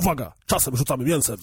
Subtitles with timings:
[0.00, 1.36] Uwaga, czasem rzucamy mięsem.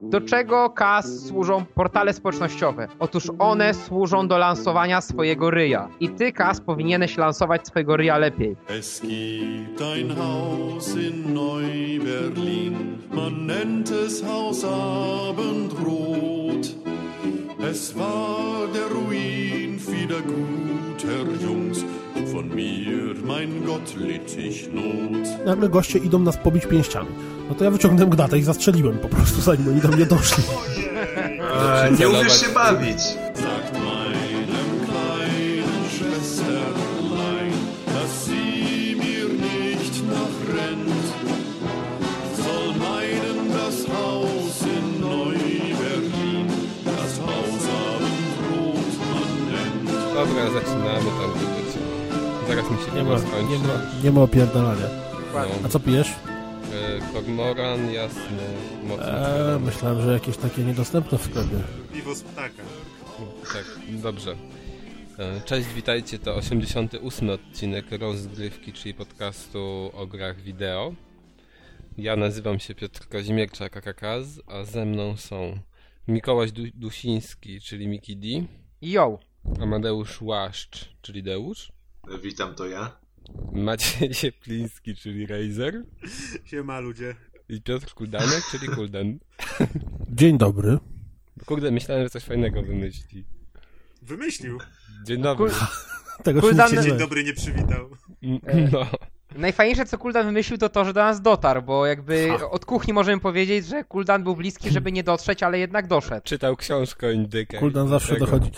[0.00, 2.88] Do czego KAS służą portale społecznościowe?
[2.98, 5.88] Otóż one służą do lansowania swojego ryja.
[6.00, 8.56] I ty, KAS, powinieneś lansować swojego ryja lepiej.
[8.68, 16.66] Es gibt ein Haus in Neu-Berlin, man nennt es Haus Abendrot.
[17.70, 21.84] Es war der Ruin vieler guter Jungs,
[22.36, 25.46] von mir, mein Gott, litt ich Not.
[25.46, 27.08] Nagle goście idą nas pobić pięściami.
[27.48, 30.44] No to ja wyciągnąłem gnatę i zastrzeliłem po prostu, zanim oni do mnie doszli.
[31.98, 32.98] Nie umiesz się bawić.
[52.96, 53.14] Nie ma,
[53.50, 54.86] nie ma, nie ma opierdalania.
[55.34, 55.40] No.
[55.64, 56.08] A co pijesz?
[56.10, 58.22] E, Kormoran, jasny,
[58.84, 59.06] mocny.
[59.06, 61.56] Eee, myślałem, że jakieś takie niedostępne w sklepie.
[61.92, 62.62] Piwo z ptaka.
[63.52, 64.36] Tak, dobrze.
[65.18, 70.94] E, Cześć, witajcie, to 88 odcinek rozgrywki, czyli podcastu o grach wideo.
[71.98, 75.58] Ja nazywam się Piotr Kazimierczak Akakaz, a ze mną są
[76.08, 78.28] Mikołaj Du- Dusiński, czyli Miki D,
[78.82, 79.18] Yo!
[79.60, 81.72] Amadeusz Łaszcz, czyli Deusz,
[82.22, 82.96] Witam, to ja.
[83.52, 85.82] Maciej Ciepliński, czyli Razer
[86.44, 87.14] Siema ludzie.
[87.48, 89.18] i Piotr Kuldanek, czyli Kuldan.
[90.10, 90.78] Dzień dobry.
[91.46, 93.24] Kurde, myślałem, że coś fajnego wymyśli.
[94.02, 94.58] Wymyślił.
[95.04, 95.50] Dzień dobry.
[96.24, 97.90] Tego się Kuldan- się nie Dzień dobry nie przywitał.
[98.72, 98.86] No.
[99.38, 103.20] Najfajniejsze, co Kuldan wymyślił, to to, że do nas dotarł, bo jakby od kuchni możemy
[103.20, 106.20] powiedzieć, że Kuldan był bliski, żeby nie dotrzeć, ale jednak doszedł.
[106.24, 107.60] Czytał książkę o indykach.
[107.60, 108.26] Kuldan zawsze Tego.
[108.26, 108.50] dochodzi.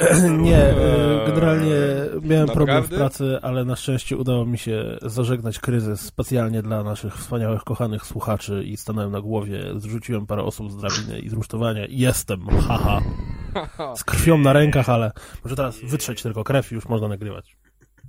[0.38, 1.76] nie, e, generalnie
[2.22, 2.52] miałem Naprawdę?
[2.52, 7.64] problem w pracy, ale na szczęście udało mi się zażegnać kryzys specjalnie dla naszych wspaniałych,
[7.64, 11.98] kochanych słuchaczy i stanąłem na głowie, zrzuciłem parę osób z drabiny i z rusztowania i
[11.98, 13.00] jestem, haha.
[13.96, 15.12] Z krwią na rękach, ale
[15.44, 17.56] może teraz wytrzeć tylko krew i już można nagrywać.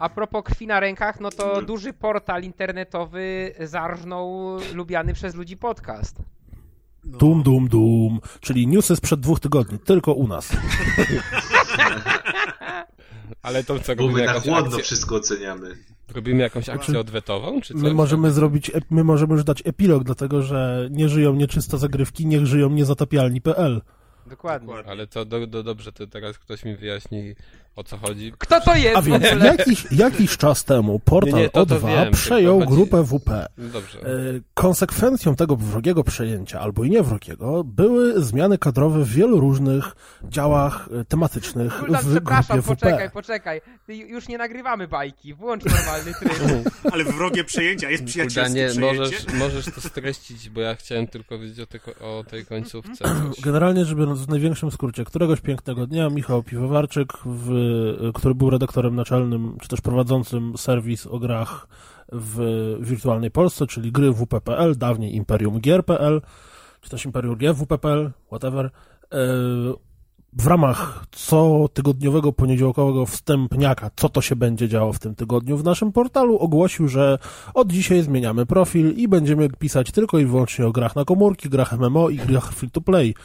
[0.01, 6.15] A propos krwi na rękach, no to duży portal internetowy zarżnął lubiany przez ludzi podcast.
[7.03, 7.17] No.
[7.17, 10.49] Dum, dum, dum, czyli newsy sprzed dwóch tygodni, tylko u nas.
[13.41, 15.75] Ale to co, Bo robimy my na jakąś, chłodno akcję, wszystko oceniamy.
[16.13, 17.83] robimy jakąś akcję odwetową, czy coś?
[17.83, 22.45] My możemy zrobić, my możemy już dać epilog, dlatego że nie żyją nieczyste zagrywki, niech
[22.45, 23.81] żyją niezatapialni.pl.
[24.27, 24.73] Dokładnie.
[24.87, 27.35] Ale to do, do, dobrze, to teraz ktoś mi wyjaśni,
[27.75, 28.33] o co chodzi.
[28.37, 31.87] Kto to jest A więc jakiś, jakiś czas temu portal Nie, nie, to- to O2
[31.87, 33.29] wiem, przejął grupę WP.
[33.57, 33.99] No Dobrze.
[34.01, 34.05] E,
[34.53, 41.05] Konsekwencją tego wrogiego przejęcia, albo i niewrogiego, były zmiany kadrowe w wielu różnych działach e,
[41.05, 42.79] tematycznych Kuldan, w przepraszam, grupie WP.
[42.81, 43.61] poczekaj, poczekaj.
[43.85, 46.69] Ty ju- już nie nagrywamy bajki, włącz normalny tryb.
[46.93, 48.99] Ale wrogie przejęcia, jest przyjacielskie Kurde, nie, przejęcie.
[48.99, 53.03] możesz, możesz to streścić, bo ja chciałem tylko wiedzieć o, tej, o tej końcówce.
[53.33, 53.41] Coś.
[53.41, 57.51] Generalnie biorąc, w największym skrócie, któregoś pięknego dnia Michał Piwowarczyk, w,
[58.13, 61.67] który był redaktorem naczelnym, czy też prowadzącym serwis o grach
[62.11, 66.21] w wirtualnej Polsce, czyli gry WP.pl, dawniej Imperium Gier.pl,
[66.81, 68.71] czy też Imperium GWP.pl, whatever, e,
[70.33, 75.91] w ramach cotygodniowego, poniedziałkowego wstępniaka, co to się będzie działo w tym tygodniu w naszym
[75.91, 77.19] portalu, ogłosił, że
[77.53, 81.79] od dzisiaj zmieniamy profil i będziemy pisać tylko i wyłącznie o grach na komórki, grach
[81.79, 83.15] MMO i grach free-to-play.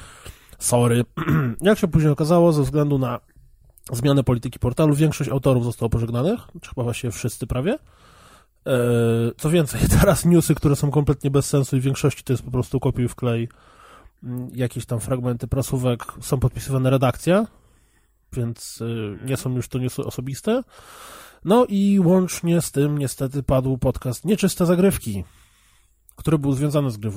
[0.58, 1.04] Sorry.
[1.60, 3.20] Jak się później okazało, ze względu na
[3.92, 7.72] zmianę polityki portalu, większość autorów zostało pożegnanych, czy chyba właściwie wszyscy prawie.
[8.66, 12.42] Eee, Co więcej, teraz newsy, które są kompletnie bez sensu i w większości to jest
[12.42, 13.48] po prostu kopiuj wklej
[14.24, 17.46] mm, jakieś tam fragmenty prasówek, są podpisywane redakcja,
[18.32, 20.62] więc y, nie są już to newsy osobiste.
[21.44, 25.24] No i łącznie z tym niestety padł podcast Nieczyste Zagrywki,
[26.16, 27.10] który był związany z gry.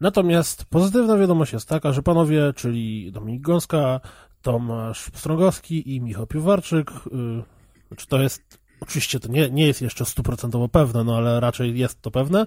[0.00, 4.00] Natomiast pozytywna wiadomość jest taka, że panowie, czyli Dominik Gąska,
[4.42, 10.04] Tomasz Strągowski i Michał Piwowarczyk, yy, czy to jest, oczywiście to nie, nie jest jeszcze
[10.04, 12.46] stuprocentowo pewne, no ale raczej jest to pewne,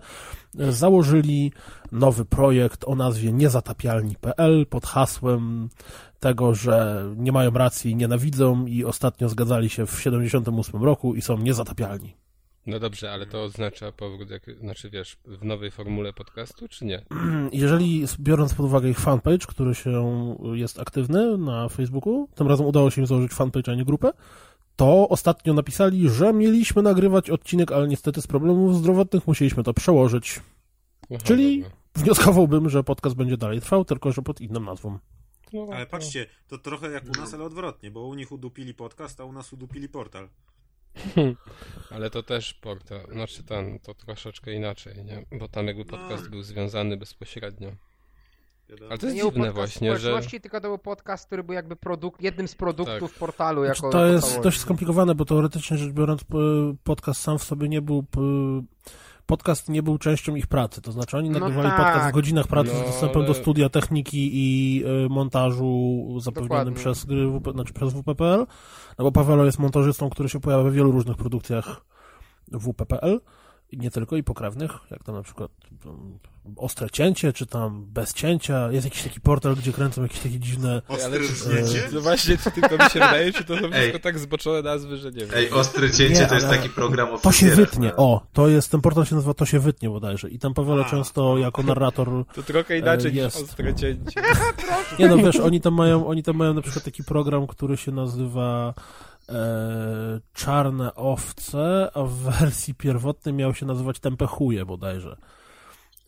[0.59, 1.51] y, założyli
[1.91, 5.69] nowy projekt o nazwie niezatapialni.pl pod hasłem
[6.19, 11.37] tego, że nie mają racji nienawidzą i ostatnio zgadzali się w 78 roku i są
[11.37, 12.22] niezatapialni.
[12.65, 17.05] No dobrze, ale to oznacza powrót, jak, znaczy wiesz, w nowej formule podcastu, czy nie?
[17.51, 22.91] Jeżeli biorąc pod uwagę ich fanpage, który się jest aktywny na Facebooku, tym razem udało
[22.91, 24.11] się im założyć fanpage, a nie grupę,
[24.75, 30.39] to ostatnio napisali, że mieliśmy nagrywać odcinek, ale niestety z problemów zdrowotnych musieliśmy to przełożyć.
[31.11, 31.77] Aha, Czyli dobra.
[31.95, 34.99] wnioskowałbym, że podcast będzie dalej trwał, tylko że pod inną nazwą.
[35.53, 38.73] No, Ale to- patrzcie, to trochę jak u nas, ale odwrotnie, bo u nich udupili
[38.73, 40.29] podcast, a u nas udupili portal.
[41.91, 45.25] Ale to też portal, znaczy ten, to troszeczkę inaczej, nie?
[45.39, 46.29] Bo tam jakby podcast No.
[46.29, 47.71] był związany bezpośrednio.
[48.89, 50.21] Ale to jest nie był dziwne właśnie, że...
[50.41, 53.19] tylko to był podcast, który był jakby produkt, jednym z produktów Tak.
[53.19, 56.21] portalu Znaczy, jako to jest dość skomplikowane, bo teoretycznie rzecz biorąc,
[56.83, 58.05] podcast sam w sobie nie był.
[59.25, 61.77] Podcast nie był częścią ich pracy, to znaczy oni No nagrywali tak.
[61.85, 66.49] podcast w godzinach pracy No, z dostępem ale- do studia techniki i y, montażu zapewnionym
[66.49, 66.73] Dokładnie.
[66.75, 68.45] przez gry WP, znaczy przez WP.pl,
[68.99, 71.81] no bo Pawelo jest montażystą, który się pojawia w wielu różnych produkcjach
[72.51, 73.19] WP.pl
[73.77, 75.51] nie tylko, i pokrewnych, jak to na przykład
[75.85, 76.19] um,
[76.57, 80.81] Ostre Cięcie, czy tam Bez Cięcia, jest jakiś taki portal, gdzie kręcą jakieś takie dziwne
[80.87, 81.89] Ostre Ale- rżnięcie?
[81.93, 85.11] No właśnie, to tylko mi się wydaje, czy to są wszystko tak zboczone nazwy, że
[85.11, 85.29] nie wiem.
[85.35, 88.71] Ej, ostre cięcie Nie, to jest taki program o To się wytnie, o, to jest,
[88.71, 90.89] ten portal się nazywa To się wytnie bodajże i tam Pawele A.
[90.89, 93.41] często jako narrator, To trochę inaczej E, niż jest.
[93.43, 94.21] ostre cięcie.
[94.99, 97.91] nie no wiesz, oni tam mają, oni tam mają na przykład taki program, który się
[97.91, 98.73] nazywa
[99.29, 105.17] e, Czarne Owce, a w wersji pierwotnej miał się nazywać Tempe Chuje bodajże.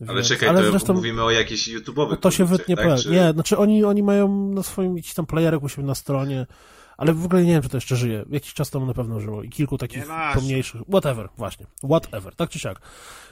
[0.08, 2.98] Ale Więc- czekaj, ale to zresztą mówimy o jakichś YouTube'owych to się wytnie, tak?
[2.98, 6.46] Czy- nie, znaczy oni, oni mają na swoim jakiś tam playerek u siebie na stronie,
[6.96, 8.24] ale w ogóle nie wiem, czy to jeszcze żyje.
[8.30, 10.04] Jakiś czas temu na pewno żyło i kilku takich
[10.34, 12.80] pomniejszych, whatever, właśnie, whatever, tak czy siak.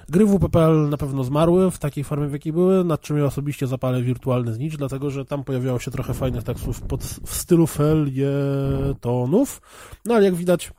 [0.09, 3.67] Gry WP.pl na pewno zmarły w takiej formie, w jakiej były, nad czym ja osobiście
[3.67, 9.61] zapalę wirtualny znicz, dlatego, że tam pojawiało się trochę fajnych tekstów pod, w stylu felietonów,
[10.05, 10.73] no ale jak widać,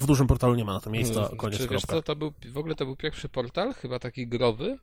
[0.00, 2.58] w dużym portalu nie ma na to miejsca, koniec, Czy wiesz co, to był, w
[2.58, 4.78] ogóle to był pierwszy portal, chyba taki growy,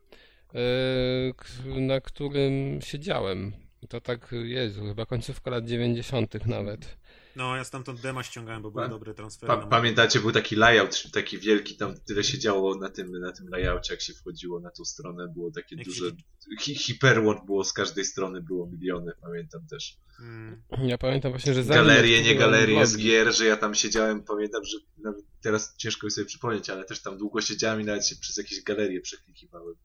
[0.54, 3.54] yy, na którym siedziałem.
[3.90, 6.48] To tak, Jezu, chyba końcówka lat 90.
[6.48, 6.98] nawet.
[7.36, 9.48] No, ja stamtąd dema ściągałem, bo były Pa- dobre transfery.
[9.48, 13.32] Pa, na pamiętacie, był taki layout, taki wielki, tam tyle się działo na tym, na
[13.32, 16.16] tym layoutie, jak się wchodziło na tą stronę, było takie Jakiś duże,
[16.60, 17.00] hi,
[17.46, 19.98] było z każdej strony, było miliony, pamiętam też.
[20.20, 20.62] Mm.
[20.84, 24.78] Ja pamiętam właśnie, że Galerie, nie galerie z gier, że ja tam siedziałem, pamiętam, że
[24.98, 28.38] nawet teraz ciężko mi sobie przypomnieć, ale też tam długo siedziałem i nawet się przez
[28.38, 29.76] jakieś galerie przeklikiwałem.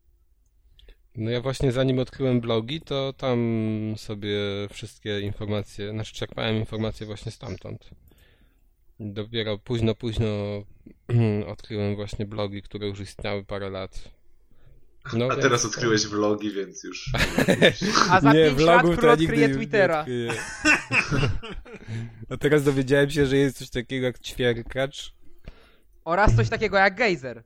[1.16, 3.38] No ja właśnie zanim odkryłem blogi, to tam
[3.96, 4.38] sobie
[4.70, 7.90] wszystkie informacje, znaczy czerpałem informacje właśnie stamtąd.
[9.00, 10.26] Dopiero późno, późno
[11.52, 14.10] odkryłem właśnie blogi, które już istniały parę lat.
[15.12, 17.12] No, A więc- teraz odkryłeś vlogi, więc już...
[18.10, 20.06] A za nie, 5 lat król odkryje Twittera.
[22.30, 25.14] A teraz dowiedziałem się, że jest coś takiego jak ćwierkacz.
[26.04, 27.44] Oraz coś takiego jak gejzer.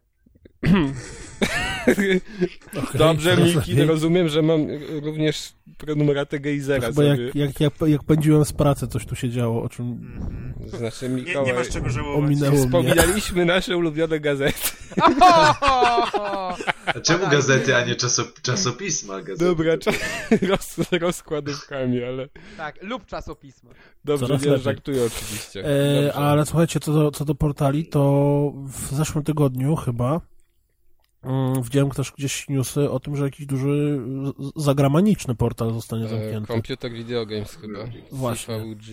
[1.89, 2.21] Okej,
[2.95, 3.87] Dobrze, Miki, lepiej.
[3.87, 4.67] rozumiem, że mam
[5.03, 9.63] również prenumeratę Geizera chyba jak, jak, jak, jak pędziłem z pracy, coś tu się działo,
[9.63, 10.55] o czym Mhm.
[10.79, 12.25] Znaczy, Nie, Mikołaj, nie masz czego żałować.
[12.25, 12.65] ominęło mnie.
[12.67, 14.59] wspominaliśmy nasze ulubione gazety.
[16.87, 19.45] A czemu gazety, a nie czasop, czasopisma gazety?
[19.45, 19.93] Dobra, cza-
[20.49, 23.71] roz, rozkładówkami, ale Tak, lub czasopisma.
[24.05, 24.65] dobrze, Coraz nie lepiej.
[24.65, 25.65] żartuję oczywiście.
[26.09, 30.21] E, ale słuchajcie, co do, co do portali, to w zeszłym tygodniu chyba
[31.63, 34.01] widziałem też gdzieś newsy o tym, że jakiś duży
[34.57, 36.47] zagraniczny portal zostanie E, zamknięty.
[36.53, 37.79] Computer Video Games chyba.
[38.13, 38.61] Właśnie.
[38.61, 38.87] CVG.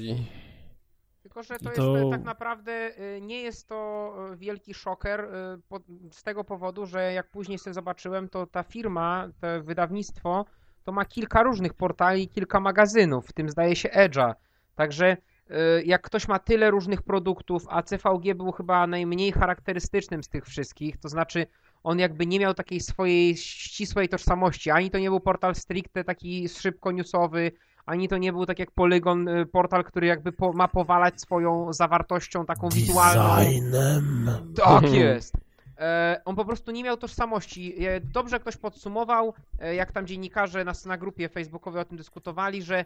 [1.21, 5.27] Tylko, że to, jest to- e, tak naprawdę, y, nie jest to e, wielki szoker
[5.69, 5.79] po-
[6.11, 10.45] z tego powodu, że jak później sobie zobaczyłem, to ta firma, to wydawnictwo,
[10.83, 14.33] to ma kilka różnych portali, kilka magazynów, w tym zdaje się Edge'a.
[14.75, 15.17] Także
[15.85, 20.97] jak ktoś ma tyle różnych produktów, a CVG był chyba najmniej charakterystycznym z tych wszystkich,
[20.97, 21.47] to znaczy
[21.83, 26.49] on jakby nie miał takiej swojej ścisłej tożsamości, ani to nie był portal stricte taki
[26.49, 27.51] szybko newsowy,
[27.85, 31.73] ani to nie był tak jak Polygon, y, portal, który jakby po, ma powalać swoją
[31.73, 33.35] zawartością taką wizualną.
[33.35, 34.29] Designem.
[34.55, 35.33] Tak jest.
[35.79, 37.85] E, on po prostu nie miał tożsamości.
[37.85, 42.63] E, Dobrze ktoś podsumował, e, jak tam dziennikarze na, na grupie facebookowej o tym dyskutowali,
[42.63, 42.85] że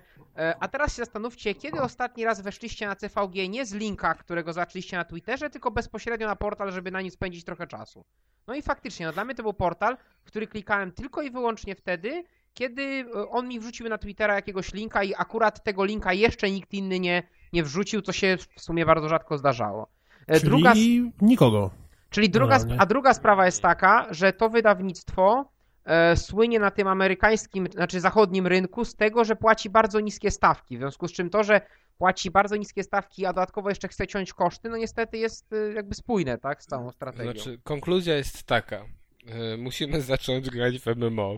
[0.59, 4.97] a teraz się zastanówcie, kiedy ostatni raz weszliście na CVG nie z linka, którego zaczęliście
[4.97, 8.05] na Twitterze, tylko bezpośrednio na portal, żeby na nim spędzić trochę czasu.
[8.47, 12.23] No i faktycznie, no dla mnie to był portal, który klikałem tylko i wyłącznie wtedy,
[12.53, 16.99] kiedy on mi wrzucił na Twittera jakiegoś linka i akurat tego linka jeszcze nikt inny
[16.99, 17.23] nie,
[17.53, 19.87] nie wrzucił, co się w sumie bardzo rzadko zdarzało.
[20.27, 20.73] Czyli Druga,
[21.21, 21.82] nikogo.
[22.13, 22.75] Czyli druga, Realnie.
[22.79, 25.49] a druga sprawa jest taka, że to wydawnictwo
[25.85, 30.77] e, słynie na tym amerykańskim, znaczy zachodnim rynku z tego, że płaci bardzo niskie stawki.
[30.77, 31.61] W związku z czym to, że
[31.97, 35.95] płaci bardzo niskie stawki, a dodatkowo jeszcze chce ciąć koszty, no niestety jest e, jakby
[35.95, 37.31] spójne, tak, z całą strategią.
[37.31, 38.85] Znaczy, konkluzja jest taka.
[39.27, 41.37] E, musimy zacząć grać w MMO.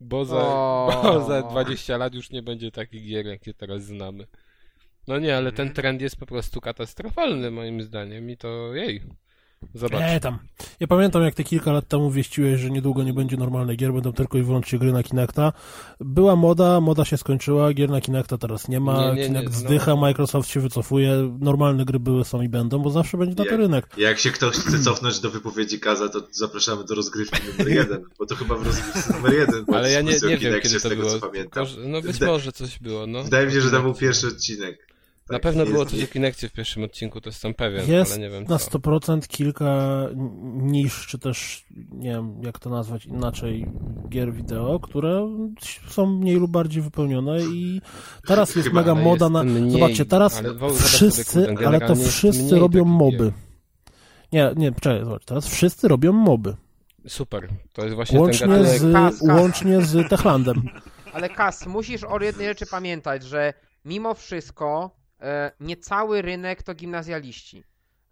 [0.00, 1.00] Bo za, O.
[1.02, 4.26] bo za 20 lat już nie będzie takich gier, jakie teraz znamy.
[5.08, 9.02] No nie, ale ten trend jest po prostu katastrofalny moim zdaniem i to jej.
[9.74, 10.00] Zobacz.
[10.00, 10.38] Nie, tam.
[10.80, 14.12] Ja pamiętam, jak ty kilka lat temu wieściłeś, że niedługo nie będzie normalnej gier, będą
[14.12, 15.52] tylko i wyłącznie gry na Kinecta.
[16.00, 19.52] Była moda, moda się skończyła, gier na Kinecta teraz nie ma, Nie, nie, nie, Kinect
[19.52, 19.58] no.
[19.58, 23.50] zdycha, Microsoft się wycofuje, normalne gry były, są i będą, bo zawsze będzie na to
[23.50, 23.86] Jak- rynek.
[23.98, 28.26] Jak się ktoś chce cofnąć do wypowiedzi Kaza, to zapraszamy do rozgrywki numer jeden, bo
[28.26, 29.64] to chyba w rozgrywce numer jeden.
[29.74, 31.14] Ale ja nie, nie wiem, kiedy z to tego, było.
[31.20, 31.66] co pamiętam.
[31.86, 33.24] No być może coś było, no.
[33.24, 34.86] Wydaje mi się, że to był pierwszy odcinek.
[35.30, 38.12] Na Tak, pewno jest- było coś o Kinekcie w pierwszym odcinku, to jestem pewien, Jest
[38.12, 38.78] ale nie wiem na co.
[38.78, 39.74] 100% kilka
[40.54, 43.66] niż, czy też, nie wiem, jak to nazwać inaczej,
[44.08, 45.28] gier wideo, które
[45.88, 47.80] są mniej lub bardziej wypełnione i
[48.26, 49.44] teraz jest Chyba, mega ale moda jest na...
[49.44, 53.16] mniej, Zobaczcie, teraz ale wszyscy, kurde, ale to jest wszyscy robią moby.
[53.18, 53.32] gier.
[54.32, 56.56] Nie, nie, czekaj, zobacz, teraz wszyscy robią moby.
[57.08, 58.92] Super, to jest właśnie Łącznie ten z.
[58.92, 59.28] Kas, kas.
[59.28, 60.62] łącznie z Techlandem.
[61.12, 63.54] Ale Kas, musisz o jednej rzeczy pamiętać, że
[63.84, 67.64] mimo wszystko e, nie cały rynek to gimnazjaliści.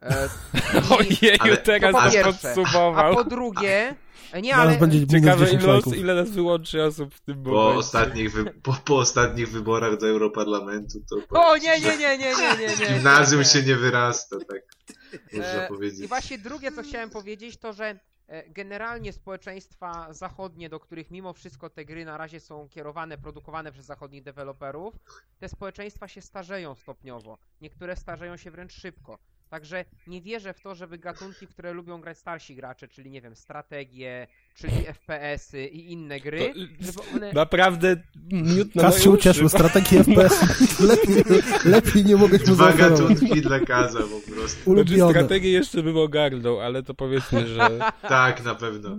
[0.03, 0.29] E,
[0.89, 0.93] i-
[1.25, 2.51] Ojeju, Ale- teraz to po pierwsze.
[2.51, 3.15] A podsumował.
[3.15, 3.95] po drugie,
[4.33, 7.79] e, nie, ale będzie Ciekawe 10 ile, ile nas wyłączy osób w tym Po momencie.
[7.79, 8.45] ostatnich, wy...
[8.45, 11.17] po, po ostatnich wyborach do Europarlamentu to...
[11.41, 12.95] O nie, nie, nie, nie, nie, nie, nie.
[12.95, 13.45] Gimnazjum nie.
[13.47, 14.61] się nie wyrasta, tak
[15.33, 16.01] można E, powiedzieć.
[16.01, 17.99] I właśnie drugie, co chciałem powiedzieć, to że
[18.49, 23.87] generalnie społeczeństwa zachodnie, do których mimo wszystko te gry na razie są kierowane, produkowane przez
[23.87, 24.95] zachodnich deweloperów,
[25.39, 27.39] te społeczeństwa się starzeją stopniowo.
[27.61, 29.19] Niektóre starzeją się wręcz szybko.
[29.55, 33.37] Także nie wierzę w to, żeby gatunki, które lubią grać starsi gracze, czyli nie wiem,
[33.37, 37.33] strategie, czyli FPS-y i inne gry, To- żeby one...
[37.33, 37.97] Naprawdę
[38.33, 40.41] miód na Kas się ucieszył, strategii FPS.
[40.91, 41.25] lepiej,
[41.65, 43.01] lepiej nie mogę mu Dwa zaoferować.
[43.01, 44.75] gatunki dla Kaza po prostu.
[44.75, 47.71] Znaczy strategię jeszcze bym ogarnął, ale to powiedzmy, że...
[48.09, 48.91] Tak, na pewno.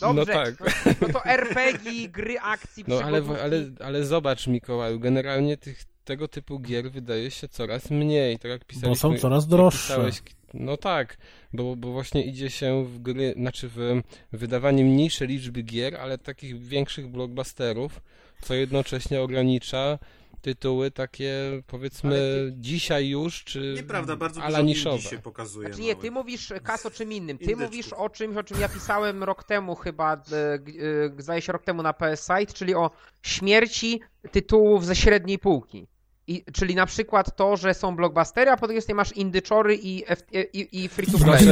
[0.00, 0.54] Dobrze, no tak.
[0.60, 0.66] no,
[1.00, 6.60] no to RPG, gry akcji, No ale, ale, ale zobacz Mikołaju, generalnie tych, tego typu
[6.60, 8.88] gier wydaje się coraz mniej, tak jak pisaliśmy.
[9.08, 9.94] Bo są coraz droższe.
[9.94, 10.22] pisałeś-
[10.54, 11.16] no tak,
[11.52, 16.58] bo, bo właśnie idzie się w gry, znaczy w wydawanie mniejszej liczby gier, ale takich
[16.62, 18.00] większych blockbusterów,
[18.42, 19.98] co jednocześnie ogranicza
[20.42, 21.34] tytuły takie
[21.66, 24.98] powiedzmy Ale dzisiaj już, czy Nieprawda, bardzo ala dużo niszowe.
[24.98, 25.68] się pokazuje.
[25.68, 26.02] Znaczy nie, małych.
[26.02, 27.38] ty mówisz Kas o czym innym.
[27.38, 27.64] Ty Indyczków.
[27.66, 31.64] mówisz o czymś, o czym ja pisałem rok temu chyba, e, e, zdaje się rok
[31.64, 32.90] temu na PS Site, czyli o
[33.22, 34.00] śmierci
[34.32, 35.86] tytułów ze średniej półki.
[36.26, 40.04] I, czyli na przykład to, że są blockbustery, a po drugiej stronie masz indyczory i,
[40.52, 41.46] i, i free to play.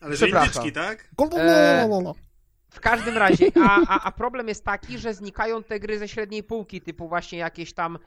[0.00, 1.08] Ale że indyczki, tak?
[2.70, 6.42] W każdym razie, a, a, a problem jest taki, że znikają te gry ze średniej
[6.42, 7.98] półki, typu właśnie jakieś tam e,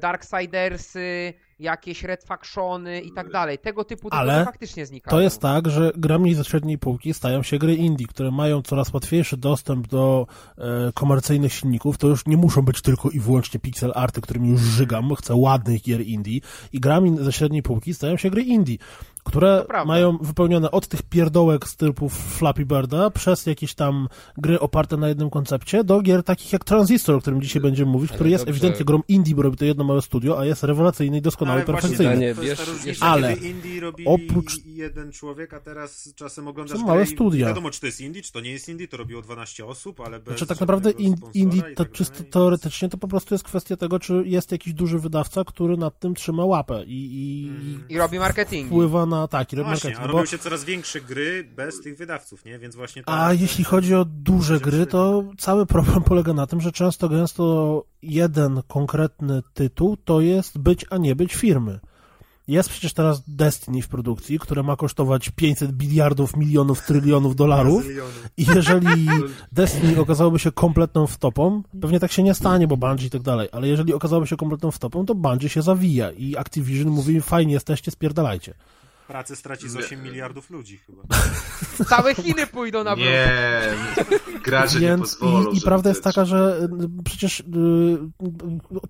[0.00, 3.58] Darksidersy, jakieś Red Factiony i tak dalej.
[3.58, 5.16] Tego typu tytuły Ale faktycznie znikają.
[5.16, 8.92] To jest tak, że grami ze średniej półki stają się gry indie, które mają coraz
[8.92, 10.26] łatwiejszy dostęp do
[10.58, 11.98] e, komercyjnych silników.
[11.98, 15.14] To już nie muszą być tylko i wyłącznie pixel arty, którymi już żygam.
[15.14, 16.40] Chcę ładnych gier indie.
[16.72, 18.76] I grami ze średniej półki stają się gry indie,
[19.24, 24.96] które mają wypełnione od tych pierdołek z typu Flappy Birda, przez jakieś tam gry oparte
[24.96, 28.30] na jednym koncepcie, do gier takich jak Transistor, o którym dzisiaj będziemy mówić, Ale który
[28.30, 28.50] jest dobrze.
[28.58, 31.64] ewidentnie grą indie, bo robi to jedno małe studio, a jest rewelacyjny i doskonały, Ale
[31.66, 32.16] właśnie perfekcyjny.
[32.16, 36.48] Zdanie, to jest ta wiesz, różnica, ale indie robili oprócz- jeden człowiek, a teraz czasem
[36.48, 37.46] oglądasz Są małe studia.
[37.46, 40.18] wiadomo, czy to jest indie, czy to nie jest indie, to robiło 12 osób, ale
[40.18, 43.76] bez Znaczy tak naprawdę in, indie to tak czysto teoretycznie to po prostu jest kwestia
[43.76, 47.84] tego, czy jest jakiś duży wydawca, który nad tym trzyma łapę i, i, Mm.
[47.88, 48.66] I robi marketing.
[48.66, 51.96] wpływa na tak, i No właśnie, a robią Bo, się coraz większe gry bez tych
[51.96, 52.58] wydawców, nie?
[52.58, 56.60] Więc właśnie a tak, jeśli chodzi o duże gry, to cały problem polega na tym,
[56.60, 61.80] że często gęsto jeden konkretny tytuł to jest być, a nie być firmy.
[62.48, 67.84] Jest przecież teraz Destiny w produkcji, które ma kosztować 500 biliardów, milionów, trylionów dolarów.
[68.36, 69.06] I jeżeli
[69.52, 73.48] Destiny okazałoby się kompletną wtopą, pewnie tak się nie stanie, bo Bungie i tak dalej,
[73.52, 77.90] ale jeżeli okazałoby się kompletną wtopą, to Bungie się zawija i Activision mówi, fajnie jesteście,
[77.90, 78.54] spierdalajcie.
[79.12, 81.02] Pracę straci z 8 miliardów ludzi chyba.
[81.90, 83.28] Całe Chiny pójdą na Nie,
[84.44, 85.50] gracze nie Więc pozwolą.
[85.50, 87.44] i, i prawda jest taka, że y, przecież y,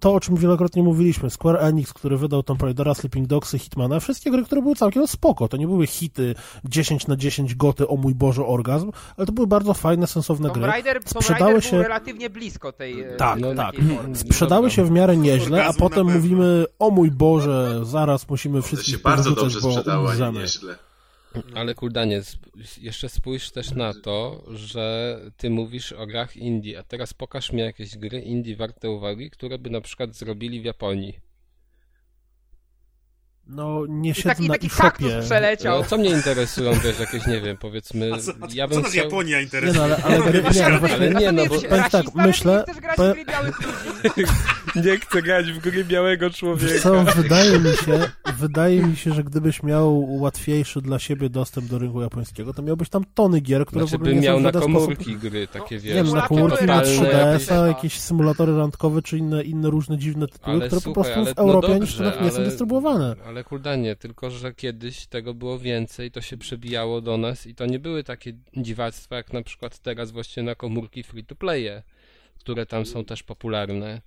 [0.00, 4.30] to, o czym wielokrotnie mówiliśmy, Square Enix, który wydał Tomb Raidera, Sleeping Dogsy, Hitmana, wszystkie
[4.30, 8.14] gry, które były całkiem spoko, to nie były hity 10 na 10 goty, o mój
[8.14, 10.66] Boże, orgazm, ale to były bardzo fajne, sensowne Tomb gry.
[10.66, 13.74] Raider, Tomb Sprzedały Raider się- był relatywnie blisko tej e, Tak, tej tak.
[14.14, 19.00] Sprzedały się w miarę nieźle, a potem mówimy, o mój Boże, zaraz musimy wszystkich się
[19.02, 20.40] bardzo dobrze bo sprzedało, a nie umrzemy.
[20.40, 20.76] nieźle.
[21.54, 22.50] Ale kurdanie, sp-
[22.80, 27.60] jeszcze spójrz też na to, że ty mówisz o grach indie, a teraz pokaż mi
[27.60, 31.18] jakieś gry indie warte uwagi, które by na przykład zrobili w Japonii.
[33.46, 35.78] No, nie I siedzę taki, na taki kaktus przeleciał.
[35.78, 38.74] No, co mnie interesują, wiesz, jakieś, nie wiem, powiedzmy, A co, a co, ja co
[38.74, 39.04] bym nas chciał...
[39.04, 39.78] Japonia Nie interesuje?
[39.78, 42.72] no, ale, ale, gry, nie, no właśnie, Ale nie, no bo- powiem tak, myślę- nie
[42.72, 44.30] chcesz grać w gry białych ludzi.
[44.84, 46.78] Nie chcę grać w gry białego człowieka.
[46.80, 48.00] Co, wydaje mi się,
[48.38, 52.88] wydaje mi się, że gdybyś miał łatwiejszy dla siebie dostęp do rynku japońskiego, to miałbyś
[52.88, 54.80] tam tony gier, które w Znaczy ogóle bym nie miał w na żaden sposób...
[54.82, 57.08] komórki gry, takie No, wiesz, Nie wiem, na komórki, na totalne
[57.38, 61.24] 3DS-a, jakieś- symulatory randkowe, czy inne, inne różne dziwne tytuły, Ale które po prostu ale
[61.34, 62.36] w no Europie w Stanach nie są
[63.26, 67.66] ale- Ale tylko że kiedyś tego było więcej, to się przebijało do nas i to
[67.66, 71.82] nie były takie dziwactwa, jak na przykład teraz właśnie na komórki free-to-playe,
[72.38, 74.00] które tam są też popularne.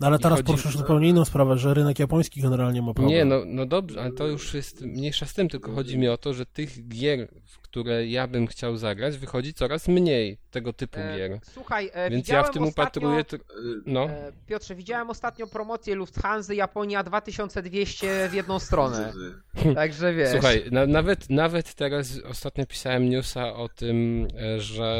[0.00, 3.14] No, ale teraz chodzi- poruszysz zupełnie inną sprawę, że rynek japoński generalnie ma problem.
[3.16, 6.18] Nie, no, no dobrze, ale to już jest mniejsza z tym, tylko chodzi mi o
[6.18, 11.00] to, że tych gier, w które ja bym chciał zagrać, wychodzi coraz mniej tego typu
[11.00, 11.38] E, gier.
[11.52, 13.24] Słuchaj, e, Więc ja w tym ostatnio, upatruję.
[13.24, 13.40] tr-
[13.86, 14.04] No.
[14.04, 19.12] E, Piotrze, widziałem ostatnio promocję Lufthansa Japonia 2200 w jedną stronę.
[19.74, 20.30] Także wiesz.
[20.30, 24.98] Słuchaj, na, nawet, nawet teraz ostatnio pisałem newsa o tym, e, że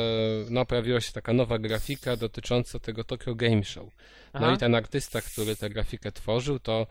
[0.50, 3.84] no, pojawiła się taka nowa grafika dotycząca tego Tokyo Game Show.
[4.34, 4.54] No Aha.
[4.54, 6.86] i ten artysta, który tę grafikę tworzył, to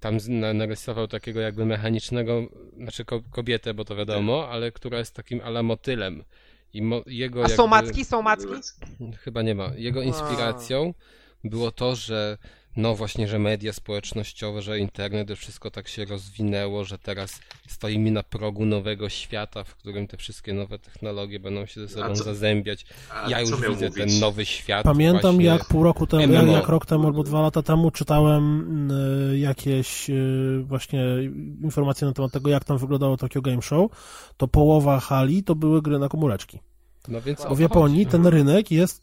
[0.00, 2.42] tam z- na- narysował takiego jakby mechanicznego,
[2.76, 6.24] znaczy ko- kobietę, bo to wiadomo, ale która jest takim ala motylem.
[6.72, 8.04] I mo, jego A są jakby- macki?
[8.04, 8.46] Są macki?
[9.18, 9.70] Chyba nie ma.
[9.76, 10.94] Jego inspiracją
[11.44, 12.38] było to, że
[12.76, 18.10] no właśnie, że media społecznościowe, że internet, że wszystko tak się rozwinęło, że teraz stoimy
[18.10, 22.24] na progu nowego świata, w którym te wszystkie nowe technologie będą się ze sobą co-
[22.24, 22.86] zazębiać.
[23.28, 23.94] Ja już widzę mówić?
[23.94, 24.84] ten nowy świat.
[24.84, 25.44] Pamiętam właśnie.
[25.44, 26.52] jak pół roku temu, jak, MMO.
[26.52, 28.90] jak rok temu albo dwa lata temu czytałem
[29.32, 31.04] y, jakieś y, właśnie
[31.62, 33.90] informacje na temat tego, jak tam wyglądało Tokyo Game Show,
[34.36, 36.60] to połowa hali to były gry na komóreczki.
[37.08, 38.12] No więc o Bo w Japonii chodzi.
[38.12, 39.02] ten rynek jest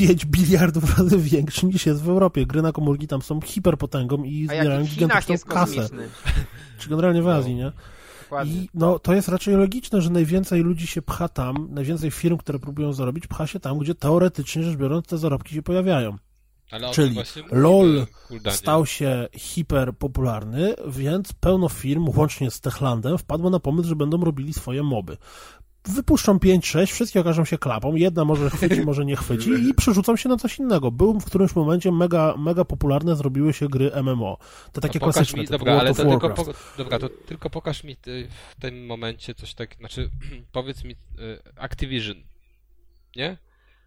[0.00, 2.46] 5 biliardów razy większy niż jest w Europie.
[2.46, 5.88] Gry na komórki tam są hiperpotęgą i zbierają gigantyczną jest kasę.
[6.78, 7.32] Czy generalnie w No.
[7.32, 7.72] Azji, nie?
[8.22, 8.54] Dokładnie.
[8.54, 12.58] I no, to jest raczej logiczne, że najwięcej ludzi się pcha tam, najwięcej firm, które
[12.58, 16.16] próbują zarobić, pcha się tam, gdzie teoretycznie rzecz biorąc te zarobki się pojawiają.
[16.70, 18.06] Ale czyli mówimy, LOL.
[18.50, 24.52] Stał się hiperpopularny, więc pełno firm, łącznie z Techlandem, wpadło na pomysł, że będą robili
[24.52, 25.16] swoje moby.
[25.84, 30.28] Wypuszczą 5-6, wszystkie okażą się klapą, jedna może chwyci, może nie chwyci i przerzucą się
[30.28, 30.90] na coś innego.
[30.90, 34.38] Był w którymś momencie mega, mega popularne, zrobiły się gry MMO.
[34.72, 36.44] Te takie No klasyczne, mi, dobra, ale to tylko, po,
[36.78, 40.10] dobra, to tylko pokaż mi ty, w tym momencie coś tak, znaczy
[40.52, 40.96] powiedz mi y,
[41.56, 42.16] Activision,
[43.16, 43.36] nie?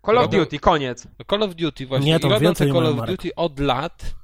[0.05, 1.07] Call of Duty, koniec.
[1.19, 2.11] No Call of Duty właśnie.
[2.11, 3.15] Nie, to I robią te więcej Call of marek.
[3.15, 4.15] Duty od lat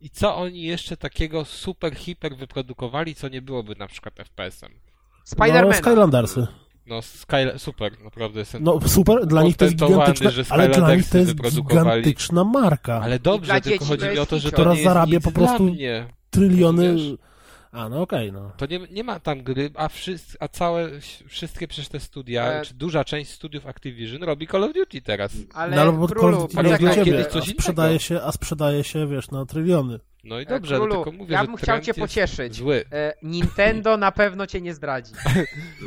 [0.00, 4.72] i co oni jeszcze takiego super, hiper wyprodukowali, co nie byłoby na przykład FPS-em.
[4.72, 5.74] No, Spider-Man.
[5.74, 6.46] Skylandersy.
[6.86, 8.64] No Sky, super, naprawdę jestem...
[8.64, 13.00] No super, dla nich to jest gigantyczna, że ale dla nich to jest gigantyczna marka.
[13.02, 15.76] Ale dobrze, tylko dzieci chodzi mi o to, że to Która zarabia po prostu-.
[16.30, 16.96] Tryliony...
[17.72, 18.52] A, no okej, no.
[18.56, 20.90] To nie, nie ma tam gry, a, wszyscy, a całe,
[21.26, 25.32] wszystkie przecież te studia, E- czy duża część studiów Activision robi Call of Duty teraz.
[25.54, 28.04] Ale, no, ale Call of Duty coś a sprzedaje innego.
[28.04, 29.98] się, a sprzedaje się, wiesz, na tryliony.
[30.24, 32.56] No i e, dobrze, ale królu, tylko mówię, ja że bym chciał cię pocieszyć.
[32.56, 32.84] Zły.
[32.92, 35.12] E, Nintendo na pewno cię nie zdradzi.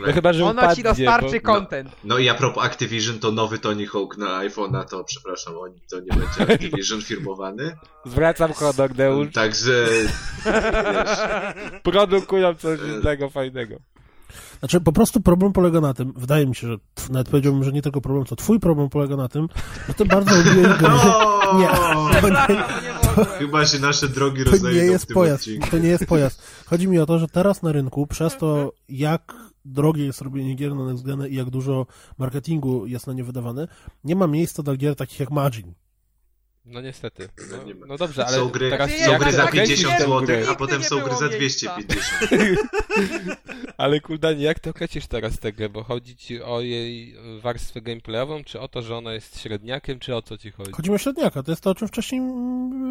[0.08, 1.54] No chyba, że Ono upadnie, ci dostarczy bo...
[1.54, 1.90] content.
[2.04, 6.00] No i a propos Activision, to nowy Tony Hawk na iPhone'a, to przepraszam, oni to
[6.00, 7.76] nie będzie Activision firmowany.
[8.06, 9.34] Zwracam honor, Deusz.
[9.34, 9.86] Także
[11.84, 13.76] Produkują coś innego, fajnego.
[14.60, 17.72] Znaczy, po prostu problem polega na tym, wydaje mi się, że tf, nawet powiedziałbym, że
[17.72, 19.48] nie tylko problem, to twój problem polega na tym,
[19.88, 20.90] że ty bardzo lubiłeś gry.
[21.54, 25.42] Nie, nie, chyba się nasze drogi to rozejdą nie w jest pojazd.
[25.42, 25.68] odcinku.
[25.72, 26.42] To nie jest pojazd.
[26.66, 30.76] Chodzi mi o to, że teraz na rynku, przez to jak drogie jest robienie gier
[30.76, 31.86] na Nextgeny i jak dużo
[32.18, 33.68] marketingu jest na nie wydawane,
[34.04, 35.74] nie ma miejsca dla gier takich jak Magin.
[36.66, 37.30] No niestety.
[37.52, 40.56] No, no dobrze, ale Są gry, teraz są gry za tak 50 nie- zł, a
[40.56, 41.78] potem są gry za miejsca.
[41.78, 42.60] 250.
[43.78, 45.70] Ale Kuldanie, jak ty określisz teraz tę grę?
[45.70, 50.16] Bo chodzi ci o jej warstwę gameplayową, czy o to, że ona jest średniakiem, czy
[50.16, 50.72] o co ci chodzi?
[50.72, 51.44] Chodzi o średniaka.
[51.44, 52.22] To jest to, o czym wcześniej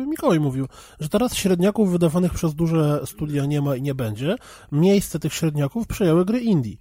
[0.06, 0.68] Mikołaj mówił,
[1.00, 4.36] że teraz średniaków wydawanych przez duże studia nie ma i nie będzie.
[4.72, 6.76] Miejsce tych średniaków przejęły gry indie.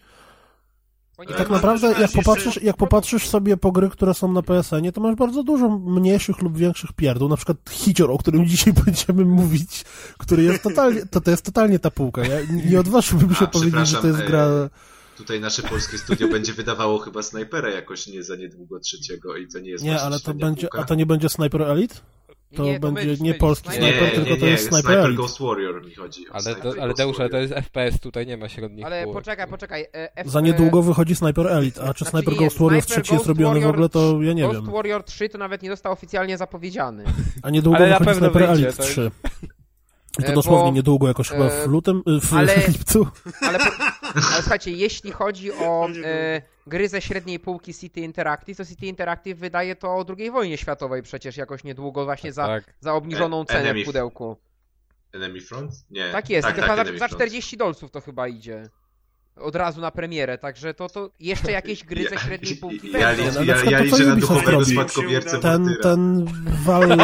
[1.22, 5.02] I tak naprawdę, jak popatrzysz, jak popatrzysz sobie po gry, które są na PSN-ie, to
[5.02, 7.30] masz bardzo dużo mniejszych lub większych pierdół.
[7.30, 9.86] Na przykład Hicior, o którym dzisiaj będziemy mówić,
[10.18, 12.22] który jest totalnie, to, to jest totalnie ta półka.
[12.26, 12.38] Ja
[12.70, 14.40] nie odważyłbym się A, powiedzieć, że to jest gra...
[14.46, 14.70] e,
[15.18, 19.60] Tutaj nasze polskie studio będzie wydawało chyba snajpera jakoś nie za niedługo trzeciego i to
[19.60, 20.80] nie jest Nie, ale to będzie, półka.
[20.80, 21.96] a to nie będzie Sniper Elite?
[22.56, 25.14] To Nie, będzie mylisz, nie polski Nie, Sniper, nie, tylko nie, to jest Sniper.
[25.16, 26.30] Ghost Warrior mi chodzi.
[26.30, 28.86] o Ale, Sniper to, ale Ghost Deusz, ale to jest FPS, tutaj nie ma średnich
[28.86, 29.82] Ale poczekaj, poczekaj.
[29.94, 33.04] e, F, Za niedługo wychodzi Sniper Elite, a czy Znaczy Sniper nie, Ghost Warrior Sniper
[33.04, 34.72] 3 jest Ghost robiony w Warrior ogóle, to ja nie Ghost wiem.
[34.74, 37.04] Warrior 3 to nawet nie został oficjalnie zapowiedziany.
[37.44, 39.12] A niedługo Ale na wychodzi pewno Sniper wyjdzie, Elite to jest- 3.
[40.20, 43.08] I to E, dosłownie bo- niedługo, jakoś chyba w e, lutym, y, w ale- lipcu.
[43.42, 43.66] Ale, po,
[44.14, 49.40] ale słuchajcie, jeśli chodzi o e, gry ze średniej półki City Interactive, to City Interactive
[49.40, 52.74] wydaje to o II wojnie światowej przecież jakoś niedługo właśnie za, Tak.
[52.80, 53.82] za obniżoną E- cenę Enemy.
[53.82, 54.38] w pudełku.
[55.14, 55.72] Enemy Front?
[55.90, 56.12] Nie.
[56.12, 57.14] Tak jest, tak, tylko tak, za, za Front.
[57.14, 58.70] 40 dolców to chyba idzie.
[59.36, 63.24] Od razu na premierę, także to, to jeszcze jakieś gry ze średniej półki Ja, ja,
[63.44, 66.28] ja, przykład ja to, co liczę na duchowego spadkobiercę Ten, ten
[66.66, 66.98] Val...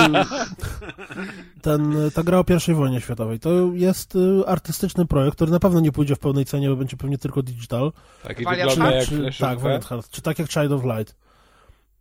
[1.61, 5.79] ten, ta gra o pierwszej wojnie światowej, to jest y, artystyczny projekt, który na pewno
[5.79, 7.91] nie pójdzie w pełnej cenie, bo będzie pewnie tylko digital.
[8.23, 9.59] Tak, i Valiant wygląda jak czy, tak.
[9.59, 11.15] Valiant czy tak jak Child of Light.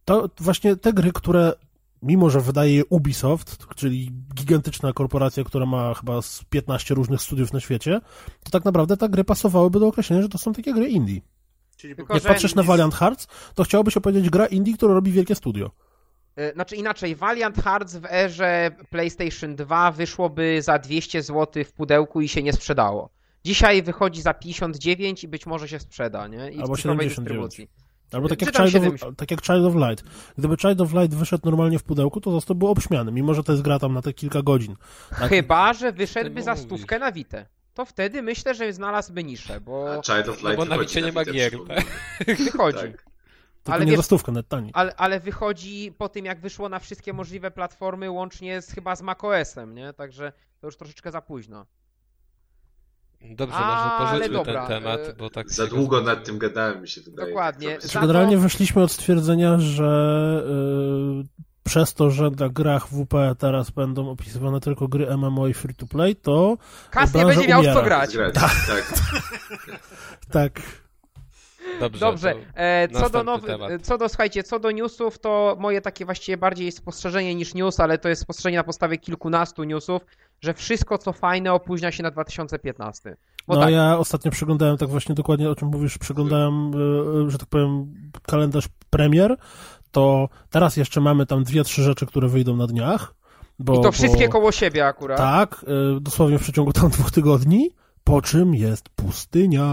[0.04, 1.52] To właśnie te gry, które
[2.02, 7.52] mimo, że wydaje je Ubisoft, czyli gigantyczna korporacja, która ma chyba z 15 różnych studiów
[7.52, 8.00] na świecie,
[8.44, 11.20] to tak naprawdę te gry pasowałyby do określenia, że to są takie gry indie.
[11.76, 15.12] Czyli Tylko, Jak patrzysz na Valiant Hearts, to chciałoby się powiedzieć gra indie, która robi
[15.12, 15.70] wielkie studio.
[16.36, 22.20] E, Znaczy inaczej, Valiant Hearts w erze PlayStation 2 wyszłoby za 200 zł w pudełku
[22.20, 23.10] i się nie sprzedało.
[23.44, 26.50] Dzisiaj wychodzi za 59 i być może się sprzeda, nie?
[26.50, 27.16] I Albo w cyfrowej 79.
[27.16, 27.68] dystrybucji.
[28.12, 29.18] Albo tak jak, Child of, 70.
[29.18, 30.04] tak jak Child of Light.
[30.38, 33.64] Gdyby Child of Light wyszedł normalnie w pudełku, to zostałby obśmiany, mimo że to jest
[33.64, 34.74] gra tam na te kilka godzin.
[35.18, 35.28] Tak?
[35.28, 37.46] Chyba, że wyszedłby za stówkę na Witę.
[37.74, 40.88] To wtedy myślę, że znalazłby niszę, bo A Child of No Light bo na wychodzi
[40.94, 41.82] Wicie nie ma gier, przypomnę.
[42.44, 42.78] wychodzi.
[42.78, 42.90] Tak.
[43.62, 44.70] Tylko ale nie wiesz- za stówkę, net taniej.
[44.74, 49.02] Ale, ale wychodzi po tym, jak wyszło na wszystkie możliwe platformy, łącznie z, chyba z
[49.02, 49.92] macOS-em, nie?
[49.92, 51.66] Także to już troszeczkę za późno.
[53.20, 56.82] Dobrze, Ale może porzućmy dobra, ten temat, e, bo tak Za długo nad tym gadałem,
[56.82, 57.28] mi się wydaje.
[57.28, 57.68] Dokładnie.
[57.72, 58.06] Tak Za trochę.
[58.06, 60.42] Generalnie to- wyszliśmy od stwierdzenia, że
[61.16, 61.24] yy,
[61.64, 65.86] przez to, że na grach WP teraz będą opisywane tylko gry MMO i free to
[65.86, 66.56] play, to
[66.90, 68.10] Kas nie będzie miał w co grać.
[68.10, 68.52] Zgrać, tak.
[70.32, 70.62] tak.
[71.80, 73.70] Dobrze, Dobrze, e, co do nowy, temat.
[73.82, 77.98] co do, słuchajcie, co do newsów, to moje takie właściwie bardziej spostrzeżenie niż news, ale
[77.98, 80.02] to jest spostrzeżenie na podstawie kilkunastu newsów,
[80.40, 83.16] że wszystko co fajne opóźnia się na 2015.
[83.46, 86.72] Bo No tak, ja ostatnio przeglądałem, tak właśnie dokładnie o czym mówisz, przeglądałem,
[87.24, 89.36] yy, że tak powiem, kalendarz premier,
[89.90, 93.14] to teraz jeszcze mamy tam dwie, trzy rzeczy, które wyjdą na dniach.
[93.58, 95.18] Bo, i to wszystkie bo, koło siebie akurat.
[95.18, 97.70] Tak, yy, dosłownie w przeciągu tam dwóch tygodni,
[98.08, 99.66] po czym jest pustynia,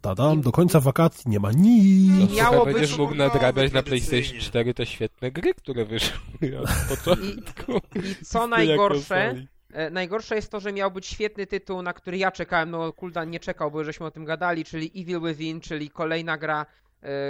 [0.00, 2.30] tadam, do końca wakacji nie ma nic.
[2.30, 3.82] No, miało słuchaj, być będziesz mógł nadrabiać na.
[3.82, 6.18] PlayStation 4 te świetne gry, które wyszły
[6.60, 7.72] od początku.
[7.94, 9.44] I co najgorsze, konsoli.
[9.44, 9.57] E,
[9.90, 13.40] Najgorsze jest to, że miał być świetny tytuł, na który ja czekałem, no Kuldan nie
[13.40, 16.87] czekał, bo żeśmy o tym gadali, czyli Evil Within, czyli kolejna gra e,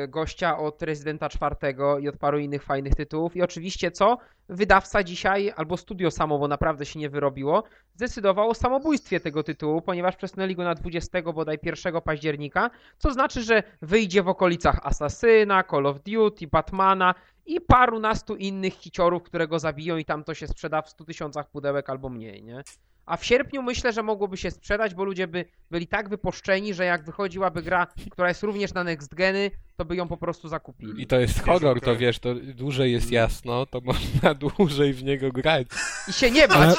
[0.09, 3.37] gościa od Residenta czwartego i od paru innych fajnych tytułów.
[3.37, 4.19] I oczywiście co?
[4.49, 7.63] Wydawca dzisiaj, albo studio samo, bo naprawdę się nie wyrobiło,
[7.95, 13.43] zdecydował o samobójstwie tego tytułu, ponieważ przesunęli go na 20 bodaj 1 października, co znaczy,
[13.43, 17.15] że wyjdzie w okolicach Assassina, Call of Duty, Batmana
[17.47, 21.51] i parunastu innych hiciorów, które go zabiją i tam to się sprzeda w 100 tysiącach
[21.51, 22.63] pudełek albo mniej, nie?
[23.09, 26.85] A w sierpniu myślę, że mogłoby się sprzedać, bo ludzie by byli tak wyposzczeni, że
[26.85, 31.03] jak wychodziłaby gra, która jest również na next geny, to by ją po prostu zakupili.
[31.03, 35.33] I to jest horror, to wiesz, to dłużej jest jasno, to można dłużej w niego
[35.33, 35.67] grać.
[36.09, 36.79] I się nie Ale bać!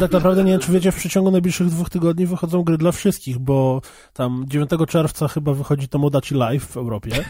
[0.00, 3.38] tak naprawdę nie wiem, czy wiecie, w przeciągu najbliższych dwóch tygodni wychodzą gry dla wszystkich,
[3.38, 7.10] bo tam 9 czerwca chyba wychodzi Tomodachi Live w Europie.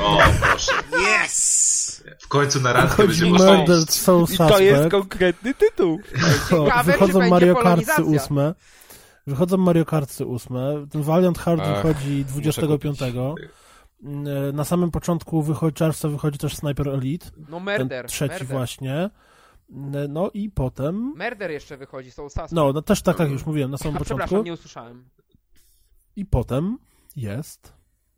[0.00, 0.72] O, proszę.
[1.24, 1.55] Yes!
[2.26, 3.64] W końcu na randkę będzie można.
[3.86, 5.98] Soul I to jest konkretny tytuł.
[6.50, 8.04] Ciekawe, Wychodzą Mario Karty polonizacja.
[8.24, 8.54] 8.
[9.26, 10.56] Wychodzą Mario Karty 8.
[10.90, 12.98] Ten Valiant Heart Ach, wychodzi muszę 25.
[12.98, 13.50] kupić.
[14.04, 17.26] E, Na samym początku wychodzi, czerwca wychodzi też Sniper Elite.
[17.48, 18.48] No Ten Murder, trzeci Murder.
[18.48, 19.10] właśnie.
[20.08, 20.96] No i potem...
[21.16, 22.52] Murder jeszcze wychodzi, Soul Suspect.
[22.52, 24.24] No, no też tak, tak już mówiłem na samym A początku.
[24.26, 25.08] przepraszam, nie usłyszałem.
[26.16, 26.78] I potem
[27.16, 27.72] jest...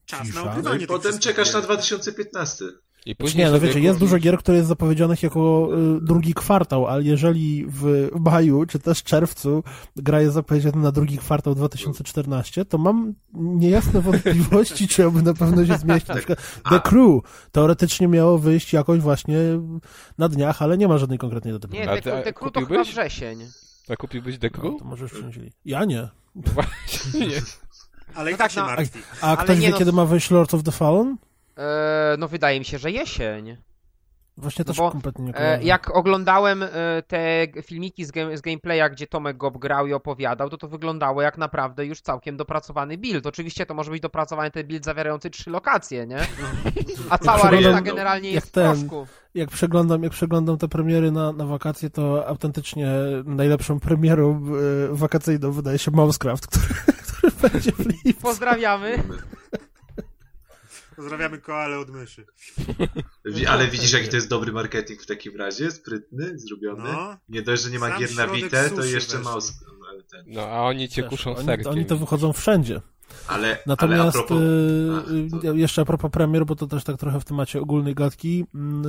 [0.05, 0.39] Czas Cisza.
[0.39, 1.65] na No ukrywanie i potem czekasz na gier.
[1.67, 2.65] 2015.
[3.07, 6.87] I później Nie, no wiecie, jest dużo gier, które jest zapowiedzianych jako y, drugi kwartał,
[6.87, 9.63] ale jeżeli w maju czy też czerwcu
[9.97, 15.67] gra jest zapowiedziana na drugi kwartał 2014, to mam niejasne wątpliwości, czy aby na pewno
[15.67, 16.09] się zmieści.
[16.09, 16.39] Na przykład
[16.71, 17.21] The Crew
[17.53, 19.39] teoretycznie miało wyjść jakoś właśnie
[20.19, 21.69] na dniach, ale nie ma żadnej konkretnej daty.
[21.73, 22.89] Nie, A te, ty- te krótko chyba kupiłbyś?
[22.91, 23.39] wrzesień.
[23.89, 24.79] A kupiłbyś The No, Crew?
[24.79, 25.53] to może wzięli.
[25.65, 26.09] Ja nie.
[26.55, 27.43] Właśnie nie.
[28.15, 28.99] Ale i No tak tak, się no, martwi.
[29.21, 31.17] A Ale ktoś nie wie, no, kiedy ma wyjść Lords of the Fallen?
[31.59, 33.57] E, no wydaje mi się, że jesień.
[34.37, 35.63] Właśnie No też bo, kompletnie nie E, kojarzę.
[35.65, 36.69] jak oglądałem e,
[37.07, 41.23] te filmiki z, game, z gameplaya, gdzie Tomek Gob grał i opowiadał, to to wyglądało
[41.23, 43.27] jak naprawdę już całkiem dopracowany build.
[43.27, 46.19] Oczywiście to może być dopracowany ten build zawierający trzy lokacje, nie?
[47.11, 49.07] A cała reszta generalnie jest w ten- proszku.
[49.35, 52.89] jak przeglądam, jak przeglądam te premiery na, na wakacje, to autentycznie
[53.25, 54.43] najlepszą premierą
[54.93, 56.65] e, wakacyjną wydaje się Mousecraft, który,
[57.07, 58.23] który będzie w lipcu.
[58.23, 59.03] Pozdrawiamy.
[60.99, 62.27] Pozdrawiamy koale od myszy.
[63.49, 65.71] Ale widzisz, jaki to jest dobry marketing w takim razie?
[65.71, 66.83] Sprytny, zrobiony?
[66.93, 67.17] No.
[67.29, 69.53] Nie dość, że nie ma Sam gier na Vita, to jeszcze mouse.
[70.11, 70.25] ten.
[70.27, 71.73] No, a oni cię Wiesz, kuszą oni, serkiem.
[71.73, 72.81] oni to wychodzą wszędzie.
[73.29, 74.39] Ale, Natomiast ale a propos...
[74.43, 74.91] y,
[75.37, 77.95] A, to- y, jeszcze a propos premier, bo to też tak trochę w temacie ogólnej
[77.95, 78.87] gadki, mm,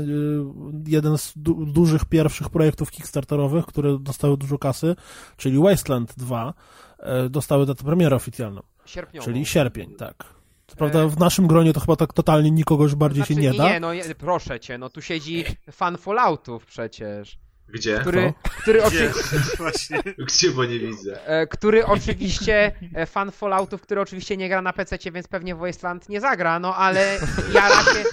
[0.86, 4.96] y, jeden z du dużych pierwszych projektów kickstarterowych, które dostały dużo kasy,
[5.38, 6.54] czyli Wasteland 2,
[7.00, 9.26] e, dostały datę premiery oficjalną, Sierpniową.
[9.26, 10.39] czyli sierpień, tak.
[10.70, 13.58] Co prawda w naszym gronie to chyba tak totalnie nikogo już bardziej znaczy, się nie
[13.58, 13.70] da.
[13.70, 17.40] Nie, no proszę cię, no tu siedzi fan Falloutów przecież,
[17.74, 17.98] Gdzie?
[18.02, 18.88] który, który, Gdzie?
[19.10, 19.12] oczy,
[19.58, 20.00] Właśnie.
[20.18, 21.28] Gdzie, bo nie widzę.
[21.28, 26.10] e, który oczywiście, e, fan Falloutów, który oczywiście nie gra na PC, więc pewnie Wasteland
[26.10, 27.20] nie zagra, no ale
[27.54, 28.04] jara się,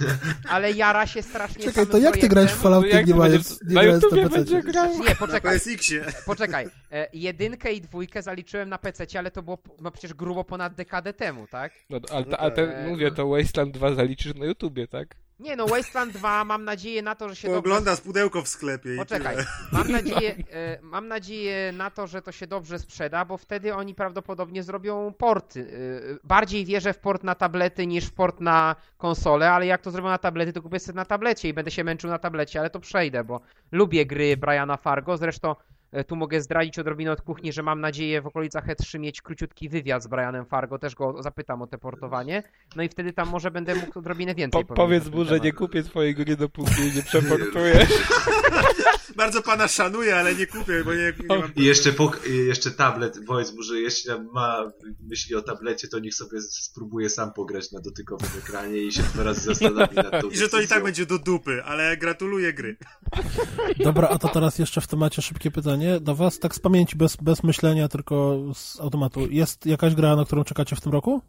[0.49, 2.71] ale jara się strasznie Czekaj, to jak ty grałeś w projektem.
[2.71, 3.39] Fallout, No nie to będzie-
[3.73, 4.71] mając nie na na będzie PC?
[4.71, 4.99] grał.
[4.99, 6.05] Nie, poczekaj, PSX-ie.
[6.25, 6.67] poczekaj.
[6.91, 11.13] E, jedynkę i dwójkę zaliczyłem na PC, ale to było no, przecież grubo ponad dekadę
[11.13, 11.71] temu, tak?
[11.89, 12.87] No, ale, No ale te, tak.
[12.87, 15.15] mówię, to Wasteland 2 zaliczysz na YouTubie, tak?
[15.39, 18.41] Nie no, Wasteland 2 mam nadzieję na to, że się Bo dobrze ogląda z pudełko
[18.41, 19.35] w sklepie i Poczekaj,
[19.71, 23.95] mam nadzieję, e, mam nadzieję na to, że to się dobrze sprzeda, bo wtedy oni
[23.95, 25.67] prawdopodobnie zrobią porty.
[26.13, 29.91] E, Bardziej wierzę w port na tablety niż w port na konsolę, ale jak to
[29.91, 32.69] zrobią na tablety, to kupię sobie na tablecie i będę się męczył na tablecie, ale
[32.69, 35.55] to przejdę, bo lubię gry Briana Fargo, zresztą
[36.07, 40.03] tu mogę zdradzić odrobinę od kuchni, że mam nadzieję w okolicach E3 mieć króciutki wywiad
[40.03, 42.43] z Brianem Fargo, też go zapytam o te portowanie,
[42.75, 45.53] no i wtedy tam może będę mógł odrobinę więcej Po, powiedzieć powiedz mu, że nie
[45.53, 47.89] kupię twojej gry, dopóki nie przeportujesz.
[49.15, 51.55] Bardzo pana szanuję, ale nie kupię, bo nie, nie mam...
[51.55, 54.71] I jeszcze, pok- i jeszcze tablet, powiedz mu, że jeśli ma
[55.09, 59.23] myśli o tablecie, to niech sobie spróbuje sam pograć na dotykowym ekranie i się dwa
[59.23, 62.77] razy zastanowi nad tą I że to i tak będzie do dupy, ale gratuluję gry.
[63.79, 67.15] Dobra, a to teraz jeszcze w temacie szybkie pytanie do was, tak z pamięci, bez,
[67.15, 69.27] bez myślenia, tylko z automatu.
[69.31, 71.21] Jest jakaś gra, na którą czekacie w tym roku?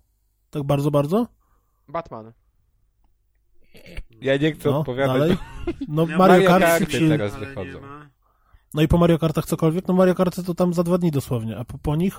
[0.51, 1.27] Tak bardzo, bardzo?
[1.89, 2.33] Batman.
[4.21, 5.19] Ja nie chcę No, odpowiadać.
[5.19, 5.37] dalej.
[5.89, 7.71] No Ja Mario Mario Kart, teraz wychodzą.
[7.73, 8.11] nie ma.
[8.75, 11.57] no i po Mario Kartach cokolwiek, no Mario Karty to tam za dwa dni dosłownie,
[11.59, 12.15] a po, po nich?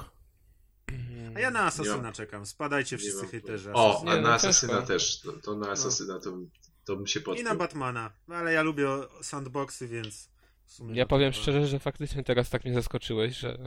[1.35, 2.13] A ja na Asasyna Nie.
[2.13, 2.45] czekam.
[2.45, 3.71] Spadajcie wszyscy hejterzy.
[3.73, 4.87] O, a na no Asasyna ciężko.
[4.87, 5.21] też.
[5.21, 6.37] To, to na Asasyna to,
[6.85, 7.45] to bym się I podpiął.
[7.45, 8.11] na Batmana.
[8.27, 8.87] No, ale ja lubię
[9.21, 10.29] sandboxy, więc...
[10.93, 13.57] Ja powiem szczerze, że faktycznie teraz tak mnie zaskoczyłeś, że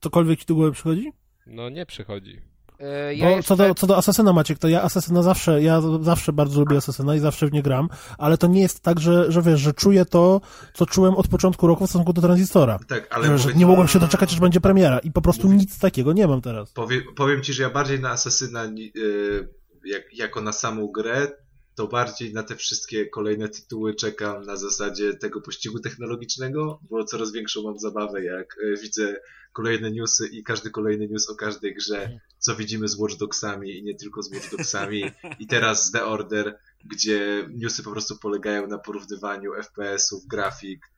[0.00, 1.12] Cokolwiek ci do głowy przychodzi?
[1.46, 2.40] no nie przychodzi.
[2.80, 3.48] E, Ja Bo jeszcze...
[3.48, 7.14] co, do, co do Asasyna, Maciek, to ja Asasyna zawsze, ja zawsze bardzo lubię Asasyna
[7.16, 10.04] i zawsze w nie gram, ale to nie jest tak, że, że wiesz, że czuję
[10.04, 10.40] to,
[10.74, 12.78] co czułem od początku roku w stosunku do Tranzystora.
[12.88, 16.12] Tak, ale Że, nie mogłem się doczekać, aż będzie premiera i po prostu nic takiego
[16.12, 16.72] nie mam teraz.
[16.72, 19.48] Powie, powiem ci, że ja bardziej na Asasyna ni- y,
[19.84, 21.28] jak, jako na samą grę,
[21.74, 27.32] to bardziej na te wszystkie kolejne tytuły czekam na zasadzie tego pościgu technologicznego, bo coraz
[27.32, 29.16] większą mam zabawę, jak y, widzę
[29.52, 33.82] kolejne newsy i każdy kolejny news o każdej grze, co widzimy z Watch Dogsami i
[33.82, 35.04] nie tylko z Watch Dogsami.
[35.38, 40.90] I teraz z The Order, gdzie newsy po prostu polegają na porównywaniu FPS-ów, grafik,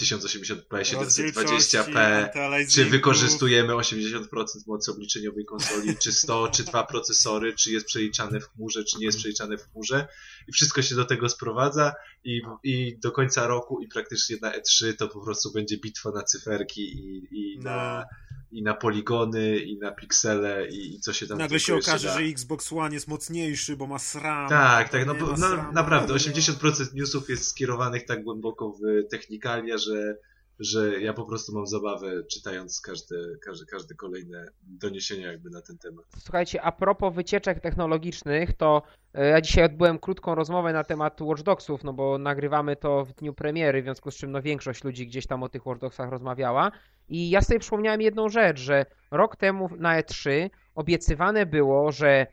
[0.00, 2.72] 1080p, Rozdzielczości, 720p, antyaliasingu.
[2.72, 4.26] czy wykorzystujemy 80%
[4.66, 9.06] mocy obliczeniowej konsoli, czy 100, czy dwa procesory, czy jest przeliczane w chmurze, czy nie
[9.06, 10.08] jest przeliczane w chmurze.
[10.48, 11.92] I wszystko się do tego sprowadza
[12.24, 16.22] i, i do końca roku i praktycznie na E3 to po prostu będzie bitwa na
[16.22, 17.70] cyferki i, i, No.
[17.70, 18.04] na,
[18.52, 22.14] i na poligony, i na piksele i, i co się tam Nagle się okaże, da.
[22.14, 24.48] że Xbox One jest mocniejszy, bo ma SRAM.
[24.48, 25.74] Tak, tak, no, no SRAM.
[25.74, 30.16] naprawdę, No, 80% newsów jest skierowanych tak głęboko w technikalia, że,
[30.58, 35.78] że ja po prostu mam zabawę czytając każde, każde, każde kolejne doniesienia jakby na ten
[35.78, 36.04] temat.
[36.18, 38.82] Słuchajcie, a propos wycieczek technologicznych, to
[39.14, 43.12] e, ja dzisiaj odbyłem krótką rozmowę na temat Watch Dogsów, no bo nagrywamy to w
[43.12, 46.10] dniu premiery, w związku z czym no większość ludzi gdzieś tam o tych Watch Dogsach
[46.10, 46.72] rozmawiała.
[47.12, 52.26] I ja sobie przypomniałem jedną rzecz, że rok temu na E3 obiecywane było, że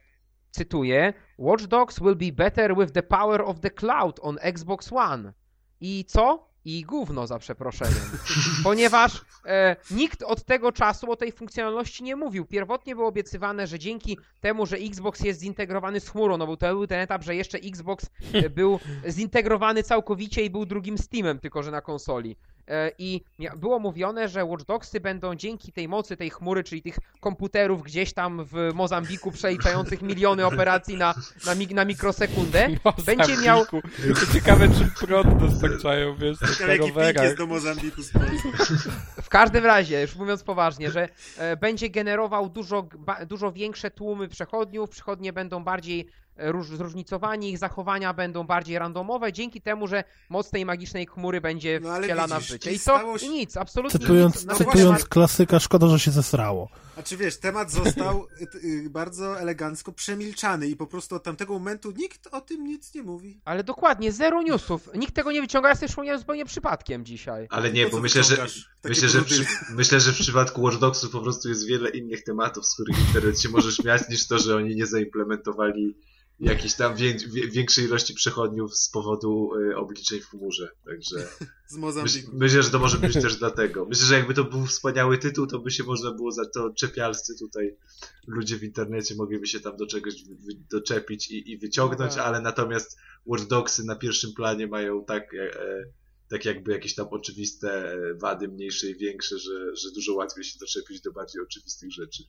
[0.52, 5.34] cytuję, Watch Dogs will be better with the power of the cloud on Xbox One.
[5.82, 6.50] I co?
[6.66, 8.04] I gówno za przeproszeniem.
[8.64, 12.46] Ponieważ e, nikt od tego czasu o tej funkcjonalności nie mówił.
[12.46, 16.68] Pierwotnie było obiecywane, że dzięki temu, że Xbox jest zintegrowany z chmurą, no bo to
[16.68, 18.80] był ten etap, że jeszcze Xbox e, był
[19.18, 22.36] zintegrowany całkowicie i był drugim Steamem, tylko że na konsoli.
[22.70, 23.22] E, I
[23.58, 28.14] było mówione, że Watch Dogsy będą dzięki tej mocy tej chmury, czyli tych komputerów gdzieś
[28.14, 32.68] tam w Mozambiku przeliczających miliony operacji na, na, mig- na mikrosekundę,
[33.06, 37.24] będzie miał To ciekawe, czy prąd dostarczają, wiesz, na rowerach.
[37.24, 38.12] jest do Mozambiku z.
[39.22, 42.88] W każdym razie, już mówiąc poważnie, że e, będzie generował dużo,
[43.28, 46.08] dużo większe tłumy przechodniów, przechodnie będą bardziej
[46.42, 51.80] róż, zróżnicowani, ich zachowania będą bardziej randomowe, dzięki temu, że moc tej magicznej chmury będzie
[51.84, 52.72] No wcielana widzisz, w życie.
[52.72, 54.46] i to stało się- i nic, absolutnie Cytując, nic.
[54.46, 55.08] ten cytując temat.
[55.10, 56.70] klasyka, szkoda, że się zesrało.
[56.98, 61.54] A czy wiesz, temat został y, y, bardzo elegancko przemilczany i po prostu od tamtego
[61.54, 63.42] momentu nikt o tym nic nie mówi.
[63.46, 64.90] Ale dokładnie, zero newsów.
[64.96, 67.48] Nikt tego nie wyciąga, ja sobie przypomniałem zupełnie przypadkiem dzisiaj.
[67.50, 68.46] Ale nie, bo myślę, że,
[68.84, 72.68] myślę, że, przy, myślę, że w przypadku Watch Dogsów po prostu jest wiele innych tematów,
[72.68, 75.96] z których internet się może śmiać, niż to, że oni nie zaimplementowali
[76.40, 80.72] jakiejś tam wię, wie, większej ilości przechodniów z powodu y, obliczeń w chmurze.
[80.86, 81.28] Także
[82.04, 83.86] myśl, myślę, że to może być też dlatego.
[83.86, 87.34] Myślę, że jakby to był wspaniały tytuł, to by się można było za to czepialscy
[87.40, 87.78] tutaj
[88.28, 90.14] ludzie w internecie mogliby się tam do czegoś
[90.72, 92.26] doczepić i, i wyciągnąć, tak.
[92.26, 95.86] ale natomiast Watch Dogsy na pierwszym planie mają tak, e, e,
[96.30, 101.02] tak jakby jakieś tam oczywiste wady, mniejsze i większe, że, że dużo łatwiej się doczepić
[101.02, 102.24] do bardziej oczywistych rzeczy.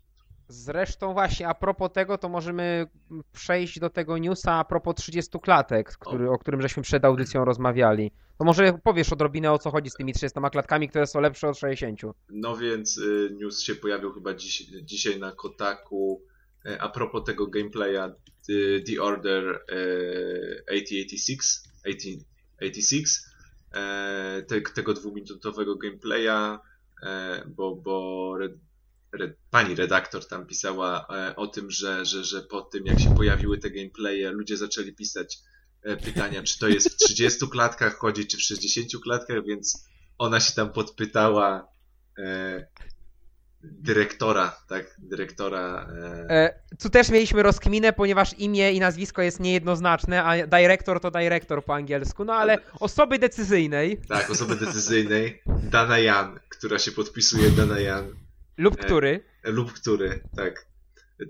[0.52, 2.86] Zresztą właśnie a propos tego, to możemy
[3.32, 8.12] przejść do tego newsa a propos 30 klatek, który, o którym żeśmy przed audycją rozmawiali.
[8.38, 11.58] To może powiesz odrobinę o co chodzi z tymi 30 klatkami, które są lepsze od
[11.58, 12.00] 60.
[12.30, 16.22] No więc y, news się pojawił chyba dziś, dzisiaj na Kotaku
[16.66, 18.14] e, a propos tego gameplaya
[18.46, 21.40] The, The Order e, 8086,
[21.84, 23.20] 1886
[23.74, 26.58] e, te, tego dwuminutowego gameplaya,
[27.56, 28.36] bo, bo
[29.50, 33.58] pani redaktor tam pisała e, o tym, że, że, że po tym jak się pojawiły
[33.58, 35.38] te gameplaye, ludzie zaczęli pisać
[35.82, 39.84] e, pytania, czy to jest w 30 klatkach chodzi, czy w 60 klatkach, więc
[40.18, 41.68] ona się tam podpytała
[42.18, 42.66] e,
[43.62, 50.24] dyrektora, tak, dyrektora e, E, tu też mieliśmy rozkminę, ponieważ imię i nazwisko jest niejednoznaczne,
[50.24, 54.00] a director to director po angielsku, no ale osoby decyzyjnej.
[54.08, 58.14] Tak, osoby decyzyjnej, Dana Jan, która się podpisuje Dana Jan,
[58.60, 59.24] lub E, który?
[59.44, 60.66] lub który, tak,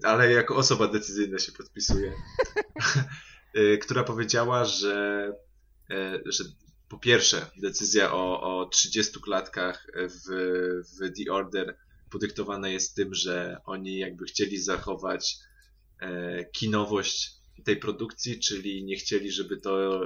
[0.02, 2.12] ale jako osoba decyzyjna się podpisuje,
[3.54, 5.26] e, która powiedziała, że,
[5.90, 6.44] e, że
[6.88, 10.30] po pierwsze decyzja o, o 30 klatkach w,
[10.98, 11.76] w The Order
[12.10, 15.36] podyktowana jest tym, że oni jakby chcieli zachować
[16.00, 17.30] e, kinowość
[17.64, 20.00] tej produkcji, czyli nie chcieli, żeby to,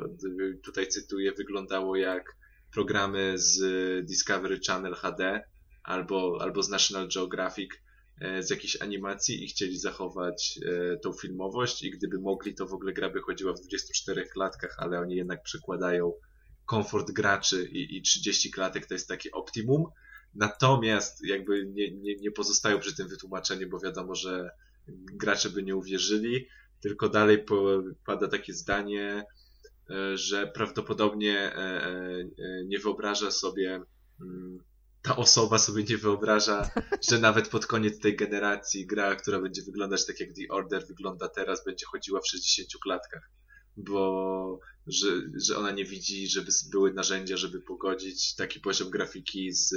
[0.62, 2.36] tutaj cytuję, wyglądało jak
[2.72, 3.60] programy z
[4.06, 5.44] Discovery Channel HD
[5.84, 7.70] albo, albo z National Geographic
[8.20, 12.74] e, z jakiejś animacji i chcieli zachować e, tą filmowość i gdyby mogli, to w
[12.74, 16.12] ogóle gra by chodziła w 24 klatkach, ale oni jednak przekładają
[16.66, 19.84] komfort graczy i, i 30 klatek to jest takie optimum.
[20.34, 24.50] Natomiast jakby nie, nie, nie pozostają przy tym wytłumaczeniu, bo wiadomo, że
[24.88, 26.46] gracze by nie uwierzyli,
[26.80, 27.44] tylko dalej
[28.06, 29.24] pada takie zdanie,
[29.90, 31.52] e, że prawdopodobnie
[32.66, 33.80] nie wyobraża sobie,
[34.20, 34.58] mm,
[35.04, 36.70] ta osoba sobie nie wyobraża,
[37.10, 41.28] że nawet pod koniec tej generacji gra, która będzie wyglądać tak jak The Order wygląda
[41.28, 43.30] teraz, będzie chodziła w 60 klatkach.
[43.76, 49.68] Bo że, że ona nie widzi, żeby były narzędzia, żeby pogodzić taki poziom grafiki z,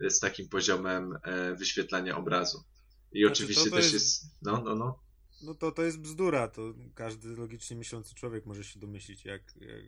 [0.00, 2.64] z takim poziomem e, wyświetlania obrazu.
[3.12, 4.24] I Znaczy, oczywiście też jest- jest.
[4.42, 5.03] No, no, no.
[5.44, 6.62] No to to jest bzdura, to
[6.94, 9.82] każdy logicznie myślący człowiek może się domyślić, jak, jak,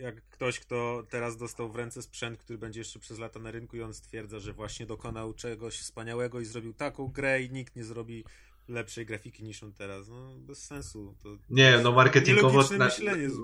[0.00, 3.76] jak ktoś, kto teraz dostał w ręce sprzęt, który będzie jeszcze przez lata na rynku
[3.76, 7.84] i on stwierdza, że właśnie dokonał czegoś wspaniałego i zrobił taką grę i nikt nie
[7.84, 8.24] zrobi
[8.72, 10.08] lepszej grafiki niż on teraz.
[10.08, 11.14] No bez sensu.
[11.22, 12.88] To Nie, no marketingowo, na,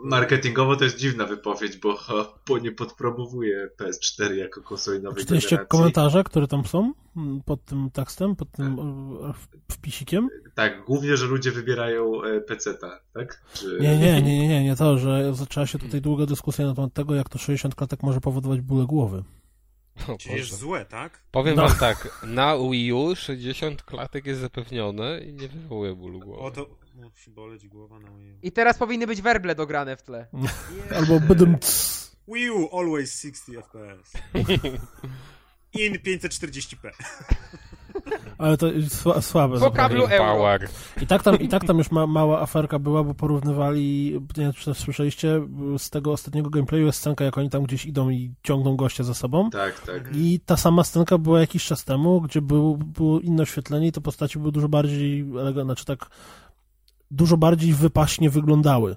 [0.05, 1.99] marketingowo to jest dziwna wypowiedź, bo,
[2.49, 5.69] bo nie podpromowuje PS4 jako konsolę nowej Czytaliście generacji.
[5.79, 9.33] komentarze, które tam są mm, pod tym tekstem, pod tym e,
[9.73, 10.29] wpisikiem?
[10.55, 13.43] Tak, głównie, że ludzie wybierają e, PC-ta, tak?
[13.53, 13.79] Czy...
[13.81, 16.95] Nie, nie, nie, nie, nie, nie to, że zaczęła się tutaj długa dyskusja na temat
[16.95, 19.25] tego, jak to 60 klatek może powodować bóle głowy.
[20.09, 21.23] O Czyli jest złe, tak?
[21.31, 21.69] Powiem No.
[21.69, 26.43] wam tak, na Wii U 60 klatek jest zapewnione i nie wywołuje bólu głowy.
[26.43, 28.39] O to musi boleć głowa na Wii U.
[28.43, 30.27] I teraz powinny być werble dograne w tle.
[30.97, 31.57] Albo bydym
[32.29, 34.13] Wii U always 60 FPS.
[35.73, 36.91] In 540p.
[38.39, 39.61] Ale to jest sła- słabe.
[39.61, 40.59] Po kablu euro.
[41.03, 44.53] I tak tam, i tak tam już ma, mała aferka była, bo porównywali, nie wiem,
[44.53, 45.41] czy słyszeliście,
[45.79, 49.15] z tego ostatniego gameplayu jest scenka, jak oni tam gdzieś idą i ciągną gościa za
[49.15, 49.51] sobą.
[49.51, 50.11] Tak, tak.
[50.15, 54.01] I ta sama scenka była jakiś czas temu, gdzie był, było inne oświetlenie i te
[54.01, 56.11] postaci były dużo bardziej eleganckie, znaczy tak
[57.11, 58.97] dużo bardziej wypaśnie wyglądały.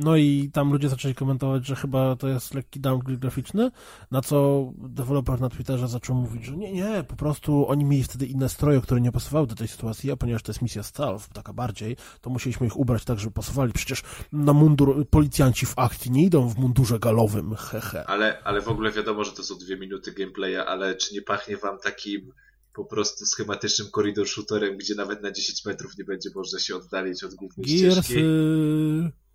[0.00, 3.70] No i tam ludzie zaczęli komentować, że chyba to jest lekki downgrade graficzny,
[4.10, 8.26] na co deweloper na Twitterze zaczął mówić, że nie, nie, po prostu oni mieli wtedy
[8.26, 11.52] inne stroje, które nie pasowały do tej sytuacji, a ponieważ to jest misja stealth, taka
[11.52, 13.72] bardziej, to musieliśmy ich ubrać tak, żeby pasowali.
[13.72, 18.04] Przecież na mundur policjanci w akcji nie idą w mundurze galowym, hehe.
[18.06, 21.56] Ale, ale w ogóle wiadomo, że to są dwie minuty gameplaya, ale czy nie pachnie
[21.56, 22.32] wam takim
[22.74, 27.24] po prostu schematycznym koridor shooterem, gdzie nawet na 10 metrów nie będzie można się oddalić
[27.24, 28.24] od głównej Gears, ścieżki.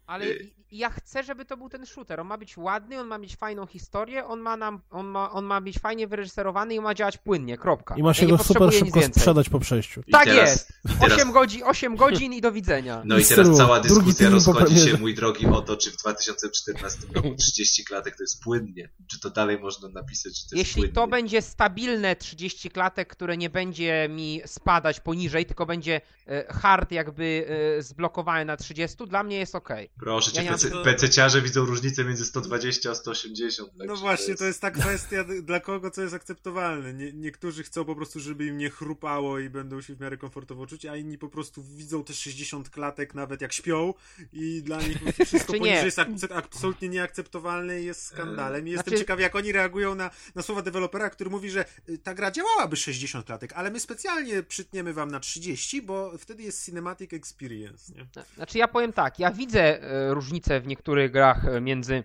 [0.07, 2.19] Ale Y- ja chcę, żeby to był ten shooter.
[2.19, 5.45] On ma być ładny, on ma mieć fajną historię, on ma, nam, on ma, on
[5.45, 7.95] ma być fajnie wyreżyserowany i ma działać płynnie, kropka.
[7.95, 10.01] i ma się ja go super szybko sprzedać po przejściu.
[10.07, 10.69] I Tak teraz, jest.
[10.95, 13.01] i teraz 8 godzin, 8 godzin i do widzenia.
[13.05, 17.35] No i teraz cała dyskusja rozchodzi się, mój drogi, o to, czy w 2014 roku
[17.35, 18.89] 30 klatek to jest płynnie.
[19.11, 20.93] Czy to dalej można napisać, że to jest Jeśli płynnie.
[20.93, 26.91] to będzie stabilne 30 klatek, które nie będzie mi spadać poniżej, tylko będzie e, hard
[26.91, 27.45] jakby
[27.77, 29.69] e, zblokowane na 30, dla mnie jest ok.
[30.03, 33.69] Proszę Ja cię, PC, tego- PC-ciarze widzą różnicę między 120 a 180.
[33.75, 36.93] No także właśnie, to jest ta kwestia, dla kogo co jest akceptowalne.
[36.93, 40.67] Nie, niektórzy chcą po prostu, żeby im nie chrupało i będą się w miarę komfortowo
[40.67, 43.93] czuć, a inni po prostu widzą te 60 klatek nawet jak śpią
[44.33, 45.99] i dla nich wszystko poniżej jest
[46.31, 48.67] absolutnie nieakceptowalne i jest skandalem.
[48.67, 51.97] I jestem Znaczy- ciekaw, jak oni reagują na, na słowa dewelopera, który mówi, że y,
[51.97, 56.65] ta gra działałaby 60 klatek, ale my specjalnie przytniemy wam na 30, bo wtedy jest
[56.65, 58.05] cinematic experience, nie?
[58.35, 62.03] Znaczy ja powiem tak, ja widzę e, różnicę w niektórych grach e, między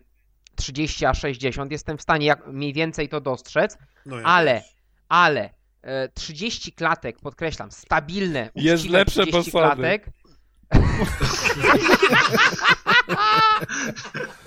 [0.56, 4.70] 30 a 60, jestem w stanie jak, mniej więcej to dostrzec, No, ja Ale- też.
[5.08, 5.50] ale
[5.82, 9.76] e, 30 klatek, podkreślam, stabilne, Jest lepsze 30 posady.
[9.76, 10.06] klatek.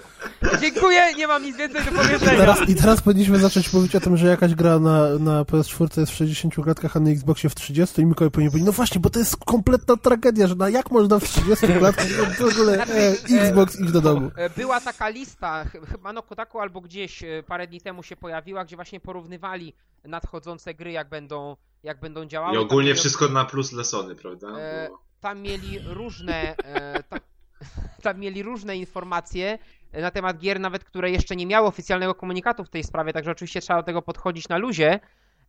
[0.62, 2.38] Dziękuję, nie mam nic więcej do I powiedzenia.
[2.38, 6.12] teraz, I teraz powinniśmy zacząć mówić o tym, że jakaś gra na, na PS4 jest
[6.12, 9.10] w 60 klatkach, a na Xboxie w 30 i Mikołaj powinien powiedzieć, no właśnie, bo
[9.10, 13.80] to jest kompletna tragedia, że na jak można w 30 klatkach w ogóle e, Xbox
[13.80, 14.32] iść do domu.
[14.36, 18.16] E, Była taka lista, ch- chyba na Kotaku albo gdzieś e, parę dni temu się
[18.16, 19.74] pojawiła, gdzie właśnie porównywali
[20.06, 22.54] nadchodzące gry, jak będą, jak będą działały.
[22.54, 24.48] I Tam ogólnie mieli- wszystko na plus dla Sony, prawda?
[24.60, 24.90] E.
[25.22, 27.20] Tam mieli różne, e, tam,
[28.04, 29.60] tam mieli różne informacje
[29.94, 33.62] na temat gier, nawet które jeszcze nie miały oficjalnego komunikatu w tej sprawie, także oczywiście
[33.62, 35.00] trzeba do tego podchodzić na luzie.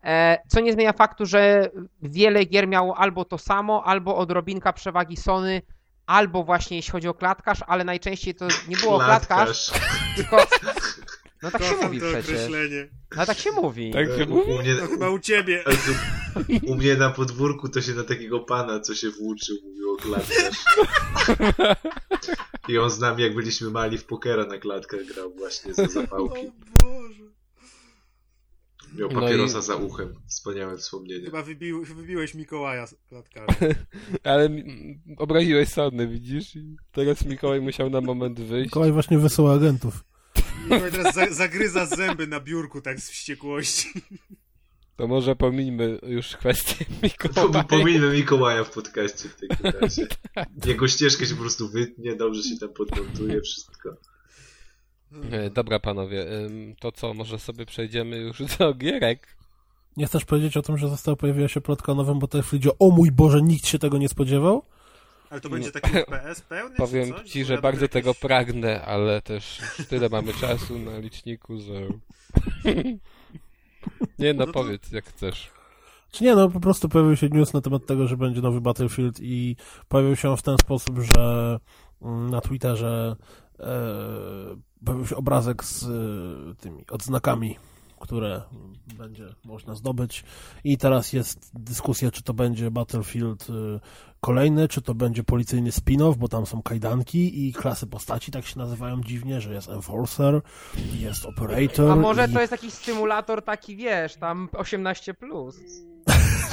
[0.04, 1.70] E, Co nie zmienia faktu, że
[2.02, 5.62] wiele gier miało albo to samo, albo odrobinka przewagi Sony,
[6.06, 9.70] albo właśnie jeśli chodzi o klatkarz, ale najczęściej to nie było klatkarz,
[10.16, 10.36] tylko...
[11.42, 12.24] No tak się mówi to przecież.
[12.24, 12.88] określenie.
[13.16, 13.92] No tak się mówi.
[13.92, 14.52] Tak się E, u, mówi?
[14.52, 15.64] u, mnie, No chyba u ciebie.
[16.68, 20.64] u mnie na podwórku to się na takiego pana, co się włóczył, mówiło klatkarz.
[22.68, 26.52] I on z nami, jak byliśmy mali w pokera na klatkach grał właśnie za zapałki.
[26.82, 27.22] Boże.
[28.98, 30.14] Miał No papierosa i- za uchem.
[30.26, 31.24] Wspaniałe wspomnienie.
[31.24, 33.54] Chyba wybił, wybiłeś Mikołaja z klatkarza.
[34.24, 34.48] Ale
[35.16, 36.56] obraziłeś Sony, widzisz?
[36.56, 38.66] I teraz Mikołaj musiał na moment wyjść.
[38.66, 40.04] Mikołaj właśnie wysyła agentów.
[40.64, 43.88] Mikołaj teraz za, zagryza zęby na biurku tak z wściekłości.
[44.96, 47.64] To może pomińmy już kwestię Mikołaja.
[47.64, 50.06] Pominę Mikołaja w podcaście w takim razie.
[50.66, 53.96] Jego ścieżkę się po prostu wytnie, dobrze się tam podmontuje, wszystko.
[55.30, 56.26] E, Dobra panowie,
[56.80, 59.36] to co, może sobie przejdziemy już do gierek?
[59.96, 62.70] Nie chcesz powiedzieć o tym, że została pojawiła się plotka o nowym Battlefieldzie?
[62.78, 64.62] O mój Boże, nikt się tego nie spodziewał?
[65.30, 66.76] Ale to będzie taki FPS pełny?
[66.76, 67.30] Powiem czy coś?
[67.30, 70.78] ci, Bo że ja bardzo bym tego jakieś- pragnę, ale też już tyle mamy czasu
[70.78, 71.72] na liczniku, że...
[74.18, 75.50] Nie no, No powiedz jak chcesz.
[76.10, 79.20] Czy nie, no po prostu pojawił się news na temat tego, że będzie nowy Battlefield
[79.20, 79.56] i
[79.88, 81.58] pojawił się on w ten sposób, że
[82.02, 83.16] mm, na Twitterze
[83.60, 83.66] e,
[84.84, 87.56] pojawił się obrazek z e, tymi odznakami,
[88.02, 88.42] które
[88.98, 90.24] będzie można zdobyć
[90.64, 93.80] i teraz jest dyskusja, czy to będzie Battlefield e,
[94.20, 98.58] kolejny, czy to będzie policyjny spin-off, bo tam są kajdanki i klasy postaci tak się
[98.58, 100.40] nazywają dziwnie, że jest Enforcer,
[100.98, 102.32] jest Operator A może i...
[102.32, 105.14] to jest jakiś symulator taki, wiesz, tam 18+.
[105.14, 105.56] Plus.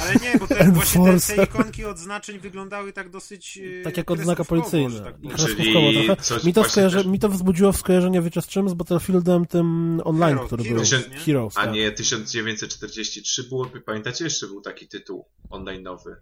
[0.02, 4.10] Ale nie, bo te, właśnie te, te ikonki odznaczeń wyglądały tak dosyć e, Tak jak
[4.10, 5.00] odznaka policyjna.
[5.00, 5.74] tak Czyli
[6.06, 6.22] trochę.
[6.22, 8.68] coś Mi to, skojarzy, też- mi to wzbudziło w skojarzenie, wiecie z czym?
[8.68, 10.98] Z Battlefieldem tym online, Hero- który Heroes, był.
[11.10, 11.16] nie?
[11.18, 11.72] Heroes, A tak.
[11.74, 16.14] nie 1943 było, pamiętacie, jeszcze był taki tytuł online'owy.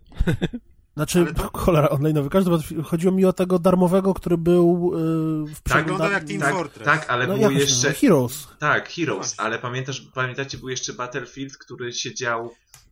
[0.97, 2.29] Znaczy, Ale to- cholera, online'owy.
[2.29, 2.51] Każdy
[2.83, 4.91] chodziło mi o tego darmowego, który był
[5.47, 6.85] yy, w Tak, Wyglądał jak Team tak, Fortress.
[6.85, 7.93] tak, ale no, był jeszcze...
[7.93, 8.49] Heroes.
[8.59, 9.45] Tak, Heroes, Właśnie.
[9.45, 12.47] ale pamiętasz, pamiętacie, był jeszcze Battlefield, który się dział.
[12.47, 12.88] y,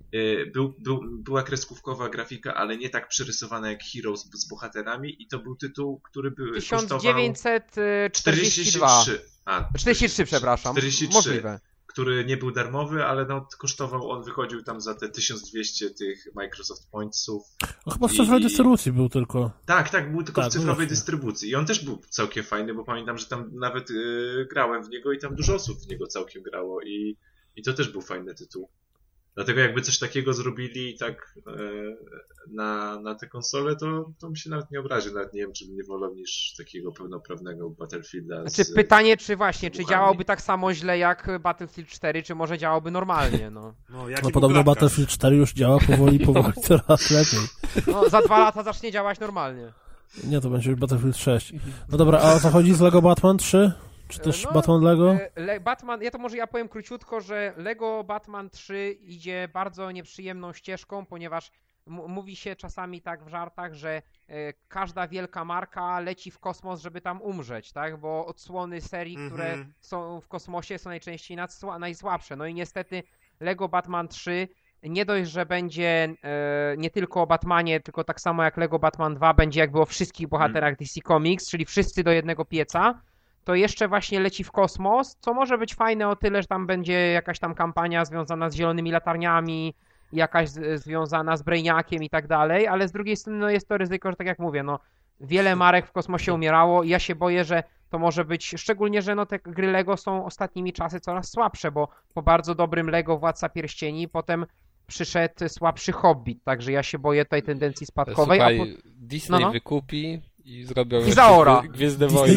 [0.53, 5.39] Był, był, była kreskówkowa grafika, ale nie tak przerysowana jak Heroes z bohaterami i to
[5.39, 8.09] był tytuł, który był kosztował 1942.
[8.11, 9.21] 43.
[9.45, 10.77] A, 43, przepraszam.
[10.77, 11.61] 43, Możliwe.
[11.87, 16.91] który nie był darmowy, ale no, kosztował, on wychodził tam za te 1200 tych Microsoft
[16.91, 17.43] Pointsów.
[17.87, 19.51] No, chyba w I- cyfrowej dystrybucji był tylko.
[19.67, 20.91] Tak, tak, był tylko Tak, w cyfrowej właśnie.
[20.91, 21.51] dystrybucji.
[21.51, 25.13] I on też był całkiem fajny, bo pamiętam, że tam nawet y, grałem w niego
[25.13, 27.17] i tam dużo osób w niego całkiem grało i,
[27.57, 28.69] i to też był fajny tytuł.
[29.37, 31.53] Dlatego jakby coś takiego zrobili tak e,
[32.51, 35.15] na, na te konsole, to, to mi się nawet nie obrazi.
[35.15, 38.41] Nawet nie wiem, czy bym nie wolał niż takiego pełnoprawnego Battlefielda.
[38.41, 42.59] Znaczy z, pytanie, czy właśnie, czy działałby tak samo źle jak Battlefield 4, czy może
[42.59, 43.75] działałby normalnie, no.
[43.91, 44.65] No, No podobno?
[44.65, 47.49] Battlefield 4 już działa powoli, powoli coraz lepiej.
[47.87, 49.73] no za dwa lata zacznie działać normalnie.
[50.25, 51.53] Nie, to będzie już Battlefield 6.
[51.89, 53.73] No dobra, a o co chodzi z Lego Batman 3?
[54.09, 55.13] Czy też No, Batman Lego?
[55.15, 59.91] E, Le Batman, ja to może ja powiem króciutko, że Lego Batman 3 idzie bardzo
[59.91, 61.51] nieprzyjemną ścieżką, ponieważ
[61.87, 67.01] mówi się czasami tak w żartach, że e, każda wielka marka leci w kosmos, żeby
[67.01, 67.97] tam umrzeć, tak?
[68.01, 69.73] Bo odsłony serii, które Mhm.
[69.81, 71.39] są w kosmosie są najczęściej
[71.79, 72.37] najsłabsze.
[72.37, 73.03] No i niestety
[73.41, 74.49] Lego Batman 3
[74.83, 79.15] nie dość, że będzie e, nie tylko o Batmanie, tylko tak samo jak Lego Batman
[79.15, 83.03] 2 będzie jakby o wszystkich bohaterach DC Comics, czyli wszyscy do jednego pieca,
[83.47, 87.13] to jeszcze właśnie leci w kosmos, co może być fajne o tyle, że tam będzie
[87.13, 89.75] jakaś tam kampania związana z zielonymi latarniami,
[90.13, 93.79] jakaś z, związana z Brainiakiem i tak dalej, ale z drugiej strony no jest to
[93.79, 94.79] ryzyko, że tak jak mówię, no
[95.21, 99.15] wiele marek w kosmosie umierało i ja się boję, że to może być, szczególnie, że
[99.15, 103.49] no te gry Lego są ostatnimi czasy coraz słabsze, bo po bardzo dobrym Lego Władca
[103.49, 104.47] Pierścieni potem
[104.87, 108.65] przyszedł słabszy Hobbit, także ja się boję tej tendencji spadkowej, Słuchaj, po...
[108.87, 109.53] Disney No, no.
[109.53, 111.61] wykupi i zrobią I zaora.
[111.63, 112.35] Gwie- Gwiezdne Wojny.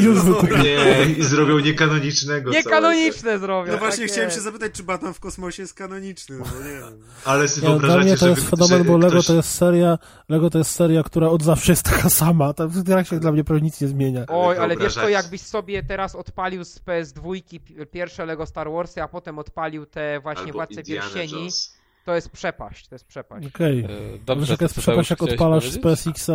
[0.64, 3.72] Nie, i zrobią niekanonicznego Niekanoniczne zrobią.
[3.72, 4.38] No właśnie tak chciałem jest.
[4.38, 6.82] się zapytać, czy Batman w kosmosie jest kanoniczny, no bo nie wiem.
[6.82, 6.95] całe.
[7.26, 9.26] Ale sobie Nie, no, dla mnie wyobrażacie, to żeby, jest fenomen, że bo Lego ktoś...
[9.28, 9.97] to jest seria,
[10.30, 12.53] Lego to jest seria, która od zawsze jest taka sama.
[12.53, 14.26] Ta w grach się dla mnie prawie nic nie zmienia.
[14.28, 18.72] Oj, Ale wiesz co, wyobrażać- jakbyś sobie teraz odpalił z PS2 pi- pierwsze Lego Star
[18.72, 21.78] Warsy, a potem odpalił te właśnie Albo Władce Indiana Pierścieni, Jones.
[22.10, 23.47] To jest przepaść, to jest przepaść.
[23.47, 23.80] Okej.
[23.80, 25.80] E, Wiesz, Dobrze, jaka jest przepaść, jak odpalasz z?
[25.80, 26.34] PSX-a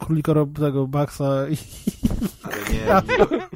[0.00, 1.56] królika rob- tego Baxa i...
[2.42, 2.78] Ale nie,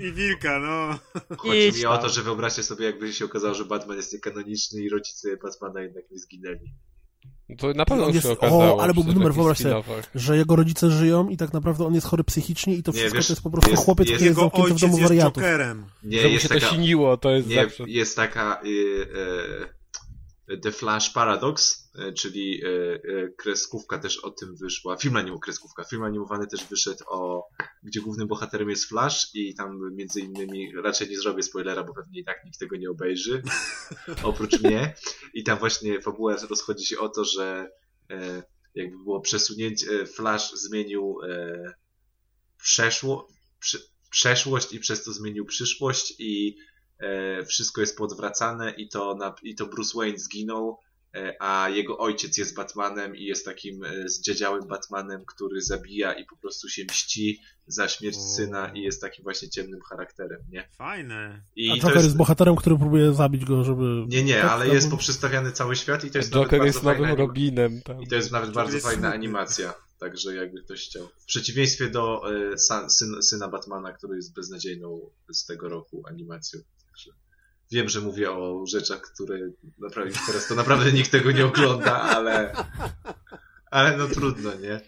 [0.03, 0.99] nie, I Wilka, no.
[1.37, 4.81] chodzi Idź mi o to, że wyobraźcie sobie, jakby się okazało, że Batman jest niekanoniczny
[4.81, 6.75] i rodzice Batmana jednak nie zginęli.
[7.59, 8.77] To na pewno On się jest- okazało.
[8.77, 9.83] o, ale byłby numer, wyobraź sobie.
[10.15, 13.17] że jego rodzice żyją i tak naprawdę on jest chory psychicznie i to Nie, wszystko
[13.19, 15.43] wiesz, to jest po prostu jest- chłopiec, jest- który jest zamknięty w domu jest wariatów.
[15.43, 15.87] Jokerem.
[16.03, 16.61] Nie, jest się taka...
[16.61, 17.85] to siniło, to jest Nie, zawsze...
[17.87, 19.77] jest taka y, y,
[20.63, 24.97] The Flash Paradox, y, czyli y, y, kreskówka też o tym wyszła.
[24.97, 25.85] Film animowy, kreskówka.
[25.85, 27.49] Film animowany też wyszedł o,
[27.83, 32.21] gdzie głównym bohaterem jest Flash i tam między innymi, raczej nie zrobię spoilera, bo pewnie
[32.21, 33.43] i tak nikt tego nie obejrzy,
[34.23, 34.95] oprócz mnie.
[35.35, 37.71] I tam właśnie fabuła rozchodzi się o to, że
[38.11, 38.43] e,
[38.75, 41.75] jakby było przesunięcie, e, Flash zmienił e,
[42.63, 43.29] przeszło,
[44.11, 46.76] przeszłość i przez to zmienił przyszłość i e,
[47.49, 50.79] wszystko jest podwracane i to, na, i to Bruce Wayne zginął,
[51.15, 56.25] e, a jego ojciec jest Batmanem i jest takim e, zdziedziałym Batmanem, który zabija i
[56.25, 58.21] po prostu się mści za śmierć O.
[58.21, 60.69] syna i jest takim właśnie ciemnym charakterem, nie?
[60.79, 61.43] Fajne.
[61.57, 62.17] I A to Joker jest...
[62.17, 64.05] bohaterem, który próbuje zabić go, żeby...
[64.09, 66.99] Nie, nie, Tak, ale jest poprzestawiany cały świat i to jest Joker nawet jest bardzo
[66.99, 67.83] fajna nowym Robinem.
[67.83, 68.03] Tam.
[68.03, 69.75] I to jest nawet Joker bardzo jest fajna animacja.
[69.99, 71.09] Także jakby ktoś chciał.
[71.19, 76.61] W przeciwieństwie do e, sa, syn, syna Batmana, który jest beznadziejną z tego roku animacją.
[77.71, 79.39] Wiem, że mówię o rzeczach, które
[79.79, 82.53] naprawdę teraz to naprawdę nikt tego nie ogląda, ale
[83.71, 84.81] ale no trudno, nie?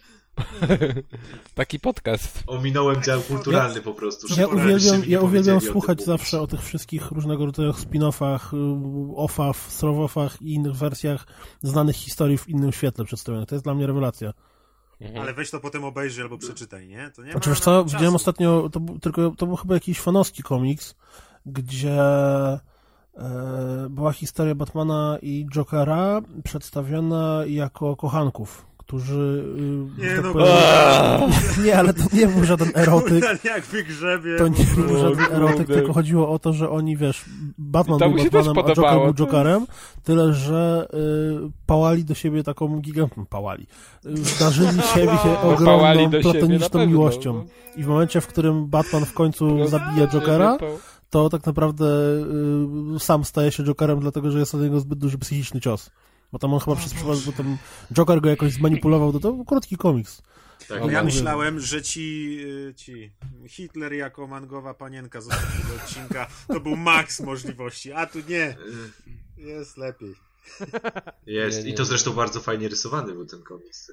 [1.55, 2.43] Taki podcast.
[2.47, 4.41] Ominąłem dział kulturalny po prostu.
[4.41, 10.43] Ja uwielbiam, ja uwielbiam słuchać zawsze o tych wszystkich różnego rodzaju spin-offach, y, offach, srowofach
[10.43, 11.27] i innych wersjach
[11.63, 13.49] znanych historii w innym świetle przedstawionych.
[13.49, 14.33] To jest dla mnie rewelacja.
[15.01, 15.23] Mhm.
[15.23, 17.11] Ale weź to potem obejrzyj albo przeczytaj, nie?
[17.17, 20.01] To nie Znaczy ma wiesz co, widziałem ostatnio, to, był- tylko, to był chyba jakiś
[20.01, 20.95] fanowski komiks,
[21.49, 22.61] gdzie e,
[23.91, 29.45] była historia Batmana i Jokera przedstawiona jako kochanków, którzy...
[29.99, 30.47] y, Nie, tak no, powiem,
[31.65, 33.25] nie, ale to nie był żaden erotyk.
[33.45, 34.37] Jak wygrzebie.
[34.39, 35.75] To nie był żaden erotyk, kurde.
[35.75, 37.25] tylko chodziło o to, że oni, wiesz,
[37.59, 39.67] Batman był Batmanem, a Joker był Jokerem,
[40.05, 43.67] tyle, że y, pałali do siebie taką gigantą, pałali,
[44.41, 47.45] darzyli siebie Pałali ogromną, siebie, platoniczną miłością.
[47.77, 50.79] I w momencie, w którym Batman w końcu zabija Jokera, Wypał.
[51.11, 51.87] To tak naprawdę
[52.97, 55.91] y, sam staje się Jokerem, dlatego, że jest od niego zbyt duży psychiczny cios.
[56.33, 57.59] Bo tam on chyba przez przypadek, bo tam
[57.93, 60.23] Joker go jakoś zmanipulował, to, to był krótki komiks.
[60.69, 62.39] Tak, No Ja myślałem, że ci,
[62.71, 63.13] y, ci
[63.49, 68.57] Hitler jako mangowa panienka z ostatniego odcinka to był maks możliwości, a tu nie,
[69.37, 70.15] jest lepiej.
[71.27, 71.59] Jest.
[71.59, 71.87] Nie, nie, I to nie.
[71.87, 73.91] zresztą bardzo fajnie rysowany był ten komiks.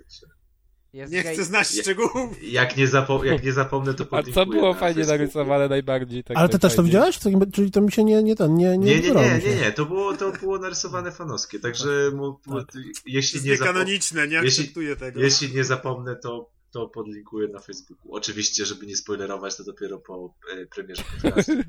[0.95, 2.43] Jest Nie gej- chcę znać szczegółów.
[2.43, 5.17] Jak nie, zapo- jak nie zapomnę, to A podlinkuję co było na fajnie Facebooku.
[5.19, 6.23] narysowane najbardziej?
[6.23, 7.19] Tak Ale ty też to widziałeś?
[7.53, 9.85] Czyli to mi się nie, nie ten, nie, nie, Nie, nie, nie, nie, nie, to
[9.85, 12.71] było, to było narysowane fanowskie, także mu, mu, Tak.
[12.71, 15.21] To jeśli, jest nie niekanoniczne, nie jeśli- akceptuję tego.
[15.21, 18.15] jeśli nie zapomnę, to, to podlinkuję na Facebooku.
[18.15, 21.51] Oczywiście, żeby nie spoilerować, to dopiero po e, premierze podcastu.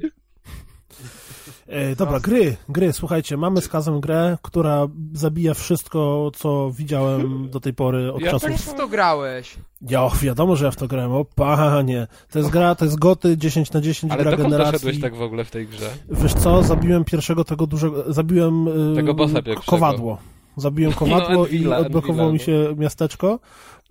[1.67, 7.61] E, dobra, gry, gry, słuchajcie, mamy z Kazem grę, która zabija wszystko, co widziałem do
[7.61, 8.51] tej pory od Ja czasów...
[8.51, 9.57] tak- W to grałeś.
[9.83, 12.07] Ja, och, wiadomo, że ja w to grałem, o panie.
[12.31, 14.73] To jest gra, to jest goty 10 na 10 Ale gra dokąd generacji.
[14.73, 15.89] doszedłeś tak w ogóle w tej grze?
[16.11, 19.71] Wiesz co, zabiłem pierwszego tego dużego, zabiłem y, Tego bossa pierwszego.
[19.71, 20.19] kowadło.
[20.57, 23.39] Zabiłem kowadło i Anvila, odblokowało mi się miasteczko.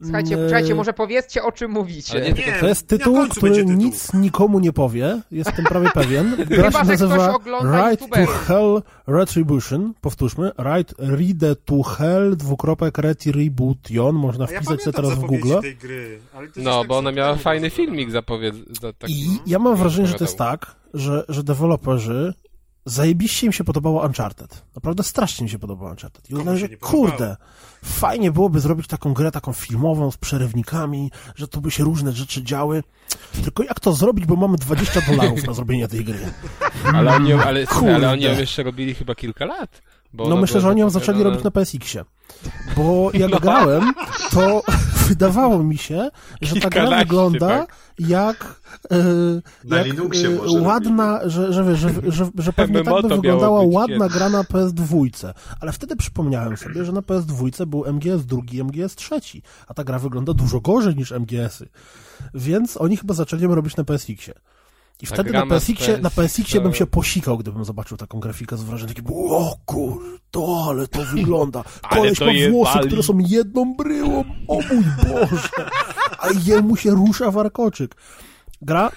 [0.04, 2.22] Słuchajcie, Mm, poczekajcie, może powiedzcie o czym mówicie.
[2.22, 3.72] Nie, Nie, To jest tytuł, który tytuł.
[3.72, 5.22] nic nikomu nie powie.
[5.32, 6.36] Jestem prawie pewien.
[6.50, 8.26] Gra się nazywa Ride to.
[8.32, 9.94] Hell Retribution.
[10.02, 10.52] Powtórzmy.
[10.60, 14.16] Ride, Ride to Hell, dwukropek Retribution.
[14.16, 15.62] Można ja wpisać sobie pamiętam teraz w Google.
[15.62, 18.56] tej gry, ale to No, tak bo ona miała fajny filmik zapowiedz...
[18.82, 19.14] Za taki...
[19.14, 22.34] I ja mam wrażenie, że to jest tak, że, że deweloperzy
[22.86, 24.64] zajebiście im się podobało Uncharted.
[24.76, 26.26] Naprawdę strasznie mi się podobało Uncharted.
[26.26, 26.92] I Komu uznałem, że podobało?
[26.92, 27.36] kurde,
[27.84, 32.44] fajnie byłoby zrobić taką grę, taką filmową, z przerywnikami, że tu by się różne rzeczy
[32.44, 32.84] działy.
[33.44, 36.20] Tylko jak to zrobić, bo mamy 20 dolarów na zrobienie tej gry.
[36.94, 37.66] Ale oni, ale,
[37.96, 39.82] ale oni ją jeszcze robili chyba kilka lat.
[40.16, 42.06] Bo No myślę, że oni ją zaczęli robić na PSX-ie.
[42.78, 43.94] Bo jak grałem,
[44.32, 44.64] to
[45.08, 46.10] wydawało mi się,
[46.42, 47.76] że ta gra wygląda tak.
[48.00, 48.62] jak,
[48.92, 48.98] e,
[49.64, 53.62] Na jak Linuxie e, może ładna, że, że, że, że, że pewnie tak by wyglądała
[53.66, 55.08] ładna gra na PS2.
[55.62, 60.00] Ale wtedy przypomniałem sobie, że na PS2 był MGS drugi, MGS trzeci, a ta gra
[60.00, 61.70] wygląda dużo gorzej niż MGS-y.
[62.34, 64.34] Więc oni chyba zaczęli ją robić na PSX-ie.
[65.02, 68.64] I wtedy na PSX-ie, na PSX PSX-ie bym się posikał, gdybym zobaczył taką grafikę z
[68.64, 70.16] wrażeniem takim, o kurde,
[70.68, 71.64] ale to wygląda.
[71.90, 75.50] Koleś ma włosy, które są jedną bryłą, o mój Boże.
[76.20, 77.96] A jemu się rusza warkoczyk.
[78.62, 78.92] Gra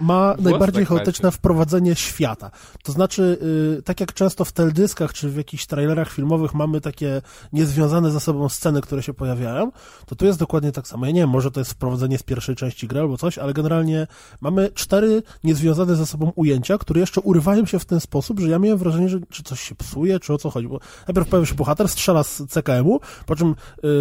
[0.00, 2.50] ma najbardziej tak chaotyczne wprowadzenie świata.
[2.82, 3.38] To znaczy,
[3.78, 8.20] y, tak jak często w teldyskach czy w jakichś trailerach filmowych mamy takie niezwiązane ze
[8.20, 9.70] sobą sceny, które się pojawiają,
[10.06, 11.06] to tu jest dokładnie tak samo.
[11.06, 14.06] Ja nie wiem, może to jest wprowadzenie z pierwszej części gry albo coś, ale generalnie
[14.40, 18.58] mamy cztery niezwiązane ze sobą ujęcia, które jeszcze urywają się w ten sposób, że ja
[18.58, 20.68] miałem wrażenie, że czy coś się psuje, czy o co chodzi.
[20.68, 23.54] Bo najpierw pojawia się bohater, strzela z CKM-u, po czym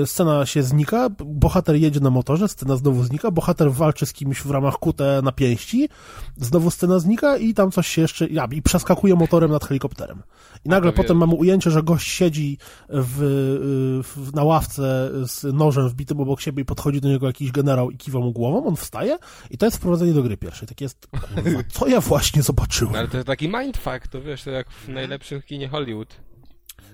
[0.03, 4.41] y, scena się znika, bohater jedzie na motorze, scena znowu znika, bohater walczy z kimś
[4.41, 5.89] w ramach QT na pięści,
[6.37, 10.23] znowu scena znika i tam coś się jeszcze, ja, i przeskakuje motorem nad helikopterem.
[10.65, 12.57] I nagle potem wie- mamy ujęcie, że gość siedzi
[12.89, 17.51] w, y, w, na ławce z nożem wbitym obok siebie i podchodzi do niego jakiś
[17.51, 19.17] generał i kiwa mu głową, on wstaje
[19.49, 20.67] i to jest wprowadzenie do gry pierwszej.
[20.67, 22.93] Tak jest, kurwa, co ja właśnie zobaczyłem?
[22.93, 26.15] No, ale to jest taki mindfuck, to wiesz, to jak w najlepszym kinie Hollywood.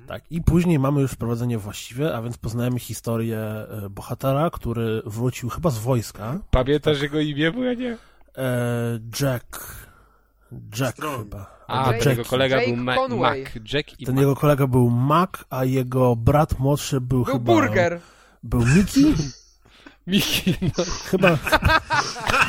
[0.07, 5.49] Tak, i później mamy już wprowadzenie właściwe, a więc poznajemy historię e, bohatera, który wrócił
[5.49, 6.39] chyba z wojska.
[6.51, 7.97] Pamiętasz jego imię, bo ja nie?
[8.37, 9.75] E, Jack.
[10.79, 11.17] Jack Strong.
[11.23, 11.59] chyba.
[11.67, 13.43] A, Albo Jake- ten jego kolega Jake był Ma- Conway.
[13.43, 13.73] Mac.
[13.73, 14.21] Jack i Ten Mac.
[14.21, 17.53] jego kolega był Mac, a jego brat młodszy był, Był chyba...
[17.53, 17.99] burger.
[18.43, 19.15] Był Miki?
[20.07, 20.83] Miki, no.
[21.11, 21.29] Chyba.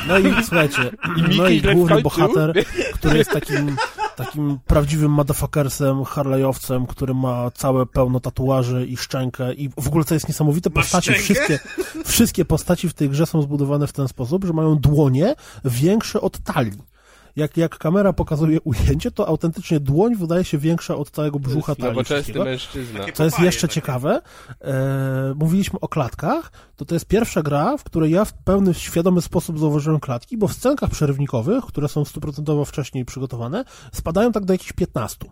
[0.07, 2.53] No i słuchajcie, I no i główny bohater,
[2.93, 3.75] który jest takim,
[4.15, 10.13] takim prawdziwym motherfuckersem, harlejowcem, który ma całe pełno tatuaży i szczękę i w ogóle co
[10.13, 11.23] jest niesamowite, Ma postaci, szczękę?
[11.23, 11.59] wszystkie,
[12.05, 15.35] wszystkie postaci w tej grze są zbudowane w ten sposób, że mają dłonie
[15.65, 16.91] większe od talii.
[17.35, 21.91] Jak, jak kamera pokazuje ujęcie, to autentycznie dłoń wydaje się większa od całego brzucha talii.
[21.91, 22.99] Nowoczesny mężczyzna.
[23.13, 23.73] Co jest jeszcze takie.
[23.73, 24.21] ciekawe,
[24.61, 29.21] e, mówiliśmy o klatkach, to to jest pierwsza gra, w której ja w pełny, świadomy
[29.21, 34.53] sposób zauważyłem klatki, bo w scenkach przerywnikowych, które są stuprocentowo wcześniej przygotowane, spadają tak do
[34.53, 35.25] jakichś 15.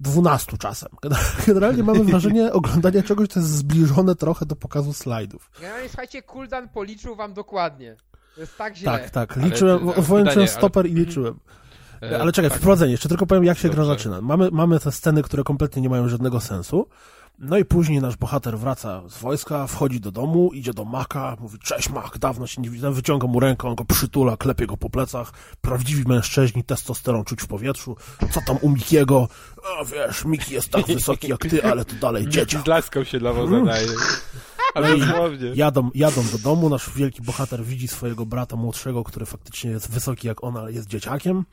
[0.00, 0.88] 12 czasem.
[1.46, 5.50] Generalnie mamy wrażenie oglądania czegoś, co jest zbliżone trochę do pokazu slajdów.
[5.60, 7.96] Generalnie słuchajcie, Kuldan policzył wam dokładnie.
[8.40, 8.92] Jest tak źle.
[8.92, 9.36] Tak, tak.
[9.36, 11.38] Liczyłem, ale włączyłem pytanie, ale- stoper i liczyłem.
[12.02, 12.58] E, Ale czekaj, tak.
[12.58, 12.92] wprowadzenie.
[12.92, 13.90] Jeszcze tylko powiem, jak się gra Dobrze.
[13.98, 14.20] zaczyna.
[14.20, 16.86] Mamy, mamy te sceny, które kompletnie nie mają żadnego sensu.
[17.38, 21.58] No i później nasz bohater wraca z wojska, wchodzi do domu, idzie do Maka, mówi,
[21.58, 24.90] cześć Mak, dawno się nie widziałem, wyciąga mu rękę, on go przytula, klepie go po
[24.90, 25.32] plecach.
[25.60, 27.96] Prawdziwi mężczyźni, testosteron czuć w powietrzu.
[28.30, 29.28] Co tam u Mikiego?
[29.80, 32.62] A wiesz, Miki jest tak wysoki jak ty, ale to dalej dzieciak.
[32.64, 33.88] z laską się nową zadaje.
[34.74, 35.52] Ale dosłownie.
[35.54, 40.28] Jadą, jadą do domu, nasz wielki bohater widzi swojego brata młodszego, który faktycznie jest wysoki
[40.28, 41.44] jak on, ale jest dzieciakiem.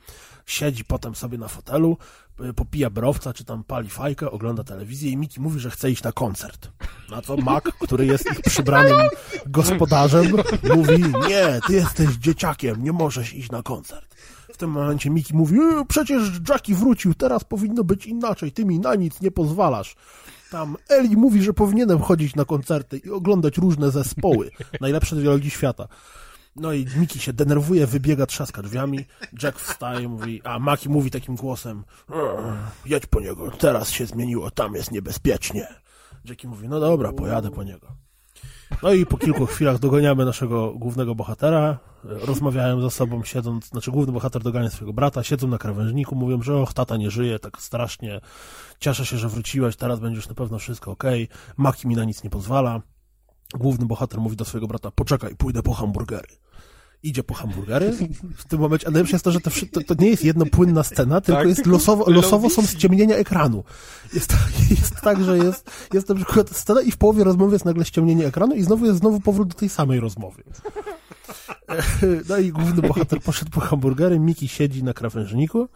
[0.46, 1.96] Siedzi potem sobie na fotelu,
[2.40, 6.02] y, popija browca, czy tam pali fajkę, ogląda telewizję i Miki mówi, że chce iść
[6.02, 6.70] na koncert.
[7.10, 8.98] Na co Mac, który jest ich przybranym
[9.46, 10.26] gospodarzem,
[10.76, 14.14] mówi, nie, ty jesteś dzieciakiem, nie możesz iść na koncert.
[14.52, 18.78] W tym momencie Miki mówi, e, przecież Jackie wrócił, teraz powinno być inaczej, ty mi
[18.78, 19.96] na nic nie pozwalasz.
[20.50, 24.50] Tam Eli mówi, że powinienem chodzić na koncerty i oglądać różne zespoły.
[24.80, 25.88] Najlepsze dialogi świata.
[26.56, 29.04] No i Miki się denerwuje, wybiega, trzaska drzwiami.
[29.42, 32.18] Jack wstaje, mówi, a Maki mówi takim głosem, "Eee,
[32.86, 35.66] jedź po niego, teraz się zmieniło, tam jest niebezpiecznie.
[36.24, 37.86] Jackie mówi, no dobra, pojadę po niego.
[38.82, 44.12] No i po kilku chwilach dogoniamy naszego głównego bohatera, rozmawiają ze sobą siedząc, znaczy główny
[44.12, 48.20] bohater dogania swojego brata, siedzą na krawężniku, mówią, że och, tata nie żyje, tak strasznie,
[48.80, 51.04] cieszę się, że wróciłeś, teraz będziesz na pewno wszystko ok,
[51.56, 52.82] Maki mi na nic nie pozwala.
[53.54, 56.28] Główny bohater mówi do swojego brata, poczekaj, pójdę po hamburgery
[57.02, 57.96] idzie po hamburgery
[58.36, 61.20] w tym momencie, a najlepsze jest to, że to, to, to nie jest jednopłynna scena,
[61.20, 63.64] tylko Tak, jest losowo, losowo są ściemnienia ekranu.
[64.14, 67.64] Jest, tak- jest tak, że jest, jest na przykład scena i w połowie rozmowy jest
[67.64, 70.42] nagle ściemnienie ekranu i znowu jest znowu powrót do tej samej rozmowy.
[72.28, 75.68] No i główny bohater poszedł po hamburgery, Miki siedzi na krawężniku,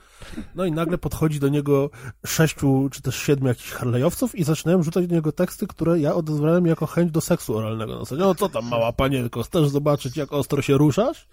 [0.54, 1.90] no i nagle podchodzi do niego
[2.26, 6.66] sześciu czy też siedmiu jakichś harlejowców i zaczynają rzucać do niego teksty, które ja odezwałem
[6.66, 8.02] jako chęć do seksu oralnego.
[8.10, 11.28] No, no co tam mała panienko, chcesz zobaczyć jak ostro się ruszasz?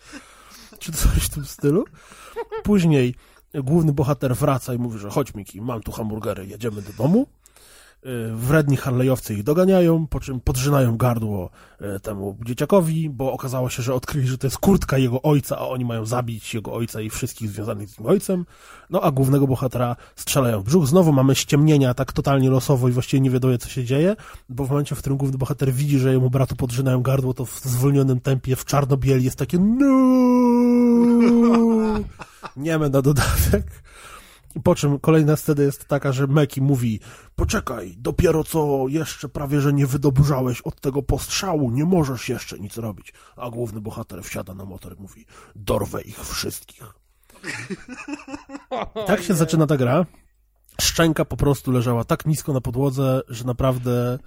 [0.79, 1.85] Czy coś w tym stylu?
[2.63, 3.15] Później
[3.53, 7.27] główny bohater wraca i mówi, że chodź Miki, mam tu hamburgery, jedziemy do domu.
[8.05, 11.49] Y, Wredni harlejowcy ich doganiają, po czym podrzynają gardło
[11.81, 15.67] y, temu dzieciakowi, bo okazało się, że odkryli, że to jest kurtka jego ojca, a
[15.67, 18.45] oni mają zabić jego ojca i wszystkich związanych z tym ojcem.
[18.89, 20.87] No a głównego bohatera strzelają w brzuch.
[20.87, 24.15] Znowu mamy ściemnienia tak totalnie losowo i właściwie nie wiadomo, co się dzieje,
[24.49, 27.59] bo w momencie, w którym główny bohater widzi, że jemu bratu podrzynają gardło, to w
[27.59, 29.89] zwolnionym tempie w czarno-bieli jest takie no!
[32.57, 33.65] Nieme na dodatek.
[34.55, 36.99] I po czym kolejna scena jest taka, że Meki mówi
[37.35, 42.77] poczekaj, dopiero co jeszcze prawie, że nie wydobrzałeś od tego postrzału, nie możesz jeszcze nic
[42.77, 43.13] robić.
[43.35, 45.25] A główny bohater wsiada na motor i mówi
[45.55, 46.83] dorwę ich wszystkich.
[49.07, 50.05] Tak się zaczyna ta gra.
[50.81, 54.19] Szczęka po prostu leżała tak nisko na podłodze, że naprawdę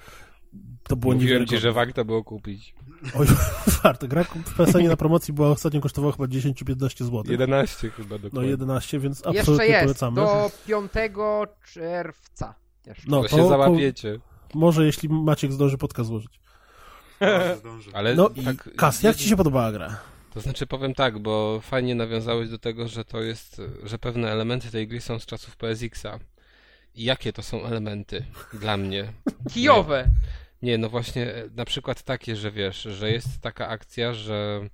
[0.82, 2.74] to było Mówiłem ci, że warto było kupić.
[3.14, 3.26] Oj,
[3.82, 4.08] warto.
[4.08, 7.22] Gra w PSN na promocji była ostatnio kosztowała chyba 10 czy 15 zł.
[7.28, 8.50] 11 chyba No dokładnie.
[8.50, 10.16] 11, więc Jeszcze absolutnie jest, polecamy.
[10.16, 10.92] do 5
[11.72, 12.54] czerwca.
[12.86, 13.04] Jeszcze.
[13.08, 14.18] No to to się załapiecie.
[14.54, 16.40] może jeśli Maciek zdąży podcast złożyć.
[17.92, 19.96] Ale No i tak, Kas, jak ci się podobała gra?
[20.34, 24.70] To znaczy powiem tak, bo fajnie nawiązałeś do tego, że to jest, że pewne elementy
[24.70, 26.18] tej gry są z czasów PSX-a.
[26.94, 29.12] I jakie to są elementy dla mnie?
[29.54, 30.08] Kijowe.
[30.62, 34.68] Nie, no właśnie e, na przykład takie, że wiesz, że jest taka akcja, że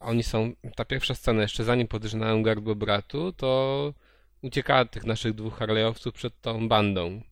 [0.00, 3.94] oni są, ta pierwsza scena, jeszcze zanim podrzynają gardło bratu, to
[4.42, 7.22] ucieka tych naszych dwóch Harley'owców przed tą bandą.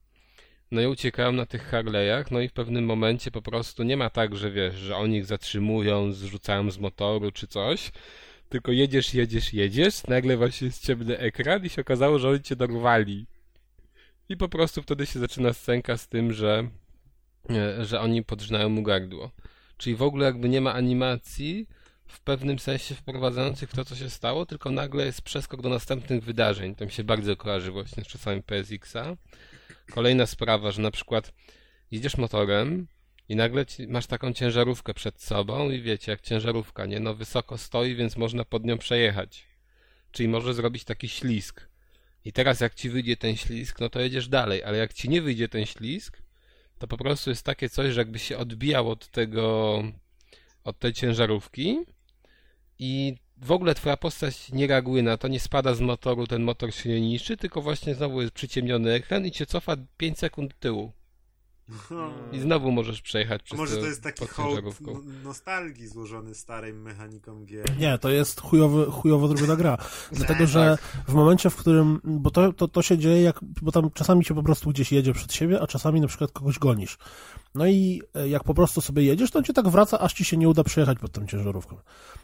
[0.70, 4.10] No i uciekają na tych Harley'ach, no i w pewnym momencie po prostu nie ma
[4.10, 7.92] tak, że wiesz, że oni ich zatrzymują, zrzucają z motoru czy coś,
[8.48, 12.56] tylko jedziesz, jedziesz, jedziesz, nagle właśnie jest ciemny ekran i się okazało, że oni cię
[12.56, 13.26] dorwali.
[14.28, 16.70] I po prostu wtedy się zaczyna scenka z tym, że
[17.80, 19.30] że oni podrzynają mu gardło.
[19.76, 21.66] Czyli w ogóle jakby nie ma animacji
[22.06, 26.74] w pewnym sensie wprowadzających to, co się stało, tylko nagle jest przeskok do następnych wydarzeń.
[26.74, 29.16] To mi się bardzo kojarzy właśnie z czasami PSX-a.
[29.90, 31.32] Kolejna sprawa, że na przykład
[31.90, 32.86] jedziesz motorem
[33.28, 37.00] i nagle masz taką ciężarówkę przed sobą i wiecie, jak ciężarówka, nie?
[37.00, 39.46] No wysoko stoi, więc można pod nią przejechać.
[40.12, 41.68] Czyli może zrobić taki ślisk.
[42.24, 45.22] I teraz jak ci wyjdzie ten ślisk, no to jedziesz dalej, ale jak ci nie
[45.22, 46.22] wyjdzie ten ślisk,
[46.80, 49.82] to po prostu jest takie coś, że jakby się odbijał od tego,
[50.64, 51.78] od tej ciężarówki
[52.78, 56.74] i w ogóle twoja postać nie reaguje na to, nie spada z motoru, ten motor
[56.74, 60.92] się nie niszczy, tylko właśnie znowu jest przyciemniony ekran i cię cofa 5 sekund tyłu.
[62.32, 64.92] I znowu możesz przejechać przez może to to jest taki hołd no-
[65.24, 67.78] nostalgii złożony starym mechanikom gier.
[67.78, 69.78] Nie, to jest chujowy, chujowo zrobiona gra.
[70.12, 71.04] Dlatego, że tak.
[71.08, 74.34] w momencie, w którym, bo to, to, to się dzieje, jak, bo tam czasami się
[74.34, 76.98] po prostu gdzieś jedzie przed siebie, a czasami na przykład kogoś gonisz.
[77.54, 80.24] No i e, jak po prostu sobie jedziesz, to on cię tak wraca, aż ci
[80.24, 81.76] się nie uda przejechać pod tą ciężarówką.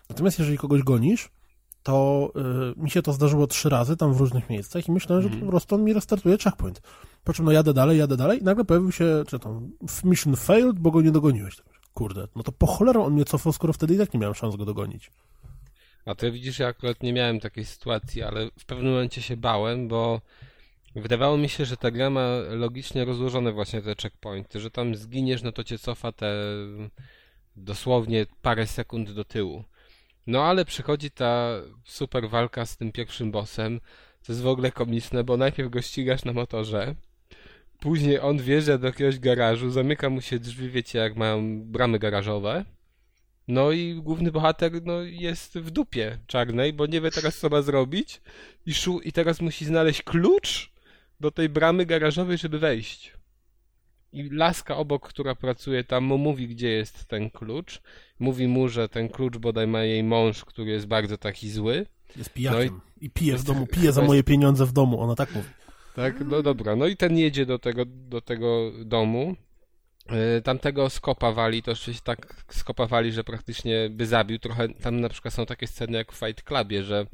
[0.09, 1.31] Natomiast jeżeli kogoś gonisz,
[1.83, 2.33] to
[2.77, 5.45] y, mi się to zdarzyło trzy razy tam w różnych miejscach i myślałem, że Mhm.
[5.47, 6.81] po prostu on mi restartuje checkpoint.
[7.27, 9.71] Po czym no jadę dalej, jadę dalej i nagle pojawił się, czy tam,
[10.05, 11.57] mission failed, bo go nie dogoniłeś.
[11.95, 14.57] Kurde, no to po cholerą on mnie cofał, skoro wtedy i tak nie miałem szans
[14.57, 15.11] go dogonić.
[16.05, 19.89] A to widzisz, ja akurat nie miałem takiej sytuacji, ale w pewnym momencie się bałem,
[19.89, 20.21] bo
[20.97, 25.43] wydawało mi się, że ta gra ma logicznie rozłożone właśnie te checkpointy, że tam zginiesz,
[25.43, 26.35] no to cię cofa te
[27.57, 29.65] dosłownie parę sekund do tyłu.
[30.27, 31.51] No ale przychodzi ta
[31.85, 33.81] super walka z tym pierwszym bossem,
[34.27, 36.95] to jest w ogóle komiczne, bo najpierw go ścigasz na motorze,
[37.81, 42.65] później on wjeżdża do jakiegoś garażu, zamyka mu się drzwi, wiecie, jak mają bramy garażowe,
[43.49, 47.63] no i główny bohater no, jest w dupie czarnej, bo nie wie teraz co ma
[47.63, 48.21] zrobić
[48.67, 50.71] i, szu- i teraz musi znaleźć klucz
[51.21, 53.13] do tej bramy garażowej, żeby wejść.
[54.13, 57.83] I laska obok, która pracuje tam, mu mówi, gdzie jest ten klucz.
[58.19, 61.87] Mówi mu, że ten klucz bodaj ma jej mąż, który jest bardzo taki zły.
[62.17, 62.75] Jest pijakiem.
[62.75, 65.49] No I pije w domu, pije za moje pieniądze w domu, ona tak mówi.
[65.97, 66.77] Tak, no dobra.
[66.77, 69.37] No i ten jedzie do tego, do tego domu
[70.39, 74.39] Y, Tamtego skopawali, to oczywiście tak skopawali, że praktycznie by zabił.
[74.39, 77.07] Trochę tam na przykład są takie sceny jak w Fight Clubie, że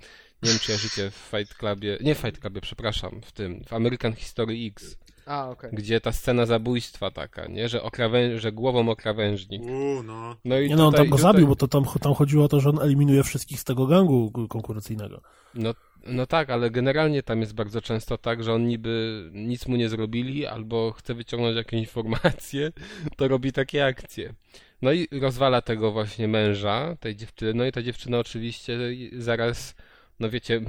[0.43, 3.65] nie wiem czy ja życie w Fight Clubie, nie w Fight Clubie, przepraszam, w tym,
[3.65, 5.71] w American History X, A, okej.
[5.73, 8.39] gdzie ta scena zabójstwa taka, nie, że, okrawę...
[8.39, 9.63] że głową o krawężnik.
[9.63, 10.37] Uuu, no.
[10.45, 11.33] No i Nie no, on tam go tutaj...
[11.33, 14.49] zabił, bo to tam, tam chodziło o to, że on eliminuje wszystkich z tego gangu
[14.49, 15.21] konkurencyjnego.
[15.55, 15.75] No,
[16.07, 19.89] no tak, ale generalnie tam jest bardzo często tak, że on niby nic mu nie
[19.89, 22.73] zrobili, albo chce wyciągnąć jakieś informacje,
[23.17, 24.35] to robi takie akcje.
[24.83, 28.79] No i rozwala tego właśnie męża, tej dziewczyny, no i ta dziewczyna oczywiście
[29.13, 29.75] zaraz,
[30.21, 30.61] no wiecie,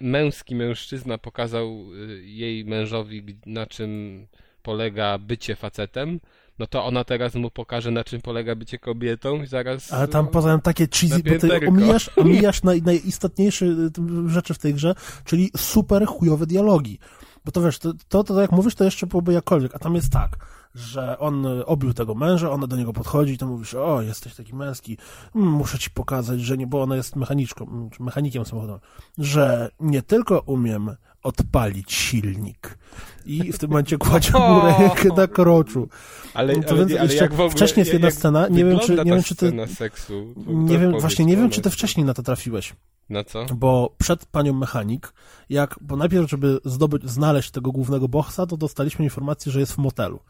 [0.00, 4.26] męski mężczyzna pokazał y, jej mężowi, na czym
[4.62, 6.20] polega bycie facetem,
[6.58, 9.92] no to ona teraz mu pokaże, na czym polega bycie kobietą i zaraz...
[9.92, 13.90] Ale tam poza tym takie cheesy, bo ty omijasz, omijasz naj, najistotniejsze y,
[14.26, 14.94] rzeczy w tej grze,
[15.24, 16.98] czyli super chujowe dialogi.
[17.44, 20.12] Bo to wiesz, to, to, to jak mówisz, to jeszcze byłoby jakkolwiek, a tam jest
[20.12, 20.36] tak,
[20.74, 24.54] że on obił tego męża, ona do niego podchodzi i to mówisz, o, jesteś taki
[24.54, 24.98] męski,
[25.36, 28.80] mm, muszę ci pokazać, że nie, bo ona jest mechaniczką, mm, czy mechanikiem samochodowym,
[29.18, 32.78] że nie tylko umiem odpalić silnik.
[33.26, 35.88] I w tym momencie kładzie mu rękę na kroczu.
[36.34, 38.96] Ale, No to ale, ale jeszcze ogóle, wcześniej jest jedna jak scena, nie wiem, czy-
[38.96, 40.34] nie wiem, czy ty- seksu.
[40.46, 42.74] Nie wiem, właśnie nie wiem, ona czy ty wcześniej na to trafiłeś.
[43.08, 43.46] Na co?
[43.54, 45.12] Bo przed panią mechanik,
[45.48, 49.78] jak, bo najpierw, żeby zdobyć, znaleźć tego głównego bossa, to dostaliśmy informację, że jest w
[49.78, 50.20] motelu.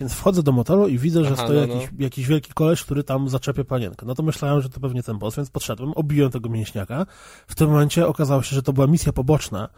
[0.00, 1.74] Więc wchodzę do motelu i widzę, że Aha, stoi no, no.
[1.74, 4.06] jakiś, jakiś wielki koleś, który tam zaczepia panienkę.
[4.06, 7.06] No to myślałem, że to pewnie ten boss, więc podszedłem, obiłem tego mięśniaka.
[7.46, 9.68] W tym momencie okazało się, że to była misja poboczna.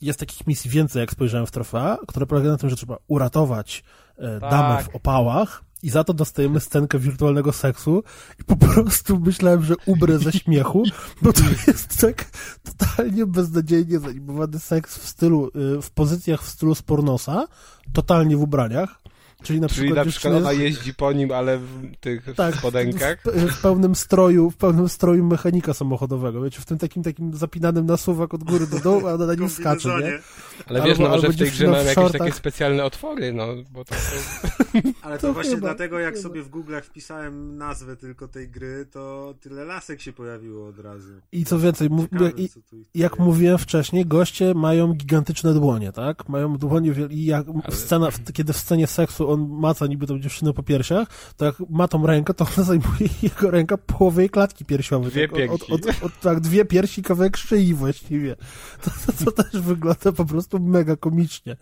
[0.00, 3.84] Jest takich misji więcej, jak spojrzałem w trofea, które polegają na tym, że trzeba uratować
[4.18, 4.50] e, Tak.
[4.50, 8.02] damę w opałach i za to dostajemy scenkę wirtualnego seksu
[8.40, 10.82] i po prostu myślałem, że umrę ze śmiechu,
[11.22, 12.24] bo to jest tak
[12.62, 17.46] totalnie beznadziejnie zanimowany seks w stylu, y, w pozycjach w stylu z pornosa,
[17.92, 19.00] totalnie w ubraniach,
[19.42, 23.18] czyli na Czyli przykład na przykład ona jeździ po nim, ale w tych tak, spodenkach.
[23.24, 27.86] w, w pełnym stroju, w pełnym stroju mechanika samochodowego, wiecie, w tym takim takim zapinanym
[27.86, 30.18] nasuwak od góry do dołu, a ona na nim skacze, nie?
[30.66, 32.18] Ale Albo- wiesz, no może albo w tej grze w jakieś shortach.
[32.20, 34.16] takie specjalne otwory, no, bo to są...
[35.02, 36.22] Ale to, To właśnie chyba, dlatego, jak chyba.
[36.28, 41.08] sobie w Google'ach wpisałem nazwę tylko tej gry, to tyle lasek się pojawiło od razu.
[41.32, 42.60] I co więcej, mów, Ciekawe, jak, i, co
[42.94, 46.28] jak mówiłem wcześniej, goście mają gigantyczne dłonie, tak?
[46.28, 50.52] Mają dłonie i jak Ale- scena, kiedy w scenie seksu on maca niby tą dziewczynę
[50.52, 54.64] po piersiach, to jak ma tą rękę, to ona zajmuje jego ręka połowę jej klatki
[54.64, 55.10] piersiowej.
[55.10, 58.36] Dwie tak, od, od, od, tak, dwie piersi, kawałek szyi właściwie.
[58.84, 61.56] To, to, to też wygląda po prostu mega komicznie.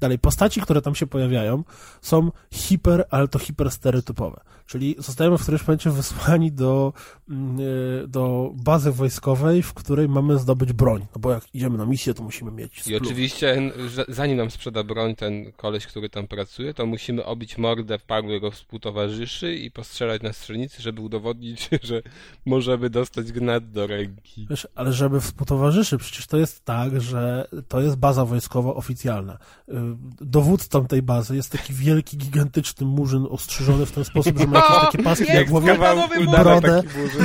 [0.00, 1.64] Dalej, postaci, które tam się pojawiają,
[2.02, 4.40] są hiper, ale to hiper stereotypowe.
[4.72, 6.92] Czyli zostajemy w którymś momencie wysłani do,
[7.28, 7.58] mm,
[8.04, 11.06] e, do bazy wojskowej, w której mamy zdobyć broń.
[11.14, 13.72] No bo jak idziemy na misję, to musimy mieć I oczywiście,
[14.08, 18.50] zanim nam sprzeda broń ten koleś, który tam pracuje, to musimy obić mordę paru jego
[18.50, 22.02] współtowarzyszy i postrzelać na strzelnicy, żeby udowodnić, że
[22.46, 24.46] możemy dostać gnat do ręki.
[24.50, 29.38] Wiesz, ale żeby współtowarzyszy, przecież to jest tak, że to jest baza wojskowa oficjalna.
[29.68, 29.72] Y,
[30.20, 34.90] Dowódcą tej bazy jest taki wielki, gigantyczny murzyn ostrzyżony w ten sposób, że ma jakieś
[34.90, 35.78] takie paski jest głowie,
[36.42, 36.82] brodę,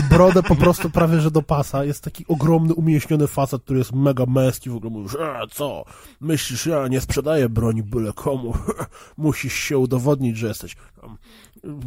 [0.10, 1.84] brodę po prostu prawie, że do pasa.
[1.84, 5.86] Jest taki ogromny, umięśniony facet, który jest mega męski, w ogóle mówisz, e, co,
[6.22, 8.54] myślisz, ja nie sprzedaję broni byle komu,
[9.18, 11.18] musisz się udowodnić, że jesteś tam,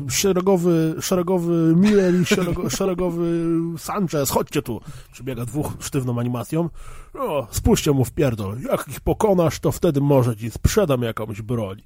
[0.09, 3.47] szeregowy, szeregowy Miller i szerego, szeregowy
[3.79, 4.81] Sanchez, chodźcie tu.
[5.13, 6.69] Przybiega dwóch sztywną animacją.
[7.15, 8.61] O, spójrzcie mu w pierdol.
[8.71, 11.83] Jak ich pokonasz, to wtedy może ci sprzedam jakąś broń.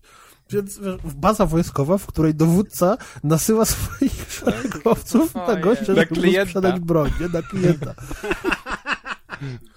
[0.51, 7.11] Więc baza wojskowa, w której dowódca nasyła swoich szeregowców na gościa, Na żeby sprzedać broń,
[7.21, 7.29] nie?
[7.29, 7.95] Na klienta.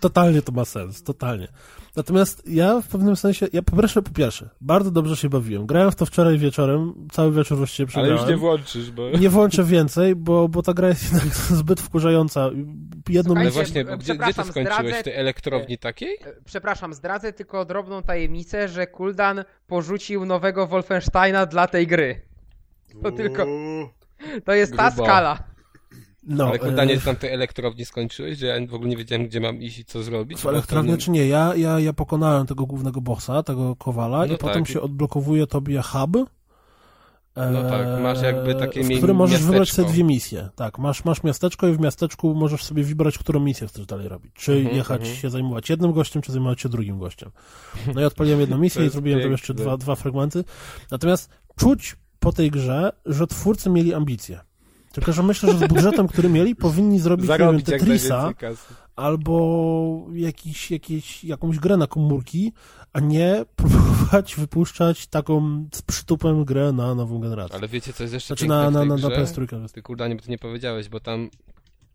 [0.00, 1.48] Totalnie to ma sens, totalnie.
[1.96, 5.66] Natomiast ja w pewnym sensie, ja po pierwsze, po pierwsze, bardzo dobrze się bawiłem.
[5.66, 8.30] Grałem w to wczoraj wieczorem, cały wieczór właściwie Ale już przegrałem.
[8.30, 9.10] nie włączysz, bo...
[9.10, 12.50] Nie włączę więcej, bo, bo ta gra jest jednak zbyt wkurzająca.
[13.08, 14.66] Jedną Ale właśnie, gdzie, gdzie ty skończyłeś?
[14.66, 16.14] zdradzę- W tej elektrowni takiej?
[16.14, 22.20] E, Przepraszam, zdradzę tylko drobną tajemnicę, że Kuldan porzucił nowego Wolfensteina dla tej gry.
[23.02, 23.46] To tylko-.
[24.44, 25.04] To jest ta Grubo.
[25.04, 25.38] skala.
[26.32, 29.26] No, Ale kurde, e, nie tam tej elektrowni skończyłeś, że ja w ogóle nie wiedziałem,
[29.26, 30.40] gdzie mam iść i co zrobić.
[30.40, 34.28] w elektrowni czy nie, ja, ja, ja pokonałem tego głównego bossa, tego Kowala No i
[34.30, 34.38] tak.
[34.38, 36.16] potem się odblokowuje tobie hub.
[37.36, 39.82] e, No tak, masz jakby takie w mi- którym możesz wybrać miasteczko.
[39.82, 40.48] sobie dwie misje.
[40.56, 44.32] Tak, masz, masz miasteczko i w miasteczku możesz sobie wybrać, którą misję chcesz dalej robić.
[44.34, 45.16] Czy Mhm, jechać mhm.
[45.18, 47.30] się zajmować jednym gościem, czy zajmować się drugim gościem.
[47.94, 49.32] No i odpaliłem jedną misję i zrobiłem tam piękne.
[49.32, 50.44] jeszcze dwa, dwa fragmenty.
[50.90, 54.40] Natomiast czuć po tej grze, że twórcy mieli ambicje.
[54.92, 58.32] Tylko, że myślę, że z budżetem, który mieli, powinni zrobić, nie wiem, Zarobić Tetrisa
[58.96, 62.52] albo jakiś, jakieś, jakąś grę na komórki,
[62.92, 67.56] a nie próbować wypuszczać taką z przytupem grę na nową generację.
[67.56, 69.34] Ale wiecie, co jest jeszcze Znaczy piękne na, w na, tej na, na grze?
[69.42, 69.68] PS3.
[69.72, 71.30] Ty kurdanie, bo ty nie powiedziałeś, bo tam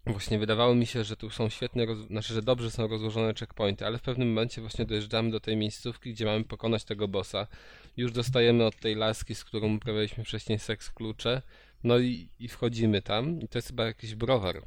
[0.06, 1.98] właśnie wydawało mi się, że tu są świetne, roz...
[1.98, 6.14] znaczy, że dobrze są rozłożone checkpointy, ale w pewnym momencie właśnie dojeżdżamy do tej miejscówki,
[6.14, 7.48] gdzie mamy pokonać tego bossa.
[7.98, 11.42] Już dostajemy od tej laski, z którą uprawialiśmy wcześniej seks klucze,
[11.86, 14.62] no i, i wchodzimy tam i to jest chyba jakiś browar.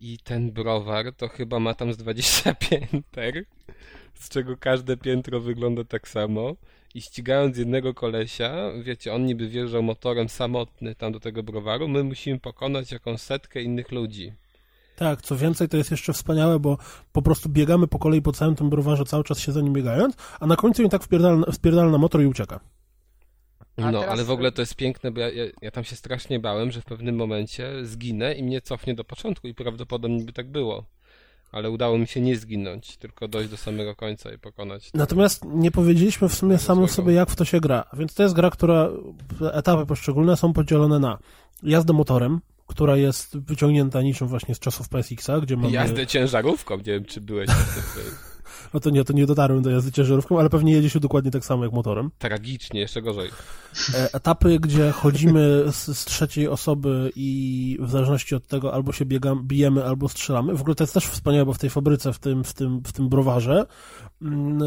[0.00, 3.44] I ten browar to chyba ma tam z 20 pięter,
[4.14, 6.56] z czego każde piętro wygląda tak samo.
[6.94, 12.04] I ścigając jednego kolesia, wiecie, on niby wjeżdżał motorem samotny tam do tego browaru, my
[12.04, 14.32] musimy pokonać jakąś setkę innych ludzi.
[14.96, 16.78] Tak, co więcej, to jest jeszcze wspaniałe, bo
[17.12, 20.16] po prostu biegamy po kolei po całym tym browarze, cały czas się za nim biegając,
[20.40, 22.60] a na końcu i tak wpierdala, wpierdala na motor i ucieka.
[23.84, 25.96] A No, teraz- ale w ogóle to jest piękne, bo ja, ja, ja tam się
[25.96, 30.32] strasznie bałem, że w pewnym momencie zginę i mnie cofnie do początku i prawdopodobnie by
[30.32, 30.84] tak było.
[31.52, 34.90] Ale udało mi się nie zginąć, tylko dojść do samego końca i pokonać.
[34.94, 36.94] Natomiast nie powiedzieliśmy w sumie samym złego.
[36.94, 37.84] sobie, jak w to się gra.
[37.92, 38.88] Więc to jest gra, która
[39.52, 41.18] etapy poszczególne są podzielone na
[41.62, 45.72] jazdę motorem, która jest wyciągnięta niczym właśnie z czasów PSX-a, gdzie mamy...
[45.72, 47.48] Jazdę ciężarówką, nie wiem czy byłeś
[48.74, 51.44] No to nie, to nie dotarłem do jazdy ciężarówką, ale pewnie jedzie się dokładnie tak
[51.44, 52.10] samo jak motorem.
[52.18, 53.30] tragicznie, jeszcze gorzej.
[53.94, 59.04] E, Etapy, gdzie chodzimy z, z trzeciej osoby i w zależności od tego albo się
[59.04, 60.54] biegam, bijemy, albo strzelamy.
[60.54, 62.92] W ogóle to jest też wspaniałe, bo w tej fabryce, w tym, w tym, w
[62.92, 63.66] tym browarze
[64.22, 64.66] mm, e,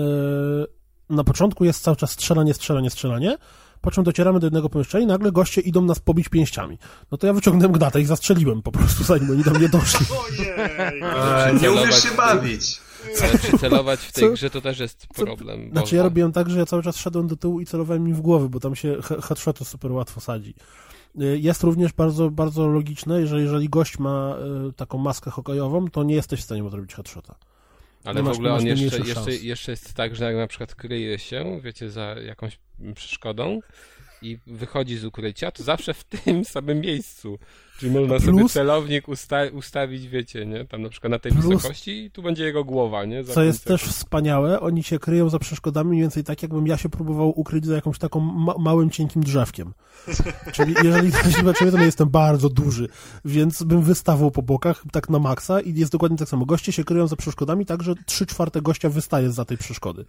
[1.10, 3.38] na początku jest cały czas strzelanie, strzelanie, strzelanie,
[3.82, 6.78] po czym docieramy do jednego pomieszczenia i nagle goście idą nas pobić pięściami.
[7.12, 10.06] No to ja wyciągnąłem gnatę i zastrzeliłem po prostu, zanim oni do mnie doszli.
[10.28, 11.62] Ojej!
[11.62, 12.82] Nie umiesz się bawić.
[13.24, 15.70] Ale przycelować w tej Co- grze to też jest co- problem.
[15.72, 18.14] Znaczy bo- ja robiłem tak, że ja cały czas szedłem do tyłu i celowałem mi
[18.14, 20.54] w głowę, bo tam się he- headshotu super łatwo sadzi.
[21.22, 24.36] Y, Jest również bardzo, bardzo logiczne, że jeżeli gość ma
[24.70, 27.36] y, taką maskę hokejową, to nie jesteś w stanie mu zrobić headshota.
[28.04, 30.76] Ale Nie w ogóle masz on jeszcze, jeszcze, jeszcze jest tak, że jak na przykład
[30.76, 32.60] kryje się, wiecie, za jakąś
[32.96, 33.60] przeszkodą
[34.24, 37.40] i wychodzi z ukrycia, to zawsze w tym samym miejscu.
[37.80, 40.66] Czyli można Plus- sobie celownik usta ustawić, wiecie, nie?
[40.66, 43.24] Tam na przykład na tej Plus- wysokości i tu będzie jego głowa, nie?
[43.24, 46.78] Za Co jest też wspaniałe, oni się kryją za przeszkodami mniej więcej tak, jakbym ja
[46.78, 49.74] się próbował ukryć za jakąś taką ma małym, cienkim drzewkiem.
[50.54, 52.88] Czyli jeżeli ktoś zobaczymy, to ja jestem bardzo duży,
[53.26, 56.46] więc bym wystawał po bokach tak na maksa i jest dokładnie tak samo.
[56.46, 60.06] Goście się kryją za przeszkodami tak, że trzy czwarte gościa wystaje za tej przeszkody.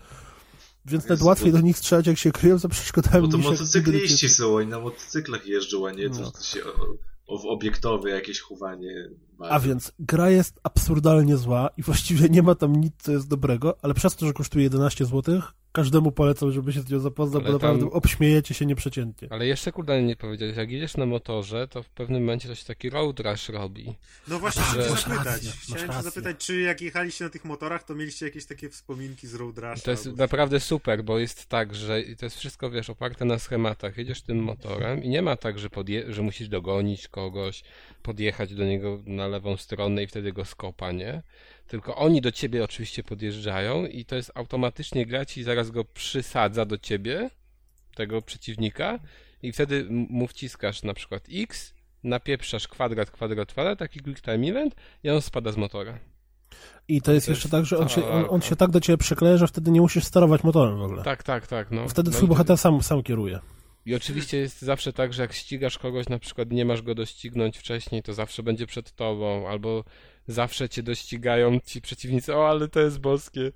[0.87, 3.27] Więc nawet Jest, łatwiej do nich strzelać, jak się kryją za przeszkodami.
[3.27, 6.31] Bo to motocykliści są, oni na motocyklach jeżdżą, a nie No.
[6.31, 9.09] to się o, o obiektowe jakieś chowanie.
[9.41, 13.77] A więc gra jest absurdalnie zła i właściwie nie ma tam nic, co jest dobrego,
[13.83, 15.41] ale przez to, że kosztuje 11 zł,
[15.73, 19.29] każdemu polecam, żeby się z nią zapoznał, Ale bo tam- naprawdę obśmiejecie się nieprzeciętnie.
[19.31, 22.65] Ale jeszcze kurde nie powiedziałeś, jak jedziesz na motorze, to w pewnym momencie to się
[22.65, 23.95] taki road rush robi.
[24.29, 25.43] No właśnie, Że- chciałem zapytać.
[25.63, 29.35] Chciałem cię zapytać, czy jak jechaliście na tych motorach, to mieliście jakieś takie wspominki z
[29.35, 29.75] Road Rusha?
[29.85, 33.39] To jest albo- naprawdę super, bo jest tak, że to jest wszystko, wiesz, oparte na
[33.39, 33.99] schematach.
[33.99, 37.65] Jedziesz tym motorem i nie ma tak, że, podje- że musisz dogonić kogoś,
[38.03, 41.23] podjechać do niego na lewą stronę i wtedy go skopa, nie?
[41.67, 46.65] Tylko oni do ciebie oczywiście podjeżdżają i to jest automatycznie grać i zaraz go przysadza
[46.65, 47.31] do ciebie,
[47.95, 48.99] tego przeciwnika
[49.43, 54.75] i wtedy mu wciskasz na przykład X, napieprzasz kwadrat, kwadrat, kwadrat, taki quick time event
[55.03, 55.99] i on spada z motora.
[56.89, 58.49] I to jest To jeszcze jest tak, że on się, on, on tak.
[58.49, 61.03] się tak do ciebie przykleja, że wtedy nie musisz sterować motorem w ogóle.
[61.03, 61.89] Tak, tak, tak, no.
[61.89, 63.41] Wtedy no twój bohater sam, sam kieruje.
[63.87, 67.59] I oczywiście jest zawsze tak, że jak ścigasz kogoś, na przykład nie masz go doścignąć
[67.59, 69.85] wcześniej, to zawsze będzie przed tobą, albo
[70.29, 73.53] zawsze cię dościgają ci przeciwnicy, o ale to jest boskie.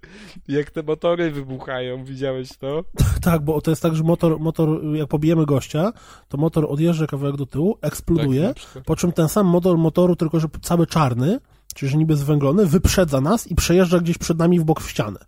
[0.49, 2.85] Jak te motory wybuchają, widziałeś to?
[3.23, 5.93] Tak, bo to jest tak, że motor, motor jak pobijemy gościa,
[6.29, 8.85] to motor odjeżdża kawałek do tyłu, eksploduje, Tak, na przykład.
[8.85, 11.39] po czym ten sam motor motoru, tylko że cały czarny,
[11.75, 15.19] czyli że niby zwęglony, wyprzedza nas i przejeżdża gdzieś przed nami w bok w ścianę.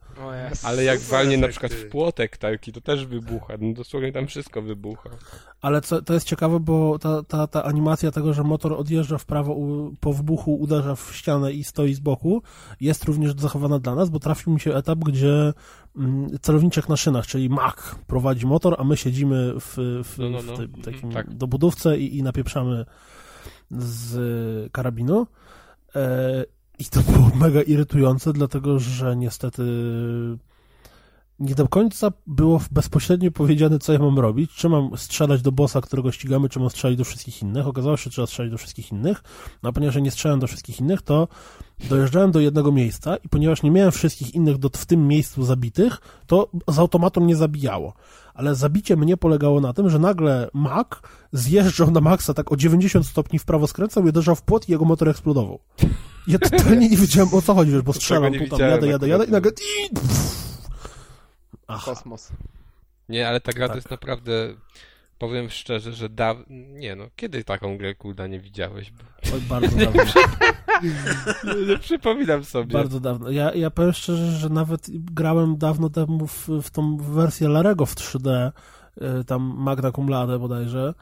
[0.63, 3.55] Ale jak walnie na przykład w płotek taki, to też wybucha.
[3.61, 5.11] No dosłownie tam wszystko wybucha.
[5.61, 9.25] Ale co, to jest ciekawe, bo ta, ta, ta animacja tego, że motor odjeżdża w
[9.25, 12.43] prawo, u, po wybuchu uderza w ścianę i stoi z boku,
[12.81, 15.53] jest również zachowana dla nas, bo trafił mi się etap, gdzie
[15.97, 17.77] mm, celowniczek na szynach, czyli Mac
[18.07, 19.75] prowadzi motor, a my siedzimy w,
[20.05, 20.57] w, No, no, w no.
[20.57, 21.35] tej, Mhm, takim tak.
[21.35, 22.85] dobudówce i, i napieprzamy
[23.71, 25.27] z karabinu.
[25.97, 26.45] E,
[26.79, 29.63] I to było mega irytujące, dlatego że niestety
[31.41, 35.81] nie do końca było bezpośrednio powiedziane, co ja mam robić, czy mam strzelać do bossa,
[35.81, 37.67] którego ścigamy, czy mam strzelać do wszystkich innych.
[37.67, 39.23] Okazało się, że trzeba strzelać do wszystkich innych,
[39.63, 41.29] no a ponieważ nie strzelam do wszystkich innych, to
[41.89, 45.99] dojeżdżałem do jednego miejsca i ponieważ nie miałem wszystkich innych do, w tym miejscu zabitych,
[46.27, 47.93] to z automatu mnie zabijało.
[48.35, 50.87] Ale zabicie mnie polegało na tym, że nagle Mac
[51.33, 54.73] zjeżdżał na Maxa tak o 90 stopni w prawo skręcał i uderzał w płot i
[54.73, 55.59] jego motor eksplodował.
[56.27, 58.87] Ja totalnie nie wiedziałem o co chodzi, wiesz, bo strzelam nie tu tam, widziałem jadę,
[58.89, 59.51] jadę, jadę i nagle...
[59.51, 60.41] i- pff.
[61.67, 61.83] Aha.
[61.95, 62.29] Kosmos.
[63.09, 63.77] Nie, ale ta gra to Tak.
[63.77, 64.33] jest naprawdę,
[65.21, 66.37] powiem szczerze, że daw...
[66.49, 68.93] Nie no, kiedy taką grę Kulda nie widziałeś?
[68.93, 69.35] Bo...
[69.35, 70.03] Oj, bardzo dawno.
[71.69, 72.73] Nie przypominam sobie.
[72.73, 73.31] Bardzo dawno.
[73.31, 77.95] Ja, ja powiem szczerze, że nawet grałem dawno temu w, w tą wersję Larego w
[77.95, 78.51] 3D,
[79.21, 80.95] y, tam Magna Cum Laude bodajże,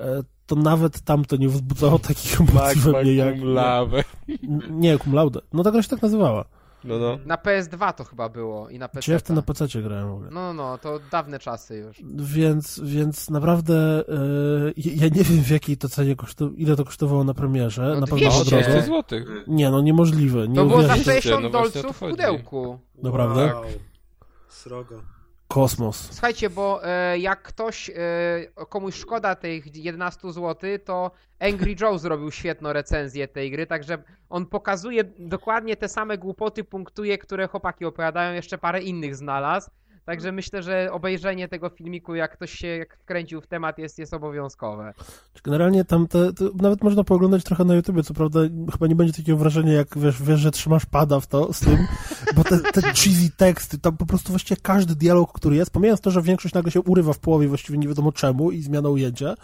[0.00, 0.02] y,
[0.46, 3.36] to nawet tam to nie wzbudzało takich emocji we mnie jak...
[3.42, 4.04] lawę.
[4.28, 5.40] N- Nie, Cum Laude.
[5.52, 6.44] No ta gra się tak nazywała.
[6.84, 7.18] No, no.
[7.26, 9.02] Na PS2 to chyba było i na PC.
[9.02, 10.30] Czy ja wtedy na PC grałem w ogóle.
[10.30, 11.96] No, no, no, to dawne czasy już.
[12.14, 17.24] Więc, więc naprawdę y, ja nie wiem w jakiej to cenie kosztowało, ile to kosztowało
[17.24, 17.82] na premierze.
[17.94, 18.30] No na pewno 200.
[18.30, 18.64] było drogo.
[18.64, 19.24] 200 złotych.
[19.46, 20.48] Nie, no niemożliwe.
[20.48, 21.04] Nie To było za uwierzę.
[21.04, 22.10] sześć- 60 no dolców w chodzi.
[22.10, 22.78] pudełku.
[23.02, 23.54] Naprawdę?
[23.54, 23.64] Wow.
[24.48, 25.02] Srogo.
[25.52, 26.08] Kosmos.
[26.10, 27.94] Słuchajcie, bo e, jak ktoś, e,
[28.68, 33.98] komuś szkoda tych 11 zł, to Angry Joe zrobił świetną recenzję tej gry, także
[34.30, 39.70] on pokazuje dokładnie te same głupoty, punktuje, które chłopaki opowiadają, jeszcze parę innych znalazł.
[40.04, 44.14] Także myślę, że obejrzenie tego filmiku, jak ktoś się jak wkręcił w temat, jest, jest
[44.14, 44.94] obowiązkowe.
[45.44, 48.40] Generalnie tam te, nawet można pooglądać trochę na YouTubie, co prawda
[48.72, 51.78] chyba nie będzie takiego wrażenia, jak wiesz, wiesz że trzymasz pada w to z tym,
[52.36, 56.10] bo te, te cheesy teksty, tam po prostu właściwie każdy dialog, który jest, pomijając to,
[56.10, 59.34] że większość nagle się urywa w połowie, właściwie nie wiadomo czemu i zmiana ujęcia,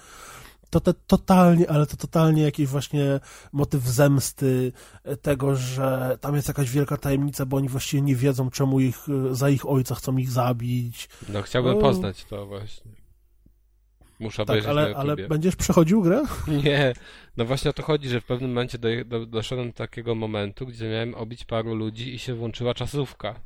[0.70, 3.20] to te totalnie, ale to totalnie jakiś właśnie
[3.52, 4.72] motyw zemsty,
[5.04, 8.98] e, tego, że tam jest jakaś wielka tajemnica, bo oni właściwie nie wiedzą, czemu ich,
[9.30, 11.08] e, za ich ojca chcą ich zabić.
[11.28, 11.80] No chciałbym O.
[11.80, 12.92] poznać to właśnie.
[14.20, 16.22] Muszę Tak, obejrzeć ale, ale będziesz przechodził grę?
[16.64, 16.92] Nie,
[17.36, 20.66] no właśnie o to chodzi, że w pewnym momencie do, do, doszedłem do takiego momentu,
[20.66, 23.40] gdzie miałem obić paru ludzi i się włączyła czasówka.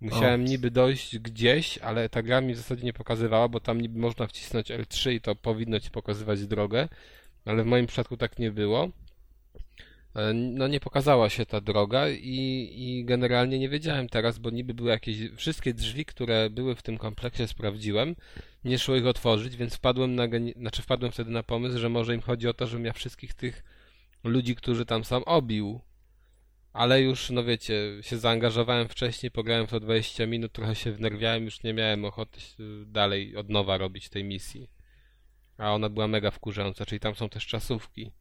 [0.00, 0.44] Musiałem O.
[0.44, 4.26] niby dojść gdzieś, ale ta gra mi w zasadzie nie pokazywała, bo tam niby można
[4.26, 6.88] wcisnąć L3 i to powinno ci pokazywać drogę,
[7.44, 8.88] ale w moim przypadku tak nie było.
[10.14, 14.74] E, No nie pokazała się ta droga i, i generalnie nie wiedziałem teraz, bo niby
[14.74, 18.16] były jakieś, wszystkie drzwi, które były w tym kompleksie sprawdziłem,
[18.64, 20.24] nie szło ich otworzyć, więc wpadłem na,
[20.56, 23.64] znaczy wpadłem wtedy na pomysł, że może im chodzi o to, żebym ja wszystkich tych
[24.24, 25.80] ludzi, którzy tam są obił.
[26.74, 31.44] Ale już, no wiecie, się zaangażowałem wcześniej, pograłem w to 20 minut, trochę się wnerwiałem,
[31.44, 32.40] już nie miałem ochoty
[32.86, 34.70] dalej od nowa robić tej misji.
[35.58, 38.12] A ona była mega wkurzająca, czyli tam są też czasówki.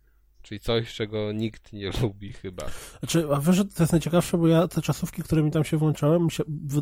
[0.42, 2.66] Czyli coś, czego nikt nie lubi chyba.
[3.00, 6.32] Znaczy, a wiesz, to jest najciekawsze, bo ja te czasówki, którymi tam się włączałem, mi
[6.32, 6.82] się, wy,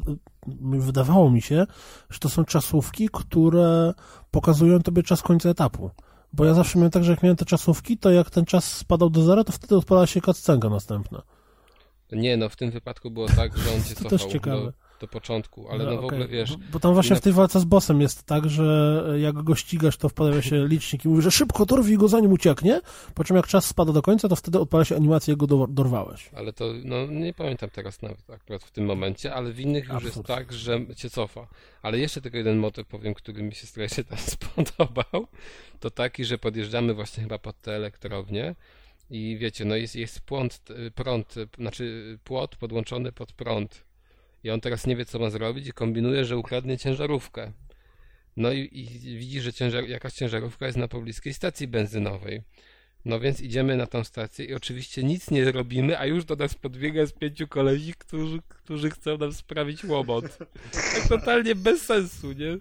[0.79, 1.65] wydawało mi się,
[2.09, 3.93] że to są czasówki, które
[4.31, 5.91] pokazują tobie czas końca etapu.
[6.33, 9.09] Bo ja zawsze miałem tak, że jak miałem te czasówki, to jak ten czas spadał
[9.09, 11.21] do zera, to wtedy odpalała się cutscenka następna.
[12.11, 15.69] Nie, no w tym wypadku było tak, że on cię To cofał do, do początku,
[15.69, 16.05] ale no w okej.
[16.07, 19.03] ogóle wiesz, Bo, bo tam właśnie inne- w tej walce z bossem jest tak, że
[19.21, 22.81] jak go ścigasz, to wpada się licznik i mówi, że szybko dorwij go zanim ucieknie,
[23.15, 25.67] po czym jak czas spada do końca, to wtedy odpala się animacja, jak go do,
[25.69, 26.29] dorwałeś.
[26.35, 29.93] Ale to, no nie pamiętam teraz nawet akurat w tym momencie, ale w innych już
[30.03, 30.27] jest Absurd.
[30.27, 31.47] tak, że cię cofa.
[31.81, 35.27] Ale jeszcze tylko jeden motyw powiem, który mi się strasznie tam spodobał,
[35.79, 38.55] to taki, że podjeżdżamy właśnie chyba pod tę elektrownię
[39.11, 40.61] i wiecie, no jest, jest płąd,
[40.95, 43.83] prąd, znaczy płot podłączony pod prąd
[44.43, 47.51] i on teraz nie wie, co ma zrobić i kombinuje, że ukradnie ciężarówkę.
[48.37, 48.69] No i,
[49.03, 52.43] i widzi, że ciężar, jakaś ciężarówka jest na pobliskiej stacji benzynowej.
[53.05, 56.55] No więc idziemy na tą stację i oczywiście nic nie robimy, a już do nas
[56.55, 60.37] podbiega z pięciu kolesi, którzy, którzy chcą nam sprawić łomot.
[60.71, 62.57] Tak totalnie bez sensu, nie?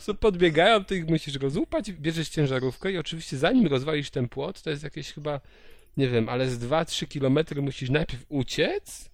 [0.00, 4.70] Co podbiegają, ty ich musisz rozłupać, bierzesz ciężarówkę i oczywiście zanim rozwalisz ten płot, to
[4.70, 5.40] jest jakieś chyba,
[5.96, 9.10] nie wiem, ale z 2-3 kilometry musisz najpierw uciec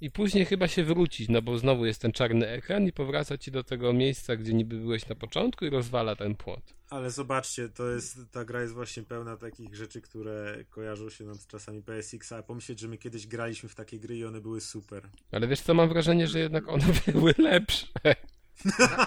[0.00, 3.50] i później chyba się wrócić, no bo znowu jest ten czarny ekran i powraca ci
[3.50, 6.74] do tego miejsca, gdzie niby byłeś na początku i rozwala ten płot.
[6.90, 11.34] Ale zobaczcie, to jest, ta gra jest właśnie pełna takich rzeczy, które kojarzą się nam
[11.34, 14.60] z czasami PSX, a pomyśleć, że my kiedyś graliśmy w takie gry i one były
[14.60, 15.08] super.
[15.32, 17.86] Ale wiesz co, mam wrażenie, że jednak one były lepsze.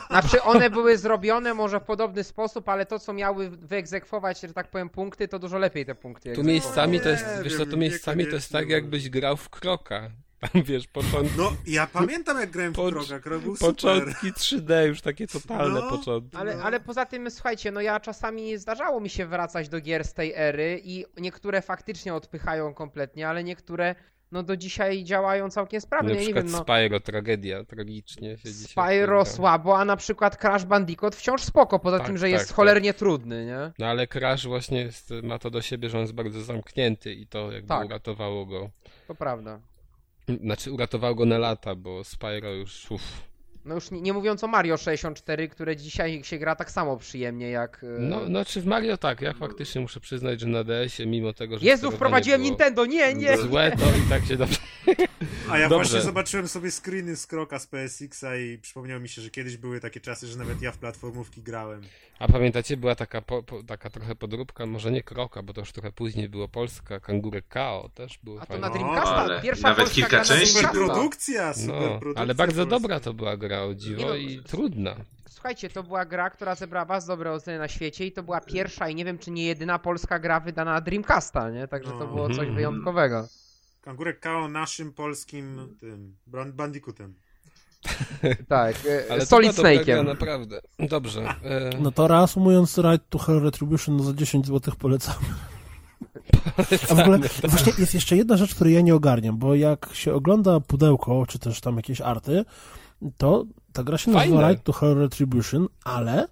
[0.10, 4.68] Znaczy one były zrobione może w podobny sposób, ale to co miały wyegzekwować, że tak
[4.68, 7.70] powiem, punkty, to dużo lepiej te punkty Tu miejscami to jest, Nie wiesz co, wiem,
[7.70, 10.12] tu miejscami to jest tak, jakbyś grał w kroka.
[10.54, 13.76] Tam wiesz, początki, No, ja pamiętam jak grałem w Pocz- był super.
[13.76, 15.90] początki 3D, już takie totalne No.
[15.90, 16.38] początki.
[16.38, 20.14] Ale, ale poza tym, słuchajcie, no ja czasami zdarzało mi się wracać do gier z
[20.14, 23.96] tej ery i niektóre faktycznie odpychają kompletnie, ale niektóre
[24.32, 26.14] no do dzisiaj działają całkiem Na sprawnie.
[26.14, 26.58] Nie przykład wiem, no.
[26.62, 28.68] Spyro, tragedia, tragicznie się dzisiaj
[28.98, 32.48] Spyro słabo, a na przykład Crash Bandicoot wciąż spoko, poza Tak, tym, że tak, jest
[32.48, 32.56] tak.
[32.56, 33.72] cholernie trudny, nie?
[33.80, 37.28] No ale Crash właśnie jest, ma to do siebie, że on jest bardzo zamknięty i
[37.28, 37.86] to jakby Tak.
[37.86, 38.70] uratowało go.
[39.08, 39.60] To prawda.
[40.42, 43.31] Znaczy uratowało go na lata, bo Spyro już uff.
[43.66, 47.50] No już nie, nie mówiąc o Mario 64, które dzisiaj się gra tak samo przyjemnie
[47.50, 47.84] jak...
[47.84, 51.34] e, No, no czy w Mario tak, ja faktycznie muszę przyznać, że na DS-ie mimo
[51.34, 53.38] tego, że Jezu, wprowadziłem było Nintendo, nie, nie!
[53.38, 54.58] Złe to i tak się dobrze.
[55.50, 55.90] A ja Dobrze.
[55.90, 59.80] właśnie zobaczyłem sobie screeny z kroka z PSX-a i przypomniało mi się, że kiedyś były
[59.80, 61.82] takie czasy, że nawet ja w platformówki grałem.
[62.20, 65.72] A pamiętacie, była taka, po, po, taka trochę podróbka, może nie Kroka, bo to już
[65.72, 68.62] trochę później było Polska, Kangurek Kao też były A to fajne.
[68.62, 70.72] na No, Dreamcasta, ale pierwsza nawet polska kilka części Dreamcasta.
[70.74, 70.86] było.
[70.88, 72.22] Superprodukcja, No, superprodukcja.
[72.22, 72.70] ale bardzo polska.
[72.80, 74.96] dobra to była gra, o dziwo, no, i trudna.
[75.30, 78.90] Słuchajcie, to była gra, która zebrała bardzo dobre oceny na świecie i to była pierwsza
[78.90, 81.68] i nie wiem, czy nie jedyna polska gra wydana na Dreamcasta, nie?
[81.68, 82.56] Także to było coś Mhm.
[82.56, 83.28] wyjątkowego.
[83.82, 86.16] Kangurek Kao naszym polskim tym
[86.54, 87.14] Bandicootem.
[88.48, 90.06] Tak, e, Ale Solid gra, Snake'iem.
[90.06, 90.62] naprawdę.
[90.80, 91.22] Dobrze.
[91.44, 95.18] E, No to reasumując Ride to Hell Retribution no za 10 zł polecamy.
[96.90, 100.14] A w ogóle właśnie jest jeszcze jedna rzecz, której ja nie ogarniam, bo jak się
[100.14, 102.46] ogląda pudełko, czy też tam jakieś arty,
[103.18, 104.50] to ta gra się nazywa Fajne.
[104.50, 106.28] Ride to Hell Retribution, ale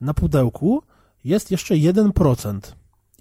[0.00, 0.82] na pudełku
[1.24, 2.58] jest jeszcze 1%.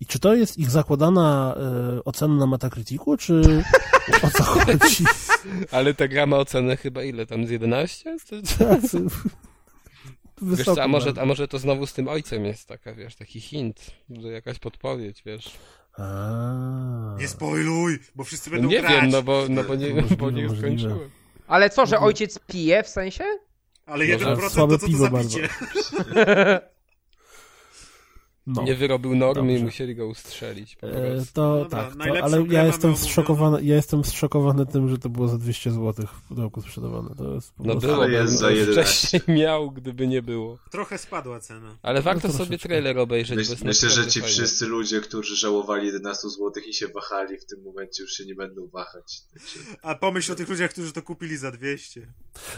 [0.01, 1.55] I czy to jest ich zakładana
[1.97, 3.63] e, ocena na Metacriticu, czy
[4.23, 5.03] o co chodzi?
[5.71, 8.17] Ale ta gra ma ocenę chyba ile tam, z 11?
[10.41, 11.21] Wiesz Wysoko co, a może, bardzo.
[11.21, 15.23] a może to znowu z tym ojcem jest taka, wiesz, taki hint, że jakaś podpowiedź,
[15.25, 15.51] wiesz.
[15.97, 17.15] A.
[17.19, 18.91] Nie spoiluj, bo wszyscy będą nie grać.
[18.91, 20.99] wiem, no bo, no bo nie, bo nie skończyłem.
[21.51, 23.23] Ale co, że ojciec pije w sensie?
[23.85, 25.49] Ale Może 1% słabe to co to za picie?
[28.47, 28.63] No.
[28.63, 32.65] Nie wyrobił normy i musieli go ustrzelić po E, to Dobra, tak, to, ale ja
[32.65, 37.15] jestem zszokowany, ja jestem zszokowany tym, że to było za 200 zł w pudełku sprzedawane.
[37.17, 37.87] To jest po No prostu...
[37.89, 38.83] było, Ale jest za bym 11.
[38.83, 40.57] wcześniej miał, gdyby nie było.
[40.71, 41.77] Trochę spadła cena.
[41.81, 44.33] Ale warto No to sobie trailer obejrzeć, bo Myśl, jest myślę, że ci fajny.
[44.35, 48.35] wszyscy ludzie, którzy żałowali 11 zł i się wahali, w tym momencie już się nie
[48.35, 49.21] będą wahać.
[49.33, 49.59] Także...
[49.81, 52.13] A pomyśl o tych ludziach, którzy to kupili za 200.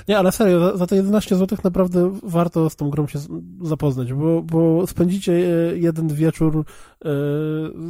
[0.08, 3.20] Nie, ale serio, za, za te 11 zł naprawdę warto z tą grą się
[3.62, 6.66] zapoznać, bo, bo spędzicie e, jeden wieczór
[7.06, 7.10] e,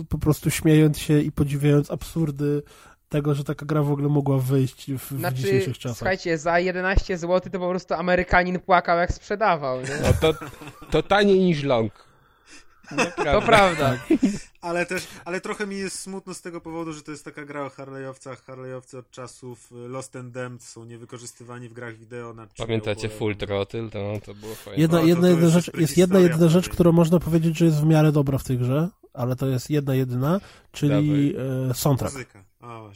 [0.09, 2.63] po prostu śmiejąc się i podziwiając absurdy
[3.09, 5.97] tego, że taka gra w ogóle mogła wyjść w, w Znaczy, dzisiejszych czasach.
[5.97, 9.87] słuchajcie, za 11 zł to po prostu Amerykanin płakał jak sprzedawał, nie?
[10.03, 10.33] No to,
[10.91, 11.91] to taniej niż long.
[13.15, 13.97] To prawda.
[14.63, 17.65] Ale też, ale trochę mi jest smutno z tego powodu, że to jest taka gra
[17.65, 18.35] o Harley'owcach.
[18.47, 23.35] Harley'owcy od czasów y, Lost and Damned są niewykorzystywani w grach wideo na Pamiętacie Full.
[23.35, 23.89] Throttle?
[23.89, 24.81] To, to było fajne.
[24.81, 26.73] Jedna, No, to- jedna, to jedna rzecz, jest jedna jedyna rzecz, prawie.
[26.73, 29.95] którą można powiedzieć, że jest w miarę dobra w tej grze, ale to jest jedna
[29.95, 30.39] jedyna,
[30.71, 31.33] czyli
[31.69, 32.13] e, soundtrack.
[32.13, 32.43] Muzyka.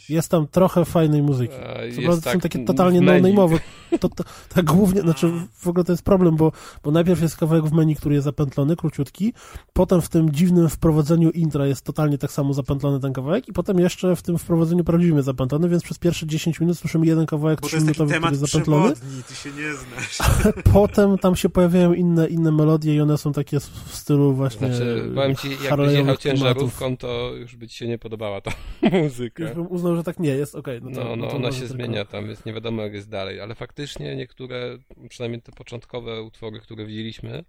[0.09, 1.53] Jest tam trochę fajnej muzyki.
[1.55, 3.59] A, Co jest prawda to tak są takie totalnie no-name'owe.
[3.99, 6.51] To, to, tak głównie, znaczy w ogóle to jest problem, bo,
[6.83, 9.33] bo najpierw jest kawałek w menu, który jest zapętlony, króciutki,
[9.73, 13.79] potem w tym dziwnym wprowadzeniu intra jest totalnie tak samo zapętlony ten kawałek i potem
[13.79, 17.61] jeszcze w tym wprowadzeniu prawdziwym jest zapętlony, więc przez pierwsze 10 minut słyszymy jeden kawałek
[17.61, 18.93] Bo to jest taki 3-minutowy, który jest zapętlony,
[19.27, 20.17] ty się nie znasz.
[20.73, 25.11] potem tam się pojawiają inne, inne melodie i one są takie w stylu właśnie Znaczy,
[25.15, 28.51] powiem ci, jakbyś jechał ciężarówką, to już by ci się nie podobała ta
[29.03, 29.43] muzyka.
[29.43, 30.79] Już bym uznał, że tak nie jest, okej.
[30.83, 33.09] no, to, No, no, to ona się tylko- zmienia tam, jest nie wiadomo jak jest
[33.09, 34.77] dalej, ale faktycznie niektóre,
[35.09, 37.43] przynajmniej te początkowe utwory, które widzieliśmy,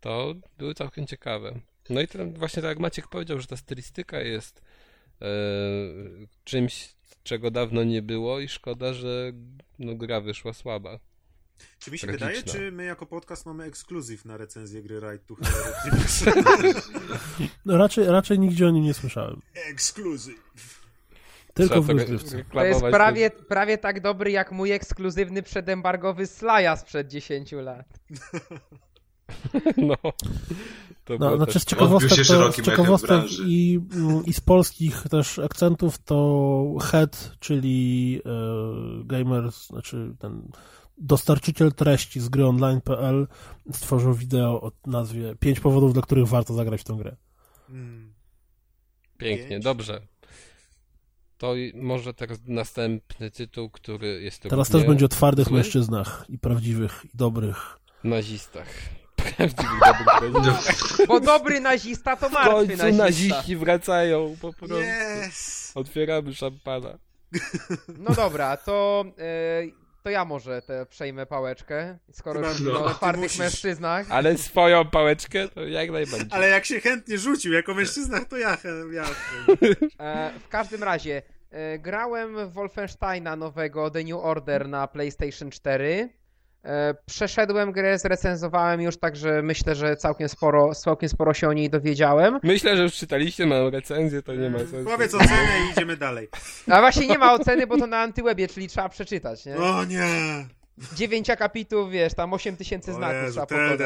[0.00, 1.60] to były całkiem ciekawe.
[1.92, 4.62] No i ten, właśnie tak jak Maciek powiedział, że ta stylistyka jest
[5.22, 5.26] e,
[6.44, 9.32] czymś, czego dawno nie było i szkoda, że
[9.78, 10.98] no, gra wyszła słaba.
[11.78, 12.26] Czy mi się Tragiczna.
[12.28, 16.74] wydaje, czy my jako podcast mamy ekskluzyw na recenzję gry Ride to Hell?
[17.64, 19.40] No, raczej, raczej nigdzie o nim nie słyszałem.
[19.54, 20.82] ekskluzyw.
[21.54, 22.44] Tylko w to rozgrywce.
[22.44, 27.86] To jest prawie, prawie tak dobry jak mój ekskluzywny przedembargowy Slaja sprzed 10 lat.
[29.76, 29.96] No,
[31.04, 35.98] to No, znaczy z ciekawostek, to, z ciekawostek i, mm, i z polskich też akcentów
[35.98, 40.48] to Head, czyli e, gamers, znaczy ten
[40.98, 43.28] dostarczyciel treści z gry online.pl
[43.72, 47.16] stworzył wideo o nazwie 5 powodów, dla których warto zagrać w tę grę.
[47.68, 48.14] Mm.
[49.18, 49.64] Pięknie, Pięć.
[49.64, 50.00] dobrze.
[51.38, 55.56] To i może teraz następny tytuł, który jest Teraz też będzie o twardych zły?
[55.56, 57.78] mężczyznach i prawdziwych, i dobrych.
[58.04, 58.66] nazistach.
[59.36, 59.80] Prawdziwych
[60.32, 61.06] dobrych.
[61.08, 63.04] Bo dobry nazista to W martwy końcu nazista.
[63.04, 64.76] naziści wracają po prostu.
[65.26, 65.72] Yes!
[65.74, 66.98] Otwieramy szampana.
[67.98, 69.62] No dobra, to, e,
[70.02, 72.70] to ja może te przejmę pałeczkę, skoro Chyba już no.
[72.70, 73.38] mówimy o Ty twardych musisz.
[73.38, 74.06] mężczyznach.
[74.10, 76.28] Ale swoją pałeczkę to jak najbardziej.
[76.30, 78.56] Ale jak się chętnie rzucił jako mężczyzna, to ja,
[78.92, 79.04] ja.
[80.00, 86.08] E, w każdym razie, E, grałem w Wolfensteina nowego The New Order na PlayStation 4.
[86.64, 91.70] E, Przeszedłem grę, zrecenzowałem już, także myślę, że całkiem sporo, całkiem sporo się o niej
[91.70, 92.38] dowiedziałem.
[92.42, 94.84] Myślę, że już czytaliście moją recenzję, to nie ma sensu.
[94.84, 96.28] Powiedz ocenę i idziemy dalej.
[96.70, 99.56] A właśnie nie ma oceny, bo to na antywebie, czyli trzeba przeczytać, nie?
[99.56, 100.04] O nie!
[100.94, 103.80] Dziewięć akapitów, wiesz, tam 8 tysięcy znaków Jezu, trzeba pokonać.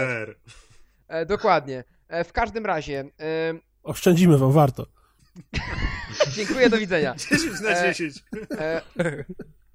[1.09, 1.85] E, dokładnie.
[2.09, 4.86] E, w każdym razie, e, Oszczędzimy wam, warto.
[6.36, 7.15] dziękuję, do widzenia.
[7.31, 8.24] 10 na E, 10.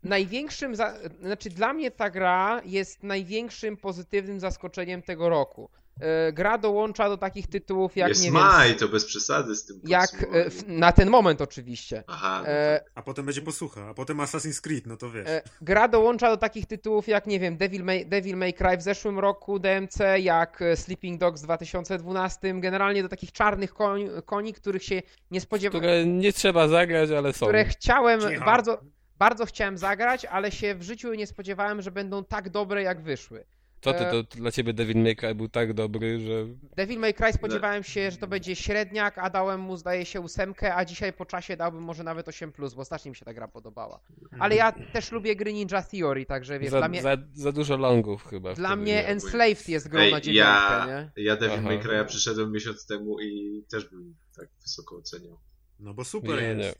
[0.04, 0.94] Największym, za...
[1.22, 5.70] znaczy dla mnie ta gra jest największym pozytywnym zaskoczeniem tego roku.
[6.02, 9.66] E, gra dołącza do takich tytułów jak, jest nie maj, wiem, to bez przesady z
[9.66, 12.04] tym jak, e, w- na ten moment oczywiście.
[12.08, 15.28] Aha, no E, A potem będzie posłucha, a potem Assassin's Creed, no to wiesz.
[15.30, 18.82] E, Gra dołącza do takich tytułów jak, nie wiem, Devil May, Devil May Cry w
[18.82, 24.54] zeszłym roku, DMC, jak e, Sleeping Dogs w 2012, generalnie do takich czarnych koni, koni
[24.54, 25.02] których się
[25.32, 27.46] nie spodziewałem, Które nie trzeba zagrać, ale są.
[27.46, 28.46] które chciałem, Cicho.
[28.46, 28.82] bardzo,
[29.22, 33.46] bardzo chciałem zagrać, ale się w życiu nie spodziewałem, że będą tak dobre jak wyszły.
[33.82, 36.46] Co ty, e, to dla ciebie Devil May Cry był tak dobry, że...
[36.76, 40.76] Devil May Cry spodziewałem się, że to będzie średniak, a dałem mu zdaje się ósemkę,
[40.76, 44.00] a dzisiaj po czasie dałbym może nawet 8+, bo strasznie mi się ta gra podobała.
[44.40, 47.02] Ale ja też lubię gry Ninja Theory, także wiesz, Za, dla mnie...
[47.02, 48.54] za, za dużo longów chyba.
[48.54, 49.08] Dla mnie.
[49.08, 51.24] Enslaved jest grą Ej, na dziewiątkę, ja, nie?
[51.24, 51.68] ja Devil Aha.
[51.68, 55.40] May Cry'a przyszedłem miesiąc temu i też bym tak wysoko oceniał.
[55.80, 56.74] No bo super Nie, nie.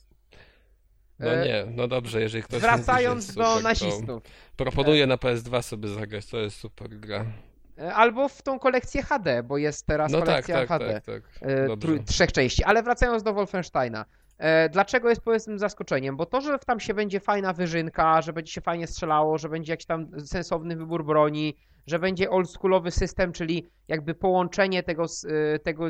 [1.22, 4.24] No E, nie, no dobrze, jeżeli ktoś Wracając jest do super, nazistów.
[4.58, 7.26] Proponuję na PS2 sobie zagrać, to jest super gra.
[7.80, 11.02] E, Albo w tą kolekcję HD, bo jest teraz No tak, kolekcja tak, HD.
[11.02, 11.24] tak, tak.
[11.80, 12.64] trój- trzech części.
[12.64, 14.06] Ale wracając do Wolfensteina.
[14.72, 16.18] Dlaczego jest powiedzmy zaskoczeniem?
[16.18, 19.74] Bo to, że tam się będzie fajna wyżynka, że będzie się fajnie strzelało, że będzie
[19.74, 21.58] jakiś tam sensowny wybór broni,
[21.92, 25.06] że będzie oldschoolowy system, czyli jakby połączenie tego,
[25.56, 25.86] e, tego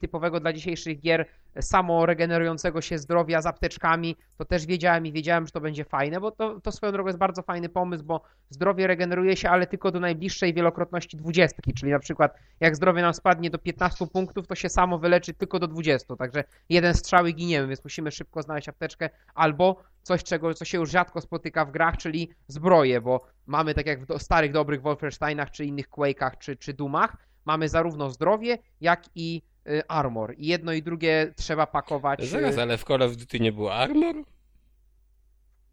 [0.00, 1.26] typowego dla dzisiejszych gier
[1.60, 6.20] samo regenerującego się zdrowia z apteczkami, to też wiedziałem i wiedziałem, że to będzie fajne,
[6.20, 9.90] bo to, to swoją drogą jest bardzo fajny pomysł, bo zdrowie regeneruje się, ale tylko
[9.90, 14.54] do najbliższej wielokrotności dwudziestki, czyli na przykład jak zdrowie nam spadnie do 15 punktów, to
[14.54, 18.68] się samo wyleczy tylko do 20, także jeden strzał i giniemy, więc musimy szybko znaleźć
[18.68, 23.74] apteczkę, albo coś, czego, co się już rzadko spotyka w grach, czyli zbroje, bo mamy
[23.74, 28.10] tak jak w do, starych, dobrych Wolfensteinach, czy innych Quake'ach, czy, czy Doomach, mamy zarówno
[28.10, 30.34] zdrowie, jak i y, armor.
[30.36, 32.20] I jedno i drugie trzeba pakować.
[32.22, 34.14] y, Zaraz, ale w Call of Duty nie było Armor?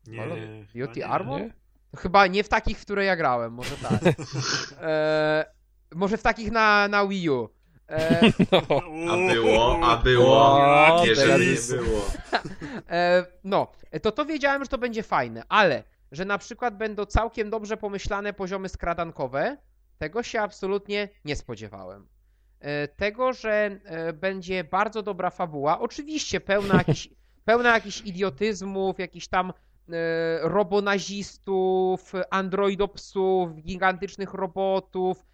[0.08, 0.36] Nie, Halo?
[0.36, 1.08] chyba Beauty nie.
[1.08, 1.42] Armor?
[1.42, 1.54] Nie?
[1.98, 4.02] Chyba nie w takich, w które ja grałem, może tak.
[4.82, 5.46] e,
[5.96, 7.50] może w takich na, na Wii U.
[7.92, 9.12] E, No.
[9.12, 10.56] A było, a było.
[10.96, 12.06] O, że nie było.
[12.90, 17.50] e, no, to to wiedziałem, że to będzie fajne, ale że na przykład będą całkiem
[17.50, 19.58] dobrze pomyślane poziomy skradankowe,
[19.98, 22.08] tego się absolutnie nie spodziewałem.
[22.60, 23.80] E, tego, że
[24.14, 27.10] będzie bardzo dobra fabuła, oczywiście pełna jakichś,
[27.46, 29.54] pełna jakichś idiotyzmów, jakichś tam
[30.42, 35.26] robonazistów, androidopsów, gigantycznych robotów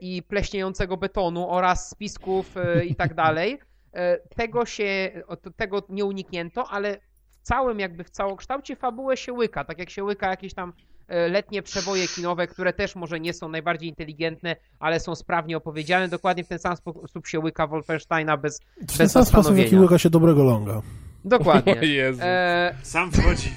[0.00, 3.58] i pleśniejącego betonu oraz spisków e, i tak dalej.
[3.94, 5.10] E, Tego się,
[5.56, 6.98] tego nie uniknięto, ale
[7.30, 10.72] w całym jakby w całokształcie fabułę się łyka, tak jak się łyka jakieś tam
[11.08, 16.08] e, letnie przeboje kinowe, które też może nie są najbardziej inteligentne, ale są sprawnie opowiedziane.
[16.08, 19.76] Dokładnie w ten sam sposób się łyka Wolfensteina bez, W ten sam sposób, w jaki
[19.76, 20.82] łyka się dobrego longa.
[21.24, 21.80] Dokładnie.
[21.80, 22.20] O Jezu.
[22.24, 23.56] E, Sam wchodzi.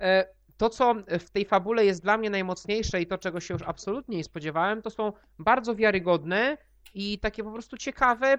[0.00, 0.26] E,
[0.56, 4.16] To, co w tej fabule jest dla mnie najmocniejsze i to, czego się już absolutnie
[4.16, 6.56] nie spodziewałem, to są bardzo wiarygodne
[6.94, 8.38] i takie po prostu ciekawe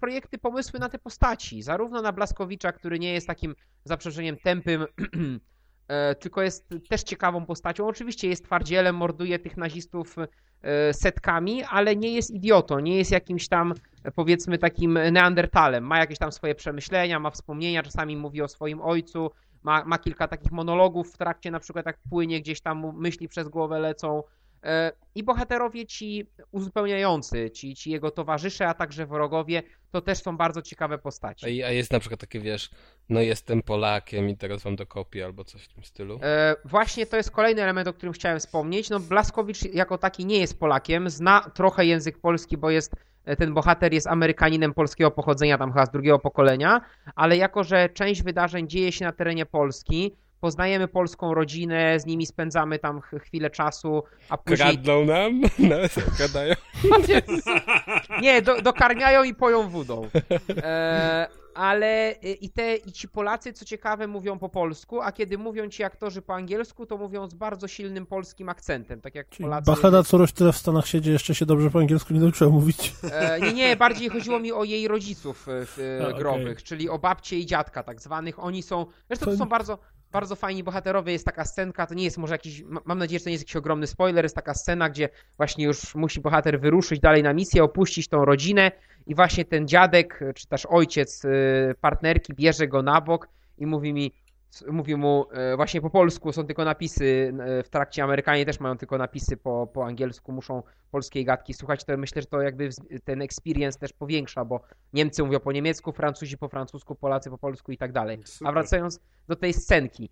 [0.00, 1.62] projekty, pomysły na te postaci.
[1.62, 3.54] Zarówno na Blaskowicza, który nie jest takim
[3.84, 4.86] zaprzeżeniem tępym,
[5.88, 7.86] e, tylko jest też ciekawą postacią.
[7.86, 10.16] Oczywiście jest twardzielem, morduje tych nazistów
[10.62, 13.74] e, setkami, ale nie jest idiotą, nie jest jakimś tam
[14.14, 15.84] powiedzmy takim neandertalem.
[15.84, 19.30] Ma jakieś tam swoje przemyślenia, ma wspomnienia, czasami mówi o swoim ojcu,
[19.64, 23.48] ma, ma kilka takich monologów w trakcie, na przykład jak płynie gdzieś tam myśli przez
[23.48, 24.22] głowę lecą.
[24.64, 30.36] E, I bohaterowie ci uzupełniający, ci, ci jego towarzysze, a także wrogowie, to też są
[30.36, 31.62] bardzo ciekawe postaci.
[31.62, 32.70] A, jest na przykład takie, wiesz,
[33.08, 36.18] no jestem Polakiem i teraz wam dokopię albo coś w tym stylu.
[36.22, 38.90] E, właśnie to jest kolejny element, o którym chciałem wspomnieć.
[38.90, 42.96] No, Blaskowicz jako taki nie jest Polakiem, zna trochę język polski, bo jest
[43.38, 46.80] ten bohater jest Amerykaninem polskiego pochodzenia, tam chyba z drugiego pokolenia,
[47.16, 52.26] ale jako, że część wydarzeń dzieje się na terenie Polski, poznajemy polską rodzinę, z nimi
[52.26, 54.58] spędzamy tam ch- chwilę czasu, a później...
[54.58, 55.40] Kradną nam?
[55.58, 55.76] No,
[56.18, 56.54] gadają.
[58.22, 60.08] Nie, do, dokarmiają i poją wódą.
[60.56, 65.38] E, ale y, i te i ci Polacy, co ciekawe, mówią po polsku, a kiedy
[65.38, 69.44] mówią ci aktorzy po angielsku, to mówią z bardzo silnym polskim akcentem, tak jak Czyli
[69.44, 69.70] Polacy.
[69.70, 72.92] Bacheda, co tyle w Stanach siedzi, jeszcze się dobrze po angielsku nie nauczyła mówić.
[73.12, 75.46] E, nie, nie, bardziej chodziło mi o jej rodziców
[75.78, 78.38] e, e, growych, czyli o babcie i dziadka tak zwanych.
[78.38, 79.78] Oni są, zresztą to są bardzo,
[80.12, 83.24] bardzo fajni bohaterowie, jest taka scenka, to nie jest może jakiś, ma- mam nadzieję, że
[83.24, 87.00] to nie jest jakiś ogromny spoiler, jest taka scena, gdzie właśnie już musi bohater wyruszyć
[87.00, 88.72] dalej na misję, opuścić tą rodzinę
[89.06, 91.28] i właśnie ten dziadek, e, czy też ojciec e,
[91.80, 93.28] partnerki bierze go na bok
[93.58, 94.12] i mówi mi,
[94.68, 97.32] mówi mu e, właśnie po polsku, są tylko napisy
[97.64, 101.96] w trakcie, Amerykanie też mają tylko napisy po, po angielsku, muszą polskiej gadki słuchać, to
[101.96, 102.68] myślę, że to jakby
[103.04, 104.60] ten experience też powiększa, bo
[104.92, 108.18] Niemcy mówią po niemiecku, Francuzi po francusku, Polacy po polsku i tak dalej.
[108.44, 110.10] A wracając do tej scenki,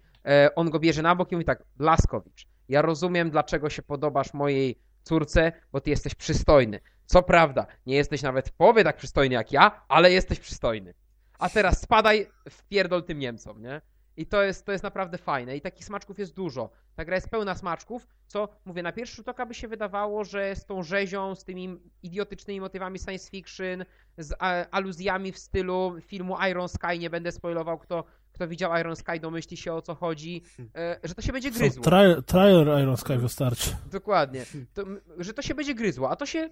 [0.56, 4.78] on go bierze na bok i mówi tak, Blaskowicz, ja rozumiem, dlaczego się podobasz mojej
[5.02, 6.80] córce, bo ty jesteś przystojny.
[7.12, 10.94] Co prawda, nie jesteś nawet w połowie tak przystojny jak ja, ale jesteś przystojny.
[11.38, 13.80] A teraz spadaj w pierdol tym Niemcom, nie?
[14.16, 15.56] I to jest, to jest naprawdę fajne.
[15.56, 16.70] I takich smaczków jest dużo.
[16.94, 20.56] Ta gra jest pełna smaczków, co, mówię, na pierwszy rzut oka by się wydawało, że
[20.56, 23.84] z tą rzezią, z tymi idiotycznymi motywami science fiction,
[24.18, 28.96] z a, aluzjami w stylu filmu Iron Sky, nie będę spoilował, kto, kto widział Iron
[28.96, 30.42] Sky, domyśli się o co chodzi,
[30.76, 31.84] e, że to się będzie gryzło.
[32.26, 33.76] Trial Iron Sky wystarczy.
[33.90, 34.44] Dokładnie.
[34.74, 34.84] To,
[35.18, 36.50] że to się będzie gryzło, a to się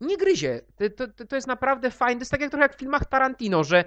[0.00, 0.60] nie gryzie.
[0.96, 2.18] To, to, to jest naprawdę fajne.
[2.18, 3.84] To jest tak jak trochę jak w filmach Tarantino, że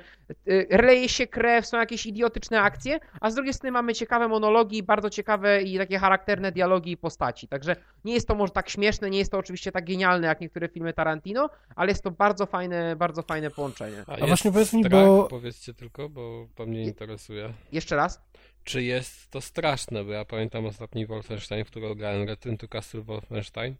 [0.47, 4.83] y, leje się krew, są jakieś idiotyczne akcje, a z drugiej strony mamy ciekawe monologi,
[4.83, 7.47] bardzo ciekawe i takie charakterne dialogi i postaci.
[7.47, 7.75] Także
[8.05, 10.93] nie jest to może tak śmieszne, nie jest to oczywiście tak genialne jak niektóre filmy
[10.93, 14.03] Tarantino, ale jest to bardzo fajne, bardzo fajne połączenie.
[14.07, 17.53] A, A właśnie powiedz mi, strach, bo- Powiedzcie tylko, bo to mnie interesuje.
[17.71, 18.21] Jeszcze raz.
[18.63, 23.01] Czy jest to straszne, bo ja pamiętam ostatni Wolfenstein, w którego grałem Return to Castle
[23.01, 23.75] Wolfenstein,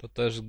[0.00, 0.40] to też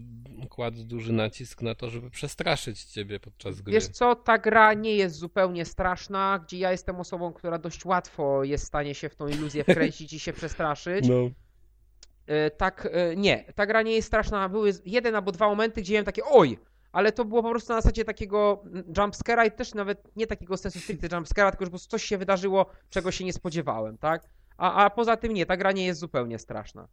[0.49, 3.73] kładł duży nacisk na to, żeby przestraszyć ciebie podczas gry.
[3.73, 8.43] Wiesz co, ta gra nie jest zupełnie straszna, gdzie ja jestem osobą, która dość łatwo
[8.43, 11.07] jest w stanie się w tą iluzję wkręcić i się przestraszyć.
[11.09, 11.29] No,
[12.27, 14.49] E, tak, e, nie, ta gra nie jest straszna.
[14.49, 16.59] Były jeden albo dwa momenty, gdzie miałem takie oj,
[16.91, 20.57] ale to było po prostu na zasadzie takiego mm, jumpscare'a i też nawet nie takiego
[20.57, 24.29] sensu stricte jumpscare'a, tylko że po prostu coś się wydarzyło, czego się nie spodziewałem, tak?
[24.57, 26.87] A, a poza tym nie, ta gra nie jest zupełnie straszna.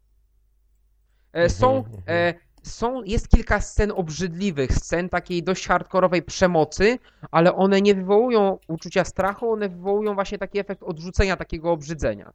[1.33, 6.99] E, Są, Mhm, e, są, jest kilka scen obrzydliwych, scen takiej dość hardkorowej przemocy,
[7.31, 12.33] ale one nie wywołują uczucia strachu, one wywołują właśnie taki efekt odrzucenia, takiego obrzydzenia.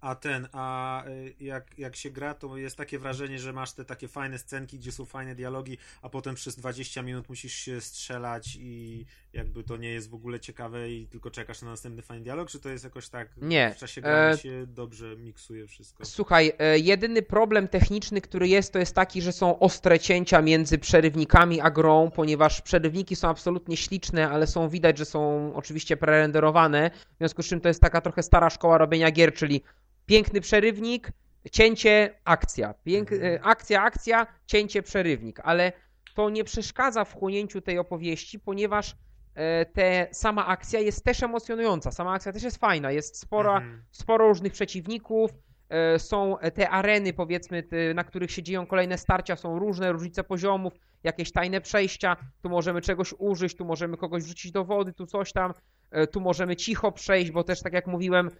[0.00, 3.84] A ten, a y, jak, jak się gra, to jest takie wrażenie, że masz te
[3.84, 8.56] takie fajne scenki, gdzie są fajne dialogi, a potem przez 20 minut musisz się strzelać
[8.60, 12.50] i jakby to nie jest w ogóle ciekawe i tylko czekasz na następny fajny dialog,
[12.50, 13.72] czy to jest jakoś tak Nie.
[13.76, 16.04] w czasie grania E, się dobrze miksuje wszystko?
[16.04, 20.78] Słuchaj, e, jedyny problem techniczny, który jest, to jest taki, że są ostre cięcia między
[20.78, 26.90] przerywnikami a grą, ponieważ przerywniki są absolutnie śliczne, ale są widać, że są oczywiście prerenderowane,
[27.14, 29.62] w związku z czym to jest taka trochę stara szkoła robienia gier, czyli
[30.10, 31.12] piękny przerywnik,
[31.52, 32.74] cięcie, akcja.
[32.84, 33.12] Pięk...
[33.12, 33.34] Mhm.
[33.34, 35.72] e, Akcja, akcja, cięcie, przerywnik, ale
[36.14, 38.96] to nie przeszkadza w chłonięciu tej opowieści, ponieważ
[39.34, 43.82] e, te, sama akcja jest też emocjonująca, sama akcja też jest fajna, jest spora, Mhm.
[43.90, 45.30] sporo różnych przeciwników.
[45.68, 47.64] e, Są te areny, powiedzmy,
[47.94, 50.72] na których się dzieją kolejne starcia, są różne, różnice poziomów,
[51.04, 52.16] jakieś tajne przejścia.
[52.42, 55.54] Tu możemy czegoś użyć, tu możemy kogoś wrzucić do wody, tu coś tam.
[55.90, 58.30] e, Tu możemy cicho przejść, bo też, tak jak mówiłem,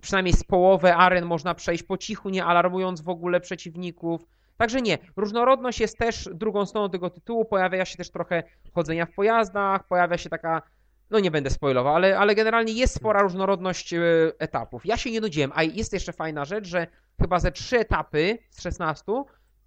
[0.00, 4.26] przynajmniej z połowę aren można przejść po cichu, nie alarmując w ogóle przeciwników.
[4.56, 7.44] Także nie, różnorodność jest też drugą stroną tego tytułu.
[7.44, 8.42] Pojawia się też trochę
[8.74, 10.62] chodzenia w pojazdach, pojawia się taka
[11.10, 14.00] no nie będę spoilował, ale, ale generalnie jest spora różnorodność e,
[14.38, 14.86] etapów.
[14.86, 16.86] Ja się nie nudziłem, a jest jeszcze fajna rzecz, że
[17.20, 19.04] chyba ze trzy etapy z 16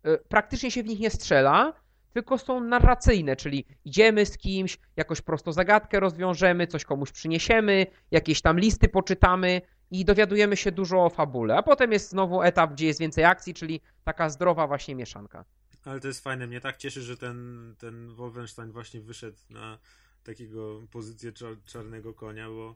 [0.03, 1.73] e, praktycznie się w nich nie strzela,
[2.13, 8.41] tylko są narracyjne, czyli idziemy z kimś, jakoś prosto zagadkę rozwiążemy, coś komuś przyniesiemy, jakieś
[8.41, 9.61] tam listy poczytamy
[9.91, 11.57] i dowiadujemy się dużo o fabule.
[11.57, 15.45] A potem jest znowu etap, gdzie jest więcej akcji, czyli taka zdrowa właśnie mieszanka.
[15.85, 16.47] Ale to jest fajne.
[16.47, 19.77] Mnie tak cieszy, że ten, ten Wolfenstein właśnie wyszedł na
[20.23, 22.75] takiego pozycję czar, czarnego konia, bo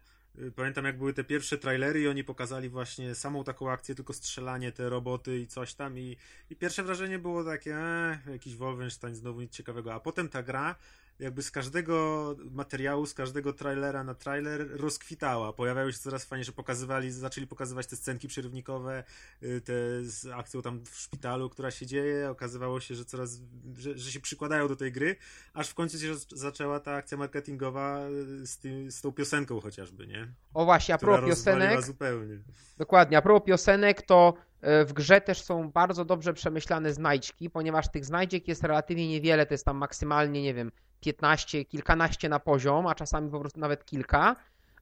[0.55, 4.72] pamiętam jak były te pierwsze trailery i oni pokazali właśnie samą taką akcję, tylko strzelanie,
[4.72, 6.18] te roboty i coś tam i,
[6.49, 10.76] i pierwsze wrażenie było takie, e, jakiś Wolfenstein, znowu nic ciekawego, a potem ta gra
[11.19, 15.53] jakby z każdego materiału, z każdego trailera na trailer rozkwitała.
[15.53, 19.03] Pojawiały się coraz fajnie, że pokazywali, zaczęli pokazywać te scenki przerywnikowe,
[19.44, 22.30] y, te z akcją tam w szpitalu, która się dzieje.
[22.30, 23.40] Okazywało się, że coraz,
[23.77, 25.15] że, że się przykładają do tej gry,
[25.53, 30.07] aż w końcu się zaczęła ta akcja marketingowa y, z, tym, z tą piosenką chociażby,
[30.07, 30.27] nie?
[30.53, 32.40] O właśnie, a propos piosenek, zupełnie.
[32.77, 33.18] Dokładnie.
[33.18, 38.06] A propos piosenek, to e, w grze też są bardzo dobrze przemyślane znajdźki, ponieważ tych
[38.06, 40.72] znajdziek jest relatywnie niewiele, to jest tam maksymalnie, nie wiem,
[41.03, 44.35] 15, kilkanaście na poziom, a czasami po prostu nawet kilka,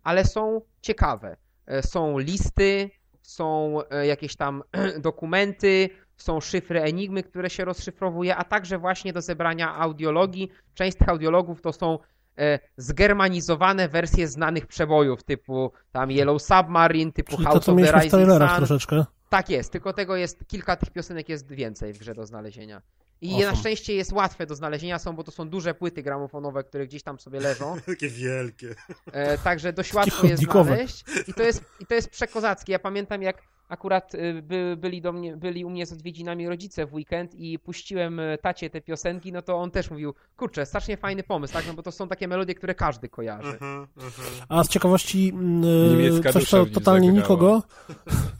[0.03, 1.38] ale są ciekawe.
[1.65, 2.89] E, są listy,
[3.22, 4.64] są e, jakieś tam
[4.99, 10.52] dokumenty, są szyfry Enigmy, które się rozszyfrowuje, a także właśnie do zebrania audiologii.
[10.73, 11.99] Część tych audiologów to są
[12.38, 17.77] e, zgermanizowane wersje znanych przebojów, typu tam Yellow Submarine, typu Czyli House to, co of
[17.77, 18.57] the w Rising trailerach Sun.
[18.57, 19.06] troszeczkę.
[19.30, 22.81] Tak jest, tylko tego jest, kilka tych piosenek jest więcej w grze do znalezienia.
[23.22, 23.52] I Awesome.
[23.52, 27.03] na szczęście jest łatwe do znalezienia, są, bo to są duże płyty gramofonowe, które gdzieś
[27.03, 27.76] tam sobie leżą.
[27.85, 28.76] Takie wielkie.
[29.11, 30.69] E, także dość łatwo je chodnikowe.
[30.69, 31.03] znaleźć.
[31.27, 32.72] I to jest, i to jest przekozackie.
[32.73, 36.85] Ja pamiętam, jak akurat y, by, byli, do mnie, byli u mnie z odwiedzinami rodzice
[36.85, 40.98] w weekend i puściłem y, tacie te piosenki, no to on też mówił, kurczę, strasznie
[40.98, 41.68] fajny pomysł, tak?
[41.68, 43.57] No bo to są takie melodie, które każdy kojarzy.
[43.61, 44.23] Aha, aha.
[44.49, 47.23] A z ciekawości mm, Niemiecka coś, co totalnie zagrała.
[47.23, 47.64] nikogo,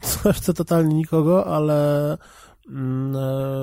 [0.22, 2.18] coś, co totalnie nikogo, ale e,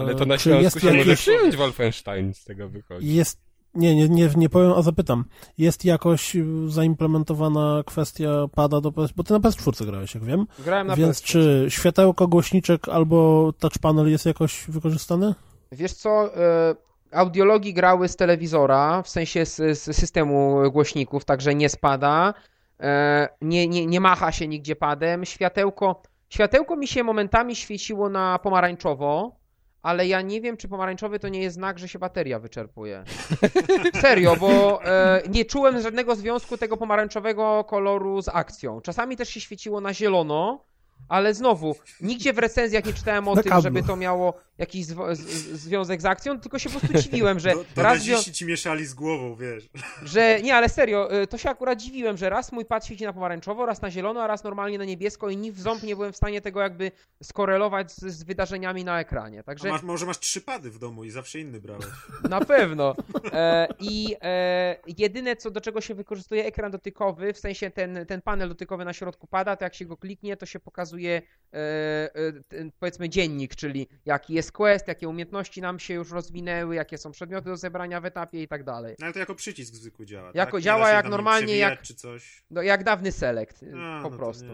[0.02, 3.14] Ale to na czy Śląsku jest się może jakieś, przyjąć Wolfenstein z tego wychodzi.
[3.16, 3.40] jest,
[3.74, 5.26] nie, nie, nie, nie powiem, a zapytam,
[5.58, 6.36] jest jakoś
[6.68, 11.22] zaimplementowana kwestia pada do PS, bo ty na PS4 grałeś, jak wiem, Grałem na więc
[11.22, 11.26] PS4.
[11.26, 15.34] czy światełko, głośniczek albo touch panel jest jakoś wykorzystany?
[15.72, 16.76] Wiesz co, e,
[17.12, 22.34] audiologii grały z telewizora, w sensie z, z systemu głośników, także nie spada,
[22.80, 25.26] e, nie, nie, nie macha się nigdzie padem.
[25.26, 29.36] Światełko, światełko mi się momentami świeciło na pomarańczowo,
[29.82, 33.04] ale ja nie wiem, czy pomarańczowy to nie jest znak, że się bateria wyczerpuje.
[34.02, 38.82] Serio, bo e, nie czułem żadnego związku tego pomarańczowego koloru z akcją.
[38.82, 40.64] Czasami też się świeciło na zielono,
[41.10, 43.62] ale znowu, nigdzie w recenzjach nie czytałem o Na tym, kablu.
[43.64, 45.20] żeby to miało jakiś zwo- z,
[45.60, 48.86] związek z akcją, tylko się po prostu dziwiłem, że To, to raz, naziści ci mieszali
[48.86, 49.70] z głową, wiesz.
[50.14, 53.14] że nie, ale serio, y, to się akurat dziwiłem, że raz mój pad świeci na
[53.14, 56.14] pomarańczowo, raz na zielono, a raz normalnie na niebiesko i ni w ząb nie byłem
[56.14, 56.92] w stanie tego jakby
[57.24, 59.44] skorelować z, z wydarzeniami na ekranie.
[59.44, 61.86] Także masz, może masz trzy pady w domu i zawsze inny brałeś.
[62.30, 62.96] na pewno.
[63.34, 68.22] E, I e, jedyne, co do czego się wykorzystuje ekran dotykowy, w sensie ten, ten
[68.22, 71.22] panel dotykowy na środku pada, to jak się go kliknie, to się pokazuje
[71.54, 72.10] e, e,
[72.48, 77.12] ten, powiedzmy dziennik, czyli jaki jest quest, jakie umiejętności nam się już rozwinęły, jakie są
[77.12, 78.96] przedmioty do zebrania w etapie i tak dalej.
[79.00, 80.32] No ale to jako przycisk zwykły działa.
[80.34, 80.62] Jako tak?
[80.62, 82.44] Działa jak normalnie, jak- Czy coś.
[82.52, 84.46] No jak dawny select, y, A, po no prostu.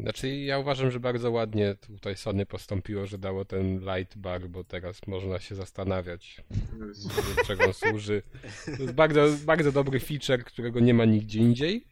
[0.00, 4.64] Znaczy ja uważam, że bardzo ładnie tutaj Sony postąpiło, że dało ten light bar, bo
[4.64, 6.44] teraz można się zastanawiać,
[7.36, 8.22] do czego on służy.
[8.64, 11.86] To jest bardzo, bardzo dobry feature, którego nie ma nigdzie indziej.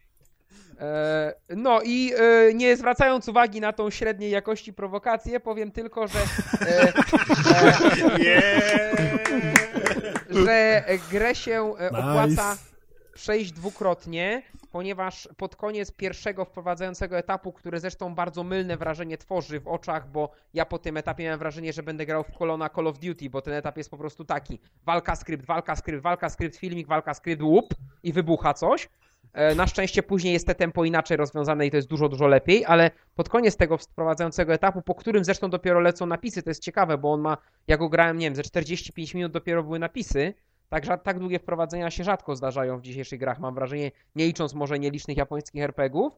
[0.83, 6.19] E, no i e, nie zwracając uwagi na tą średniej jakości prowokację, powiem tylko, że,
[6.61, 6.93] e,
[10.45, 12.57] że grę się opłaca
[13.15, 14.43] przejść dwukrotnie,
[14.73, 20.31] ponieważ pod koniec pierwszego wprowadzającego etapu, który zresztą bardzo mylne wrażenie tworzy w oczach, bo
[20.55, 23.43] ja po tym etapie miałem wrażenie, że będę grał w kolona Call of Duty, bo
[23.43, 24.61] ten etap jest po prostu taki.
[24.87, 28.89] Walka, skrypt, walka, skrypt, walka, skrypt, filmik, walka, skrypt, łup i wybucha coś.
[29.33, 32.65] E, Na szczęście później jest te tempo inaczej rozwiązane i to jest dużo, dużo lepiej,
[32.65, 36.99] ale pod koniec tego wprowadzającego etapu, po którym zresztą dopiero lecą napisy, to jest ciekawe,
[36.99, 37.37] bo on ma,
[37.69, 40.35] ja go grałem, nie wiem, ze 45 minut dopiero były napisy,
[40.69, 44.79] Także tak długie wprowadzenia się rzadko zdarzają w dzisiejszych grach, mam wrażenie, nie licząc może
[44.79, 46.13] nielicznych japońskich RPGów.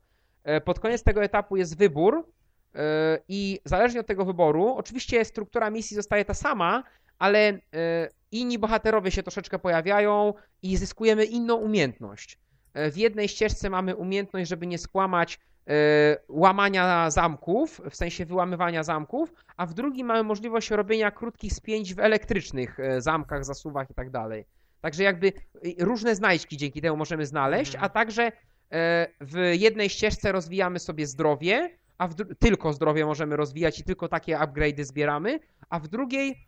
[0.44, 2.26] E, Pod koniec tego etapu jest wybór
[2.74, 6.82] e, i zależnie od tego wyboru, oczywiście struktura misji zostaje ta sama,
[7.18, 7.58] ale
[8.32, 12.38] inni bohaterowie się troszeczkę pojawiają i zyskujemy inną umiejętność.
[12.74, 15.72] E, W jednej ścieżce mamy umiejętność, żeby nie skłamać, e,
[16.28, 21.98] łamania zamków, w sensie wyłamywania zamków, a w drugim mamy możliwość robienia krótkich spięć w
[21.98, 24.44] elektrycznych e, zamkach, zasuwach i tak dalej.
[24.80, 25.32] Także jakby
[25.78, 28.32] różne znajdźki dzięki temu możemy znaleźć, a także
[29.20, 34.84] w jednej ścieżce rozwijamy sobie zdrowie, a tylko zdrowie możemy rozwijać i tylko takie upgrade'y
[34.84, 36.46] zbieramy, a w drugiej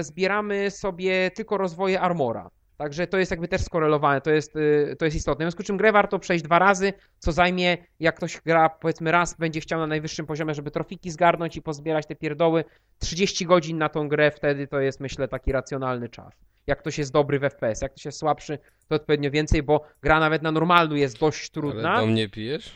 [0.00, 2.50] zbieramy sobie tylko rozwoje armora.
[2.76, 5.44] Także to jest jakby też skorelowane, to jest, y, to jest istotne.
[5.44, 9.12] W związku z czym grę warto przejść dwa razy, co zajmie, jak ktoś gra powiedzmy
[9.12, 12.64] raz, będzie chciał na najwyższym poziomie, żeby trofiki zgarnąć i pozbierać te pierdoły.
[12.98, 16.32] 30 godzin na tą grę wtedy to jest myślę taki racjonalny czas.
[16.66, 18.58] Jak ktoś jest dobry w FPS, jak ktoś jest słabszy,
[18.88, 21.90] to odpowiednio więcej, bo gra nawet na normalu jest dość trudna.
[21.90, 22.72] Ale do mnie pijesz?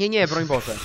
[0.00, 0.74] Nie, nie, broń Boże.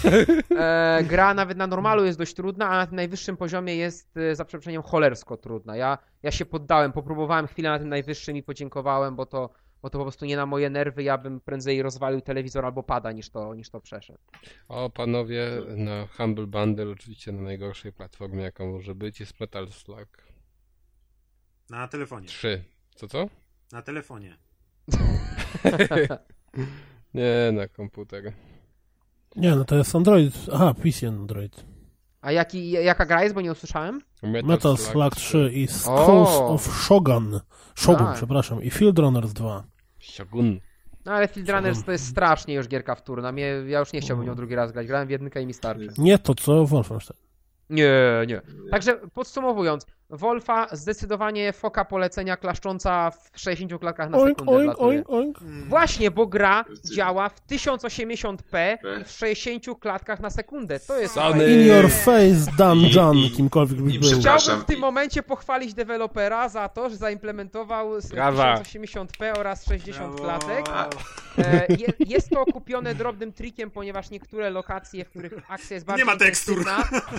[0.59, 4.35] E, gra nawet na normalu jest dość trudna, a na tym najwyższym poziomie jest e,
[4.35, 5.75] za przeproszeniem cholersko trudna.
[5.75, 9.49] Ja, ja się poddałem, popróbowałem chwilę na tym najwyższym i podziękowałem, bo to,
[9.81, 11.03] bo to po prostu nie na moje nerwy.
[11.03, 14.19] Ja bym prędzej rozwalił telewizor albo pada niż to, niż to przeszedł.
[14.67, 20.07] O, panowie, na Humble Bundle, oczywiście na najgorszej platformie, jaką może być, jest Metal Slug
[21.69, 22.27] Na telefonie.
[22.27, 22.63] 3.
[22.95, 23.29] Co co?
[23.71, 24.37] Na telefonie.
[27.13, 28.33] Nie, na komputer.
[29.35, 30.33] Nie, no to jest Android.
[30.53, 31.65] Aha, PC Android.
[32.21, 34.01] A jaki, jaka gra jest, bo nie usłyszałem?
[34.23, 37.39] Metal Slug 3 i Skulls of Shogun.
[37.75, 38.15] Shogun, Tak.
[38.15, 38.63] przepraszam.
[38.63, 39.63] I Field Runners 2.
[39.99, 40.59] Shogun.
[41.05, 43.31] No ale Field Runners to jest strasznie już gierka wtórna.
[43.31, 44.87] Mnie, ja już nie chciałbym nią drugi raz grać.
[44.87, 45.87] Grałem w jedynkę i mi starczy.
[45.97, 47.19] Nie to co Wolfenstein.
[47.69, 47.91] Nie,
[48.27, 48.41] nie.
[48.71, 55.09] Także podsumowując, Wolfa zdecydowanie foka polecenia klaszcząca w 60 klatkach na Oink, sekundę oink, oink,
[55.09, 55.39] oink.
[55.67, 56.65] Właśnie, bo gra
[56.95, 60.79] działa w 1080p i w 60 klatkach na sekundę.
[60.79, 61.15] To jest.
[61.49, 64.09] In your face, Dan I- John, i- kimkolwiek byś i był.
[64.19, 68.57] Chciałbym w tym momencie pochwalić dewelopera za to, że zaimplementował Brawa.
[68.57, 70.23] 1080p oraz 60 Brawo.
[70.23, 70.65] klatek.
[71.37, 76.05] E, je, jest to okupione drobnym trikiem, ponieważ niektóre lokacje, w których akcja jest bardziej
[76.05, 76.65] ma tekstur.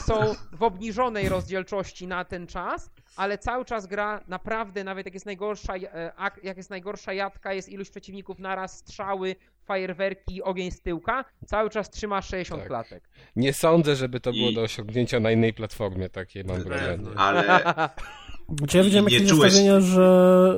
[0.06, 2.75] są w obniżonej rozdzielczości na ten czas,
[3.16, 7.52] ale cały czas gra naprawdę, nawet jak jest najgorsza, e, ak- jak jest najgorsza jadka,
[7.52, 12.68] jest iluś przeciwników naraz, strzały, fajerwerki, ogień z tyłka, cały czas trzyma 60 Tak.
[12.68, 13.08] klatek.
[13.36, 17.04] Nie sądzę, żeby to było I- do osiągnięcia na innej platformie, takie mam wrażenie.
[17.16, 17.62] Ale
[18.58, 20.54] Znaczy ja widziałem Nie jakieś czułeś- zestawienia, że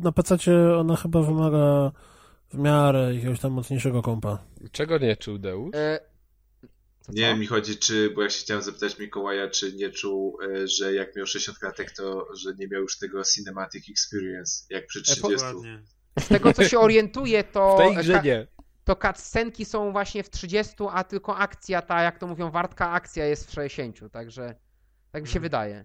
[0.00, 0.36] y, na PC
[0.78, 1.90] ona chyba wymaga
[2.50, 4.38] w miarę jakiegoś tam mocniejszego kompa.
[4.72, 5.74] Czego nie czuł Deusz?
[5.74, 5.98] E,
[7.02, 7.36] co, nie co?
[7.36, 11.16] mi chodzi, czy, bo ja się chciałem zapytać Mikołaja, czy nie czuł, e, że jak
[11.16, 15.22] miał 60 klatek, to że nie miał już tego cinematic experience, jak przy 30.
[15.36, 15.82] Dokładnie.
[16.20, 18.46] Z tego co się orientuję, to W tej grze nie.
[18.84, 23.26] to cutscenki są właśnie w 30, a tylko akcja ta, jak to mówią, wartka akcja
[23.26, 24.54] jest w 60, także
[25.12, 25.42] tak mi się Mhm.
[25.42, 25.84] wydaje.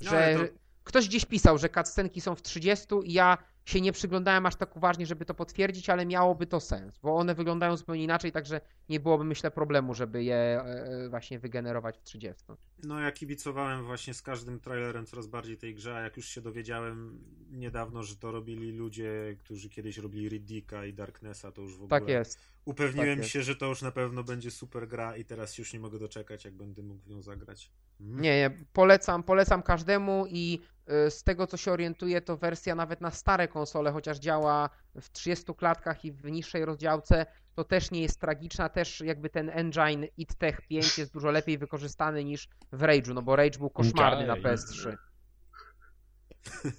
[0.00, 0.48] No, Że ale to- że
[0.84, 4.76] ktoś gdzieś pisał, że cutscenki są w 30 i ja się nie przyglądałem aż tak
[4.76, 9.00] uważnie, żeby to potwierdzić, ale miałoby to sens, bo one wyglądają zupełnie inaczej, także nie
[9.00, 12.44] byłoby myślę problemu, żeby je e, właśnie wygenerować w 30.
[12.84, 16.40] No ja kibicowałem właśnie z każdym trailerem coraz bardziej tej grze, a jak już się
[16.40, 21.82] dowiedziałem niedawno, że to robili ludzie, którzy kiedyś robili Riddicka i Darknessa, to już w
[21.82, 22.38] ogóle Tak jest.
[22.64, 23.30] upewniłem tak jest.
[23.30, 26.44] się, że to już na pewno będzie super gra i teraz już nie mogę doczekać,
[26.44, 27.70] jak będę mógł w nią zagrać.
[28.00, 33.10] Nie, nie, polecam, polecam każdemu i z tego co się orientuję, to wersja nawet na
[33.10, 34.70] stare konsole, chociaż działa
[35.00, 39.50] w 30 klatkach i w niższej rozdziałce, to też nie jest tragiczna, też jakby ten
[39.50, 43.70] engine id Tech 5 jest dużo lepiej wykorzystany niż w Rage'u, no bo Rage był
[43.70, 44.50] koszmarny na Engine.
[44.50, 44.96] PS3.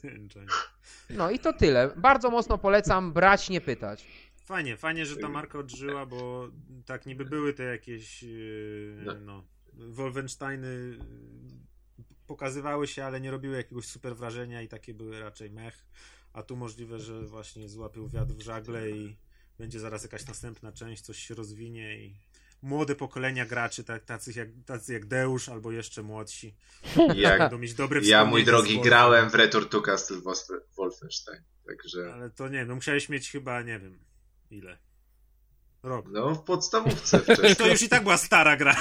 [0.17, 0.47] Engine.
[1.09, 1.91] No i to tyle.
[1.95, 4.05] Bardzo mocno polecam brać, nie pytać.
[4.45, 6.47] Fajnie, fajnie, że ta marka odżyła, bo
[6.85, 9.13] tak niby były te jakieś yy, No.
[9.13, 10.97] no, Wolfensteiny
[12.27, 15.85] pokazywały się, ale nie robiły jakiegoś super wrażenia i takie były raczej mech,
[16.33, 19.17] a tu możliwe, że właśnie złapił wiatr w żagle i
[19.57, 22.15] będzie zaraz jakaś następna część, coś się rozwinie i
[22.61, 26.55] młode pokolenia graczy, tacy, jak, tacy jak Deusz albo jeszcze młodsi,
[27.15, 32.13] Jak będą mieć dobre ja, mój drogi, grałem w Return to Castle Wolf- Wolfenstein, także
[32.13, 33.99] Ale to nie, no musiałeś mieć chyba, nie wiem,
[34.51, 34.77] ile?
[35.85, 36.05] Rok.
[36.11, 37.69] no w podstawówce To wcześniej.
[37.71, 38.75] już i tak była stara gra.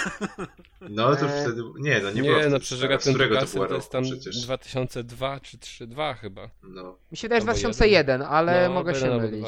[0.80, 1.42] No to Eee.
[1.42, 2.78] wtedy, nie no, nie, Nie, było no wtedy przecież.
[2.78, 4.40] Z Return to którego to to jest tam przecież?
[4.42, 6.50] 2002 czy 3.2 chyba.
[6.62, 6.96] No.
[7.12, 9.46] Mi się wydaje, że Albo 2001, ale No, mogę się mylić.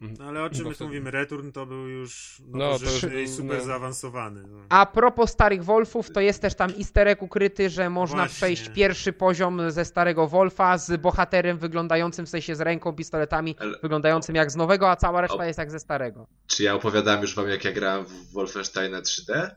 [0.00, 1.10] No ale o czym my tu mówimy?
[1.10, 3.64] Return to był już No, to już- i super no.
[3.64, 4.42] zaawansowany.
[4.48, 4.58] No.
[4.68, 8.34] A propos starych Wolfów, to jest też tam easter egg ukryty, że można Właśnie.
[8.36, 13.78] przejść pierwszy poziom ze starego Wolfa z bohaterem wyglądającym, w sensie z ręką, pistoletami, Ale-
[13.82, 15.44] wyglądającym jak z nowego, a cała reszta O.
[15.44, 16.26] jest jak ze starego.
[16.46, 19.50] Czy ja opowiadałem już wam, jak ja grałem w Wolfensteina 3D?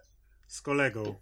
[0.47, 1.15] Z kolegą.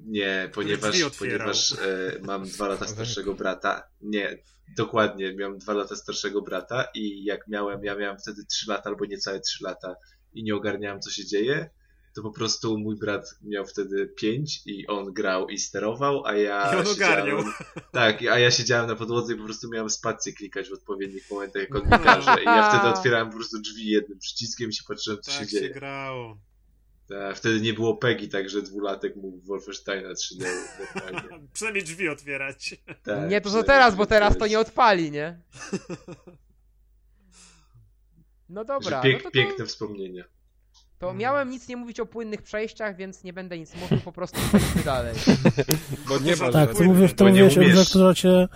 [0.00, 1.76] Nie, ponieważ, ponieważ e,
[2.22, 3.82] mam dwa lata starszego brata.
[4.00, 4.38] Nie,
[4.76, 9.04] dokładnie, miałem dwa lata starszego brata i jak miałem, ja miałem wtedy trzy lata albo
[9.04, 9.96] niecałe trzy lata
[10.32, 11.70] i nie ogarniałem, co się dzieje,
[12.14, 16.72] to po prostu mój brat miał wtedy pięć i on grał i sterował, a ja
[16.72, 17.38] I on ogarniał.
[17.38, 17.54] siedziałem...
[17.92, 21.62] Tak, a ja siedziałem na podłodze i po prostu miałem spację klikać w odpowiednich momentach,
[21.62, 22.42] jak on mi każe.
[22.42, 25.48] I ja wtedy otwierałem po prostu drzwi jednym przyciskiem i się patrzyłem, co się Tak
[25.48, 25.68] dzieje.
[25.68, 26.38] się grało.
[27.08, 30.44] Tak, wtedy nie było PEGI, także dwulatek mógł Wolfensteina 3D
[30.94, 31.28] normalnie.
[31.52, 32.74] Przynajmniej drzwi otwierać.
[33.02, 35.38] Tak, nie to co teraz, bo teraz to nie odpali, nie?
[38.48, 40.24] No dobra, Pięk, no to, to, Piękne wspomnienia.
[41.00, 44.40] To miałem nic nie mówić o płynnych przejściach, więc nie będę nic mówił, po prostu
[44.48, 45.14] przejdźmy dalej.
[46.08, 48.48] Bo nie ma Tak, ty mówisz, nie mówiłeś o grze, która cię,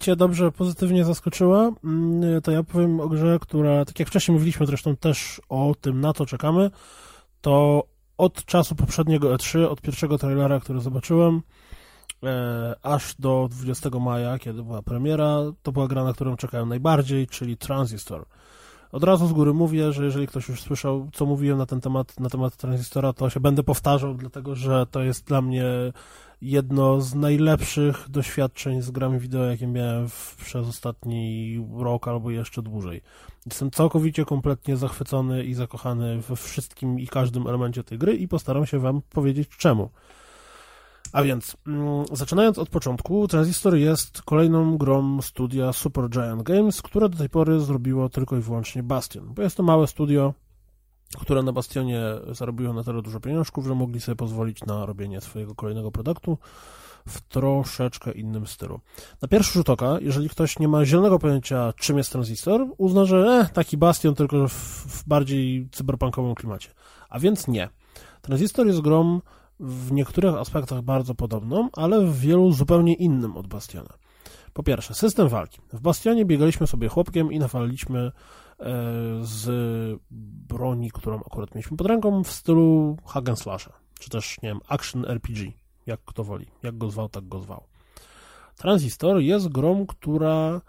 [0.00, 1.72] cię dobrze, pozytywnie zaskoczyła.
[1.84, 6.00] Mm, To ja powiem o grze, która, tak jak wcześniej mówiliśmy zresztą też o tym,
[6.00, 6.70] na to czekamy,
[7.40, 7.84] to
[8.18, 11.42] od czasu poprzedniego E3, od pierwszego trailera, który zobaczyłem,
[12.24, 17.26] e, aż do 20 maja, kiedy była premiera, to była gra, na którą czekałem najbardziej,
[17.26, 18.26] czyli Transistor.
[18.92, 22.20] Od razu z góry mówię, że jeżeli ktoś już słyszał, co mówiłem na ten temat,
[22.20, 25.64] na temat Transistora, to się będę powtarzał, dlatego że to jest dla mnie
[26.42, 32.62] jedno z najlepszych doświadczeń z grami wideo, jakie miałem w, przez ostatni rok albo jeszcze
[32.62, 33.02] dłużej.
[33.46, 38.66] Jestem całkowicie, kompletnie zachwycony i zakochany we wszystkim i każdym elemencie tej gry i postaram
[38.66, 39.90] się Wam powiedzieć czemu.
[41.16, 47.08] A więc, mm, zaczynając od początku, Transistor jest kolejną grą studia Super Giant Games, które
[47.08, 50.34] do tej pory zrobiło tylko i wyłącznie Bastion, bo jest to małe studio,
[51.18, 55.54] które na Bastionie zarobiło na tyle dużo pieniążków, że mogli sobie pozwolić na robienie swojego
[55.54, 56.38] kolejnego produktu
[57.08, 58.80] w troszeczkę innym stylu.
[59.22, 63.40] Na pierwszy rzut oka, jeżeli ktoś nie ma zielonego pojęcia, czym jest tranzystor, uzna, że
[63.40, 66.70] eh, taki bastion, tylko w, w bardziej cyberpunkowym klimacie.
[67.08, 67.68] A więc nie.
[68.22, 69.20] Tranzystor jest grą
[69.60, 73.94] w niektórych aspektach bardzo podobną, ale w wielu zupełnie innym od Bastiona.
[74.52, 75.60] Po pierwsze, system walki.
[75.72, 78.12] W Bastionie biegaliśmy sobie chłopkiem i nawaliliśmy e,
[79.22, 79.48] z
[80.48, 85.04] broni, którą akurat mieliśmy pod ręką, w stylu Hagen Slasha, czy też, nie wiem, Action
[85.04, 85.52] RPG,
[85.86, 86.46] jak kto woli.
[86.62, 87.64] Jak go zwał, tak go zwał.
[88.56, 90.60] Transistor jest grą, która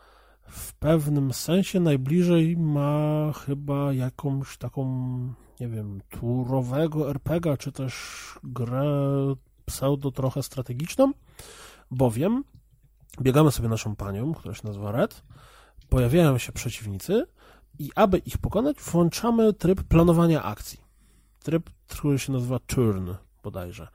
[0.49, 4.83] w pewnym sensie najbliżej ma chyba jakąś taką,
[5.59, 7.93] nie wiem, turowego RPG, czy też
[8.43, 8.85] grę
[9.65, 11.11] pseudo trochę strategiczną,
[11.91, 12.43] bowiem
[13.21, 15.23] biegamy sobie naszą panią, która się nazywa Red,
[15.89, 17.25] pojawiają się przeciwnicy
[17.79, 20.79] i aby ich pokonać, włączamy tryb planowania akcji.
[21.43, 23.11] Tryb, który się nazywa turn
[23.43, 23.87] bodajże,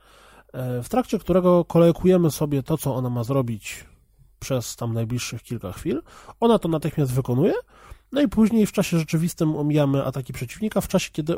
[0.83, 3.85] w trakcie którego kolejkujemy sobie to, co ona ma zrobić
[4.39, 6.01] przez tam najbliższych kilka chwil.
[6.39, 7.53] Ona to natychmiast wykonuje,
[8.11, 11.35] no i później w czasie rzeczywistym omijamy ataki przeciwnika, w czasie, kiedy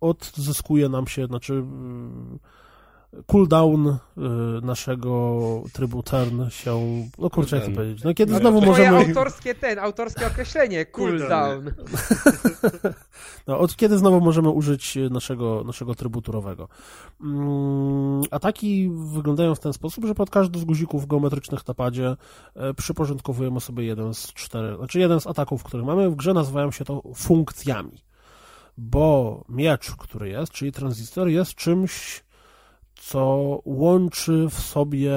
[0.00, 2.38] odzyskuje nam się, znaczy mm,
[3.26, 3.96] cooldown y,
[4.62, 8.98] naszego trybu turn się, no kurczę, jak to powiedzieć, no kiedy znowu Moje możemy...
[8.98, 11.70] autorskie ten, autorskie określenie, cooldown.
[13.46, 16.68] No, od kiedy znowu możemy użyć naszego, naszego trybu turowego?
[17.20, 22.16] Mm, ataki wyglądają w ten sposób, że pod każdy z guzików geometrycznych na padzie
[22.54, 26.10] e, przyporządkowujemy sobie jeden z czterech, znaczy jeden z ataków, które mamy.
[26.10, 27.98] W grze nazywają się to funkcjami,
[28.78, 32.24] bo miecz, który jest, czyli tranzystor, jest czymś,
[32.94, 35.14] co łączy w sobie.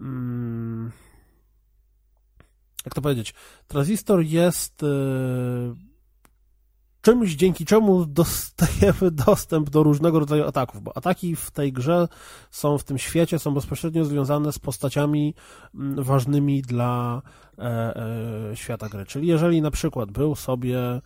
[0.00, 0.92] Mm,
[2.84, 3.34] jak to powiedzieć?
[3.68, 4.86] Tranzystor jest e,
[7.06, 12.08] czymś, dzięki czemu dostajemy dostęp do różnego rodzaju ataków, bo ataki w tej grze
[12.50, 15.34] są w tym świecie, są bezpośrednio związane z postaciami
[15.74, 17.22] mm, ważnymi dla
[17.58, 19.06] e, e, świata gry.
[19.06, 21.00] Czyli jeżeli na przykład był sobie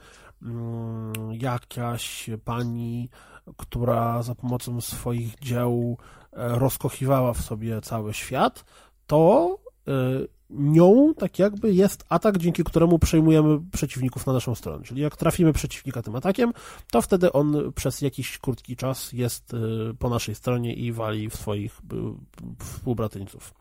[1.33, 3.09] jakaś pani,
[3.57, 5.99] która za pomocą swoich dzieł
[6.33, 8.65] e, rozkochiwała w sobie cały świat,
[9.07, 9.59] to
[9.89, 9.93] e,
[10.51, 14.85] nią tak jakby jest atak, dzięki któremu przejmujemy przeciwników na naszą stronę.
[14.85, 16.53] Czyli jak trafimy przeciwnika tym atakiem,
[16.91, 19.59] to wtedy on przez jakiś krótki czas jest y,
[19.99, 21.81] po naszej stronie i wali w swoich
[22.59, 23.55] współbratyńców.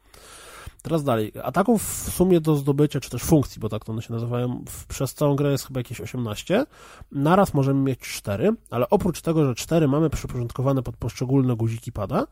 [0.82, 1.32] Teraz dalej.
[1.44, 5.14] Ataków w sumie do zdobycia, czy też funkcji, bo tak to one się nazywają, przez
[5.14, 6.66] całą grę jest chyba jakieś 18.
[7.12, 12.28] Naraz możemy mieć 4, ale oprócz tego, że 4 mamy przyporządkowane pod poszczególne guziki pada,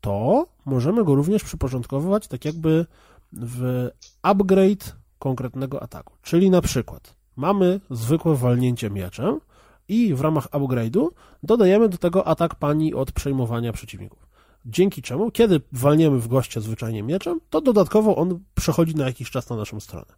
[0.00, 2.86] to możemy go również przyporządkowywać tak jakby
[3.32, 3.88] w
[4.22, 6.14] upgrade konkretnego ataku.
[6.22, 9.40] Czyli na przykład mamy zwykłe walnięcie mieczem
[9.88, 11.08] i w ramach upgrade'u
[11.42, 14.25] dodajemy do tego atak pani od przejmowania przeciwników.
[14.68, 19.50] Dzięki czemu, kiedy walniemy w gościa zwyczajnie mieczem, to dodatkowo on przechodzi na jakiś czas
[19.50, 20.14] na naszą stronę.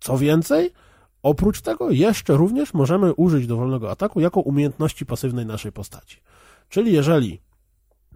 [0.00, 0.72] Co więcej,
[1.22, 6.20] oprócz tego jeszcze również możemy użyć dowolnego ataku jako umiejętności pasywnej naszej postaci.
[6.68, 7.40] Czyli jeżeli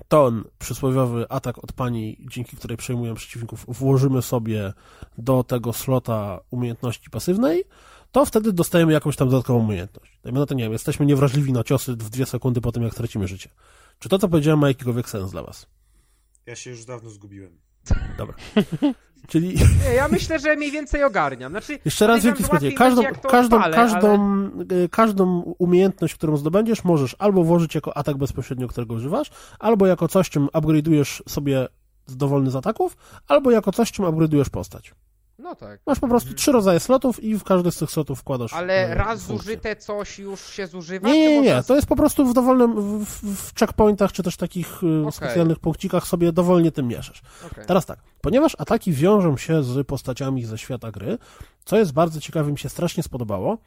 [0.08, 4.72] ten przysłowiowy atak od pani, dzięki której przejmują przeciwników, włożymy sobie
[5.18, 7.64] do tego slota umiejętności pasywnej,
[8.12, 10.18] to wtedy dostajemy jakąś tam dodatkową umiejętność.
[10.22, 12.94] Dajmy na to, nie wiem, jesteśmy niewrażliwi na ciosy w dwie sekundy po tym, jak
[12.94, 13.48] tracimy życie.
[13.98, 15.66] Czy to, co powiedziałem, ma jakikolwiek sens dla was?
[16.46, 17.58] Ja się już dawno zgubiłem.
[18.18, 18.34] Dobra.
[19.28, 19.54] Czyli...
[19.84, 21.52] Nie, ja myślę, że mniej więcej ogarniam.
[21.52, 22.72] Znaczy, Jeszcze raz wielki skrócie.
[22.72, 24.10] Każdą, każdą, odpalę, każdą,
[24.70, 24.88] ale...
[24.88, 30.30] każdą umiejętność, którą zdobędziesz, możesz albo włożyć jako atak bezpośrednio, którego używasz, albo jako coś,
[30.30, 31.68] czym upgrade'ujesz sobie
[32.08, 32.96] dowolny z ataków,
[33.28, 34.94] albo jako coś, czym upgrade'ujesz postać.
[35.38, 35.80] No tak.
[35.86, 38.52] Masz po prostu trzy rodzaje slotów i w każdy z tych slotów wkładasz.
[38.52, 39.36] Ale e, raz funkcję.
[39.36, 41.08] zużyte coś już się zużywa?
[41.08, 41.62] Nie, nie, nie.
[41.62, 45.12] To jest po prostu w dowolnym, w, w checkpointach czy też takich e, okay.
[45.12, 47.22] specjalnych punkcikach sobie dowolnie tym mieszasz.
[47.52, 47.64] Okay.
[47.64, 51.18] Teraz tak, ponieważ ataki wiążą się z postaciami ze świata gry,
[51.64, 53.58] co jest bardzo ciekawe, mi się strasznie spodobało,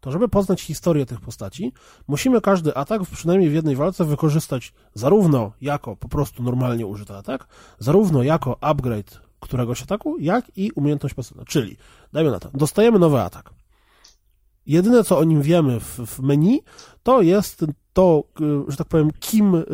[0.00, 1.72] to żeby poznać historię tych postaci,
[2.08, 7.46] musimy każdy atak, przynajmniej w jednej walce, wykorzystać zarówno jako po prostu normalnie użyty atak,
[7.78, 11.44] zarówno jako upgrade któregoś ataku, jak i umiejętność pasywna.
[11.44, 11.76] Czyli,
[12.12, 13.50] dajmy na to, dostajemy nowy atak.
[14.66, 16.62] Jedyne, co o nim wiemy w, w menu,
[17.02, 19.64] to jest to, y, że tak powiem, kim, y,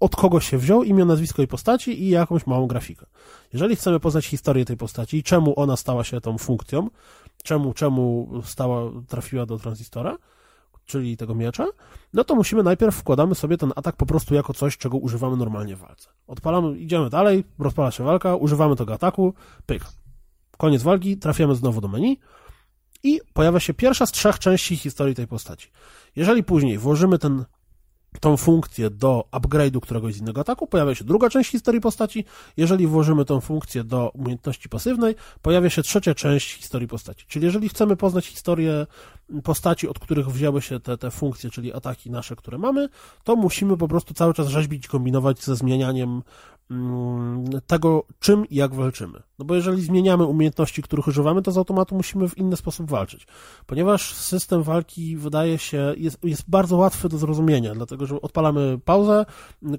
[0.00, 3.06] od kogo się wziął, imię, nazwisko i postaci i jakąś małą grafikę.
[3.52, 6.88] Jeżeli chcemy poznać historię tej postaci i czemu ona stała się tą funkcją,
[7.42, 10.16] czemu, czemu stała, trafiła do tranzystora,
[10.86, 11.66] czyli tego miecza,
[12.12, 15.76] no to musimy najpierw wkładamy sobie ten atak po prostu jako coś, czego używamy normalnie
[15.76, 16.10] w walce.
[16.26, 19.34] Odpalamy, idziemy dalej, rozpala się walka, używamy tego ataku,
[19.66, 19.84] pyk.
[20.58, 22.18] Koniec walki, trafiamy znowu do menu
[23.02, 25.70] i pojawia się pierwsza z trzech części historii tej postaci.
[26.16, 27.44] Jeżeli później włożymy ten
[28.20, 32.24] tą funkcję do upgrade'u któregoś z innego ataku, pojawia się druga część historii postaci.
[32.56, 37.24] Jeżeli włożymy tą funkcję do umiejętności pasywnej, pojawia się trzecia część historii postaci.
[37.28, 38.86] Czyli jeżeli chcemy poznać historię
[39.44, 42.88] postaci, od których wzięły się te, te funkcje, czyli ataki nasze, które mamy,
[43.24, 46.22] to musimy po prostu cały czas rzeźbić kombinować ze zmienianiem
[47.66, 49.22] tego, czym i jak walczymy.
[49.38, 53.26] No bo jeżeli zmieniamy umiejętności, których używamy, to z automatu musimy w inny sposób walczyć.
[53.66, 59.26] Ponieważ system walki wydaje się, jest, jest bardzo łatwy do zrozumienia, dlatego że odpalamy pauzę,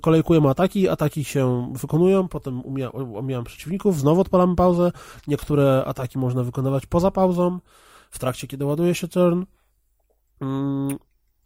[0.02, 2.64] kolejkujemy ataki, ataki się wykonują, potem
[3.16, 4.92] omijamy przeciwników, znowu odpalamy pauzę,
[5.28, 7.60] niektóre ataki można wykonywać poza pauzą,
[8.12, 9.44] w trakcie, kiedy ładuje się turn,
[10.42, 10.98] mm,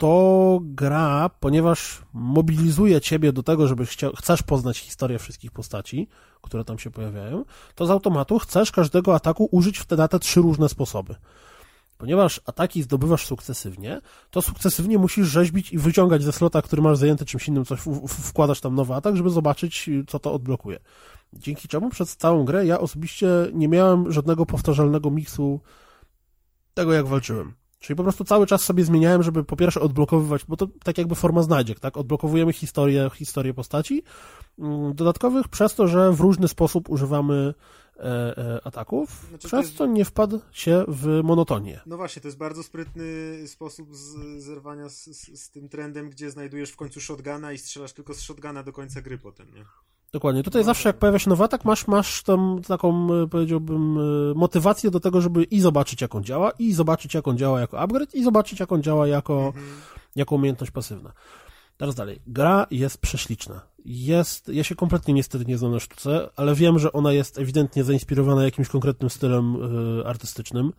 [0.02, 6.08] to gra, ponieważ mobilizuje ciebie do tego, żeby chcia, chcesz poznać historię wszystkich postaci,
[6.42, 7.46] które tam się pojawiają,
[7.76, 11.16] to z automatu chcesz każdego ataku użyć w te, na te trzy różne sposoby.
[11.98, 14.02] Ponieważ ataki zdobywasz sukcesywnie,
[14.32, 18.62] to sukcesywnie musisz rzeźbić i wyciągać ze slota, który masz zajęty czymś innym, coś wkładasz
[18.62, 20.80] tam nowy atak, żeby zobaczyć, co to odblokuje.
[21.34, 25.60] Dzięki czemu przez całą grę ja osobiście nie miałem żadnego powtarzalnego miksu
[26.74, 27.61] tego, jak walczyłem.
[27.82, 31.16] Czyli po prostu cały czas sobie zmieniałem, żeby po pierwsze odblokowywać, bo to tak jakby
[31.16, 31.98] forma znajdziek, tak?
[31.98, 34.04] Odblokowujemy historię, historię postaci
[34.60, 37.54] mm, dodatkowych przez to, że w różny sposób używamy
[37.98, 39.78] e, e, ataków, znaczy, przez jest...
[39.78, 41.80] co nie wpadł się w monotonię.
[41.86, 43.04] No właśnie, to jest bardzo sprytny
[43.48, 47.94] sposób z, zerwania z, z, z, tym trendem, gdzie znajdujesz w końcu shotguna i strzelasz
[47.94, 49.66] tylko z shotguna do końca gry potem, nie?
[50.14, 50.44] Dokładnie.
[50.44, 54.34] Tutaj no, zawsze jak pojawia się nowy atak, masz, masz tam taką, e, powiedziałbym, e,
[54.36, 57.80] motywację do tego, żeby i zobaczyć, jak on działa, i zobaczyć, jak on działa jako
[57.80, 59.66] upgrade, i zobaczyć, jak on działa jako, mhm.
[60.16, 61.12] jako umiejętność pasywna.
[61.78, 62.22] Teraz dalej.
[62.28, 63.62] Gra jest prześliczna.
[63.86, 67.84] Jest, ja się kompletnie niestety nie znam na sztuce, ale wiem, że ona jest ewidentnie
[67.84, 69.56] zainspirowana jakimś konkretnym stylem
[70.00, 70.74] y, artystycznym.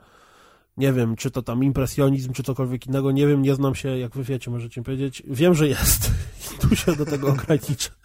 [0.76, 4.14] Nie wiem, czy to tam impresjonizm, czy cokolwiek innego, nie wiem, nie znam się, jak
[4.14, 5.22] wy wiecie, możecie mi powiedzieć.
[5.26, 6.10] Wiem, że jest.
[6.54, 8.01] I tu się do tego ograniczę.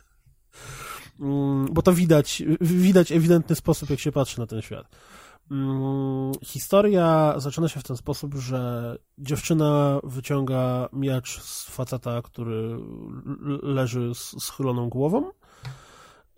[1.19, 4.95] Mm, bo to widać, widać ewidentny sposób, jak się patrzy na ten świat.
[5.52, 12.77] Mm, historia zaczyna się w ten sposób, że dziewczyna wyciąga miecz z faceta, który
[13.64, 15.31] leży z schyloną głową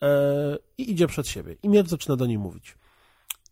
[0.02, 1.56] e, i idzie przed siebie.
[1.64, 2.78] I miecz zaczyna do niej mówić.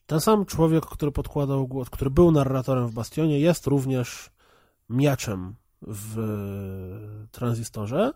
[0.06, 4.30] Ten sam człowiek, który podkładał głos, który był narratorem w Bastionie, jest również
[4.90, 6.18] mieczem w
[7.32, 8.12] tranzystorze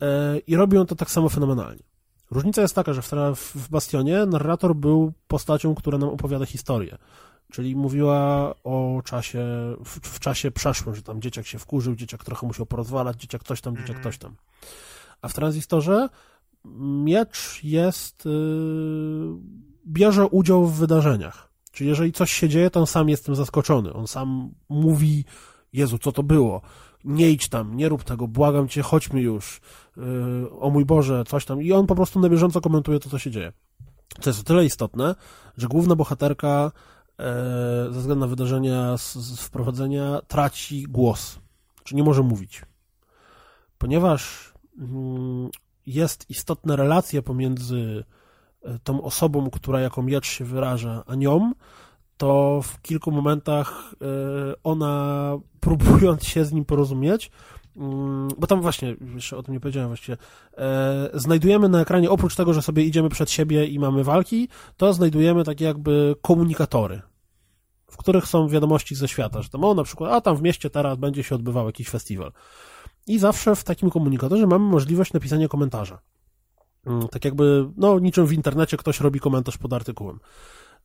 [0.00, 1.82] e, i robi on to tak samo fenomenalnie.
[2.30, 3.10] Różnica jest taka, że w,
[3.54, 6.98] w Bastionie narrator był postacią, która nam opowiada historię.
[7.52, 9.44] Czyli mówiła o czasie,
[9.84, 13.60] w, w, czasie przeszłym, że tam dzieciak się wkurzył, dzieciak trochę musiał porozwalać, dzieciak coś
[13.60, 14.36] tam, dzieciak coś tam.
[15.22, 16.08] A w tranzystorze
[17.04, 18.32] miecz jest, yy,
[19.86, 21.48] bierze udział w wydarzeniach.
[21.72, 23.92] Czyli jeżeli coś się dzieje, to on sam jest tym zaskoczony.
[23.92, 25.24] On sam mówi,
[25.72, 26.60] Jezu, co to było?
[27.06, 29.60] Nie idź tam, nie rób tego, błagam cię, chodźmy już.
[29.96, 31.62] Yy, o mój Boże, coś tam.
[31.62, 33.52] I on po prostu na bieżąco komentuje to, co się dzieje.
[34.20, 35.14] Co jest o tyle istotne,
[35.56, 36.72] że główna bohaterka
[37.18, 37.24] yy,
[37.92, 41.38] ze względu na wydarzenia z, z wprowadzenia traci głos,
[41.84, 42.62] czy nie może mówić.
[43.78, 44.86] Ponieważ yy,
[45.86, 48.04] jest istotna relacja pomiędzy
[48.64, 51.52] yy, tą osobą, która jako miecz się wyraża, a nią,
[52.16, 57.30] to w kilku momentach yy, ona, próbując się z nim porozumieć,
[57.76, 60.18] Mm, bo tam właśnie, jeszcze o tym nie powiedziałem właściwie,
[60.58, 64.92] e, znajdujemy na ekranie, oprócz tego, że sobie idziemy przed siebie i mamy walki, to
[64.92, 67.02] znajdujemy takie jakby komunikatory,
[67.90, 70.70] w których są wiadomości ze świata, że tam o na przykład, a tam w mieście
[70.70, 72.32] teraz będzie się odbywał jakiś festiwal.
[73.06, 75.98] I zawsze w takim komunikatorze mamy możliwość napisania komentarza.
[76.86, 80.18] Mm, tak jakby, no niczym w internecie ktoś robi komentarz pod artykułem.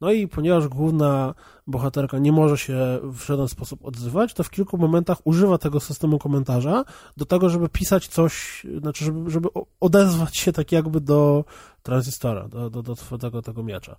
[0.01, 1.33] No i ponieważ główna
[1.67, 6.19] bohaterka nie może się w żaden sposób odzywać, to w kilku momentach używa tego systemu
[6.19, 6.85] komentarza
[7.17, 9.49] do tego, żeby pisać coś, znaczy, żeby, żeby
[9.79, 11.45] odezwać się tak jakby do
[11.83, 13.95] tranzystora, do, do, do tego, tego miecza.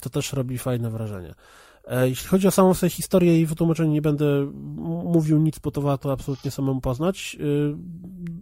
[0.00, 1.34] To też robi fajne wrażenie.
[1.84, 4.50] E, jeśli chodzi o samą sobie historię i wytłumaczenie, nie będę
[5.04, 7.36] mówił nic, bo to warto absolutnie samemu poznać.
[7.40, 7.44] E,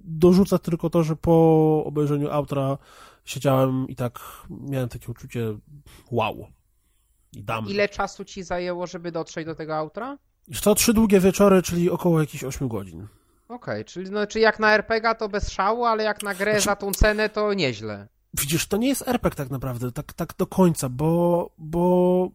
[0.04, 2.78] dorzucę tylko to, że po obejrzeniu autora
[3.24, 4.20] siedziałem i tak
[4.50, 5.58] miałem takie uczucie
[6.10, 6.46] wow,
[7.32, 7.68] dam.
[7.68, 10.18] Ile czasu ci zajęło, żeby dotrzeć do tego autora?
[10.62, 13.06] To trzy długie wieczory, czyli około jakichś 8 godzin.
[13.48, 16.64] Okej, czyli no, czy jak na RPG to bez szału, ale jak na grę Znaczy-
[16.64, 18.08] za tą cenę to nieźle.
[18.34, 22.28] Widzisz, to nie jest RPG tak naprawdę, tak, tak do końca, bo, bo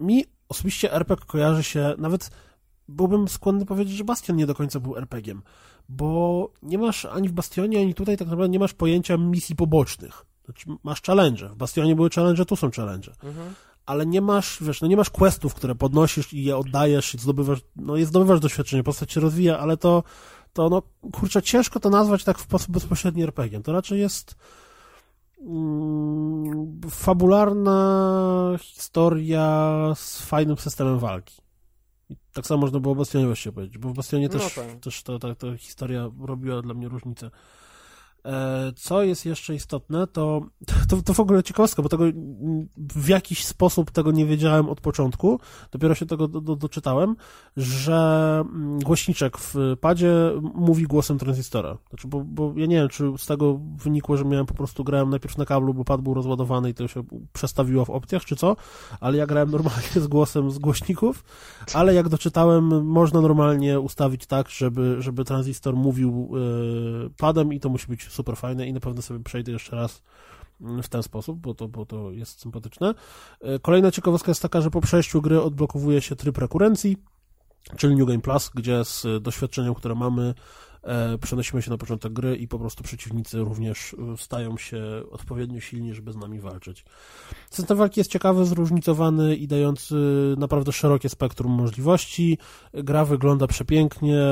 [0.00, 2.30] mi osobiście RPG kojarzy się, nawet
[2.88, 5.42] byłbym skłonny powiedzieć, że Bastion nie do końca był RPG-iem,
[5.88, 10.26] bo nie masz ani w Bastionie, ani tutaj tak naprawdę nie masz pojęcia misji pobocznych.
[10.44, 11.48] Znaczy, masz challenge.
[11.48, 13.12] W Bastionie były challenge, tu są challenge.
[13.24, 13.54] Mhm.
[13.86, 17.58] Ale nie masz, wiesz, no nie masz questów, które podnosisz i je oddajesz i zdobywasz,
[17.76, 20.02] no je zdobywasz doświadczenie, postać się rozwija, ale to,
[20.52, 20.82] to no,
[21.12, 23.62] kurczę, ciężko to nazwać tak w sposób bezpośredni RPG-iem.
[23.62, 24.34] To raczej jest
[25.40, 31.36] mm, fabularna historia z fajnym systemem walki.
[32.10, 34.80] I tak samo można było o Bastionie właściwie powiedzieć, bo w Bastionie No też, tak.
[34.80, 37.30] też ta, ta, ta historia robiła dla mnie różnicę.
[38.26, 40.42] E, Co jest jeszcze istotne, to,
[40.88, 42.04] to, to w ogóle ciekawostka, bo tego
[42.76, 45.40] w jakiś sposób tego nie wiedziałem od początku,
[45.72, 47.16] dopiero się tego do, do, doczytałem,
[47.56, 50.12] że mm, głośniczek w padzie
[50.54, 51.78] mówi głosem tranzystora.
[51.88, 55.10] Znaczy, bo, bo ja nie wiem, czy z tego wynikło, że miałem po prostu grałem
[55.10, 58.56] najpierw na kablu, bo pad był rozładowany i to się przestawiło w opcjach, czy co,
[59.00, 61.24] ale ja grałem normalnie z głosem z głośników,
[61.74, 66.30] ale jak doczytałem, można normalnie ustawić tak, żeby, żeby tranzystor mówił
[67.06, 70.02] e, padem i to musi być super fajne i na pewno sobie przejdę jeszcze raz
[70.60, 72.94] mm, w ten sposób, bo to, bo to jest sympatyczne.
[73.40, 76.96] E, Kolejna ciekawostka jest taka, że po przejściu gry odblokowuje się tryb rekurencji,
[77.76, 80.34] czyli New Game Plus, gdzie z doświadczeniem, które mamy,
[80.82, 85.60] e, przenosimy się na początek gry i po prostu przeciwnicy również e, stają się odpowiednio
[85.60, 86.84] silni, żeby z nami walczyć.
[87.50, 89.94] System walki jest ciekawy, zróżnicowany i dający
[90.38, 92.38] naprawdę szerokie spektrum możliwości.
[92.74, 94.22] Gra wygląda przepięknie,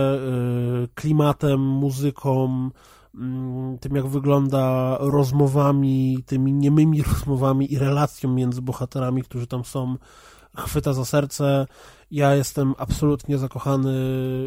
[0.94, 2.70] klimatem, muzyką,
[3.80, 9.96] tym jak wygląda rozmowami, tymi niemymi rozmowami i relacją między bohaterami, którzy tam są,
[10.56, 11.66] chwyta za serce.
[12.10, 13.94] Ja jestem absolutnie zakochany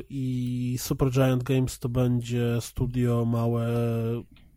[0.09, 3.67] i Super Giant Games to będzie studio małe,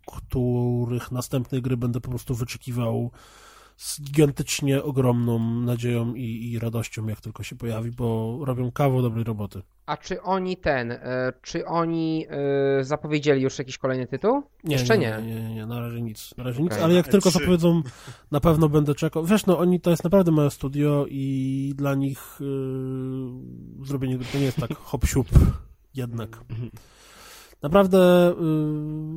[0.06, 3.10] których następne gry będę po prostu wyczekiwał
[3.80, 9.24] z gigantycznie ogromną nadzieją i, i radością, jak tylko się pojawi, bo robią kawał dobrej
[9.24, 9.62] roboty.
[9.86, 12.26] A czy oni ten, e, czy oni
[12.80, 14.42] e, zapowiedzieli już jakiś kolejny tytuł?
[14.64, 15.18] Nie, Jeszcze nie.
[15.22, 15.34] nie.
[15.34, 16.34] Nie, nie, nie, na razie nic.
[16.36, 16.84] Na razie nic, Okej.
[16.84, 17.38] ale jak E tylko trzy.
[17.38, 17.82] zapowiedzą,
[18.30, 19.24] na pewno będę czekał.
[19.26, 24.44] Wiesz, no oni to jest naprawdę małe studio i dla nich yy, zrobienie to nie
[24.44, 25.28] jest tak hop siup
[25.94, 26.40] jednak.
[27.62, 28.34] Naprawdę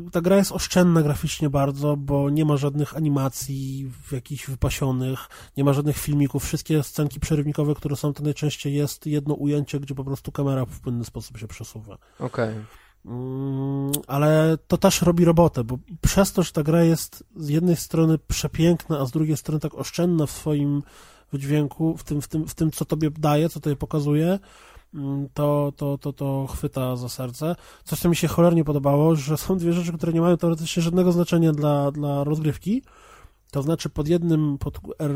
[0.04, 5.20] yy, ta gra jest oszczędna graficznie bardzo, bo nie ma żadnych animacji w jakichś wypasionych,
[5.58, 6.46] nie ma żadnych filmików.
[6.46, 10.80] Wszystkie scenki przerywnikowe, które są, to najczęściej jest jedno ujęcie, gdzie po prostu kamera w
[10.80, 11.98] płynny sposób się przesuwa.
[12.20, 12.56] Okej.
[13.06, 17.76] Mm, ale to też robi robotę, bo przez to, że ta gra jest z jednej
[17.76, 20.84] strony przepiękna, a z drugiej strony tak oszczędna w swoim
[21.32, 24.40] wydźwięku, w tym, w tym, w tym co tobie daje, co tobie pokazuje,
[25.34, 27.56] to, to, to, to chwyta za serce.
[27.84, 31.12] Coś, co mi się cholernie podobało, że są dwie rzeczy, które nie mają teoretycznie żadnego
[31.12, 32.82] znaczenia dla, dla rozgrywki.
[33.52, 35.12] To znaczy pod jednym, pod R,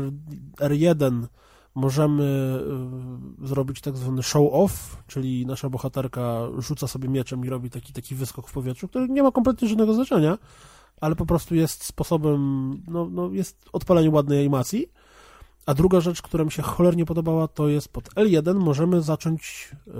[0.56, 1.26] R1
[1.74, 2.58] możemy
[3.42, 8.14] y, zrobić tak zwany show-off, czyli nasza bohaterka rzuca sobie mieczem i robi taki, taki
[8.14, 10.38] wyskok w powietrzu, który nie ma kompletnie żadnego znaczenia,
[11.00, 14.92] ale po prostu jest sposobem, no, no jest odpalenie ładnej animacji.
[15.68, 19.94] A druga rzecz, która mi się cholernie podobała, to jest pod L1 możemy zacząć yy,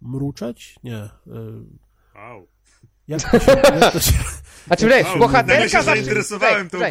[0.00, 0.76] mruczeć?
[0.84, 1.08] Nie.
[1.26, 1.64] Yy,
[2.14, 2.46] Wow.
[3.08, 4.12] jak to się, jak to się,
[4.66, 6.90] Znaczy, wiesz, Wow, bohaterka zacznie- zainteresowałem tą grą.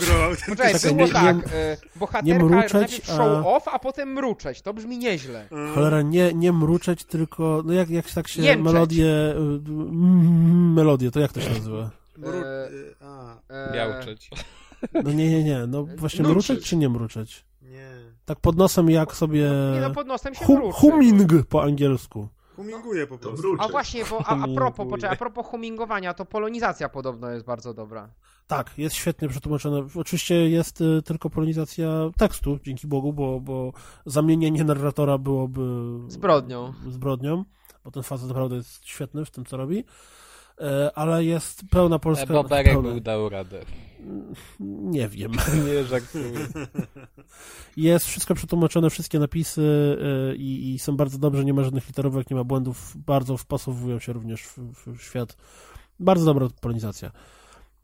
[0.49, 4.61] Poczekaj, Czekaj, było nie- tak, nie- e, bohaterka nie mruczeć, show off, a potem mruczeć.
[4.61, 5.47] To brzmi nieźle.
[5.75, 8.65] Cholera, nie, nie mruczeć, tylko, no jak, jak tak się Jęczeć.
[8.65, 11.89] melodię, y, mm, melodię, to jak to się nazywa?
[12.19, 12.69] Mru- E,
[13.01, 14.29] A, E, Miauczeć.
[15.03, 16.49] No nie, nie, nie, no właśnie Mruczyć.
[16.49, 17.45] mruczeć czy nie mruczeć?
[17.61, 17.89] nie.
[18.25, 20.79] Tak pod nosem jak sobie Nie no, pod nosem się hum, mruczy.
[20.79, 22.27] humming po angielsku.
[22.55, 23.55] Huminguję po prostu.
[23.59, 27.73] A właśnie, bo a, a propos, poczekaj, a propos humingowania, to polonizacja podobno jest bardzo
[27.73, 28.09] dobra.
[28.47, 29.87] Tak, jest świetnie przetłumaczone.
[29.95, 33.73] Oczywiście jest y, tylko polonizacja tekstu, dzięki Bogu, bo, bo
[34.05, 35.61] zamienienie narratora byłoby
[36.07, 36.73] Zbrodnią.
[36.89, 37.43] zbrodnią,
[37.83, 39.83] bo ten facet naprawdę jest świetny w tym, co robi.
[40.61, 42.25] E, Ale jest pełna polska...
[42.33, 43.61] Boberek pełna, był dał radę.
[44.59, 45.31] nie wiem.
[45.65, 46.31] Nie żartuję.
[47.77, 49.61] Jest wszystko przetłumaczone, wszystkie napisy
[50.31, 53.99] y, i, i są bardzo dobrze, nie ma żadnych literówek, nie ma błędów, bardzo wpasowują
[53.99, 54.57] się również w,
[54.97, 55.37] w świat.
[55.99, 57.11] Bardzo dobra polonizacja.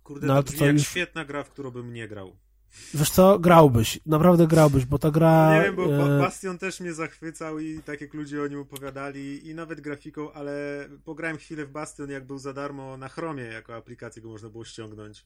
[0.03, 2.31] Kurde, No, to to brzmi jak już- świetna gra, w którą bym nie grał.
[2.93, 5.55] Wiesz co, grałbyś, naprawdę grałbyś, bo ta gra...
[5.57, 9.47] Nie wiem, bo e, Bastion też mnie zachwycał i tak jak ludzie o nim opowiadali
[9.47, 13.75] i nawet grafiką, ale pograłem chwilę w Bastion jak był za darmo na Chromie, jako
[13.75, 15.23] aplikację go można było ściągnąć.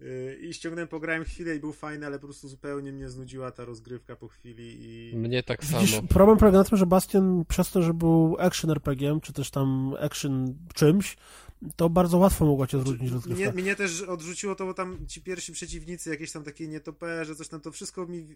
[0.00, 3.64] Yy, I ściągnąłem, pograłem chwilę i był fajny, ale po prostu zupełnie mnie znudziła ta
[3.64, 5.16] rozgrywka po chwili i...
[5.16, 6.08] Mnie tak Widzisz, samo.
[6.08, 9.94] problem polega na tym, że Bastion przez to, że był action RPG, czy też tam
[10.00, 11.16] action czymś,
[11.76, 13.52] to bardzo łatwo mogła cię Mnie, rozgrywka.
[13.52, 17.60] mnie też odrzuciło to, bo tam ci pierwsi przeciwnicy, jakieś tam takie nietoperze, coś tam,
[17.60, 18.26] to wszystko mi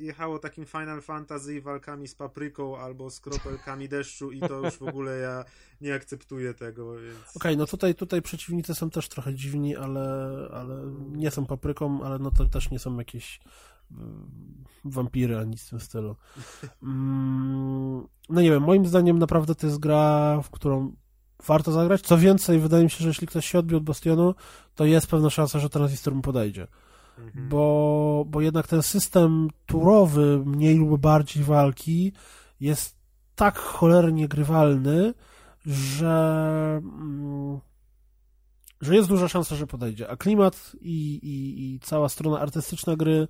[0.00, 4.82] jechało takim Final Fantasy walkami z papryką albo z kropelkami deszczu i to już w
[4.82, 5.44] ogóle ja
[5.80, 7.36] nie akceptuję tego, więc...
[7.36, 10.02] Okej, no tutaj, tutaj przeciwnicy są też trochę dziwni, ale,
[10.52, 10.76] ale
[11.12, 13.40] nie są papryką, ale no to też nie są jakieś
[13.90, 14.30] mm,
[14.84, 16.16] wampiry ani nic w tym stylu.
[16.82, 20.92] Mm, No nie wiem, moim zdaniem naprawdę to jest gra, w którą
[21.46, 22.00] warto zagrać.
[22.00, 24.34] Co więcej, wydaje mi się, że jeśli ktoś się odbił od Bastionu,
[24.74, 26.66] to jest pewna szansa, że Transistor mu podejdzie.
[27.18, 27.48] Mhm.
[27.48, 32.12] Bo, bo jednak ten system turowy, mniej lub bardziej walki,
[32.60, 32.96] jest
[33.34, 35.14] tak cholernie grywalny,
[35.66, 37.60] że, mm,
[38.80, 40.10] że jest duża szansa, że podejdzie.
[40.10, 43.28] A klimat i, i, i cała strona artystyczna gry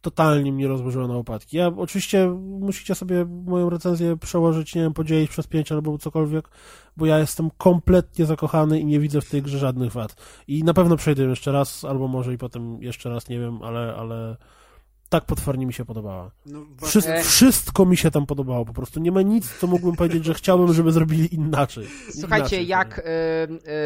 [0.00, 1.56] totalnie mnie rozłożyła na łopatki.
[1.56, 2.28] Ja oczywiście
[2.60, 6.48] musicie sobie moją recenzję przełożyć, nie wiem, podzielić przez pięć albo cokolwiek,
[6.96, 10.16] bo ja jestem kompletnie zakochany i nie widzę w tej grze żadnych wad.
[10.48, 13.94] I na pewno przejdę jeszcze raz, albo może i potem jeszcze raz, nie wiem, ale,
[13.94, 14.36] ale
[15.10, 16.30] tak potwornie mi się podobała.
[16.46, 17.22] No, Wszy E.
[17.22, 20.72] Wszystko mi się tam podobało, po prostu nie ma nic, co mógłbym powiedzieć, że chciałbym,
[20.72, 21.86] żeby zrobili inaczej.
[22.20, 23.02] Słuchajcie, Inaczej, jak y,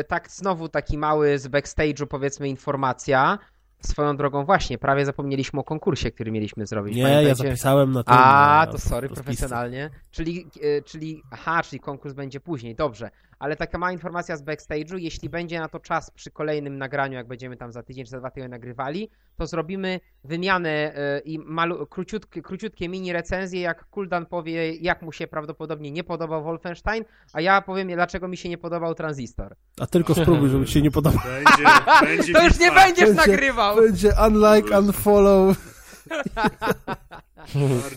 [0.00, 3.38] y, tak znowu taki mały z backstage'u powiedzmy informacja.
[3.86, 6.96] Swoją drogą właśnie, prawie zapomnieliśmy o konkursie, który mieliśmy zrobić.
[6.96, 7.34] Nie, ja Pamiętajcie?
[7.48, 8.14] zapisałem na tym.
[8.14, 9.90] A, na- to sorry, profesjonalnie.
[10.10, 10.46] Czyli,
[10.78, 13.10] e, czyli, aha, czyli konkurs będzie później, dobrze.
[13.44, 17.26] Ale taka mała informacja z backstage'u, jeśli będzie na to czas przy kolejnym nagraniu, jak
[17.26, 21.86] będziemy tam za tydzień czy za dwa tygodnie nagrywali, to zrobimy wymianę e, i malu,
[21.86, 27.40] króciutkie, króciutkie mini recenzje, jak Kuldan powie, jak mu się prawdopodobnie nie podobał Wolfenstein, a
[27.40, 29.56] ja powiem, dlaczego mi się nie podobał Transistor.
[29.80, 31.24] A tylko spróbuj, żeby ci się nie podobało.
[31.26, 31.64] Będzie,
[32.06, 33.76] będzie To już nie będziesz Będzie- nagrywał!
[33.76, 35.74] Będzie unlike, unfollow.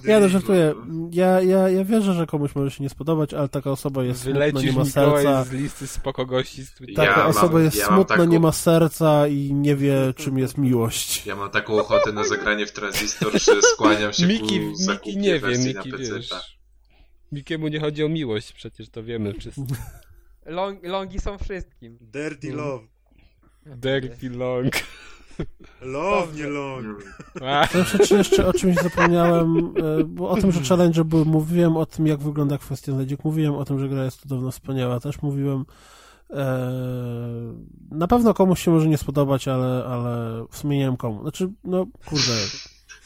[0.04, 0.74] Ja no żartuję.
[1.12, 4.46] Ja, ja, ja wierzę, że komuś może się nie spodobać, ale taka osoba jest smutna,
[4.46, 5.44] nie Wylecisz ma serca.
[5.44, 7.08] z listy spoko gości z Twittera.
[7.08, 10.14] Taka Ja mam- osoba jest ja mam smutna, taką- nie ma serca i nie wie,
[10.16, 11.26] czym jest miłość.
[11.26, 15.18] Ja mam taką ochotę na zagranie w Transistor, że skłaniam się Miki, ku zakupie Miki
[15.22, 16.58] nie wie, Miki wiesz.
[17.32, 19.62] Mikiemu nie chodzi o miłość, przecież to wiemy wszyscy.
[20.46, 21.98] Long, longi są wszystkim.
[22.02, 22.88] Dirty love.
[23.66, 24.74] Dirty long.
[25.82, 27.04] Love, nie long.
[27.72, 31.78] To jeszcze, czy jeszcze o czymś zapomniałem, e, bo o tym, że challenge były, mówiłem
[31.78, 35.22] o tym, jak wygląda kwestia znajdziek, mówiłem o tym, że gra jest cudowna, wspaniała, też
[35.22, 35.66] mówiłem
[36.30, 36.72] e,
[37.92, 41.22] na pewno komuś się może nie spodobać, ale, ale w sumie nie wiem komu.
[41.22, 42.34] Znaczy, no kurde,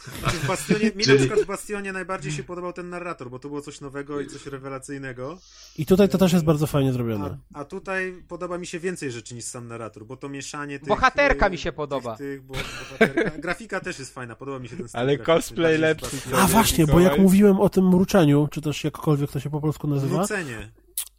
[0.08, 3.48] w Bastionie, mi na Czyli- przykład w Bastionie najbardziej się podobał ten narrator, bo to
[3.48, 5.38] było coś nowego i coś rewelacyjnego.
[5.78, 7.38] i tutaj to też jest bardzo fajnie A, zrobione.
[7.54, 10.88] a tutaj podoba mi się więcej rzeczy niż sam narrator, bo to mieszanie tych...
[10.88, 12.16] Bohaterka y, mi się podoba.
[12.16, 13.38] Tych, tych, bo, bohaterka.
[13.38, 16.18] Grafika też jest fajna, podoba mi się ten styl Ale graficzny, cosplay lepszy.
[16.36, 19.88] A właśnie, bo jak mówiłem o tym mruczeniu, czy też jakkolwiek to się po polsku
[19.88, 20.72] nazywa, Nucenie.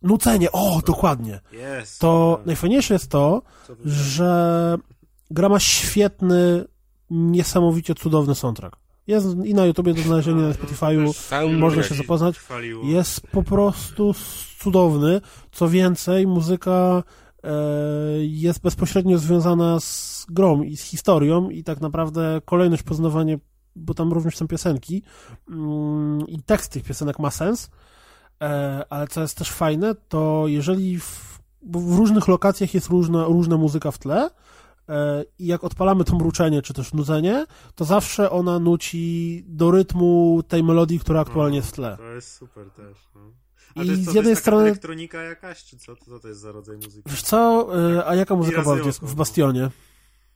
[0.02, 1.40] nucenie, o, dokładnie.
[1.52, 2.00] Jest.
[2.00, 3.42] To najfajniejsze jest to
[3.84, 4.78] że
[5.30, 6.64] gra ma świetny,
[7.12, 8.76] niesamowicie cudowny soundtrack.
[9.06, 11.12] Jest i na YouTubie do znalezienia, na Spotify'u,
[11.58, 12.40] można się zapoznać.
[12.84, 14.14] Jest po prostu
[14.58, 15.20] cudowny.
[15.52, 17.02] Co więcej, muzyka
[17.44, 17.52] e,
[18.20, 23.38] jest bezpośrednio związana z grą i z historią i tak naprawdę kolejność poznawanie,
[23.76, 25.02] bo tam również są piosenki
[25.48, 27.70] mm, i tekst tych piosenek ma sens,
[28.42, 33.56] e, ale co jest też fajne, to jeżeli w, w różnych lokacjach jest różna, różna
[33.56, 34.30] muzyka w tle
[35.38, 40.64] i jak odpalamy to mruczenie czy też nudzenie, to zawsze ona nuci do rytmu tej
[40.64, 41.96] melodii, która aktualnie jest w tle.
[41.96, 42.98] To jest super też.
[43.14, 43.20] No.
[43.76, 45.96] A I to jest, z co, jednej to strony- elektronika jakaś, czy co?
[45.96, 47.02] Co to jest za rodzaj muzyki?
[47.10, 47.68] Wiesz co,
[47.98, 49.06] y, a jaka muzyka razy była w- oko.
[49.06, 49.70] w Bastionie?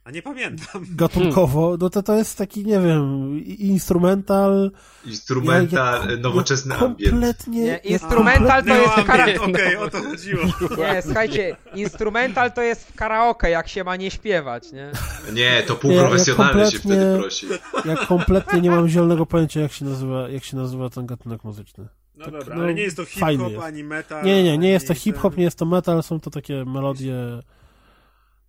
[0.07, 0.87] A nie pamiętam.
[0.97, 4.71] Gatunkowo, no to to jest taki, nie wiem, instrumental.
[5.07, 7.11] Instrumental, ja- ja- nowoczesny ja ambient.
[7.13, 7.61] kompletnie...
[7.61, 9.25] Nie, ja instrumental to jest Neoambient, kara...
[9.51, 10.43] Okej, o to chodziło.
[10.79, 14.91] Nie, słuchajcie, instrumental to jest w karaoke, jak się ma nie śpiewać, nie?
[15.33, 17.47] Nie, to Ja- ja półprofesjonalny się kompletnie- wtedy prosi.
[17.85, 21.89] Ja kompletnie nie mam zielonego pojęcia, jak się nazywa, jak się nazywa ten gatunek muzyczny.
[22.17, 24.25] No Tak, dobra, no, ale nie jest to hip-hop, ani metal.
[24.25, 26.65] Nie, nie, nie, nie jest to hip-hop, ten- nie jest to metal, są to takie
[26.65, 27.15] melodie...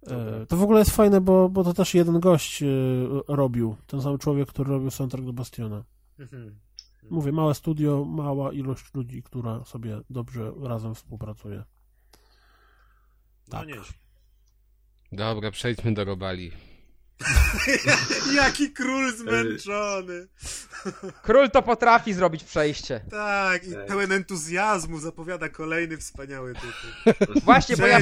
[0.09, 0.37] Dobra.
[0.37, 2.67] e, To w ogóle jest fajne, bo, bo to też jeden gość e,
[3.27, 5.83] robił, ten sam człowiek, który robił soundtrack do Bastiona.
[6.19, 6.59] Mhm.
[7.09, 11.63] Mówię, małe studio, mała ilość ludzi, która sobie dobrze razem współpracuje.
[13.47, 13.67] No Tak.
[13.67, 13.75] nie.
[15.11, 16.51] Dobra, przejdźmy do robali.
[18.35, 20.27] Jaki król zmęczony.
[21.23, 23.01] Król to potrafi zrobić przejście.
[23.11, 23.85] Tak, i Tak.
[23.85, 27.41] pełen entuzjazmu zapowiada kolejny wspaniały tytuł.
[27.45, 27.99] Właśnie, bo ja...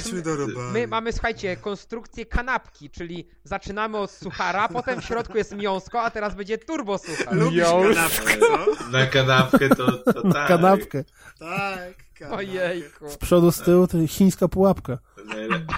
[0.72, 6.10] My mamy, słuchajcie, konstrukcję kanapki, czyli zaczynamy od suchara, potem w środku jest miąsko, a
[6.12, 7.36] teraz będzie turbo suchar.
[7.36, 8.90] Lubisz kanapkę, co?
[8.92, 10.48] Na kanapkę to, to Na tak.
[10.48, 11.04] kanapkę.
[11.40, 11.80] Tak,
[12.20, 12.38] kanapkę.
[12.38, 13.10] Ojejku.
[13.10, 14.98] Z przodu, z tyłu to chińska pułapka.
[15.28, 15.62] Najle-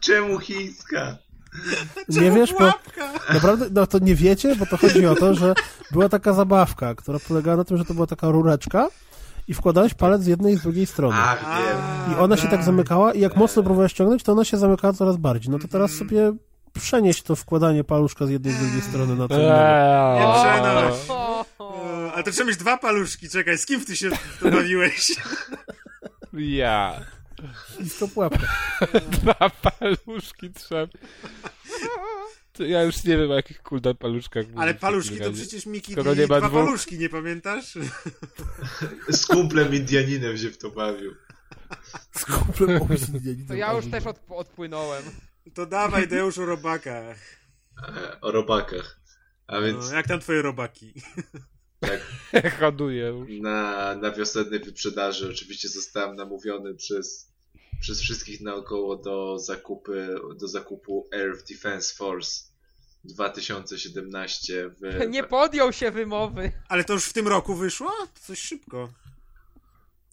[0.00, 1.16] Czemu chińska?
[2.08, 2.72] Nie wiesz, bo
[3.32, 5.54] naprawdę, no to nie wiecie, bo to chodzi o to, że
[5.92, 8.88] była taka zabawka, która polegała na tym, że to była taka rureczka
[9.48, 11.14] i wkładałeś palec z jednej i z drugiej strony.
[11.18, 11.76] Ach, wiem.
[12.16, 15.16] I ona się tak zamykała i jak mocno próbowałeś ściągnąć, to ona się zamykała coraz
[15.16, 15.52] bardziej.
[15.52, 16.32] No to teraz sobie
[16.72, 19.36] przenieść to wkładanie paluszka z jednej i z drugiej strony na innego.
[19.36, 20.94] Nie Eee, przenoś.
[21.08, 24.10] O, E, Ale to trzeba mieć dwa paluszki, czekaj, z kim ty się
[24.40, 25.06] to bawiłeś?
[26.32, 27.00] Ja.
[27.76, 28.46] Chińska pułapka.
[29.20, 30.86] Dwa paluszki trzeba.
[32.52, 35.92] To ja już nie wiem o jakich kulda paluszkach mówić Ale paluszki to przecież Miki
[35.92, 36.64] Skoro nie ma dwa dwóch.
[36.64, 37.74] paluszki, nie pamiętasz?
[39.08, 41.14] Z kumplem Indianinem się w to bawił.
[42.16, 43.46] Z kumplem obrzydlieni.
[43.46, 45.02] to ja już też od, odpłynąłem.
[45.54, 47.16] To dawaj, Deusz, o robakach.
[47.82, 49.00] E, O robakach.
[49.46, 50.94] A więc No, jak tam twoje robaki?
[51.80, 52.00] Tak,
[52.60, 53.40] Hoduję już.
[53.40, 57.32] na, na wiosennej wyprzedaży oczywiście zostałem namówiony przez,
[57.80, 62.50] przez wszystkich naokoło do, zakupy, do zakupu Air Defense Force
[63.04, 64.80] 2017 w...
[65.10, 66.52] Nie podjął się wymowy.
[66.68, 67.90] Ale to już w tym roku wyszło?
[67.90, 68.92] To coś szybko.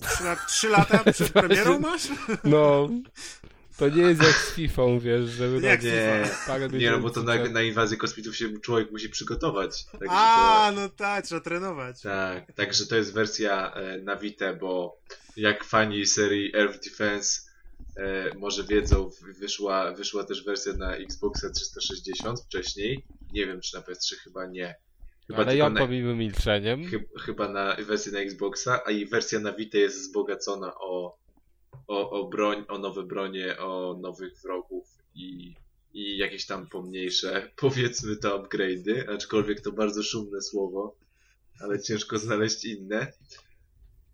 [0.02, 2.07] Trzy, lat, trzy lata przed premierą masz?
[2.44, 2.89] No.
[3.78, 7.24] To nie jest jak z FIFA, wiesz, że Jak Nie, parę nie no bo to
[7.24, 9.86] na, na inwazję kosmitów się człowiek musi przygotować.
[10.10, 12.02] A, to, no tak, trzeba trenować.
[12.02, 14.98] tak, także to jest wersja e, na Vita, bo
[15.36, 17.41] jak fani serii Air Defense
[17.98, 19.10] e, może wiedzą,
[19.40, 23.04] wyszła, wyszła też wersja na Xboxa 360 wcześniej.
[23.34, 24.76] Nie wiem, czy na PS3 chyba nie.
[25.28, 26.84] Chyba Ale ja na, pomimo milczeniem.
[26.84, 31.18] Chyb- chyba na wersję na Xboxa, a i wersja na Vita jest wzbogacona o,
[31.88, 35.55] o, o broń, o nowe bronie, o nowych wrogów i,
[35.93, 40.95] i jakieś tam pomniejsze, powiedzmy to upgrade'y, aczkolwiek to bardzo szumne słowo,
[41.59, 43.14] ale ciężko znaleźć inne.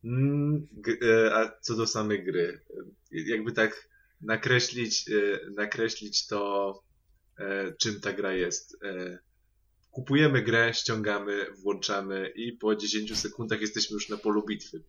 [0.03, 0.67] Mm,
[1.01, 2.61] e, a co do samej gry,
[3.11, 3.89] jakby tak
[4.21, 6.83] nakreślić, e, nakreślić to,
[7.39, 8.77] e, czym ta gra jest.
[9.91, 14.83] Kupujemy grę, ściągamy, włączamy i po 10 sekundach jesteśmy już na polu bitwy.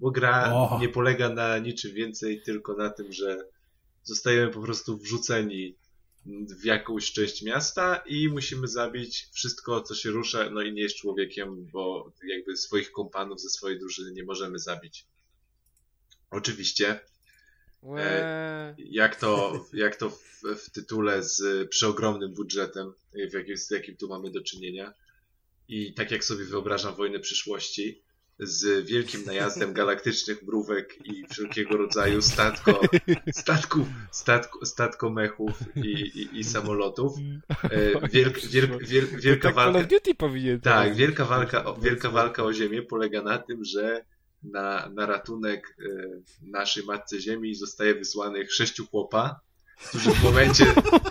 [0.00, 0.78] Bo gra O.
[0.80, 3.48] nie polega na niczym więcej, tylko na tym, że
[4.02, 5.76] zostajemy po prostu wrzuceni
[6.60, 10.96] w jakąś część miasta i musimy zabić wszystko, co się rusza, no i nie jest
[10.96, 15.06] człowiekiem, bo jakby swoich kompanów ze swojej drużyny nie możemy zabić.
[16.30, 17.00] Oczywiście,
[17.82, 18.74] Łe.
[18.78, 22.92] jak to, jak to w, w tytule z przeogromnym budżetem,
[23.30, 24.94] w jakim, z jakim tu mamy do czynienia.
[25.68, 28.02] I tak jak sobie wyobrażam wojnę przyszłości,
[28.42, 32.80] z wielkim najazdem galaktycznych mrówek i wszelkiego rodzaju statko,
[33.32, 37.12] statków, statko, statkomechów i, i, i samolotów.
[37.62, 39.80] E, Wielk, wielk, wielk, wielka tak Call walka.
[39.80, 44.04] of Duty powinien Tak, wielka walka, o, wielka walka o Ziemię polega na tym, że
[44.42, 45.92] na, na ratunek e,
[46.42, 49.40] naszej Matce Ziemi zostaje wysłanych sześciu chłopa,
[49.88, 50.64] którzy w momencie,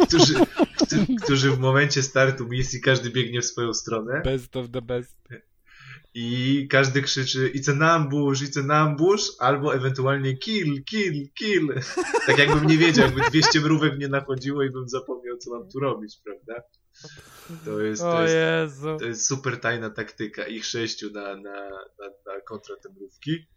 [0.07, 0.33] którzy,
[0.75, 5.15] którzy, którzy w momencie startu misji każdy biegnie w swoją stronę Best of the best.
[6.13, 11.67] I każdy krzyczy it's an ambush, it's an ambush, albo ewentualnie kill, kill, kill.
[12.27, 15.79] Tak jakbym nie wiedział, jakby 200 mrówek mnie nachodziło i bym zapomniał, co mam tu
[15.79, 16.63] robić, prawda?
[17.65, 20.47] To jest, to jest, to jest super tajna taktyka.
[20.47, 23.47] Ich sześciu na, na, na, na kontra te mrówki.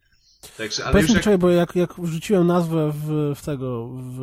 [0.56, 1.24] Także, ale Powiedz już jak...
[1.24, 4.18] czekaj, bo jak, jak wrzuciłem nazwę w, w tego, w,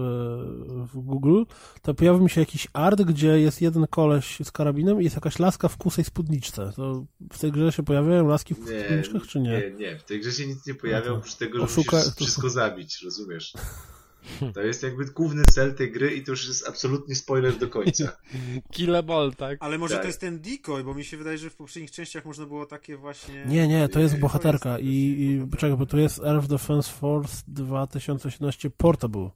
[0.93, 1.43] w Google,
[1.81, 5.39] to pojawił mi się jakiś art, gdzie jest jeden koleś z karabinem i jest jakaś
[5.39, 6.71] laska w kusej spódniczce.
[6.75, 9.49] To w tej grze się pojawiają laski w Nie, spódniczkach, czy nie?
[9.49, 9.97] nie, nie.
[9.99, 13.53] W tej grze się nic nie pojawia, oprócz tego, że oszuka- musisz wszystko zabić, rozumiesz?
[14.53, 18.17] To jest jakby główny cel tej gry i to już jest absolutnie spoiler do końca.
[18.73, 19.57] Kill em all, tak?
[19.61, 20.01] Ale może Tak.
[20.03, 22.97] to jest ten decoy, bo mi się wydaje, że w poprzednich częściach można było takie
[22.97, 23.45] właśnie...
[23.45, 26.41] Nie, nie, to jest Yy, bohaterka to jest- i, i czekaj, bo to jest Air
[26.47, 29.29] Defense Force 2017 Portable.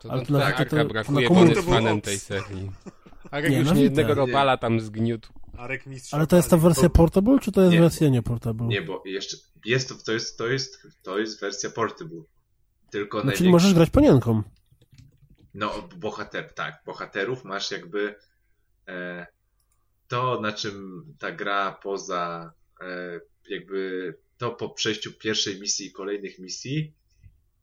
[0.00, 2.70] To, Ale to, tak, to- to- Arka to brakuje, bo jest fanem tej serii.
[3.30, 5.32] Arek Nie, już na nie jednego robala tam zgniótł.
[5.58, 7.80] Arek mistrz Ale to jest ta wersja Portable, czy to jest Nie.
[7.80, 8.66] wersja nie Portable?
[8.66, 12.22] Nie, bo jeszcze jest to, to jest, to jest, to jest wersja portable.
[12.90, 14.42] Tylko No, czyli największa- możesz grać panienką.
[15.54, 18.14] No, bohater, tak, bohaterów masz jakby
[18.88, 19.26] e,
[20.08, 26.38] to, na czym ta gra poza e, jakby to po przejściu pierwszej misji i kolejnych
[26.38, 26.94] misji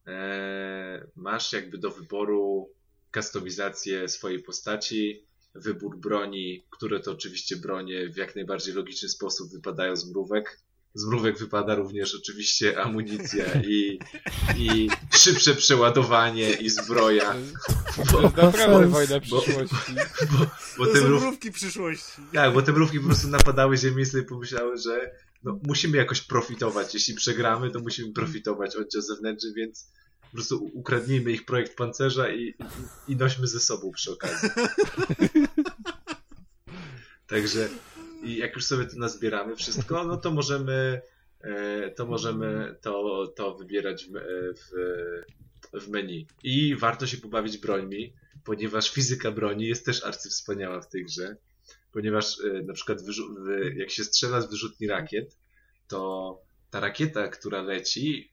[0.06, 2.70] e, masz jakby do wyboru
[3.14, 9.96] kustomizację swojej postaci wybór broni, które to oczywiście bronie w jak najbardziej logiczny sposób wypadają
[9.96, 10.60] z mrówek.
[10.94, 13.98] Z mrówek wypada również oczywiście amunicja i,
[14.56, 17.34] i szybsze przeładowanie i zbroja.
[18.10, 19.76] To jest naprawdę wojna Bo- przyszłości.
[20.32, 20.46] Bo,
[20.78, 21.22] bo To te są mrów...
[21.22, 22.22] mrówki przyszłości.
[22.34, 25.10] Tak, bo te mrówki po prostu napadały ziemię i sobie pomyślały, że
[25.44, 26.94] no, musimy jakoś profitować.
[26.94, 29.88] Jeśli przegramy, to musimy profitować oddział zewnętrzny, więc
[30.30, 34.48] po prostu ukradnijmy ich projekt pancerza i, i, i nośmy ze sobą przy okazji.
[37.26, 37.68] Także
[38.22, 41.00] i jak już sobie to nazbieramy wszystko, no to możemy
[41.40, 44.12] e, to możemy to, to wybierać w,
[44.58, 46.26] w, w menu.
[46.42, 48.12] I warto się pobawić brońmi,
[48.44, 51.36] ponieważ fizyka broni jest też arcywspaniała w tej grze
[51.92, 52.98] ponieważ y, na przykład
[53.76, 55.36] jak się strzela z wyrzutni rakiet,
[55.88, 56.40] to
[56.70, 58.30] ta rakieta, która leci,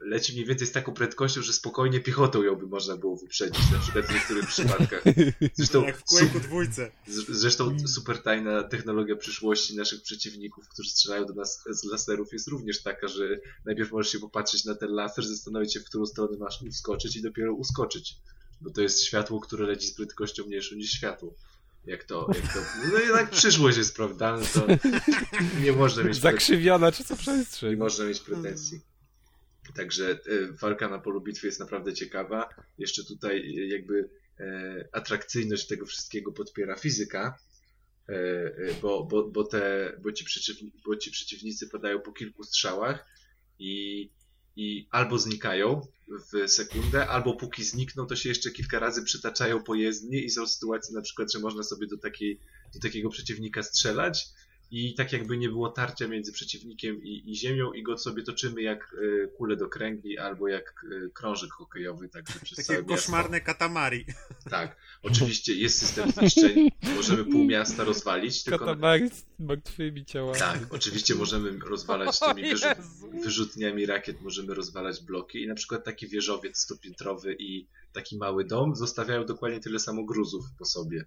[0.00, 3.78] leci mniej więcej z taką prędkością, że spokojnie piechotą ją by można było wyprzedzić, na
[3.78, 5.02] przykład w niektórych przypadkach.
[5.54, 6.90] Zresztą, Jak w Quake'u dwójce.
[7.28, 12.82] zresztą super tajna technologia przyszłości naszych przeciwników, którzy strzelają do nas z laserów jest również
[12.82, 16.62] taka, że najpierw możesz się popatrzeć na ten laser, zastanowić się, w którą stronę masz
[16.62, 18.16] uskoczyć i dopiero uskoczyć.
[18.60, 21.34] Bo to jest światło, które leci z prędkością mniejszą niż światło.
[21.86, 22.60] Jak to, jak to.
[22.92, 24.36] No jednak przyszłość jest, prawda?
[24.36, 24.66] No to
[25.64, 26.16] nie można mieć.
[26.16, 27.76] Zakrzywiona czy co nie przestrzeń.
[27.76, 28.80] można mieć pretensji.
[29.74, 30.18] Także e,
[30.52, 32.48] walka na polu bitwy jest naprawdę ciekawa.
[32.78, 34.08] Jeszcze tutaj e, jakby
[34.40, 37.38] e, atrakcyjność tego wszystkiego podpiera fizyka,
[38.82, 43.06] bo, bo, bo, te, bo, ci przeciwni, bo ci przeciwnicy padają po kilku strzałach
[43.58, 44.10] i,
[44.56, 45.80] i albo znikają
[46.32, 50.94] w sekundę, albo póki znikną, to się jeszcze kilka razy przytaczają pojezdnie i są sytuacje
[50.94, 52.40] na przykład, że można sobie do, takiej,
[52.74, 54.26] do takiego przeciwnika strzelać
[54.70, 58.62] i tak jakby nie było tarcia między przeciwnikiem i, i ziemią i go sobie toczymy
[58.62, 62.94] jak y, kule do kręgli albo jak y, krążek hokejowy, także przez Takie całe miasto.
[62.94, 64.04] koszmarne katamari.
[64.50, 70.38] Tak, oczywiście jest system zniszczeń, możemy pół miasta rozwalić, tylko Katamari z martwymi ciałami.
[70.38, 72.66] tak, oczywiście możemy rozwalać tymi wyrzu
[73.22, 78.76] wyrzutniami rakiet, możemy rozwalać bloki i na przykład taki wieżowiec stopiętrowy i taki mały dom
[78.76, 81.04] zostawiają dokładnie tyle samo gruzów po sobie.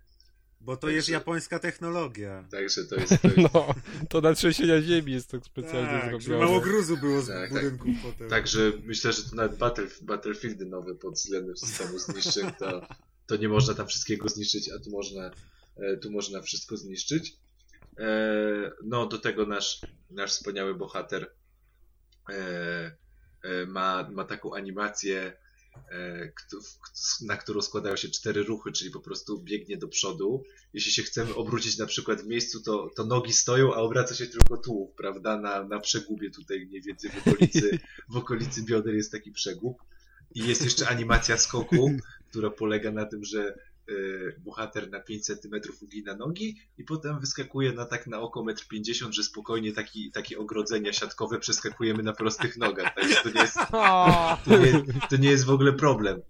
[0.63, 2.45] Bo to Także- jest japońska technologia.
[2.51, 3.73] Także to jest, to jest No,
[4.09, 6.45] to na trzęsienia ziemi jest tak specjalnie Tak, zrobione.
[6.45, 7.51] mało gruzu było z Tak, tak.
[7.51, 8.29] budynków potem.
[8.29, 12.87] Także myślę, że to nawet battle, Battlefieldy nowe pod względem systemu zniszczeń, to,
[13.27, 15.31] to nie można tam wszystkiego zniszczyć, a tu można,
[15.77, 17.37] e, tu można wszystko zniszczyć.
[17.99, 21.31] E, No, do tego nasz, nasz wspaniały bohater
[22.29, 22.97] e,
[23.67, 25.37] ma, ma taką animację,
[27.21, 30.43] na którą składają się cztery ruchy, czyli po prostu biegnie do przodu.
[30.73, 34.27] Jeśli się chcemy obrócić na przykład w miejscu, to, to nogi stoją, a obraca się
[34.27, 35.37] tylko tułów, prawda?
[35.37, 37.79] Na, na przegubie tutaj mniej więcej w okolicy,
[38.13, 39.83] w okolicy bioder jest taki przegub.
[40.35, 41.91] I jest jeszcze animacja skoku,
[42.29, 43.57] która polega na tym, że
[44.39, 49.13] bohater na 5 cm ugina nogi i potem wyskakuje na tak na oko 1,50 m,
[49.13, 52.95] że spokojnie taki, takie ogrodzenia siatkowe przeskakujemy na prostych nogach.
[52.95, 53.57] Także to nie jest
[54.45, 56.21] to nie, to nie jest w ogóle problem.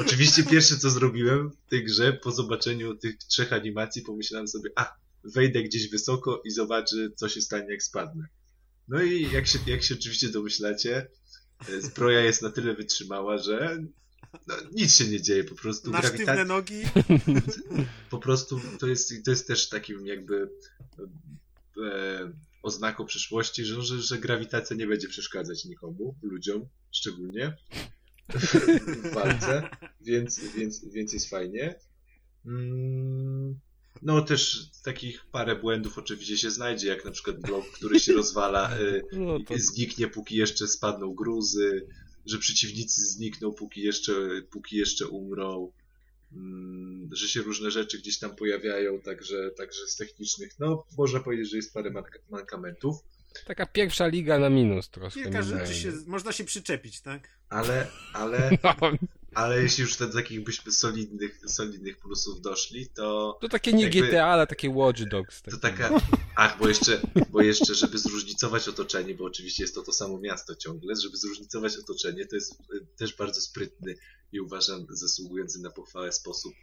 [0.00, 4.94] Oczywiście pierwsze co zrobiłem w tej grze, po zobaczeniu tych trzech animacji, pomyślałem sobie, a,
[5.24, 8.26] wejdę gdzieś wysoko i zobaczę, co się stanie, jak spadnę.
[8.88, 11.10] No i jak się, jak się oczywiście domyślacie,
[11.68, 13.84] e, zbroja jest na tyle wytrzymała, że
[14.46, 16.82] no, nic się nie dzieje, po prostu Na sztywne grawitacja, nogi.
[18.10, 20.50] po prostu to jest, to jest też takim jakby
[21.84, 22.32] e,
[22.62, 27.56] oznaką przyszłości, że, że, że grawitacja nie będzie przeszkadzać nikomu, ludziom szczególnie
[28.28, 29.68] w walce,
[30.00, 31.74] więc, więc, więc jest fajnie.
[32.46, 33.58] Mm,
[34.02, 38.70] No też takich parę błędów oczywiście się znajdzie, jak na przykład blok, który się rozwala,
[38.70, 41.86] e, No to i zniknie, póki jeszcze spadną gruzy,
[42.26, 44.12] że przeciwnicy znikną, póki jeszcze,
[44.50, 45.72] póki jeszcze umrą,
[46.32, 51.50] mm, że się różne rzeczy gdzieś tam pojawiają, także, także z technicznych, no można powiedzieć,
[51.50, 52.96] że jest parę mank- mankamentów,
[53.46, 55.22] taka pierwsza liga na minus troszkę.
[55.22, 57.28] Kilka rzeczy się, można się przyczepić, tak?
[57.48, 58.74] ale, ale, No,
[59.34, 64.02] ale jeśli już do takich byśmy solidnych, solidnych plusów doszli, to to takie nie Jakby-
[64.02, 65.42] GTA, ale takie Watch Dogs.
[65.42, 65.78] To takie.
[65.78, 66.00] taka.
[66.36, 67.00] Ach, bo jeszcze,
[67.30, 71.76] bo jeszcze, żeby zróżnicować otoczenie, bo oczywiście jest to to samo miasto ciągle, żeby zróżnicować
[71.76, 73.94] otoczenie, to jest y, też bardzo sprytny
[74.32, 76.54] i uważam zasługujący na pochwałę sposób,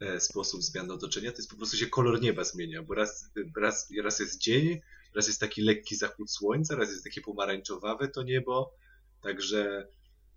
[0.00, 1.30] e, sposób zmiany otoczenia.
[1.32, 4.80] To jest po prostu się kolor nieba zmienia, bo raz, raz, raz jest dzień,
[5.14, 8.74] raz jest taki lekki zachód słońca, raz jest takie pomarańczowawe to niebo,
[9.22, 9.86] także.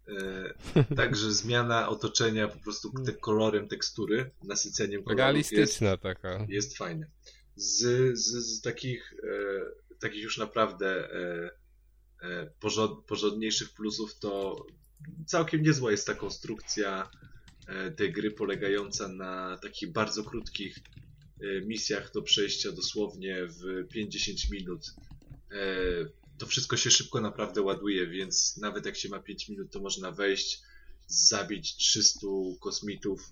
[0.08, 6.46] E, także zmiana otoczenia po prostu te kolorem tekstury, nasyceniem kolorów jest, Realistyczna taka.
[6.50, 7.08] jest fajne.
[7.56, 11.50] Z, z, z takich, e, takich już naprawdę e,
[12.22, 14.66] e, porząd, porządniejszych plusów to
[15.26, 17.10] całkiem niezła jest ta konstrukcja
[17.68, 20.80] e, tej gry polegająca na takich bardzo krótkich
[21.42, 24.96] e, misjach do przejścia dosłownie w 5-10 minut.
[26.38, 30.12] To wszystko się szybko naprawdę ładuje, więc nawet jak się ma 5 minut, to można
[30.12, 30.62] wejść,
[31.08, 32.28] zabić 300
[32.62, 33.32] kosmitów,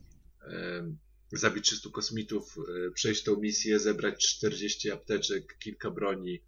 [1.31, 6.41] zabić 300 kosmitów, e, przejść tą misję, zebrać 40 apteczek, kilka broni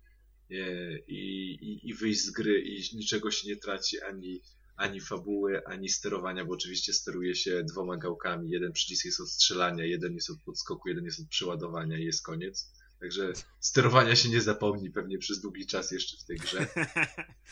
[0.52, 4.42] e, i, i, i wyjść z gry i niczego się nie traci, ani,
[4.76, 8.52] ani fabuły, ani sterowania, bo oczywiście steruje się dwoma gałkami.
[8.52, 12.24] Jeden przycisk jest od strzelania, jeden jest od podskoku, jeden jest od przeładowania i jest
[12.24, 12.72] koniec.
[13.06, 16.68] Także sterowania się nie zapomni pewnie przez długi czas jeszcze w tej grze.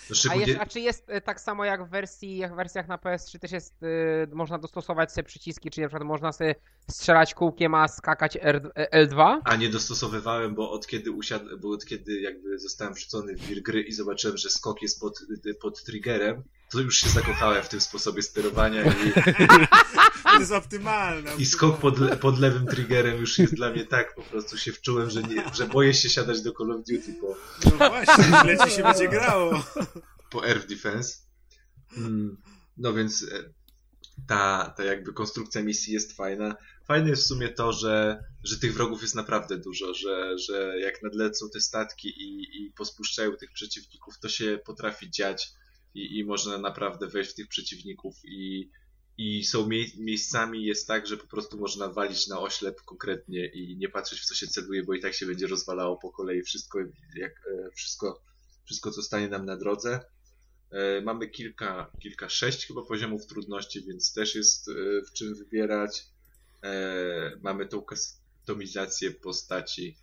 [0.10, 0.48] No A, szczególnie...
[0.48, 3.40] jest, a czy jest e, tak samo jak w wersji, jak w wersjach na PS3
[3.40, 6.56] też jest, e, można dostosować sobie przyciski, czyli na przykład można sobie
[6.92, 9.40] strzelać kółkiem, a skakać R, e, L2?
[9.44, 11.44] A nie dostosowywałem, bo od kiedy usiad...
[11.60, 15.20] bo od kiedy jakby zostałem wrzucony w wir gry i zobaczyłem, że skok jest pod,
[15.62, 19.14] pod triggerem, to już się zakochałem w tym sposobie sterowania i,
[20.34, 21.36] To jest optymalne.
[21.38, 25.10] i skok pod, pod lewym triggerem już jest dla mnie tak, po prostu się wczułem,
[25.10, 27.36] że, nie, że boję się siadać do Call of Duty po,
[27.66, 29.64] No właśnie, źle ci się będzie grało.
[30.32, 31.18] po Air Defense.
[31.98, 32.38] Mm,
[32.78, 33.54] No więc e,
[34.28, 36.56] ta, ta jakby konstrukcja misji jest fajna.
[36.88, 41.04] Fajne jest w sumie to, że, że tych wrogów jest naprawdę dużo, że, że jak
[41.04, 45.50] nadlecą te statki i, i pospuszczają tych przeciwników, to się potrafi dziać
[45.94, 48.70] i, i można naprawdę wejść w tych przeciwników i,
[49.18, 53.78] i są mie miejscami jest tak, że po prostu można walić na oślep konkretnie i
[53.78, 56.80] nie patrzeć w co się celuje, bo i tak się będzie rozwalało po kolei wszystko,
[57.16, 58.22] jak, e, wszystko,
[58.66, 60.00] wszystko co stanie nam na drodze.
[60.72, 66.04] E, Mamy kilka, kilka, sześć chyba poziomów trudności, więc też jest e, w czym wybierać.
[67.42, 69.98] Mamy tą kustomizację postaci,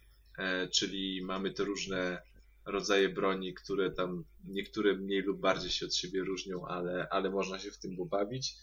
[0.72, 2.22] czyli mamy te różne
[2.66, 7.58] rodzaje broni, które tam niektóre mniej lub bardziej się od siebie różnią, ale, ale można
[7.58, 8.56] się w tym pobawić.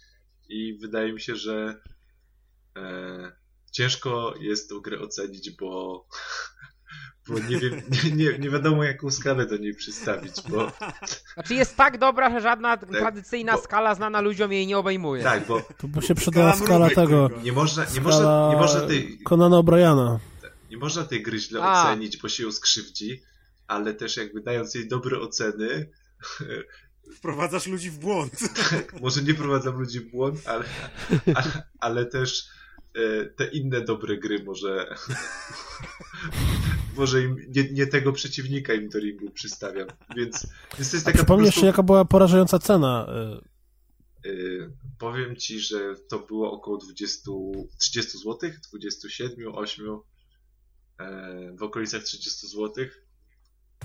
[0.50, 1.82] I wydaje mi się, że
[2.78, 3.32] e,
[3.72, 6.06] ciężko jest tą grę ocenić, bo,
[7.28, 10.72] bo nie wiem, nie, nie, nie wiadomo jaką skalę do niej przystawić, bo
[11.34, 15.24] Znaczy jest tak dobra, że żadna tradycyjna bo- skala znana ludziom jej nie obejmuje.
[15.24, 17.30] tak, bo To by się przydała Skala tego.
[17.44, 20.18] nie można, nie można, nie można tej, Conana O'Briana.
[20.72, 21.82] nie można tej gry źle A.
[21.84, 23.22] ocenić, bo się ją skrzywdzi,
[23.68, 25.90] ale też jakby dając jej dobre oceny,
[27.16, 28.32] Wprowadzasz ludzi w błąd.
[29.02, 30.66] może nie prowadzam ludzi w błąd, ale,
[31.36, 32.50] ale, ale też
[32.96, 34.88] e, te inne dobre gry może
[36.98, 40.48] może im, nie, nie tego przeciwnika im do ringu przystawiam, więc,
[40.78, 43.08] więc to jest taka po przypomnisz prostu, jeszcze, jaka była porażająca cena?
[44.26, 44.32] y, e,
[45.00, 47.32] powiem ci, że to było około 20,
[47.80, 49.86] 30 zł, 27, 8
[51.00, 52.86] e, w okolicach 30 zł.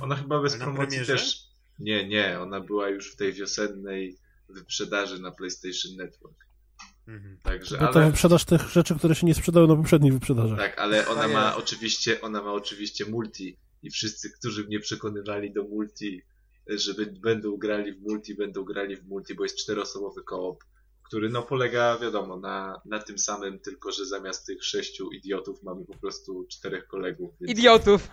[0.00, 1.12] Ona chyba bez promocji premierze?
[1.12, 1.51] też.
[1.78, 4.16] Nie, nie, ona była już w tej wiosennej
[4.48, 6.46] wyprzedaży na PlayStation Network.
[7.08, 7.38] Mhm.
[7.42, 10.58] Także, to ale, wyprzedaż tych rzeczy, które się nie sprzedały na poprzednich wyprzedażach.
[10.58, 15.62] tak, ale ona ma oczywiście, ona ma oczywiście multi i wszyscy, którzy mnie przekonywali do
[15.64, 16.22] multi,
[16.66, 20.64] że będą grali w multi, będą grali w multi, bo jest czteroosobowy koop,
[21.12, 25.84] który no polega, wiadomo, na, na tym samym, tylko że zamiast tych sześciu idiotów mamy
[25.84, 27.34] po prostu czterech kolegów.
[27.40, 28.08] Więc, Idiotów!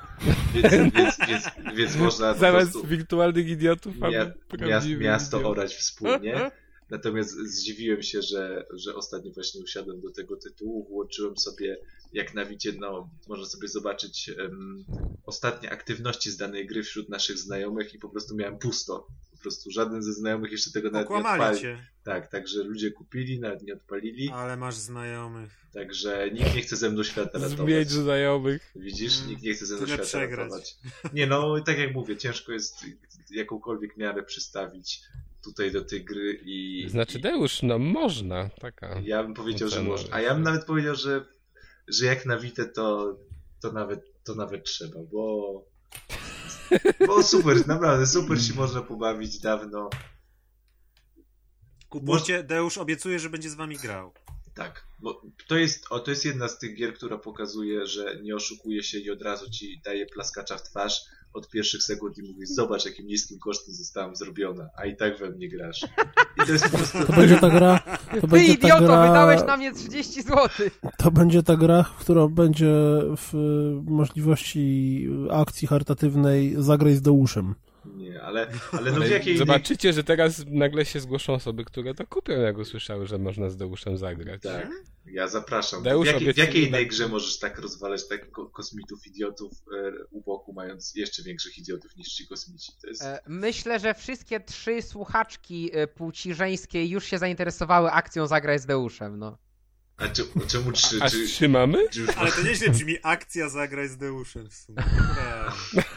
[0.54, 1.44] Więc, więc, więc,
[1.76, 5.58] więc można po Zamiast prostu wirtualnych idiotów mamy mia, miasto idiotów.
[5.58, 6.52] orać wspólnie.
[6.90, 11.78] Natomiast zdziwiłem się, że, że ostatnio właśnie usiadłem do tego tytułu, włączyłem sobie,
[12.14, 14.86] jak na widzie, no, można sobie zobaczyć em,
[15.26, 19.08] ostatnie aktywności z danej gry wśród naszych znajomych i po prostu miałem pusto.
[19.40, 21.60] Po prostu żaden ze znajomych jeszcze tego nawet nie odpalił.
[21.62, 25.52] cię, Tak, także ludzie kupili, nawet nie odpalili, ale masz znajomych.
[25.74, 27.58] także nikt nie chce ze mną świata ratować.
[27.58, 28.72] Zmieć znajomych.
[28.76, 30.40] Widzisz, Mm, nikt nie chce ze mną tyle świata przegrać.
[30.40, 30.78] ratować.
[31.14, 32.86] Nie no, tak jak mówię, ciężko jest
[33.32, 35.02] jakąkolwiek miarę przystawić
[35.44, 36.86] tutaj do tej gry i...
[36.90, 39.02] Znaczy Deusz, no można, taka.
[39.04, 40.16] Ja bym powiedział, że można.
[40.16, 41.26] A ja bym nawet powiedział, że,
[41.88, 43.18] że jak na Witę to,
[43.62, 45.66] to, nawet, to nawet trzeba, bo...
[47.08, 49.90] Bo super, naprawdę, super się można pobawić dawno.
[51.90, 54.14] Kupujcie, Deusz obiecuje, że będzie z wami grał.
[54.54, 58.36] Tak, bo to jest, o, to jest jedna z tych gier, która pokazuje, że nie
[58.36, 62.46] oszukuje się i od razu ci daje plaskacza w twarz od pierwszych sekund i mówi,
[62.46, 65.84] zobacz jakim niskim kosztem zostałam zrobiona, a i tak we mnie grasz.
[66.44, 67.06] I to jest po prostu...
[67.06, 67.80] To będzie ta gra,
[68.16, 70.50] to Ty będzie ta idioto, gra, wydałeś na mnie 30 zł!
[70.98, 72.74] to będzie ta gra, w którą będzie
[73.18, 73.34] w
[73.84, 77.56] możliwości akcji charytatywnej zagraj z Deuszem.
[77.86, 79.38] Nie, ale, ale no w jakiej innej...
[79.38, 83.58] Zobaczycie, że teraz nagle się zgłoszą osoby, które to kupią, jak usłyszały, że można z
[83.58, 84.42] Deuszem zagrać.
[84.42, 84.68] Tak,
[85.06, 85.84] ja zapraszam.
[85.84, 89.92] Deusz w, jakiej, w jakiej innej grze możesz tak rozwalać tak ko- kosmitów, idiotów e,
[90.12, 92.72] u boku, mając jeszcze większych idiotów niż ci kosmici?
[92.82, 93.02] To jest...
[93.02, 98.66] E, Myślę, że wszystkie trzy słuchaczki e, płci żeńskiej już się zainteresowały akcją Zagraj z
[98.66, 99.38] Deuszem, no.
[99.98, 101.90] A czy, czemu czy, A czy, trzymamy?
[101.90, 104.78] czy już Ale to nieźle brzmi akcja zagraj z Deuszem w sumie.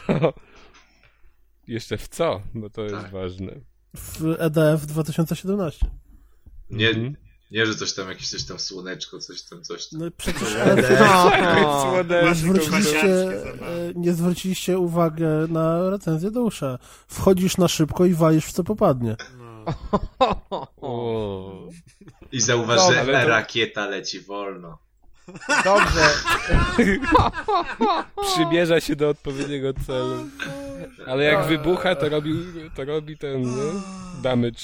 [1.67, 2.41] Jeszcze w co?
[2.55, 3.11] Bo to jest Tak.
[3.11, 3.53] ważne.
[3.97, 5.87] W E EDF 2017.
[6.71, 7.17] Nie, Mhm.
[7.51, 10.01] nie, że coś tam, jakieś coś tam słoneczko, coś tam, coś tam.
[10.01, 11.01] No przecież EDF.
[11.01, 11.31] No.
[11.83, 12.35] Słoneczko.
[12.35, 16.79] zwróciliście, e, nie zwróciliście uwagę na recenzję dusza.
[17.09, 19.17] Wchodzisz na szybko i walisz w co popadnie.
[19.39, 19.65] No.
[22.33, 24.79] I zauważ, że rakieta leci wolno.
[25.65, 26.09] Dobrze.
[28.33, 30.29] Przymierza się do odpowiedniego celu.
[31.07, 32.45] Ale jak wybucha, to robi,
[32.77, 33.73] to robi ten, nie?
[34.23, 34.61] Damage.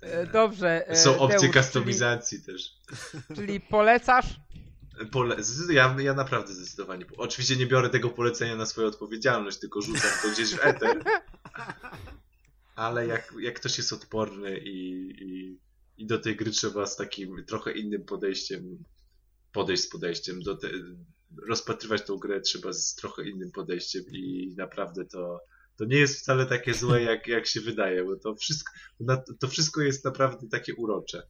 [0.00, 0.88] E, Dobrze.
[0.88, 2.70] e, Są opcje Deusz, customizacji też.
[3.34, 4.26] Czyli, polecasz?
[5.12, 5.36] Pole...
[5.70, 7.04] Ja, ja naprawdę zdecydowanie.
[7.16, 11.02] Oczywiście nie biorę tego polecenia na swoją odpowiedzialność, tylko rzucam to gdzieś w eter.
[12.76, 14.90] Ale jak, jak ktoś jest odporny i,
[15.22, 15.58] i,
[15.96, 18.84] i do tej gry trzeba z takim trochę innym podejściem
[19.56, 20.68] podejść z podejściem do te,
[21.48, 25.40] rozpatrywać tą grę trzeba z trochę innym podejściem i naprawdę to,
[25.76, 28.72] to nie jest wcale takie złe, jak, jak się wydaje, bo to wszystko,
[29.40, 31.22] to wszystko jest naprawdę takie urocze.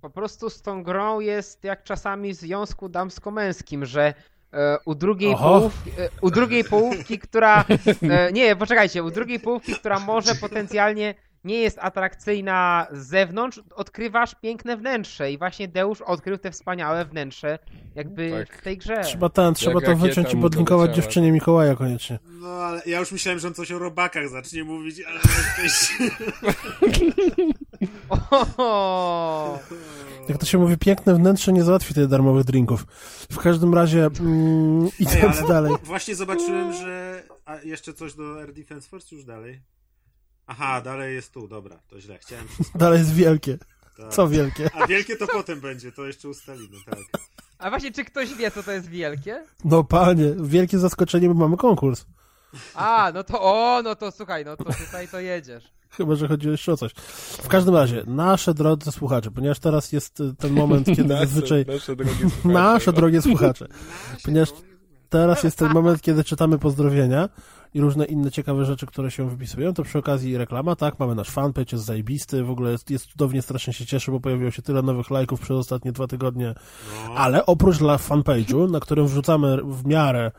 [0.00, 4.14] Po prostu z tą grą jest jak czasami w związku damsko-męskim, że
[4.52, 5.60] e, u drugiej Oho.
[5.60, 7.64] połówki, e, u drugiej połówki, która
[8.02, 11.14] e, nie, poczekajcie, u drugiej połówki, która może potencjalnie
[11.46, 17.58] nie jest atrakcyjna z zewnątrz, odkrywasz piękne wnętrze i właśnie Deusz odkrył te wspaniałe wnętrze
[17.94, 18.58] jakby Tak.
[18.58, 19.00] w tej grze.
[19.04, 22.18] Trzeba ten, trzeba to rakieta wyciąć i podlinkować dziewczynie Mikołaja koniecznie.
[22.40, 25.20] no ale ja już myślałem, że on coś o robakach zacznie mówić, ale
[25.62, 25.98] jesteś...
[28.58, 29.58] O,
[30.28, 32.86] Jak to się mówi, piękne wnętrze nie załatwi tych darmowych drinków.
[33.32, 35.74] W każdym razie, mm, Ej, idąc ale dalej.
[35.82, 37.22] Właśnie zobaczyłem, że...
[37.44, 39.60] A jeszcze coś do Air Defense Force już dalej?
[40.46, 42.18] Aha, dalej jest tu, dobra, to źle.
[42.18, 42.48] Chciałem.
[42.74, 43.58] Dalej jest wielkie.
[43.96, 44.08] Tak.
[44.12, 44.70] Co wielkie?
[44.74, 46.98] A wielkie to potem będzie, to jeszcze ustalimy, tak.
[47.58, 49.44] a właśnie czy ktoś wie co to jest wielkie?
[49.64, 52.06] No panie, wielkie zaskoczenie, bo mamy konkurs.
[52.74, 55.64] A, no to o, no to słuchaj, no to tutaj to jedziesz.
[55.90, 56.92] Chyba, że chodzi jeszcze o coś.
[57.42, 61.66] W każdym razie, nasze drodzy słuchacze, ponieważ teraz jest ten moment, kiedy Nasze, zazwyczaj...
[61.68, 62.48] nasze drogie słuchacze.
[62.48, 63.66] Nasze drogie słuchacze.
[64.24, 64.48] Ponieważ
[65.08, 67.28] teraz jest ten moment, kiedy czytamy pozdrowienia
[67.74, 71.30] i różne inne ciekawe rzeczy, które się wypisują, to przy okazji reklama, tak, mamy nasz
[71.30, 74.82] fanpage, jest zajebisty, w ogóle jest, jest cudownie, strasznie się cieszę, bo pojawiło się tyle
[74.82, 76.54] nowych lajków przez ostatnie dwa tygodnie,
[77.08, 77.14] No.
[77.14, 80.30] ale oprócz dla fanpage'u, na którym wrzucamy w miarę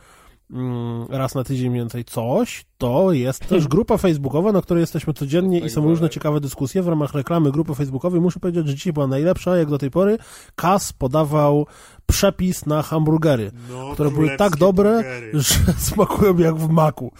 [1.10, 5.60] raz na tydzień mniej więcej coś, to jest też grupa facebookowa, na której jesteśmy codziennie
[5.60, 8.22] i są różne ciekawe dyskusje w ramach reklamy grupy facebookowej.
[8.22, 10.18] Muszę powiedzieć, że dzisiaj była najlepsza, jak do tej pory.
[10.56, 11.68] Kas podawał
[12.06, 15.32] przepis na hamburgery, No, które były tak dobre, burgery.
[15.40, 17.12] że smakują jak w maku.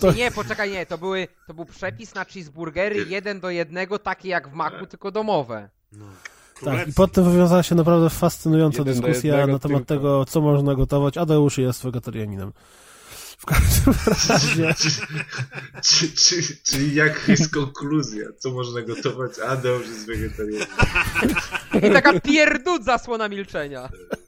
[0.00, 4.28] To, Nie, poczekaj, nie, to, były, to był przepis na cheeseburgery jeden do jednego, takie
[4.28, 5.68] jak w maku, tylko domowe.
[5.92, 6.06] No.
[6.64, 9.84] Tak, i tym wywiązała się naprawdę fascynująca Jeden dyskusja na temat tylko.
[9.84, 11.18] tego, co można gotować.
[11.18, 12.52] Adeusz jest wegetarianinem.
[13.38, 14.74] W każdym razie...
[15.82, 18.26] Czy, czy, czyli jak jest konkluzja?
[18.38, 19.38] Co można gotować?
[19.38, 20.66] Adeusz jest wegetarianem.
[21.82, 23.88] I taka pierdut zasłona milczenia.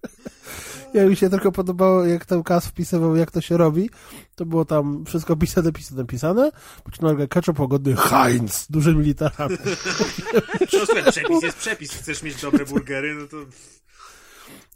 [0.96, 3.90] Ja mi się tylko podobało, jak tam Kas wpisywał, jak to się robi.
[4.34, 6.50] To było tam wszystko pisane, pisane, pisane.
[6.84, 9.56] Po czym nagle ketchup łagodny Heinz, dużymi literami.
[10.72, 11.92] No, słuchaj, przepis jest przepis.
[11.92, 13.36] Chcesz mieć dobre burgery, no to...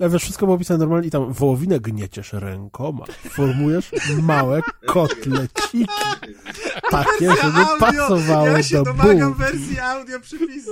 [0.01, 3.05] A wiesz, wszystko było pisane normalnie i tam wołowinę gnieciesz rękoma.
[3.31, 3.91] Formujesz
[4.23, 5.87] małe kotleciki.
[6.91, 9.53] Takie, żeby pasowały ja się do domagam bułki.
[9.53, 10.71] wersji audio przypisu.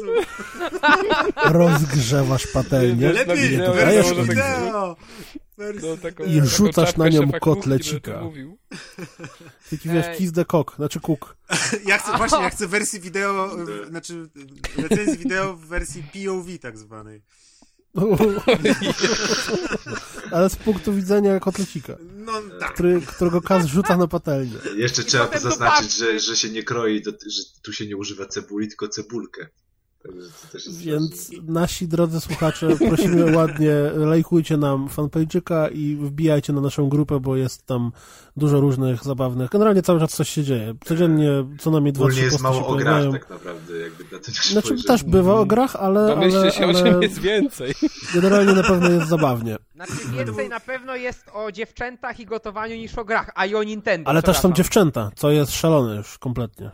[1.44, 3.12] Rozgrzewasz patelnię.
[3.12, 4.96] Lepiej nie wideo, dodajesz tak wideo.
[5.58, 8.20] No, taką, I rzucasz na nią kotlecika.
[9.70, 11.36] Taki wiesz, kiss the cock, znaczy cook.
[11.86, 14.28] Ja chcę, właśnie, ja chcę wersji wideo, y, znaczy
[14.78, 17.22] y, recenzji wideo w wersji POV tak zwanej.
[20.32, 22.74] Ale z punktu widzenia kotlecika, No tak.
[22.74, 24.56] który, którego Kas rzuca na patelnię.
[24.76, 28.26] Jeszcze I trzeba zaznaczyć, że, że się nie kroi, do, że tu się nie używa
[28.26, 29.48] cebuli, tylko cebulkę.
[30.52, 37.20] Też Więc nasi drodzy słuchacze, prosimy ładnie, lajkujcie nam fanpage'yka i wbijajcie na naszą grupę,
[37.20, 37.92] bo jest tam
[38.36, 39.50] dużo różnych zabawnych.
[39.50, 40.74] Generalnie cały czas coś się dzieje.
[40.84, 41.30] Codziennie
[41.60, 43.12] co najmniej dwa, trzy jest posty się mało o grach pojawiają.
[43.12, 46.66] tak naprawdę, jakby na to nie Znaczy też bywa o grach, ale, Domyślcie ale, się,
[46.66, 47.74] o ale czym jest więcej.
[48.14, 49.56] generalnie na pewno jest zabawnie.
[49.74, 53.62] Znaczy więcej na pewno jest o dziewczętach i gotowaniu niż o grach, a i o
[53.62, 54.10] Nintendo.
[54.10, 56.70] Ale też są dziewczęta, co jest szalone już kompletnie.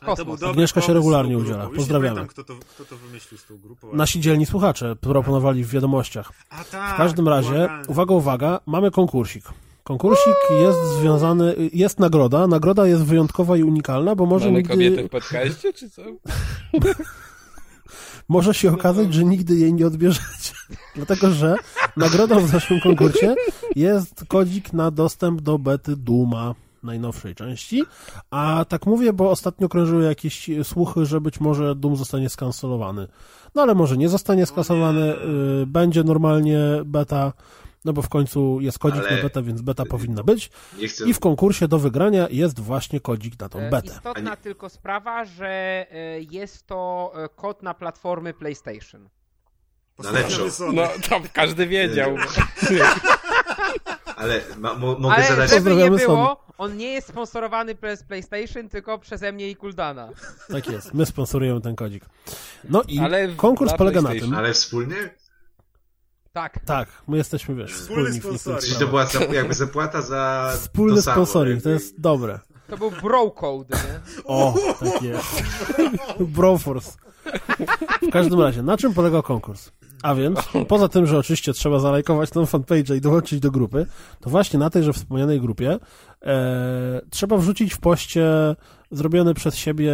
[0.00, 0.42] Ale Kosmos.
[0.42, 1.68] Agnieszka się regularnie udziela.
[1.76, 2.14] Pozdrawiamy.
[2.14, 3.88] pamiętam, Kto to, kto to wymyślił z tą grupą.
[3.92, 6.32] Nasi dzielni słuchacze proponowali w wiadomościach.
[6.50, 9.44] A tak, W każdym razie, uwaga, uwaga, mamy konkursik.
[9.84, 12.46] Konkursik jest związany, jest nagroda.
[12.46, 16.02] Nagroda jest wyjątkowa i unikalna, bo może Mamy nigdy, kobietę w podcaście, czy co?
[18.28, 20.52] może się okazać, że nigdy jej nie odbierzecie.
[20.96, 21.56] Dlatego, że
[21.96, 23.34] nagrodą w naszym konkursie
[23.76, 27.82] jest kodzik na dostęp do bety Duma najnowszej części,
[28.30, 33.08] a tak mówię, bo ostatnio krążyły jakieś słuchy, że być może Doom zostanie skancelowany.
[33.54, 35.14] No ale może nie zostanie skancelowany,
[35.62, 37.32] y, będzie normalnie beta,
[37.84, 40.50] no bo w końcu jest kodzik Ale- na beta, więc beta powinna być.
[40.78, 41.08] Nie chcę...
[41.08, 43.88] I w konkursie do wygrania jest właśnie kodzik na tą E, betę.
[43.88, 45.48] Istotna tylko sprawa, że
[45.90, 49.08] e, jest to kod na platformy PlayStation.
[50.12, 50.44] lepszą.
[50.44, 50.72] Wysoko.
[50.72, 52.16] No, to każdy wiedział.
[54.20, 55.50] Ale ma, mo, mogę Ale zadać...
[55.50, 60.08] żeby nie było, on nie jest sponsorowany przez PlayStation, tylko przeze mnie i Kuldana.
[60.52, 62.04] Tak jest, my sponsorujemy ten kodzik.
[62.64, 64.96] No i Ale konkurs polega na tym, Ale wspólnie?
[66.32, 66.58] Tak.
[66.66, 68.60] tak, my jesteśmy, wiesz, Wspólny wspólni w tych sponsoring.
[68.62, 72.38] Czyli to była za, jakby zapłata za Wspólny to samo, sponsoring, to jest dobre.
[72.68, 74.00] To był bro code, nie?
[74.24, 75.42] O, tak jest.
[76.36, 76.92] Broforce.
[78.02, 79.70] W każdym razie, na czym polegał konkurs?
[80.02, 83.86] A więc, poza tym, że oczywiście trzeba zalajkować tą fanpage'a i dołączyć do grupy,
[84.20, 85.78] to właśnie na tejże wspomnianej grupie
[86.22, 88.26] e, trzeba wrzucić w poście
[88.90, 89.92] zrobiony przez siebie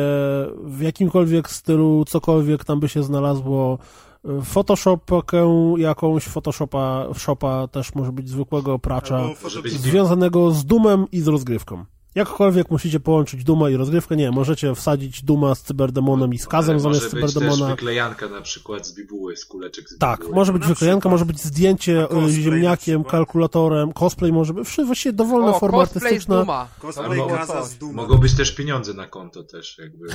[0.65, 3.79] w jakimkolwiek stylu, cokolwiek tam by się znalazło,
[4.25, 9.23] e, Photoshopkę jakąś, Photoshopa, shopa też może być zwykłego pracza,
[9.67, 11.85] związanego z Dumem i z rozgrywką.
[12.17, 16.71] Jakkolwiek musicie połączyć Duma i rozgrywkę, nie, możecie wsadzić Duma z Cyberdemonem i z Kazem
[16.73, 17.71] Ale zamiast może być też Cyberdemona.
[17.71, 20.35] wyklejanka na przykład z bibuły, z kuleczek z Tak, bibuły.
[20.37, 21.13] może być Na wyklejanka, przykład.
[21.13, 26.05] może być zdjęcie e, ziemniakiem, kalkulatorem, cosplay może być, właściwie dowolna O, forma cosplay z
[26.07, 26.41] artystyczna.
[26.41, 26.69] Duma.
[26.79, 27.65] Cosplay Albo coś.
[27.65, 27.93] z Dumą.
[27.93, 30.07] Mogą być też pieniądze na konto też, jakby.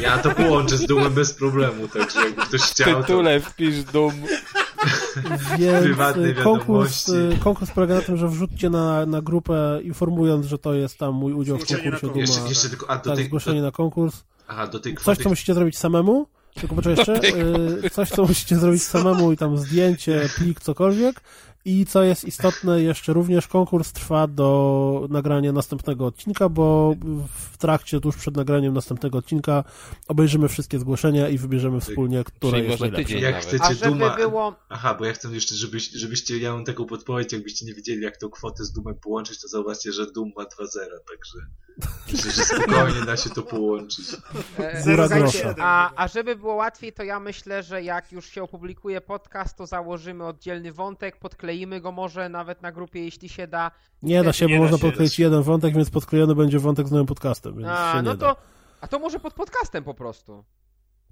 [0.00, 3.00] Ja to połączę z dumem bez problemu, także jakby ktoś W chciał, to...
[3.00, 4.12] tytule wpisz Doom.
[5.58, 5.98] Więc
[6.38, 10.74] e, konkurs, e, konkurs polega na tym, że wrzućcie na, na grupę informując, że to
[10.74, 12.12] jest tam mój udział w konkursie konkurs.
[12.12, 12.20] Duma.
[12.20, 14.24] Jeszcze, jeszcze tylko, a do Tak, tej, zgłoszenie do, na konkurs.
[14.48, 15.22] aha, do tej Coś, kwoty...
[15.22, 17.28] co musicie zrobić samemu, tylko poczekaj jeszcze,
[17.86, 21.20] y, coś, co musicie zrobić samemu i tam zdjęcie, plik, cokolwiek.
[21.66, 26.94] I co jest istotne, jeszcze również konkurs trwa do nagrania następnego odcinka, bo
[27.50, 29.64] w trakcie, tuż przed nagraniem następnego odcinka
[30.08, 33.18] obejrzymy wszystkie zgłoszenia i wybierzemy wspólnie, które Czyli jest może najlepsze.
[33.18, 34.16] Jak chcecie A żeby Duma...
[34.16, 34.54] było...
[34.68, 38.16] Aha, bo ja chcę jeszcze, żebyś, żebyście, ja mam taką podpowiedź, jakbyście nie wiedzieli, jak
[38.16, 40.46] tą kwotę z Dumem połączyć, to zauważcie, że Dum ma 2-0,
[41.08, 41.38] także
[42.12, 44.06] myślę, że spokojnie da się to połączyć.
[44.84, 45.54] Słuchajcie, grosza.
[45.58, 49.66] a, a żeby było łatwiej, to ja myślę, że jak już się opublikuje podcast, to
[49.66, 51.16] założymy oddzielny wątek,
[51.54, 53.70] podkleimy go może nawet na grupie, jeśli się da.
[54.02, 56.90] Nie da się, bo Nie da można podkleić jeden wątek, więc podklejony będzie wątek z
[56.90, 58.34] nowym podcastem, więc A, się no nie da.
[58.34, 58.40] to,
[58.80, 60.44] a to może pod podcastem po prostu.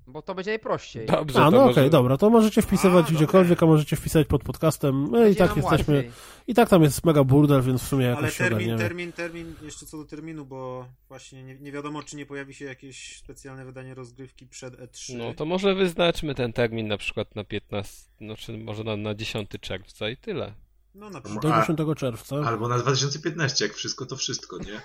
[0.07, 1.07] Bo to będzie najprościej.
[1.07, 1.71] Dobrze, A, no może...
[1.81, 5.09] okej, dobra, to możecie wpisywać A, gdziekolwiek, a możecie wpisać pod podcastem.
[5.11, 6.11] No i tak jesteśmy, łatwiej.
[6.47, 8.79] i tak tam jest mega burdel, więc w sumie jakoś Ale się termin, ogarniemy.
[8.79, 12.65] termin, termin, jeszcze co do terminu, bo właśnie nie, nie wiadomo, czy nie pojawi się
[12.65, 15.17] jakieś specjalne wydanie rozgrywki przed E E3.
[15.17, 19.15] No to może wyznaczmy ten termin na przykład na 15, no czy może na, na
[19.15, 20.55] 10 czerwca i tyle.
[20.95, 21.53] No na Do przykład.
[21.55, 22.37] A- 10 czerwca.
[22.37, 24.83] Albo na 2015, jak wszystko to wszystko, nie?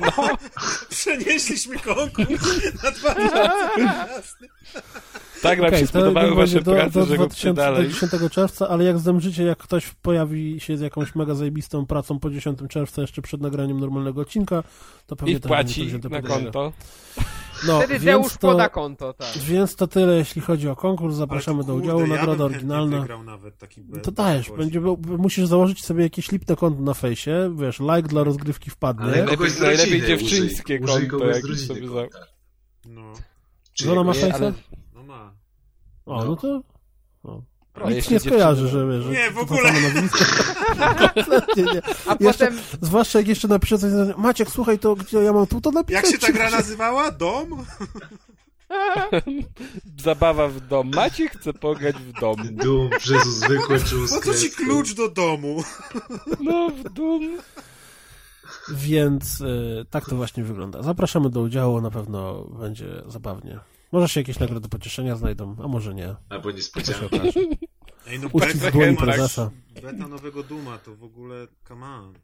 [0.90, 2.46] Przenieśliśmy konkurs
[2.82, 4.36] na 2015.
[5.42, 7.54] Tak nam Okej, się to spodobały wasze będzie do, prace, do, że róbcie 2000, do
[7.54, 7.88] dalej.
[7.88, 12.30] 10 czerwca, ale jak zdążycie, jak ktoś pojawi się z jakąś mega zajebistą pracą po
[12.30, 14.62] 10 czerwca, jeszcze przed nagraniem normalnego odcinka,
[15.06, 16.72] to pewnie I też będzie to wpłaci na konto.
[17.66, 19.38] No, Wtedy więc to, poda konto, tak.
[19.38, 21.16] więc to tyle, jeśli chodzi o konkurs.
[21.16, 23.06] Zapraszamy to do kurde, udziału, ja bym nagroda oryginalna.
[24.02, 24.80] To dajesz, będzie,
[25.18, 29.04] musisz założyć sobie jakieś lipne konto na fejsie, wiesz, like dla rozgrywki wpadnie.
[29.04, 32.18] Ale Najlepiej- najlepiej dziewczyńskie użyj, użyj konto rodziny sobie konta.
[32.86, 33.12] No,
[33.74, 34.36] Żona ma fejsa?
[34.36, 34.52] ale-.
[36.06, 36.62] O, no to...
[37.24, 37.42] O.
[37.74, 39.72] A Nic nie skojarzy, że wiesz, że Nie, w to ogóle.
[41.14, 41.82] Kompletnie nie.
[42.06, 45.60] A Jeszcze- potem Zwłaszcza jak jeszcze napisze coś, Maciek, słuchaj, to gdzie ja mam tu
[45.60, 46.04] to napisać?
[46.04, 47.10] Jak się ta gra nazywała?
[47.10, 47.48] Dom?
[50.02, 50.90] Zabawa w dom.
[50.94, 52.36] Macie chce pograć w dom.
[52.50, 55.62] Dum, Jezu, zwykłe czy Po co ci klucz do domu?
[56.40, 57.20] No, w dom.
[58.74, 60.82] Więc y, tak to właśnie wygląda.
[60.82, 63.60] Zapraszamy do udziału, na pewno będzie zabawnie.
[63.92, 66.14] Może się jakieś nagrody pocieszenia znajdą, a może nie.
[66.28, 67.16] Albo niespodzianka.
[68.06, 69.50] Ej, no Uścisk beta, dłoni beta, prezesa.
[69.82, 72.14] beta nowego Duma, to w ogóle, come on.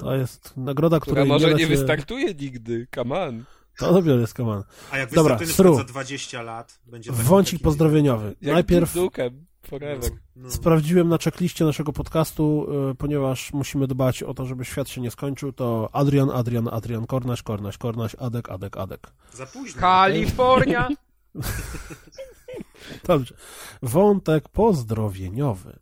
[0.00, 1.66] To jest nagroda, Która może nie się...
[1.66, 2.86] wystartuje nigdy.
[2.94, 3.44] Come on.
[3.78, 4.62] To dopiero jest kaman.
[4.90, 8.34] A jak Dobra, wystartuje za 20 lat, będzie Wącik taki- pozdrowieniowy.
[8.40, 9.46] Jak Najpierw Dukem.
[9.66, 10.10] Forever.
[10.36, 10.50] No.
[10.50, 15.10] sprawdziłem na checkliście naszego podcastu, y, ponieważ musimy dbać o to, żeby świat się nie
[15.10, 19.12] skończył, to Adrian, Adrian, Adrian, Kornaś, Kornaś, Kornaś, Adek, Adek, Adek.
[19.32, 19.80] Za późno.
[19.80, 20.88] Kalifornia.
[23.06, 23.34] Dobrze.
[23.82, 25.78] Wątek pozdrowieniowy.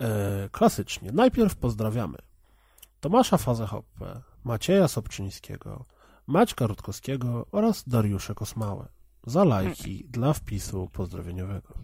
[0.00, 1.12] E, klasycznie.
[1.12, 2.18] Najpierw pozdrawiamy
[3.00, 5.84] Tomasza Fazehoppe, Macieja Sobczyńskiego,
[6.26, 8.88] Maćka Rutkowskiego oraz Dariusza Kosmałę
[9.26, 11.74] za lajki dla wpisu pozdrowieniowego.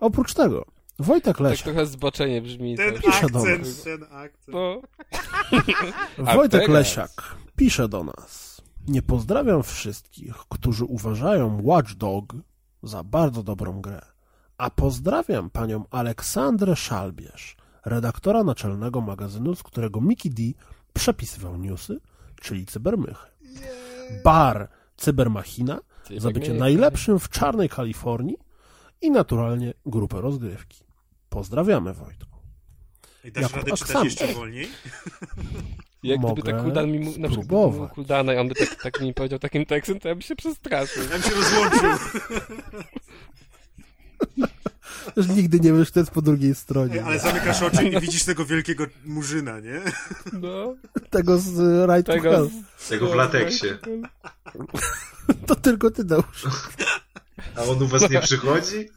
[0.00, 0.64] Oprócz tego
[0.98, 1.64] Wojtek Tak Lesiak.
[1.64, 2.76] trochę zboczenie brzmi.
[2.76, 3.02] Ten tak.
[3.02, 3.82] Pisze do akcent, nas.
[3.82, 4.48] ten akcent.
[4.48, 4.80] No.
[6.34, 6.68] Wojtek?
[6.68, 8.62] Lesiak pisze do nas.
[8.88, 12.34] Nie pozdrawiam wszystkich, którzy uważają Watch Dog
[12.82, 14.00] za bardzo dobrą grę,
[14.58, 20.42] a pozdrawiam panią Aleksandrę Szalbierz, redaktora naczelnego magazynu, z którego Mickey D
[20.92, 22.00] przepisywał newsy,
[22.40, 23.26] czyli Cybermychy.
[24.24, 25.78] Bar Cybermachina
[26.18, 28.36] za bycie najlepszym w czarnej Kalifornii
[29.00, 30.84] i naturalnie grupę rozgrywki.
[31.28, 32.36] Pozdrawiamy Wojtku.
[33.24, 34.20] I dasz Jakub radę czytać Aksamit.
[34.20, 34.68] jeszcze wolniej?
[36.02, 39.38] Jak gdyby tak Kuldan mi na przykład Kuldana i on by tak, tak mi powiedział
[39.38, 41.02] takim tekstem, to ja bym się przestraszył.
[41.02, 41.90] Ja bym się rozłączył.
[45.16, 46.94] Już nigdy nie wiesz, kto jest po drugiej stronie.
[46.94, 49.80] Ej, ale zamykasz oczy i widzisz tego wielkiego murzyna, nie?
[50.32, 50.74] No,
[51.10, 52.30] Tego z y, Right to tego...
[52.30, 52.50] Hell.
[52.88, 53.66] Tego w lateksie.
[55.46, 56.44] To tylko ty dałeś.
[57.56, 58.88] A on u was nie przychodzi?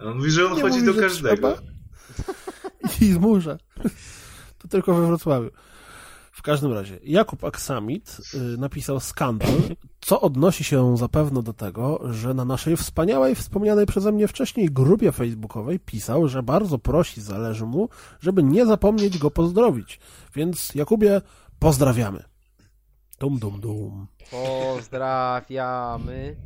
[0.00, 1.36] A on mówi, że on Nie chodzi mówi, do każdego.
[1.36, 1.54] trzeba.
[3.00, 3.58] I z murza.
[4.58, 5.50] To tylko we Wrocławiu.
[6.32, 9.48] W każdym razie, Jakub Aksamit y, napisał skandal,
[10.00, 15.12] co odnosi się zapewne do tego, że na naszej wspaniałej, wspomnianej przeze mnie wcześniej grupie
[15.12, 17.88] facebookowej pisał, że bardzo prosi, zależy mu,
[18.20, 20.00] żeby nie zapomnieć go pozdrowić.
[20.34, 21.20] Więc Jakubie,
[21.58, 22.22] pozdrawiamy.
[23.20, 24.06] Dum, dum, dum.
[24.30, 26.36] Pozdrawiamy.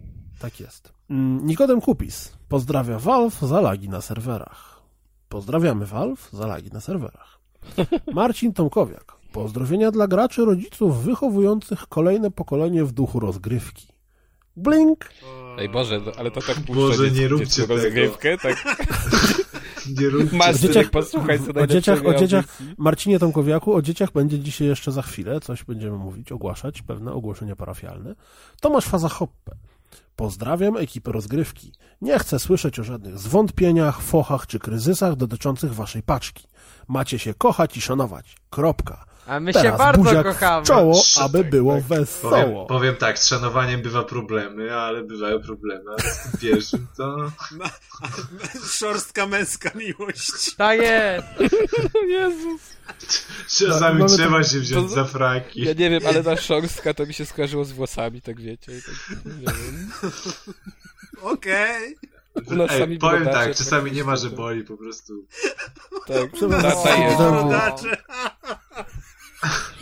[0.41, 0.93] Tak jest.
[1.11, 4.81] Mm, Nikodem Kupis pozdrawia Valve za lagi na serwerach.
[5.29, 7.39] Pozdrawiamy Valve za lagi na serwerach.
[8.15, 9.13] Marcin Tomkowiak.
[9.33, 13.87] Pozdrowienia dla graczy rodziców wychowujących kolejne pokolenie w duchu rozgrywki.
[14.57, 15.11] Blink!
[15.59, 17.75] Ej Boże, no, ale to tak puszcza Boże, nie róbcie tego.
[17.75, 18.57] rozgrywkę, tak
[20.01, 22.45] Nie róbcie masz dzieciach- posłuchaj co O dzieciach, o dzieciach.
[22.79, 27.57] Marcinie Tomkowiaku, o dzieciach będzie dzisiaj jeszcze za chwilę, coś będziemy mówić, ogłaszać, pewne ogłoszenia
[27.57, 28.15] parafialne.
[28.61, 29.53] Tomasz Faza Hoppe.
[30.17, 31.73] Pozdrawiam ekipę rozgrywki.
[32.01, 36.47] Nie chcę słyszeć o żadnych zwątpieniach, fochach czy kryzysach dotyczących waszej paczki.
[36.89, 38.37] Macie się kochać i szanować.
[38.51, 39.10] Kropka.
[39.31, 40.65] A my Teraz się bardzo buziak kochamy.
[40.65, 41.85] w czoło, aby tak, było tak.
[41.85, 42.67] Powiem, wesoło.
[42.67, 47.33] powiem tak, z szanowaniem bywa problemy, ale bywają problemy, ale z tym pierwszym to...
[48.71, 50.55] Szorstka męska miłość.
[50.57, 51.27] Tak jest.
[52.09, 52.61] Jezus.
[53.59, 55.61] Czasami trzeba się wziąć to- za fraki.
[55.65, 58.73] Ja nie wiem, ale ta szorstka to mi się skojarzyło z włosami, tak wiecie.
[58.79, 59.91] i Tak, nie wiem.
[61.23, 61.97] Okej.
[62.51, 65.27] Nas Ej, sami powiem brodacze tak, czasami nie ma, że boli, po prostu.
[66.07, 66.37] Tak.
[66.39, 67.49] Znowu.
[67.49, 67.97] Brodacze.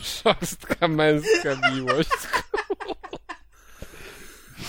[0.02, 2.10] Szorstka męska miłość.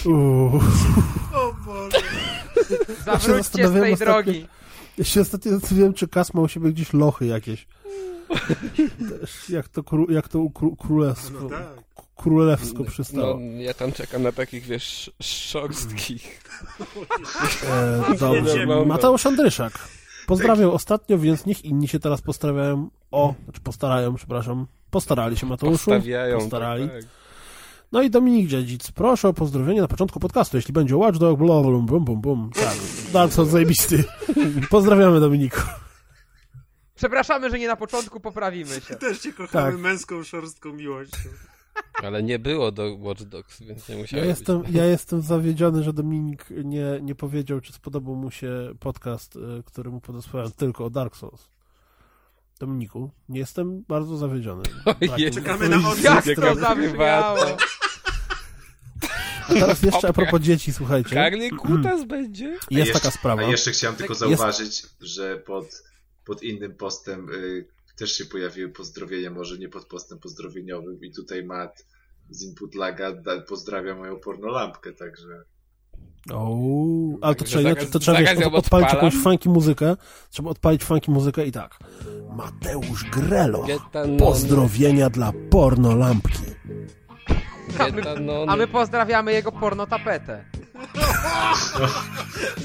[0.06, 0.62] Uuu.
[1.34, 1.98] O Boże.
[3.06, 4.48] Zawróćcie z zastanawiałem tej ostatnio- drogi.
[4.98, 7.68] Ja się ostatnio zastanawiałem, czy Kas ma u siebie gdzieś lochy jakieś.
[9.22, 11.64] Też, jak to, jak to u królewsko, No tak.
[12.16, 13.40] królewsko No, przystało.
[13.58, 16.42] ja tam czekam na takich, wiesz, szorstkich.
[17.70, 18.66] E, dobrze.
[18.86, 19.80] Mateusz Andryszak.
[20.28, 22.90] Pozdrawiam ostatnio, więc niech inni się teraz postarają.
[23.12, 24.68] O, znaczy postarają, przepraszam.
[24.92, 25.92] Postarali się Mateuszu.
[25.92, 26.38] Postawiają.
[26.40, 26.84] Postarali.
[26.90, 27.06] Tak, tak.
[27.92, 28.92] No i Dominik Dziedzic.
[28.92, 30.58] Proszę o pozdrowienie na początku podcastu.
[30.58, 32.50] Jeśli będzie Watchdog, bla, bla, bum, bum, bum.
[32.56, 32.76] Tak,
[33.14, 34.04] Dark Souls zajebisty.
[34.70, 35.60] Pozdrawiamy Dominiku.
[36.96, 38.96] Przepraszamy, że nie na początku, poprawimy się.
[38.96, 39.80] Też cię kochamy Tak.
[39.82, 41.18] męską, szorstką miłością.
[42.04, 44.72] Ale nie było do Watch Dogs, więc nie Ja musiało jestem, być.
[44.72, 49.90] ja jestem zawiedziony, że Dominik nie, nie powiedział, czy spodobał mu się podcast, e, który
[49.90, 51.50] mu podesłałem tylko o Dark Souls.
[52.60, 54.64] Dominiku, nie jestem bardzo zawiedziony.
[55.12, 55.78] Ojej, czekamy na.
[56.04, 57.36] Jak to zabrzmiało.
[57.38, 57.58] prywatna.
[59.50, 61.10] A teraz jeszcze a propos dzieci, słuchajcie.
[61.16, 62.46] Karny kutas będzie?
[62.46, 63.42] Jest A jeszcze, taka sprawa.
[63.42, 65.84] A jeszcze chciałem tylko Jest- zauważyć, że pod,
[66.26, 71.44] pod innym postem y, też się pojawiły pozdrowienia, może nie pod postem pozdrowieniowym i tutaj
[71.44, 71.86] Matt
[72.30, 75.44] z Input Laga da, pozdrawia moją pornolampkę, także
[76.34, 78.96] Ouu, ale to trzeba, to trzeba wiesz, odpalić odpalam.
[78.96, 79.96] jakąś funky muzykę.
[80.30, 81.80] Trzeba odpalić funky muzykę i tak.
[82.36, 83.66] Mateusz Grelo.
[84.20, 86.44] Pozdrowienia dla pornolampki.
[88.48, 90.46] A my pozdrawiamy jego porno tapetę.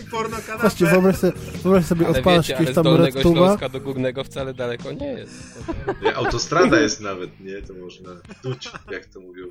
[0.01, 1.33] I porno Właśnie, wyobraź sobie,
[1.63, 3.33] wyobraź sobie Ale odpalasz wiecie, jakieś tam RedTube'a.
[3.33, 5.65] Śląska do Górnego wcale daleko nie jest.
[6.03, 7.63] nie, autostrada jest nawet, nie?
[7.63, 8.11] To można
[8.43, 9.45] tuć, jak to mówią.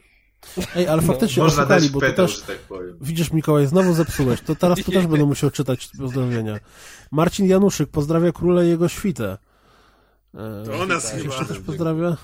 [0.76, 2.40] Ej, ale faktycznie Można oszukali, dać bo to pedał, też...
[2.40, 2.98] że tak powiem.
[3.02, 4.42] Widzisz, Mikołaj, znowu zepsułeś.
[4.42, 6.60] To teraz to też będę musiał czytać pozdrowienia.
[7.12, 9.38] Marcin Januszyk pozdrawia króla i jego świtę.
[10.36, 11.46] E, To o nas Jeszcze chyba.
[11.46, 12.18] też pozdrawia?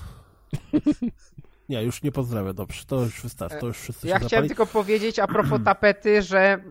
[1.68, 2.84] Nie, już nie pozdrawia, dobrze.
[2.86, 4.48] To już wystarczy, to już wszyscy Ja się chciałem zapali.
[4.48, 6.62] tylko powiedzieć a propos tapety, że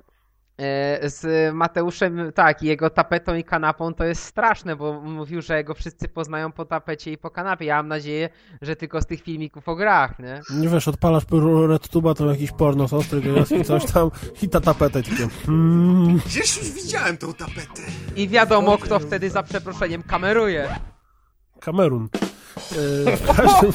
[1.04, 6.08] z Mateuszem, tak, jego tapetą i kanapą to jest straszne, bo mówił, że go wszyscy
[6.08, 7.66] poznają po tapecie i po kanapie.
[7.66, 8.30] Ja mam nadzieję,
[8.62, 10.42] że tylko z tych filmików o grach, nie?
[10.50, 14.62] Nie wiesz, odpalasz RedTube'a, to jakiś porno z ostrych jest i coś tam i ta
[14.62, 17.82] tapeta i takie mm, Gdzieś już widziałem tą tapetę.
[18.16, 20.70] I wiadomo, kto wtedy za przeproszeniem kameruje.
[21.60, 22.10] Kamerun.
[23.18, 23.72] W każdym,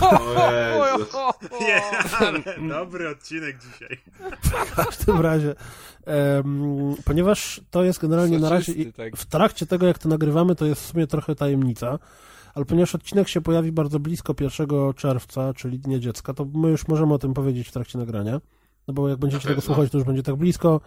[2.20, 3.98] ale dobry odcinek dzisiaj.
[4.64, 5.54] w każdym razie,
[6.06, 9.16] em, ponieważ to jest generalnie na razie, tak.
[9.16, 11.98] w trakcie tego jak to nagrywamy, to jest w sumie trochę tajemnica,
[12.54, 16.88] ale ponieważ odcinek się pojawi bardzo blisko 1 czerwca, czyli Dnia Dziecka, to my już
[16.88, 18.40] możemy o tym powiedzieć w trakcie nagrania,
[18.88, 19.74] no bo jak będziecie tego pewno.
[19.74, 20.80] słuchać, to już będzie tak blisko,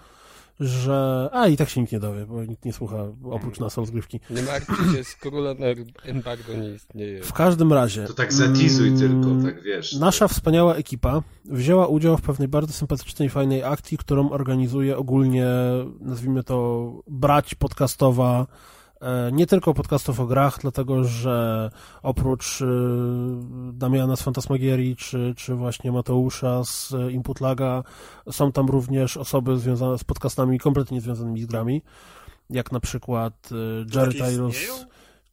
[0.59, 1.29] że...
[1.33, 4.19] A, i tak się nikt nie dowie, bo nikt nie słucha oprócz nas rozgrywki.
[4.29, 5.65] Nie martwcie się, skóra na
[6.03, 7.23] embargo nie istnieje.
[7.23, 8.03] W każdym razie...
[8.03, 9.93] To tak zatizuj mm, tylko, tak wiesz.
[9.93, 15.47] Nasza wspaniała ekipa wzięła udział w pewnej bardzo sympatycznej, fajnej akcji, którą organizuje ogólnie,
[15.99, 18.47] nazwijmy to, brać podcastowa,
[19.31, 21.69] nie tylko podcastów o grach, dlatego że
[22.03, 22.65] oprócz e,
[23.73, 27.83] Damiana z Fantasmagierii, czy, czy właśnie Mateusza z e, Input Laga,
[28.31, 31.81] są tam również osoby związane z podcastami kompletnie niezwiązanymi z grami,
[32.49, 34.49] jak na przykład e, Jerry istnieją?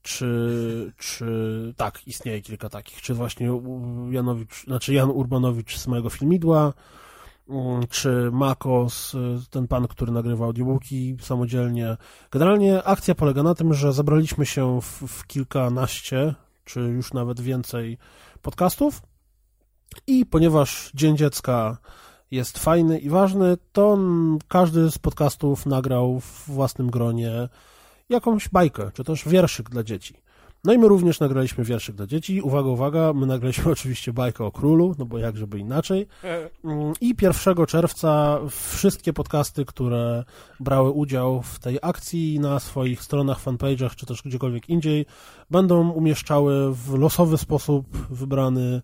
[0.02, 3.60] czy, czy tak, istnieje kilka takich, czy właśnie
[4.10, 6.72] Janowicz, znaczy Jan Urbanowicz z mojego filmidła,
[7.90, 9.18] czy Makos, y,
[9.50, 11.96] ten pan, który nagrywa audiobooki samodzielnie.
[12.30, 17.98] Generalnie akcja polega na tym, że zabraliśmy się w, w kilkanaście, czy już nawet więcej
[18.42, 19.02] podcastów
[20.06, 21.78] i ponieważ Dzień Dziecka
[22.30, 27.48] jest fajny i ważny, to mm, każdy z podcastów nagrał w własnym gronie
[28.08, 30.23] jakąś bajkę, czy też wierszyk dla dzieci.
[30.64, 32.42] No i my również nagraliśmy wierszyk dla dzieci.
[32.42, 36.06] Uwaga, uwaga, my nagraliśmy oczywiście bajkę o królu, no bo jak żeby inaczej.
[36.64, 40.24] Mm, I 1 czerwca wszystkie podcasty, które
[40.60, 45.06] brały udział w tej akcji na swoich stronach, fanpage'ach, czy też gdziekolwiek indziej,
[45.50, 48.82] będą umieszczały w losowy sposób wybrany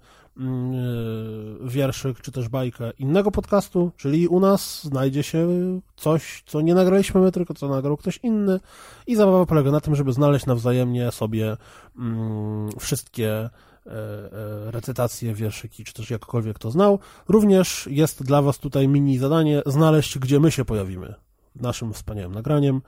[1.60, 5.48] wierszyk, czy też bajkę innego podcastu, czyli u nas znajdzie się
[5.96, 8.60] coś, co nie nagraliśmy my, tylko co nagrał ktoś inny
[9.06, 11.56] i zabawa polega na tym, żeby znaleźć nawzajemnie sobie
[11.98, 13.50] mm, wszystkie e,
[13.86, 16.98] e, recytacje, wierszyki, czy też jakkolwiek to znał.
[17.28, 21.14] Również jest dla Was tutaj mini zadanie znaleźć, gdzie my się pojawimy
[21.56, 22.82] naszym wspaniałym nagraniem.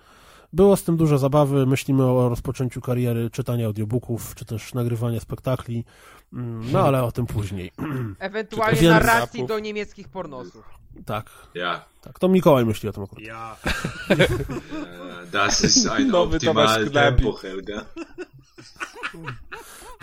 [0.52, 5.84] Było z tym dużo zabawy, myślimy o rozpoczęciu kariery czytania audiobooków, czy też nagrywania spektakli,
[6.32, 7.72] Mm, no ale o tym później.
[8.18, 10.64] Ewentualnie Więc- narracji do niemieckich pornosów.
[11.06, 11.84] Tak, Ja.
[12.00, 13.24] tak, to Mikołaj myśli o tym akurat.
[13.24, 13.56] Ja.
[14.10, 17.84] E, Das ist ein Nowy optimal tempo, Helga.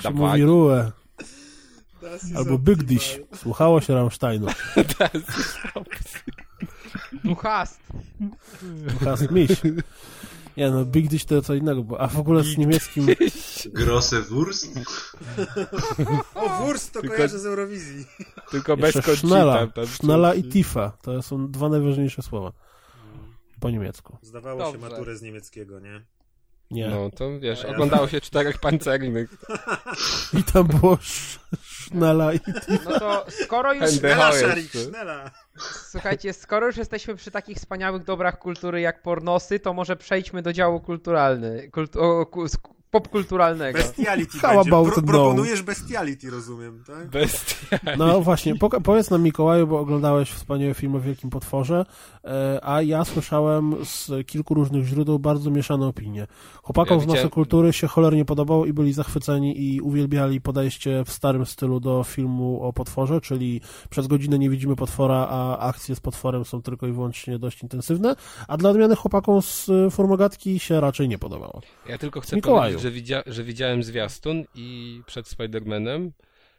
[0.02, 0.92] Się mówi Ruhe,
[2.02, 2.58] Das ist albo.
[2.58, 3.20] Bygdyś.
[3.36, 4.48] Słuchało się Rammsteinu.
[7.24, 7.80] Du hast.
[9.00, 9.50] Teraz miś.
[10.60, 13.08] Nie no, Bygdyś to co innego, bo, a w ogóle z niemieckim
[13.66, 14.80] Grosse Wurst?
[16.36, 18.06] O, wurst to Tylko- kojarzę z Eurowizji.
[18.52, 18.96] Tylko bez.
[19.18, 20.98] Schnella, Schnella i Tifa.
[21.02, 22.52] To są dwa najważniejsze słowa.
[23.60, 24.18] Po niemiecku.
[24.22, 24.90] Zdawało się Dobrze.
[24.90, 26.06] maturę z niemieckiego, nie?
[26.72, 26.88] Nie.
[26.88, 29.30] No to wiesz, oglądało się czterech pancernych.
[30.34, 32.40] I tam było sz- Schnella i
[32.86, 35.32] No to skoro już, Sznela, Szarik, sznela.
[35.92, 40.54] słuchajcie, skoro już jesteśmy przy takich wspaniałych dobrach kultury jak pornosy, to może przejdźmy do
[40.54, 43.78] działu kulturalny, kult, o, ku, sk- popkulturalnego.
[43.80, 44.70] Bestiality How będzie.
[44.70, 47.10] about Pro, proponujesz bestiality, rozumiem, tak?
[47.10, 47.56] Bestia.
[47.98, 51.86] No właśnie, poka- powiedz nam Mikołaju, bo oglądałeś wspaniały film o Wielkim Potworze,
[52.26, 56.28] e, a ja słyszałem z kilku różnych źródeł bardzo mieszane opinie.
[56.64, 61.12] Chłopakom Ja z widziałem- Kultury się cholernie podobało i byli zachwyceni i uwielbiali podejście w
[61.12, 66.00] starym stylu do filmu o potworze, czyli przez godzinę nie widzimy potwora, a akcje z
[66.00, 68.16] potworem są tylko i wyłącznie dość intensywne,
[68.48, 71.62] a dla odmiany chłopakom z Formogatki się raczej nie podobało.
[71.90, 72.79] Ja tylko chcę Mikołaju.
[72.82, 76.10] Powiedzieć, że, widzia że widziałem zwiastun i przed Spider-Manem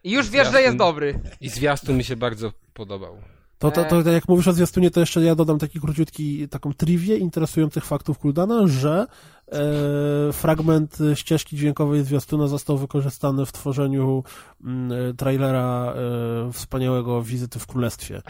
[0.04, 1.20] I już wiesz, że jest dobry.
[1.40, 3.18] i zwiastun mi się bardzo podobał.
[3.60, 6.74] To, to, to, to jak mówisz o zwiastunie, to jeszcze ja dodam taki króciutki, taką
[6.74, 9.06] triwię interesujących faktów Kuldana, że
[9.48, 14.24] e, fragment ścieżki dźwiękowej zwiastuna został wykorzystany w tworzeniu
[14.64, 15.94] mm, e, trailera
[16.48, 18.22] e, wspaniałego Wizyty w Królestwie,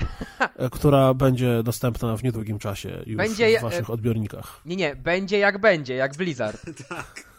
[0.56, 4.60] e, która będzie dostępna w niedługim czasie już Będzie, w waszych odbiornikach.
[4.66, 6.62] Nie, nie, będzie jak będzie, jak Blizzard.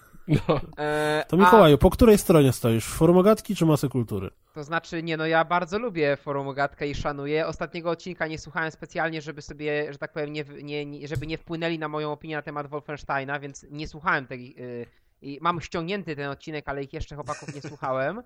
[0.48, 2.85] No, E, To Mikołaju, po której stronie stoisz?
[2.85, 4.30] Formogatki czy Masy Kultury?
[4.51, 7.48] A, to znaczy, nie no, ja bardzo lubię Forum Ogatkę i szanuję.
[7.48, 11.38] Ostatniego odcinka nie słuchałem specjalnie, żeby sobie, że tak powiem, nie, nie, nie, żeby nie
[11.38, 14.56] wpłynęli na moją opinię na temat Wolfensteina, więc nie słuchałem tej...
[14.60, 14.85] Y,
[15.22, 18.24] i mam ściągnięty ten odcinek, ale ich jeszcze chłopaków nie słuchałem.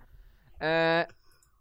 [0.62, 1.06] E,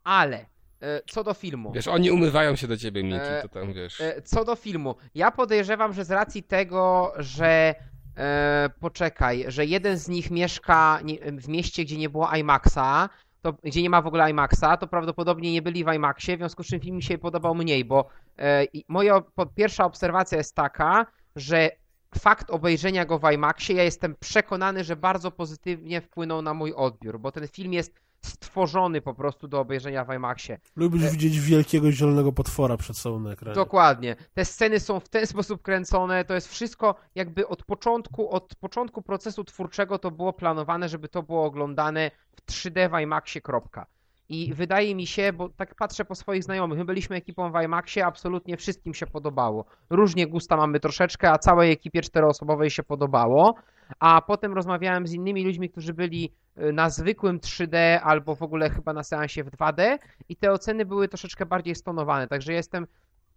[0.04, 0.46] ale
[0.84, 1.72] E, co do filmu.
[1.72, 4.00] Wiesz, oni umywają się do ciebie, Miki, E, to tam wiesz.
[4.00, 7.74] E, Co do filmu, ja podejrzewam, że z racji tego, że
[8.16, 11.00] e, poczekaj, że jeden z nich mieszka
[11.38, 13.08] w mieście, gdzie nie było IMAXa,
[13.42, 16.62] to, gdzie nie ma w ogóle IMAXa, to prawdopodobnie nie byli w IMAXie, w związku
[16.62, 21.06] z czym film mi się podobał mniej, bo e, moja po, pierwsza obserwacja jest taka,
[21.36, 21.70] że
[22.18, 27.20] fakt obejrzenia go w IMAXie, ja jestem przekonany, że bardzo pozytywnie wpłynął na mój odbiór,
[27.20, 30.58] bo ten film jest stworzony po prostu do obejrzenia w IMAXie.
[30.76, 33.54] Lubisz E- widzieć wielkiego zielonego potwora przed sobą na ekranie.
[33.54, 34.16] Dokładnie.
[34.34, 39.02] Te sceny są w ten sposób kręcone, to jest wszystko jakby od początku, od początku
[39.02, 43.86] procesu twórczego to było planowane, żeby to było oglądane w 3D w IMAXie, kropka.
[44.34, 48.06] I wydaje mi się, bo tak patrzę po swoich znajomych, my byliśmy ekipą w IMAXie,
[48.06, 49.64] absolutnie wszystkim się podobało.
[49.90, 53.54] Różnie gusta mamy troszeczkę, a całej ekipie czteroosobowej się podobało.
[53.98, 58.70] A potem rozmawiałem z innymi ludźmi, którzy byli y, na zwykłym 3D albo w ogóle
[58.70, 59.98] chyba na seansie w 2D
[60.28, 62.28] i te oceny były troszeczkę bardziej stonowane.
[62.28, 62.86] Także jestem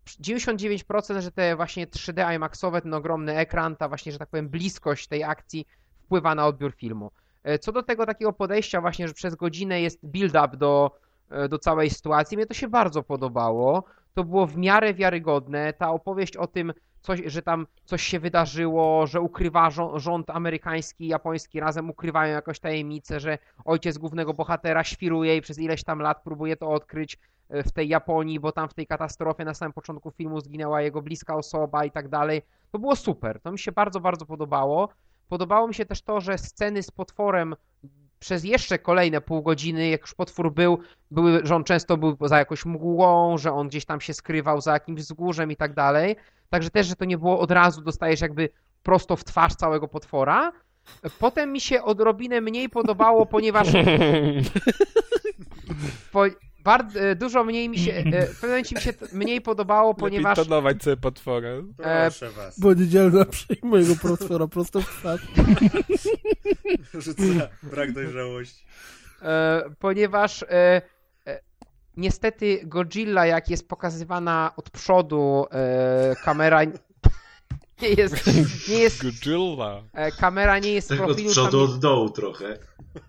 [0.08, 5.08] 99%, że te właśnie 3D IMAXowe, ten ogromny ekran, ta właśnie, że tak powiem, bliskość
[5.08, 5.66] tej akcji
[6.06, 7.12] wpływa na odbiór filmu.
[7.48, 10.92] E, Co do tego takiego podejścia właśnie, że przez godzinę jest build-up do,
[11.30, 13.84] e, do całej sytuacji, mnie to się bardzo podobało.
[14.14, 15.74] To było w miarę wiarygodne.
[15.74, 21.08] Ta opowieść o tym, coś, że tam coś się wydarzyło, że ukrywa rząd, amerykański i
[21.08, 26.24] japoński razem ukrywają jakąś tajemnicę, że ojciec głównego bohatera świruje i przez ileś tam lat
[26.24, 27.18] próbuje to odkryć
[27.50, 31.02] e, w tej Japonii, bo tam w tej katastrofie na samym początku filmu zginęła jego
[31.02, 32.42] bliska osoba i tak dalej.
[32.72, 33.40] To było super.
[33.42, 34.90] To mi się bardzo, bardzo podobało.
[35.30, 37.56] Podobało mi się też to, że sceny z potworem
[38.20, 40.80] przez jeszcze kolejne pół godziny, jak już potwór był,
[41.12, 44.74] były, że on często był za jakąś mgłą, że on gdzieś tam się skrywał za
[44.74, 46.16] jakimś wzgórzem i tak dalej.
[46.50, 48.50] Także też, że to nie było od razu, dostajesz jakby
[48.84, 50.52] prosto w twarz całego potwora.
[51.20, 53.68] Potem mi się odrobinę mniej podobało, ponieważ
[56.12, 56.24] po,
[56.68, 60.50] bardzo, dużo mniej mi się, e, w pewnym momencie mi się mniej podobało, ponieważ Lepiej
[60.50, 61.50] tonować sobie potwora.
[61.78, 62.60] Proszę was.
[62.60, 65.22] Bo niedzielna przyjmuje jego potwora prosto w twarz.
[67.04, 67.24] Rzuca
[67.64, 68.66] brak dojrzałości.
[69.22, 70.82] e, ponieważ e,
[71.28, 71.40] e,
[71.98, 76.62] niestety Godzilla, jak jest pokazywana od przodu, e, kamera
[77.82, 78.28] nie jest,
[78.70, 79.82] nie jest, Godzilla.
[79.94, 82.58] e, kamera nie jest Tak od profilu, przodu, tam od dołu trochę.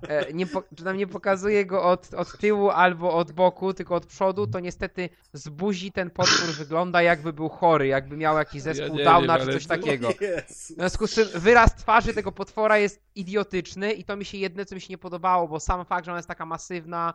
[0.08, 3.94] e, nie, po, czy tam nie pokazuje go od, od tyłu albo od boku, tylko
[3.94, 8.62] od przodu, to niestety z buzi ten potwór wygląda jakby był chory, jakby miał jakiś
[8.62, 10.08] zespół nie Downa czy coś to- takiego.
[10.48, 14.64] W związku z czym wyraz twarzy tego potwora jest idiotyczny i to mi się jedne,
[14.64, 17.14] co mi się nie podobało, bo sam fakt, że ona jest taka masywna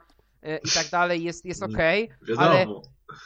[0.64, 2.82] i tak dalej jest, jest okej, ale, Wiadomo.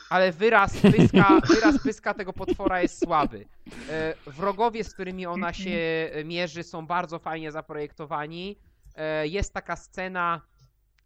[0.09, 3.45] ale wyraz pyska, wyraz pyska tego potwora jest słaby.
[3.89, 8.59] E, Wrogowie, z którymi ona się e, mierzy są bardzo fajnie zaprojektowani.
[8.95, 10.41] E, Jest taka scena,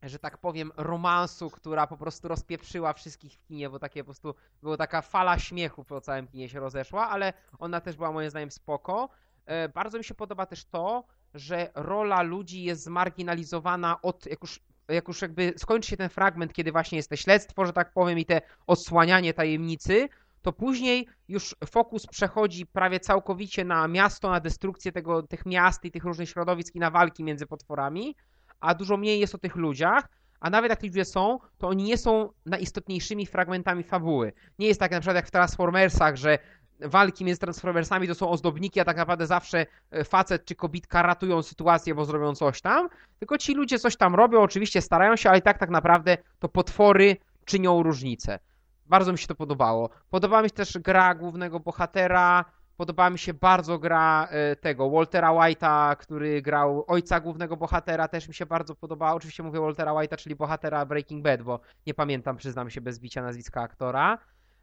[0.04, 4.36] że tak powiem, romansu, która po prostu rozpieprzyła wszystkich w kinie, bo takie po prostu
[4.64, 8.52] była taka fala śmiechu po całym kinie się rozeszła, ale ona też była moim zdaniem
[8.52, 9.10] spoko.
[9.46, 14.60] E, Bardzo mi się podoba też to, że rola ludzi jest zmarginalizowana od, jak już,
[14.94, 18.20] jak już jakby skończy się ten fragment, kiedy właśnie jest to śledztwo, że tak powiem,
[18.20, 20.10] i te odsłanianie tajemnicy,
[20.42, 25.92] to później już fokus przechodzi prawie całkowicie na miasto, na destrukcję tego, tych miast i
[25.92, 28.16] tych różnych środowisk i na walki między potworami,
[28.60, 31.98] a dużo mniej jest o tych ludziach, a nawet jak ludzie są, to oni nie
[31.98, 34.34] są najistotniejszymi fragmentami fabuły.
[34.60, 36.40] Nie jest tak na przykład jak w Transformersach, że
[36.82, 41.42] walki między Transformersami to są ozdobniki, a tak naprawdę zawsze e, facet czy kobitka ratują
[41.42, 45.40] sytuację, bo zrobią coś tam, tylko ci ludzie coś tam robią, oczywiście starają się, ale
[45.40, 48.40] i tak tak naprawdę to potwory czynią różnicę.
[48.86, 49.90] Bardzo mi się to podobało.
[50.10, 52.46] Podobała mi się też gra głównego bohatera,
[52.78, 58.28] podobała mi się bardzo gra e, tego Waltera White'a, który grał ojca głównego bohatera, też
[58.28, 59.14] mi się bardzo podobała.
[59.14, 63.22] Oczywiście mówię Waltera White'a, czyli bohatera Breaking Bad, bo nie pamiętam, przyznam się bez bicia
[63.22, 64.18] nazwiska aktora.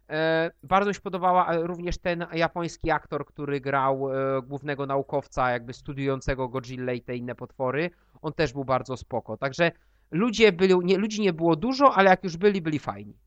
[0.09, 5.51] E, Bardzo mi się podobała e, również ten japoński aktor, który grał e, głównego naukowca,
[5.51, 7.89] jakby studiującego Godzilla i te inne potwory.
[8.21, 9.37] On też był bardzo spoko.
[9.37, 9.71] Także
[10.11, 13.17] ludzie byli, nie, ludzi nie było dużo, ale jak już byli, byli fajni.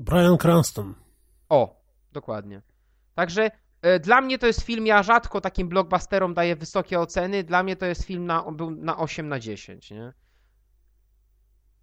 [0.00, 0.94] Brian Cranston.
[1.48, 2.62] O, dokładnie.
[3.14, 3.50] Także
[4.00, 7.86] dla mnie to jest film, ja rzadko takim blockbusterom daję wysokie oceny, dla mnie to
[7.86, 10.12] jest film na, był na 8 na 10, nie?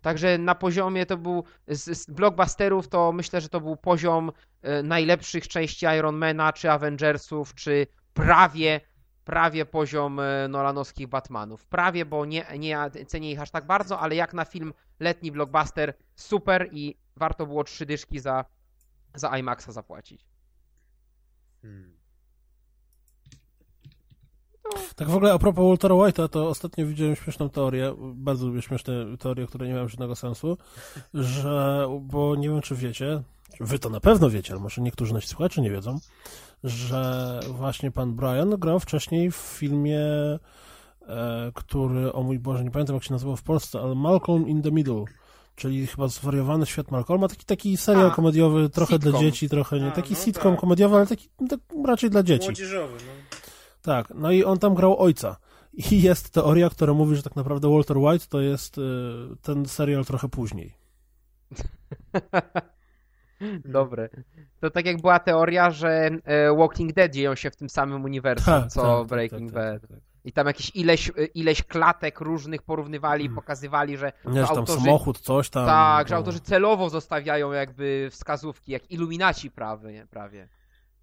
[0.01, 4.31] Także na poziomie to był z, z blockbusterów to myślę, że to był poziom
[4.61, 8.81] e, najlepszych części Ironmana, czy Avengersów, czy prawie,
[9.25, 11.65] prawie poziom e, Nolanowskich Batmanów.
[11.65, 15.93] Prawie, bo nie, nie cenię ich aż tak bardzo, ale jak na film letni blockbuster,
[16.15, 18.45] super i warto było trzy dyszki za,
[19.15, 20.25] za IMAXa zapłacić.
[21.61, 22.00] Hmm.
[24.95, 28.93] Tak w ogóle a propos Waltera White'a, to ostatnio widziałem śmieszną teorię, bardzo lubię śmieszne
[29.19, 30.57] teorie, które nie mają żadnego sensu,
[31.13, 33.21] że, bo nie wiem czy wiecie,
[33.59, 35.99] wy to na pewno wiecie, ale może niektórzy nasi słuchacze nie wiedzą,
[36.63, 39.99] że właśnie pan Brian grał wcześniej w filmie,
[41.07, 44.61] e, który, o mój Boże, nie pamiętam jak się nazywał w Polsce, ale Malcolm in
[44.61, 45.03] the Middle,
[45.55, 49.11] czyli chyba zwariowany świat Malcolma, taki, taki serial A, komediowy, trochę sitcom.
[49.11, 50.61] dla dzieci, trochę nie, A, taki no sitcom tak.
[50.61, 52.45] komediowy, ale taki tak, raczej dla dzieci.
[52.47, 53.41] Młodzieżowy, no.
[53.81, 55.37] Tak, no i on tam grał ojca.
[55.73, 58.81] I jest teoria, która mówi, że tak naprawdę Walter White to jest y,
[59.41, 60.73] ten serial trochę później.
[63.65, 64.09] Dobre.
[64.59, 68.69] To tak jak była teoria, że e, Walking Dead dzieją się w tym samym uniwersum,
[68.69, 69.81] co Breaking Bad.
[69.81, 69.99] tak.
[70.25, 75.19] I tam jakieś ileś, e, ileś klatek różnych porównywali i pokazywali, że Nie, tam samochód,
[75.19, 75.65] coś tam.
[75.65, 76.17] tak, że no.
[76.17, 80.07] autorzy celowo zostawiają jakby wskazówki, jak iluminaci prawie.
[80.09, 80.47] prawie.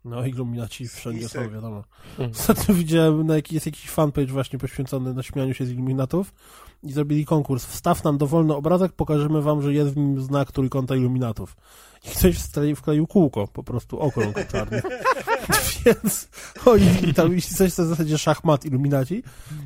[0.04, 1.84] No, iluminaci wszędzie są, wiadomo.
[2.10, 2.30] Mhm.
[2.30, 6.34] Ostatnio widziałem, na jaki, jest jakiś fanpage właśnie poświęcony na śmianiu się z iluminatów
[6.82, 7.66] i zrobili konkurs.
[7.66, 11.56] Wstaw nam dowolny obrazek, pokażemy wam, że jest w nim znak trójkąta iluminatów.
[12.04, 12.36] I ktoś
[12.76, 14.82] wkleił kółko, po prostu okrąg czarny.
[15.86, 16.28] Więc
[16.66, 19.22] oni tam coś na zasadzie szachmat iluminaci,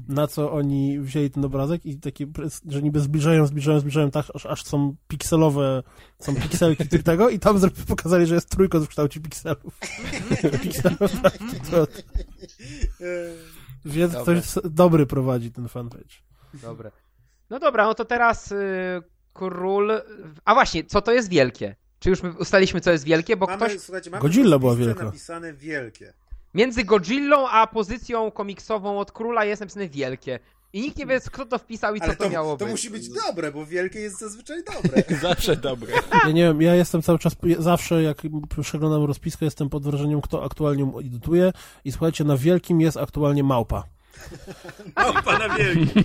[0.08, 2.26] na co oni wzięli ten obrazek i takie,
[2.68, 5.82] że niby zbliżają, zbliżają, zbliżają tak, aż, aż są pikselowe,
[6.18, 9.78] są pikselki tego i tam pokazali, że jest trójkąt w kształcie pikselów.
[10.62, 12.04] Pikselowe trójkąt.
[13.84, 14.22] Więc Dobra.
[14.22, 16.14] ktoś dobry prowadzi ten fanpage.
[16.54, 16.90] Dobre.
[17.50, 18.56] No dobra, no to teraz y,
[19.32, 19.92] król.
[20.44, 21.76] A właśnie, co to jest wielkie?
[22.02, 23.36] Czy już my ustaliliśmy, co jest wielkie?
[23.36, 25.04] Bo mamy, ktoś słuchajcie, mamy Godzilla była wielka.
[25.04, 26.12] napisane wielkie.
[26.54, 30.38] między Godzillą a pozycją komiksową od króla jest napisane wielkie.
[30.72, 32.72] I nikt nie wie, kto to wpisał i co Ale to, to, miało to być.
[32.72, 35.02] musi być dobre, bo wielkie jest zazwyczaj dobre.
[35.28, 35.92] Zawsze dobre.
[36.24, 38.22] Ja nie wiem, ja jestem cały czas, zawsze jak
[38.62, 41.52] przeglądam rozpiskę, jestem pod wrażeniem, kto aktualnie ją edytuje
[41.84, 43.84] i słuchajcie, na wielkim jest aktualnie małpa.
[44.96, 46.04] O, pana wielki.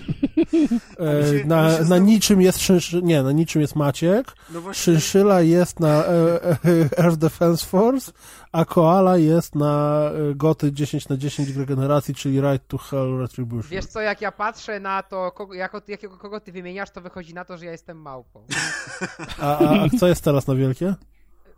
[1.38, 6.04] Się- na, na znowu- niczym jest szynszy, nie, na niczym jest Maciek, No jest na
[6.04, 6.56] e, e,
[7.04, 8.12] Air Defense Force,
[8.52, 13.70] a Koala jest na e, Goty 10 na 10 regeneracji, czyli Right to Hell Retribution.
[13.70, 17.34] Wiesz co, jak ja patrzę na to, kogo, jako, jakiego, kogo ty wymieniasz, to wychodzi
[17.34, 18.46] na to, że ja jestem małpą.
[19.40, 20.94] A, a, a co jest teraz na wielkie?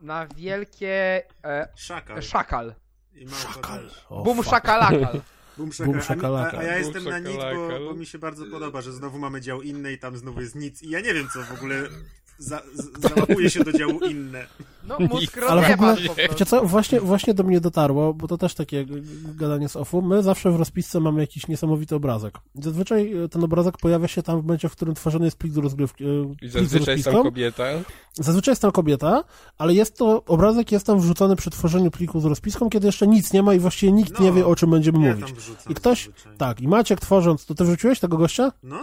[0.01, 2.23] Na wielkie e, szakal.
[2.23, 2.75] szakal.
[3.15, 4.07] I małpa też.
[4.09, 4.51] O, Bum fuck.
[4.51, 5.20] szakalakal.
[5.57, 6.57] Boom Boom shakalaka.
[6.57, 9.19] A, a ja Boom jestem na nic, bo, bo mi się bardzo podoba, że znowu
[9.19, 10.83] mamy dział inny i tam znowu jest nic.
[10.83, 11.89] I ja nie wiem, co w ogóle
[12.39, 14.47] za, z, załapuje się do działu inne.
[15.01, 15.97] No mózg Ale w ogóle,
[16.31, 18.86] wiecie co, właśnie, właśnie do mnie dotarło, bo to też takie
[19.35, 22.39] gadanie z offu, my zawsze w rozpisce mamy jakiś niesamowity obrazek.
[22.55, 26.05] Zazwyczaj e, ten obrazek pojawia się tam w momencie, w którym tworzony jest plik rozgrywki.
[26.05, 27.23] e, I plik z zazwyczaj są rozpiską.
[27.23, 27.65] kobieta.
[28.15, 29.25] Zazwyczaj jest tam kobieta,
[29.59, 33.33] ale jest to, obrazek jest tam wrzucony przy tworzeniu pliku z rozpiską, kiedy jeszcze nic
[33.33, 35.27] nie ma i właściwie nikt No, nie wie, o czym będziemy Ja mówić.
[35.27, 36.36] tam I ktoś, zazwyczaj.
[36.36, 38.52] tak, i Maciek tworząc, to ty wrzuciłeś tego gościa?
[38.62, 38.81] No,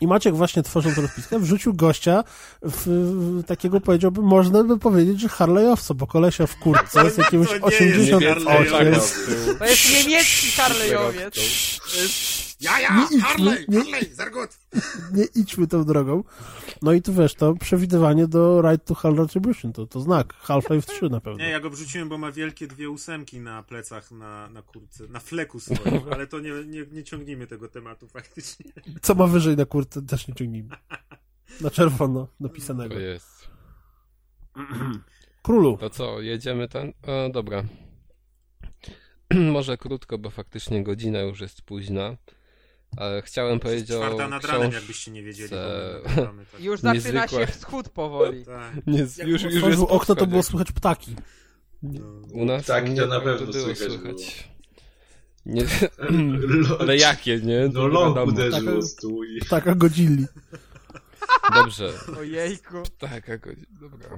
[0.00, 2.24] I Maciek właśnie tworząc rozpiskę wrzucił gościa
[2.62, 7.48] w, w takiego powiedziałbym, można by powiedzieć, że Harley'owca, bo kolesia w kurtce jest jakiegoś
[7.48, 8.72] To nie jest 88.
[8.72, 9.58] Harley'owiec.
[9.58, 11.34] To jest niemiecki Harleyowiec.
[12.60, 14.58] Ja, ja, Nie idźmy, Harley, nie- Harley, Zargot.
[15.16, 16.24] nie idźmy tą drogą.
[16.82, 20.34] No i tu wiesz, to przewidywanie do Right to Hell Retribution, to, to znak.
[20.34, 21.38] Half-Life 3 na pewno.
[21.44, 25.20] Nie, ja go wrzuciłem, bo ma wielkie dwie ósemki na plecach, na, na kurce, na
[25.20, 28.72] fleku swoim, ale to nie, nie, nie ciągnijmy tego tematu faktycznie.
[29.02, 30.76] Co ma wyżej na kurtce, też nie ciągnijmy.
[31.60, 32.94] Na czerwono napisanego.
[32.94, 33.48] To jest.
[35.42, 35.76] Królu.
[35.80, 36.92] To co, jedziemy ten?
[37.02, 37.62] O, dobra.
[39.52, 42.16] Może krótko, bo faktycznie godzina już jest późna.
[42.96, 45.48] Ale chciałem powiedzieć o Czwarta nad ranem, jakbyście nie wiedzieli.
[45.48, 46.60] se- bo my nagrywamy tak.
[46.60, 47.46] Już zaczyna Niezwykłe.
[47.46, 48.44] się wschód powoli.
[48.46, 48.86] Tak.
[48.86, 51.16] Nie, już, już jest Otworzył okno, to było słychać ptaki.
[51.82, 52.00] No.
[52.32, 54.50] U nas Tak, u to na pewno było słychać
[55.46, 55.64] Nie,
[56.80, 57.70] ale jakie, nie?
[57.72, 58.22] No wiadomo.
[58.22, 58.84] uderzyło Tak.
[58.90, 59.40] stół i...
[59.40, 60.26] Ptaka godzilli.
[61.54, 61.92] Dobrze.
[62.18, 62.74] Ojejku.
[62.98, 63.50] Tak, jako...
[63.80, 64.08] dobra.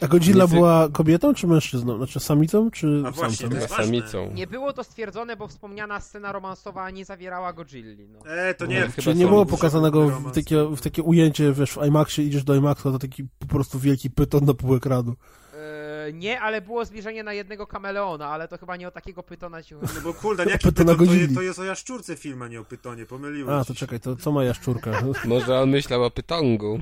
[0.00, 0.58] A Godzilla Niezwykle.
[0.60, 1.96] była kobietą czy mężczyzną?
[1.96, 4.30] Znaczy samicą czy A właśnie, samicą.
[4.34, 8.08] Nie było to stwierdzone, bo wspomniana scena romansowa nie zawierała Godzilli.
[8.08, 8.30] No.
[8.30, 11.70] E, to No, nie, chyba Czyli nie było pokazanego w takie, w takie ujęcie, wiesz,
[11.72, 15.14] w IMAXie idziesz do IMAXa, to taki po prostu wielki pyton na pół ekranu.
[16.08, 19.62] E, nie, ale było zbliżenie na jednego kameleona, ale to chyba nie o takiego pytona
[19.62, 19.92] ci chodzi.
[19.94, 22.60] No bo kurde, jaki Pytona pyton, to, je, to jest o jaszczurce film, a nie
[22.60, 23.78] o pytonie, pomyliłem A, to się.
[23.80, 24.90] czekaj, to co ma jaszczurka?
[25.24, 26.80] Może on myślał o pytongu.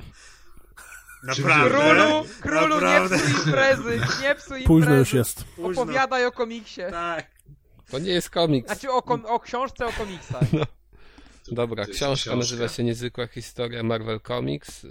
[1.23, 1.69] Naprawdę?
[1.69, 3.17] Królu, królu, nie Naprawdę?
[3.17, 4.63] psuj imprezy, nie psuj imprezy.
[4.67, 5.43] Późno już jest.
[5.43, 5.81] Późno.
[5.83, 6.81] Opowiadaj o komiksie.
[6.91, 7.25] Tak.
[7.91, 8.67] To nie jest komiks.
[8.67, 10.43] Znaczy o, kom- o książce o komiksach.
[11.51, 14.87] Dobra, To książka nazywa się Niezwykła historia Marvel Comics.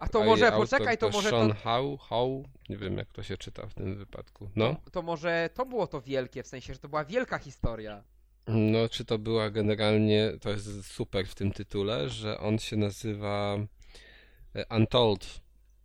[0.00, 3.36] A to może, poczekaj, to może Sean to- Howe, Howe, nie wiem jak to się
[3.36, 4.50] czyta w tym wypadku.
[4.56, 8.04] No, To może to było to wielkie, w sensie, że to była wielka historia.
[8.48, 13.58] No, czy to była generalnie, to jest super w tym tytule, że on się nazywa
[14.54, 15.40] e, Untold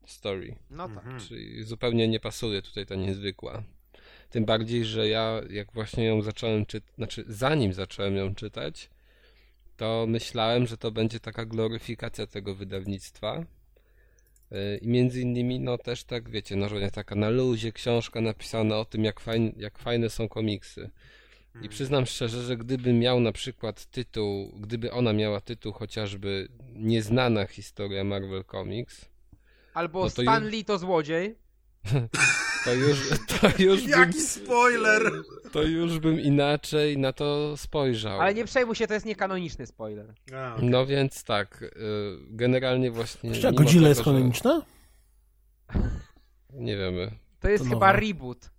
[0.05, 0.97] Story, No tak.
[0.97, 1.19] Mhm.
[1.19, 3.63] czyli zupełnie nie pasuje tutaj ta niezwykła.
[4.29, 8.89] Tym bardziej, że ja jak właśnie ją zacząłem czytać, znaczy zanim zacząłem ją czytać,
[9.81, 13.45] to myślałem, że to będzie taka gloryfikacja tego wydawnictwa.
[14.51, 18.77] Yy, I między innymi, no też tak, wiecie, no, że taka na luzie książka napisana
[18.77, 20.89] o tym, jak, fajn, jak fajne są komiksy.
[21.61, 27.45] I przyznam szczerze, że gdyby miał na przykład tytuł, gdyby ona miała tytuł chociażby Nieznana
[27.45, 29.05] historia Marvel Comics,
[29.73, 31.35] Albo No to Stan Lee to złodziej.
[32.65, 33.09] to już,
[33.41, 35.11] to już bym, Jaki spoiler!
[35.51, 38.21] to już bym inaczej na to spojrzał.
[38.21, 40.13] Ale nie przejmuj się, to jest niekanoniczny spoiler.
[40.35, 40.69] A, okej.
[40.69, 41.67] No więc tak, y,
[42.29, 43.31] generalnie właśnie.
[43.31, 44.61] Czy Godzilla tego, jest że- kanoniczna?
[46.53, 47.11] Nie wiemy.
[47.39, 47.99] To jest To chyba nowe.
[47.99, 48.49] reboot.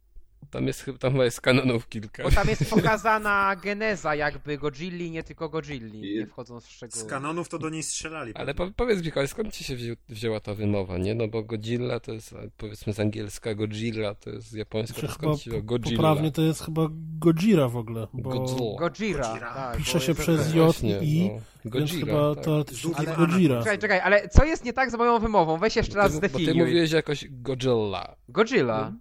[0.53, 2.23] Tam jest chyba tam jest kanonów kilka.
[2.23, 6.71] Bo tam jest pokazana geneza jakby Godzilli, nie tylko Godzilli, I- nie wchodząc w Z
[6.73, 7.07] szczegóły.
[7.07, 8.35] kanonów to do niej strzelali.
[8.35, 11.15] Ale po, powiedz Mikołaj, skąd ci się wzię, wzięła ta wymowa, nie?
[11.15, 15.13] No bo Godzilla to jest, powiedzmy z angielska Godzilla, to jest z japońska, to chyba
[15.15, 15.97] skąd ci wzięła Godzilla?
[15.97, 18.79] poprawnie to jest chyba Gojira w ogóle, bo Godzilla.
[18.79, 19.37] Gojira.
[19.55, 20.55] Tak, pisze bo się przez tak.
[20.55, 21.35] J Właśnie, i I, no.
[21.35, 22.45] więc Godzilla, chyba tak.
[22.45, 23.59] teoretycznie to jest A, Gojira.
[23.63, 25.59] Czekaj, czekaj, ale co jest nie tak z moją wymową?
[25.59, 26.59] Weź jeszcze raz Ty, bo ty zdefiniuj.
[26.67, 28.17] mówiłeś jakoś Godzilla.
[28.29, 28.93] Godzilla.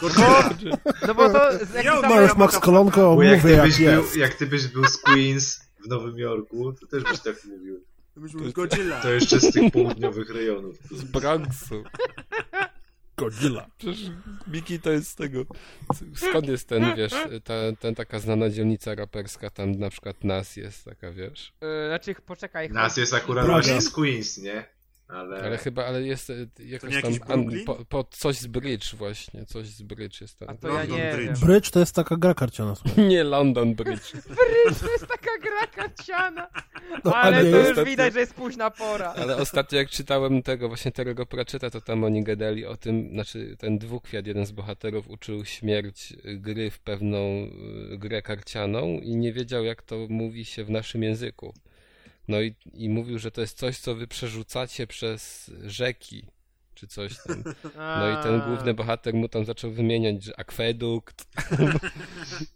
[0.00, 0.50] Godzilla.
[1.06, 1.40] No bo to...
[2.00, 2.08] to-.
[2.08, 4.16] Mariusz Max Kolonko Bo jak jak był, jest.
[4.16, 7.84] jak ty byś był z Queens w Nowym Jorku, to też byś tak mówił.
[8.54, 9.00] Godzilla.
[9.00, 10.76] To jeszcze z tych południowych rejonów.
[10.90, 11.84] Z Bronxu.
[13.16, 13.66] Godzilla.
[13.78, 14.10] Przecież
[14.46, 15.44] Miki to jest z tego.
[16.14, 17.12] Skąd jest ten, wiesz,
[17.44, 21.52] ta, ten taka znana dzielnica raperska, tam na przykład nas jest taka, wiesz.
[21.60, 22.70] E, Znaczy, poczekaj.
[22.70, 24.64] Nas jest akurat właśnie z Queens, nie?
[25.08, 29.46] Ale, Ale chyba, ale jest e, jakoś jakiś tam po, po coś z Bridge właśnie,
[29.46, 30.58] coś z Bridge jest A tam.
[30.58, 31.40] to ja London nie Bridge.
[31.40, 32.74] Bridge to jest taka gra karciana.
[32.74, 33.04] słuchaj.
[33.08, 34.12] Nie London Bridge.
[34.38, 36.48] Bridge to jest taka gra karciana.
[37.04, 39.14] No, Ale ale to już ostatnio- widać, że jest późna pora.
[39.16, 43.56] Ale ostatnio jak czytałem tego właśnie Terego Pratchetta, to tam oni gadali o tym, znaczy
[43.58, 47.18] ten dwukwiat, jeden z bohaterów uczył śmierć gry w pewną
[47.92, 51.54] y, grę karcianą i nie wiedział jak to mówi się w naszym języku.
[52.28, 56.26] No i, i mówił, że to jest coś, co wy przerzucacie przez rzeki,
[56.78, 57.36] czy coś tam.
[58.00, 61.26] No i ten główny bohater mu tam zaczął wymieniać, że akwedukt.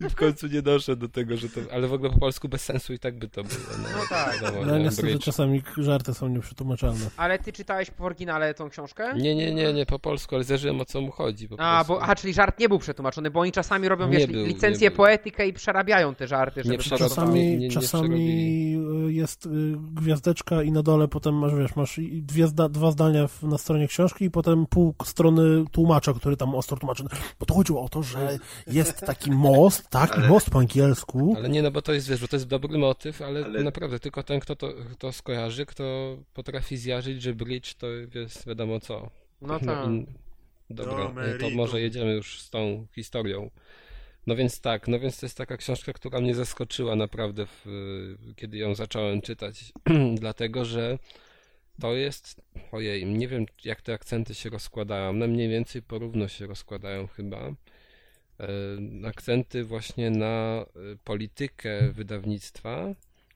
[0.01, 1.61] I w końcu nie doszedł do tego, że to.
[1.73, 3.61] Ale w ogóle po polsku bez sensu i tak by to było.
[3.83, 4.41] No, No tak.
[4.43, 5.25] wiadomo, No nie, niestety bridge.
[5.25, 7.11] czasami żarty są nieprzetłumaczalne.
[7.17, 9.15] Ale ty czytałeś w oryginale tą książkę?
[9.17, 11.49] Nie, nie, nie, nie po polsku, ale zerzyłem o co mu chodzi.
[11.49, 11.93] Po A, prostu.
[11.93, 14.91] bo, aha, czyli żart nie był przetłumaczony, bo oni czasami robią, Nie wiesz, był, licencję
[14.91, 18.77] poetykę i przerabiają te żarty, żeby Nie Czasami, nie czasami
[19.09, 19.51] y, jest y,
[19.93, 23.59] gwiazdeczka i na dole potem masz, wiesz, masz i dwie zda, dwa zdania w, na
[23.59, 27.05] stronie książki i potem pół strony tłumacza, który tam ostro tłumaczy.
[27.41, 31.35] Bo to chodziło o to, że jest taki most, tak, Ale- most po angielsku.
[31.37, 34.01] Ale nie, no bo to jest, wiesz, bo to jest dobry motyw, ale, Ale- naprawdę
[34.01, 39.11] tylko ten, kto to kto skojarzy, kto potrafi zjarzyć, że bridge to jest wiadomo co.
[39.41, 39.89] No tak.
[39.91, 40.07] i-
[40.71, 43.51] Dobra, Do to może jedziemy już z tą historią.
[44.27, 47.65] No więc tak, no więc to jest taka książka, która mnie zaskoczyła naprawdę, w,
[48.37, 49.73] kiedy ją zacząłem czytać,
[50.21, 50.99] dlatego że
[51.81, 52.41] to jest,
[52.73, 57.39] ojej, nie wiem jak te akcenty się rozkładają, one mniej więcej porówno się rozkładają chyba.
[58.41, 58.47] E,
[59.07, 60.67] Akcenty właśnie na e,
[61.05, 62.95] politykę wydawnictwa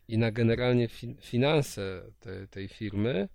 [0.09, 3.29] i na generalnie fin- finanse te, tej firmy,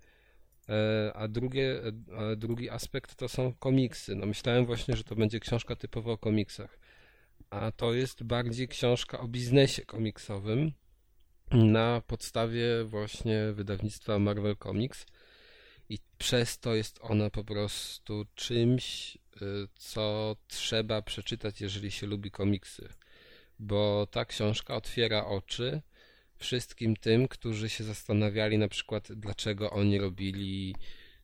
[0.68, 1.80] E, A, drugie,
[2.16, 4.14] a drugi aspekt to są komiksy.
[4.14, 6.78] No myślałem właśnie, że to będzie książka typowo o komiksach.
[7.50, 10.72] A to jest bardziej książka o biznesie komiksowym
[11.52, 15.06] na podstawie właśnie wydawnictwa Marvel Comics.
[15.88, 19.18] I przez to jest ona po prostu czymś, y,
[19.74, 22.88] co trzeba przeczytać, jeżeli się lubi komiksy.
[23.58, 25.82] Bo ta książka otwiera oczy
[26.36, 30.74] wszystkim tym, którzy się zastanawiali na przykład, dlaczego oni robili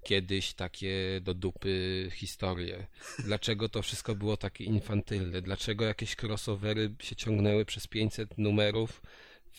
[0.05, 2.87] kiedyś takie do dupy historie.
[3.19, 5.43] Dlaczego to wszystko było takie infantylne?
[5.43, 9.03] Dlaczego jakieś crossovery się ciągnęły przez 500 numerów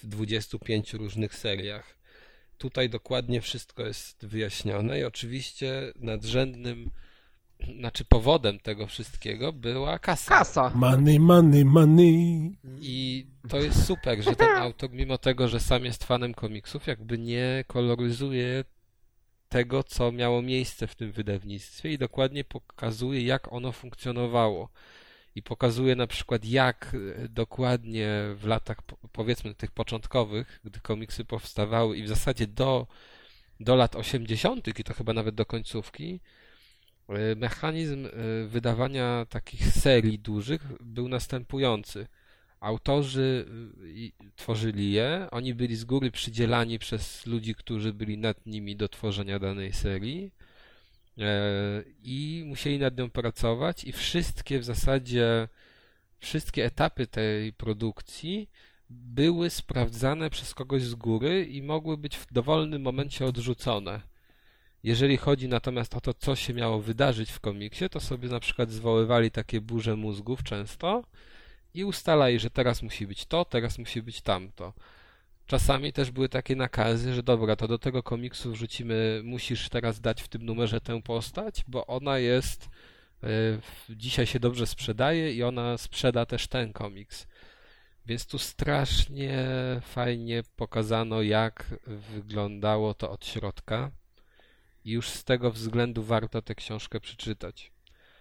[0.04, 1.98] w 25 różnych seriach?
[2.58, 6.92] Tutaj dokładnie wszystko jest wyjaśnione i oczywiście nadrzędnym,
[7.80, 10.30] znaczy powodem tego wszystkiego była kasa.
[10.30, 10.72] Kasa.
[10.76, 12.52] Money, money, money.
[12.82, 17.18] I to jest super, że ten autor, mimo tego, że sam jest fanem komiksów, jakby
[17.18, 18.64] nie koloryzuje
[19.50, 24.70] tego, co miało miejsce w tym wydawnictwie i dokładnie pokazuje, jak ono funkcjonowało.
[25.36, 31.26] I pokazuje na przykład, jak e, dokładnie w latach, po- powiedzmy, tych początkowych, gdy komiksy
[31.26, 32.88] powstawały i w zasadzie do,
[33.60, 36.20] do lat 80., i to chyba nawet do końcówki,
[37.10, 38.10] e, mechanizm e,
[38.48, 42.08] wydawania takich serii dużych był następujący
[42.60, 43.46] autorzy
[44.36, 49.40] tworzyli je, oni byli z góry przydzielani przez ludzi, którzy byli nad nimi do tworzenia
[49.40, 50.32] danej serii
[52.04, 55.48] i musieli nad nią pracować i wszystkie w zasadzie
[56.20, 58.50] wszystkie etapy tej produkcji
[58.90, 64.02] były sprawdzane przez kogoś z góry i mogły być w dowolnym momencie odrzucone.
[64.84, 68.72] Jeżeli chodzi natomiast o to, co się miało wydarzyć w komiksie, to sobie na przykład
[68.72, 71.04] zwoływali takie burze mózgów często
[71.74, 74.74] i ustalali, że teraz musi być to, teraz musi być tamto.
[75.50, 80.22] Czasami też były takie nakazy, że dobra, to do tego komiksu wrzucimy, musisz teraz dać
[80.22, 82.70] w tym numerze tę postać, bo ona jest,
[83.24, 83.30] yy,
[83.90, 87.28] dzisiaj się dobrze sprzedaje i ona sprzeda też ten komiks.
[88.06, 89.46] Więc tu strasznie
[89.82, 93.92] fajnie pokazano, jak wyglądało to od środka.
[94.86, 97.72] I już z tego względu warto tę książkę przeczytać.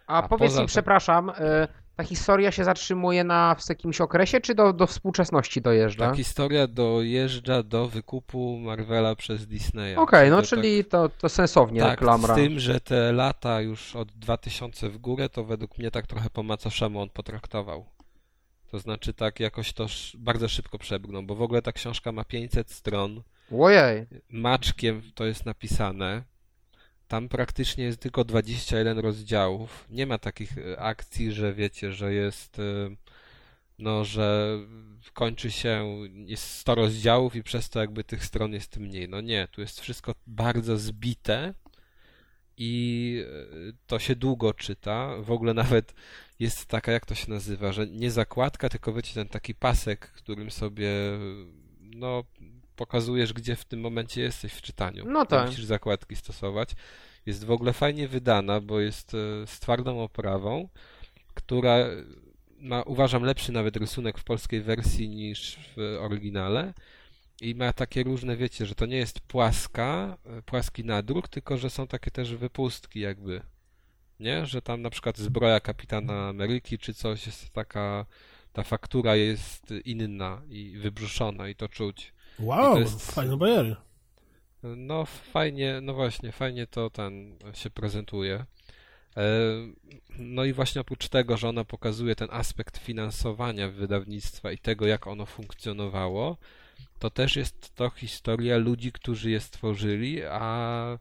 [0.06, 1.34] A, A powiedz mi, przepraszam, y,
[1.98, 6.10] ta historia się zatrzymuje na w jakimś okresie, czy do, do współczesności dojeżdża?
[6.10, 9.96] Ta historia dojeżdża do wykupu Marvela przez Disneya.
[9.96, 12.34] Okej, no Wtedy czyli to, to sensownie tak, reklamra.
[12.34, 16.30] z tym, że te lata już od 2000 w górę, to według mnie tak trochę
[16.30, 17.86] po macoszemu on potraktował.
[18.70, 22.70] To znaczy tak jakoś to bardzo szybko przebrnął, bo w ogóle ta książka ma 500
[22.70, 23.22] stron.
[23.60, 26.22] Ojej, maczkiem to jest napisane.
[27.08, 29.86] Tam praktycznie jest tylko 21 rozdziałów.
[29.90, 32.62] Nie ma takich e, akcji, że wiecie, że jest e,
[33.78, 34.58] no, że
[35.12, 39.08] kończy się, jest 100 rozdziałów i przez to jakby tych stron jest mniej.
[39.08, 41.54] No nie, tu jest wszystko bardzo zbite
[42.56, 45.16] i e, to się długo czyta.
[45.22, 45.94] W ogóle nawet
[46.38, 50.50] jest taka, jak to się nazywa, że nie zakładka, tylko wiecie, ten taki pasek, którym
[50.50, 50.90] sobie
[51.80, 52.24] no
[52.78, 55.04] pokazujesz, gdzie w tym momencie jesteś w czytaniu.
[55.06, 55.46] No Nie tak.
[55.46, 56.70] musisz zakładki stosować.
[57.26, 60.68] Jest w ogóle fajnie wydana, bo jest e, z twardą oprawą,
[61.34, 61.76] która
[62.60, 66.74] ma, uważam, lepszy nawet rysunek w polskiej wersji niż w oryginale.
[67.40, 71.70] I ma takie różne, wiecie, że to nie jest płaska, e, płaski nadruk, tylko że
[71.70, 73.42] są takie też wypustki jakby.
[74.20, 74.46] Nie?
[74.46, 78.06] Że tam na przykład zbroja kapitana Ameryki czy coś jest taka,
[78.52, 82.12] ta faktura jest inna i wybrzuszona i to czuć.
[82.38, 83.76] Wow, jest- fajne bajery.
[84.62, 88.44] No fajnie, no właśnie, fajnie to ten się prezentuje.
[89.16, 89.22] E,
[90.18, 95.06] No i właśnie oprócz tego, że ona pokazuje ten aspekt finansowania wydawnictwa i tego, jak
[95.06, 96.36] ono funkcjonowało,
[96.98, 100.98] to też jest to historia ludzi, którzy je stworzyli, a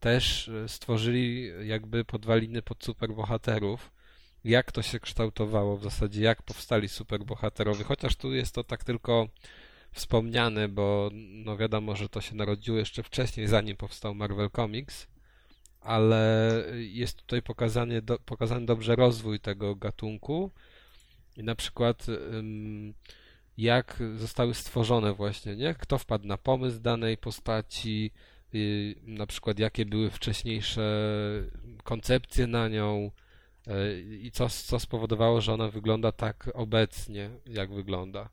[0.00, 3.92] też e, stworzyli jakby podwaliny pod superbohaterów.
[4.44, 9.28] Jak to się kształtowało w zasadzie, jak powstali superbohaterowie, chociaż tu jest to tak tylko
[9.96, 15.06] wspomniane, bo no wiadomo, że to się narodziło jeszcze wcześniej, zanim powstał Marvel Comics,
[15.80, 20.50] ale jest tutaj pokazany, do, pokazany dobrze rozwój tego gatunku
[21.36, 22.06] i na przykład
[23.58, 25.74] jak zostały stworzone właśnie, nie?
[25.74, 28.10] Kto wpadł na pomysł danej postaci,
[28.54, 30.82] y, na przykład jakie były wcześniejsze
[31.84, 33.10] koncepcje na nią
[33.68, 38.28] y, i co, co spowodowało, że ona wygląda tak obecnie, jak wygląda.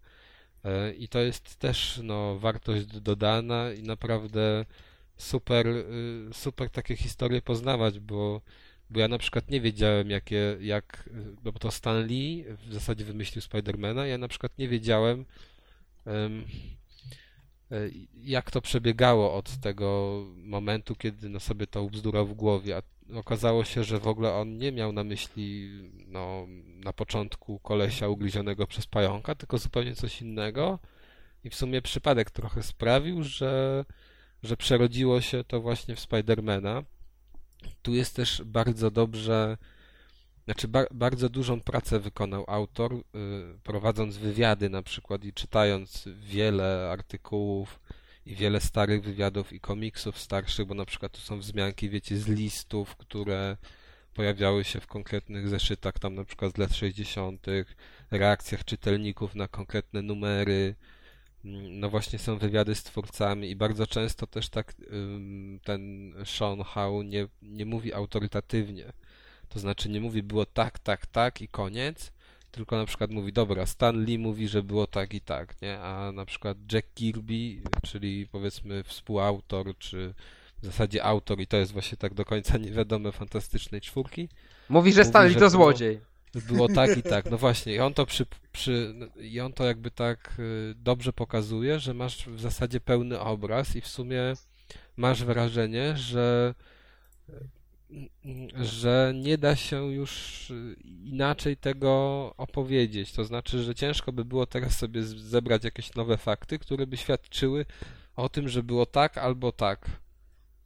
[0.64, 4.66] E, I to jest też no, wartość dodana i naprawdę
[5.18, 5.86] super, y,
[6.34, 8.42] super takie historie poznawać, bo,
[8.90, 11.10] bo ja na przykład nie wiedziałem, jakie, jak,
[11.44, 15.26] no bo to Stan Lee w zasadzie wymyślił Spidermana, ja na przykład nie wiedziałem,
[16.06, 16.46] em,
[17.72, 22.82] e, jak to przebiegało od tego momentu, kiedy no, sobie to ubzdurał w głowie, a
[23.16, 25.70] okazało się, że w ogóle on nie miał na myśli
[26.08, 26.48] no,
[26.84, 30.80] na początku kolesia ugryzionego przez pająka, tylko zupełnie coś innego
[31.44, 33.86] i w sumie przypadek trochę sprawił, że,
[34.44, 36.84] że przerodziło się to właśnie w Spidermana.
[37.82, 39.58] Tu jest też bardzo dobrze,
[40.46, 43.02] znaczy ba bardzo dużą pracę wykonał autor, y,
[43.64, 47.80] prowadząc wywiady na przykład i czytając wiele artykułów
[48.26, 52.28] i wiele starych wywiadów i komiksów starszych, bo na przykład tu są wzmianki, wiecie, z
[52.28, 53.58] listów, które
[54.14, 57.46] pojawiały się w konkretnych zeszytach, tam na przykład z lat 60.,
[58.12, 60.76] reakcjach czytelników na konkretne numery.
[61.46, 64.74] Mm, No właśnie są wywiady z twórcami i bardzo często też tak
[65.64, 68.94] ten Sean Howe nie, nie mówi autorytatywnie.
[69.50, 72.12] To znaczy nie mówi było tak, tak, tak i koniec,
[72.54, 75.80] tylko na przykład mówi, dobra, Stan Lee mówi, że było tak i tak, nie?
[75.80, 80.14] A na przykład Jack Kirby, czyli powiedzmy współautor, czy
[80.62, 84.30] w zasadzie autor, i to jest właśnie tak do końca niewiadome fantastycznej czwórki,
[84.70, 86.00] mówi, że Mówi, Stanley że to było- złodziej.
[86.48, 87.32] było tak i tak.
[87.32, 91.80] No właśnie, i on to przy, przy i on to jakby tak y, dobrze pokazuje,
[91.80, 94.22] że masz w zasadzie pełny obraz i w sumie
[94.98, 96.54] masz wrażenie, że
[98.56, 100.52] że nie da się już
[101.04, 101.92] inaczej tego
[102.38, 103.12] opowiedzieć.
[103.12, 107.66] To znaczy, że ciężko by było teraz sobie zebrać jakieś nowe fakty, które by świadczyły
[108.16, 109.90] o tym, że było tak albo tak.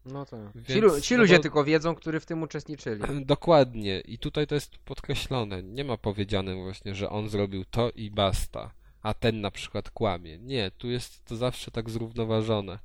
[0.06, 0.40] No tak.
[0.56, 3.02] Więc, Ci, lu- ci no ludzie bo- tylko wiedzą, którzy w tym uczestniczyli.
[3.26, 4.00] Dokładnie.
[4.00, 5.64] I tutaj to jest podkreślone.
[5.64, 10.38] Nie ma powiedziane właśnie, że on zrobił to i basta, a ten na przykład kłamie.
[10.38, 12.80] Nie, tu jest to zawsze tak zrównoważone.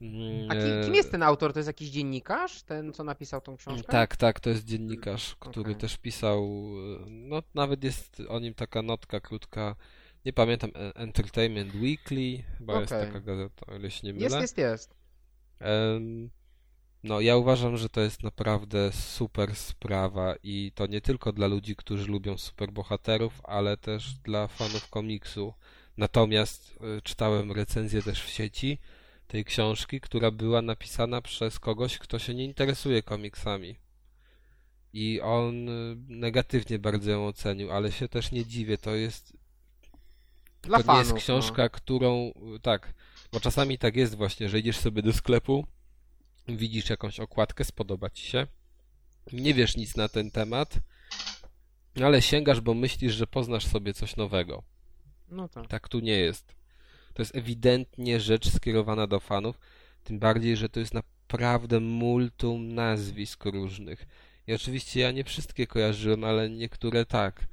[0.00, 1.52] Mm, A kim, kim e, jest ten autor?
[1.52, 2.62] To jest jakiś dziennikarz?
[2.62, 3.92] Ten, co napisał tą książkę?
[3.92, 5.76] Tak, tak, to jest dziennikarz, który Okej.
[5.76, 9.76] też pisał, e, no nawet jest o nim taka notka krótka,
[10.24, 13.06] nie pamiętam, E- Entertainment Weekly, chyba jest Okej.
[13.06, 14.24] taka gazeta, o ile się nie mylę.
[14.24, 14.94] Jest, jest, jest.
[17.02, 21.76] No, ja uważam, że to jest naprawdę super sprawa i to nie tylko dla ludzi,
[21.76, 25.54] którzy lubią superbohaterów, ale też dla fanów komiksu.
[25.96, 28.78] Natomiast czytałem recenzję też w sieci
[29.26, 33.76] tej książki, która była napisana przez kogoś, kto się nie interesuje komiksami.
[34.92, 39.36] I on y, negatywnie bardzo ją ocenił, ale się też nie dziwię, to jest
[40.62, 41.06] Dla to fanów.
[41.08, 42.32] nie jest książka, którą.
[42.62, 42.94] Tak,
[43.32, 45.66] bo czasami tak jest właśnie, że idziesz sobie do sklepu,
[46.48, 48.46] widzisz jakąś okładkę, spodoba ci się,
[49.32, 50.78] nie wiesz nic na ten temat,
[52.02, 54.62] ale sięgasz, bo myślisz, że poznasz sobie coś nowego.
[55.28, 55.66] No, no tak.
[55.66, 56.54] Tak tu nie jest.
[57.16, 59.58] To jest ewidentnie rzecz skierowana do fanów,
[60.04, 64.06] tym bardziej, że to jest naprawdę multum nazwisk różnych.
[64.46, 67.46] I oczywiście ja nie wszystkie kojarzyłem, ale niektóre tak.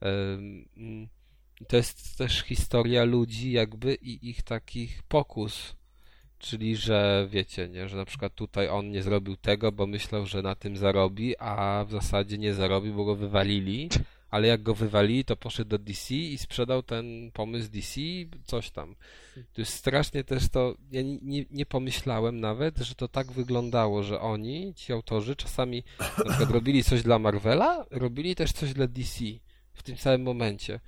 [0.00, 1.08] Mm,
[1.68, 5.76] To jest też historia ludzi jakby i ich takich pokus.
[6.38, 10.42] Czyli, że wiecie, nie, że na przykład tutaj on nie zrobił tego, bo myślał, że
[10.42, 13.88] na tym zarobi, a w zasadzie nie zarobił, bo go wywalili.
[14.30, 18.00] Ale jak go wywalili, to poszedł do DC i sprzedał ten pomysł DC,
[18.44, 18.94] coś tam.
[19.52, 20.74] To jest strasznie też to.
[20.92, 26.24] Ja nie, nie pomyślałem nawet, że to tak wyglądało, że oni, ci autorzy, czasami na
[26.24, 29.24] przykład robili coś dla Marvela, robili też coś dla DC
[29.72, 30.80] w tym samym momencie.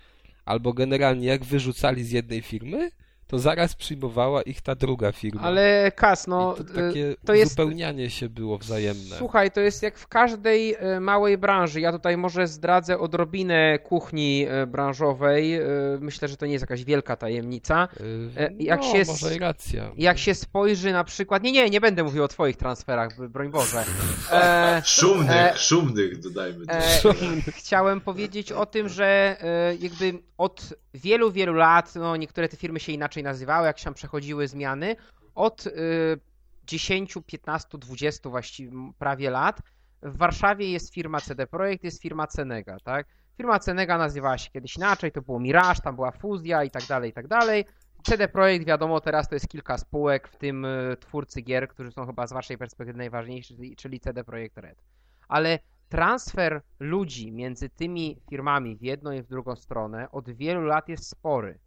[0.45, 2.91] Albo generalnie jak wyrzucali z jednej firmy,
[3.33, 5.43] to zaraz przyjmowała ich ta druga firma.
[5.43, 9.17] Ale Kas, no, I to takie to jest- uzupełnianie się było wzajemne.
[9.19, 11.81] Słuchaj, to jest jak w każdej e, małej branży.
[11.81, 15.61] Ja tutaj może zdradzę odrobinę kuchni e, branżowej.
[16.01, 17.89] Myślę, że to nie jest jakaś wielka tajemnica.
[18.01, 19.91] Y, jak no, się może i racja.
[19.97, 21.43] Jak się spojrzy na przykład.
[21.43, 23.85] Nie, nie, nie będę mówił o Twoich transferach, broń Boże.
[24.33, 26.67] E, Szumnych, E, szumnych dodajmy.
[26.67, 26.83] do E,
[27.59, 29.37] chciałem powiedzieć o tym, że
[29.81, 33.95] jakby od wielu, wielu lat, no niektóre te firmy się inaczej nazywały, jak się tam
[33.95, 34.97] przechodziły zmiany,
[35.35, 35.71] od e,
[36.67, 39.61] 10, 15, 20 właściwie prawie lat
[40.03, 43.07] w Warszawie jest firma CD Projekt, jest firma Cenega, tak?
[43.37, 47.11] Firma Cenega nazywała się kiedyś inaczej, to było Mirage, tam była fuzja i tak dalej,
[47.11, 47.65] i tak dalej.
[48.03, 52.07] CD Projekt, wiadomo, teraz to jest kilka spółek, w tym e, twórcy gier, którzy są
[52.07, 54.83] chyba z waszej perspektywy najważniejsi, czyli CD Projekt Red.
[55.29, 60.89] Ale transfer ludzi między tymi firmami w jedną i w drugą stronę od wielu lat
[60.89, 61.59] jest spory,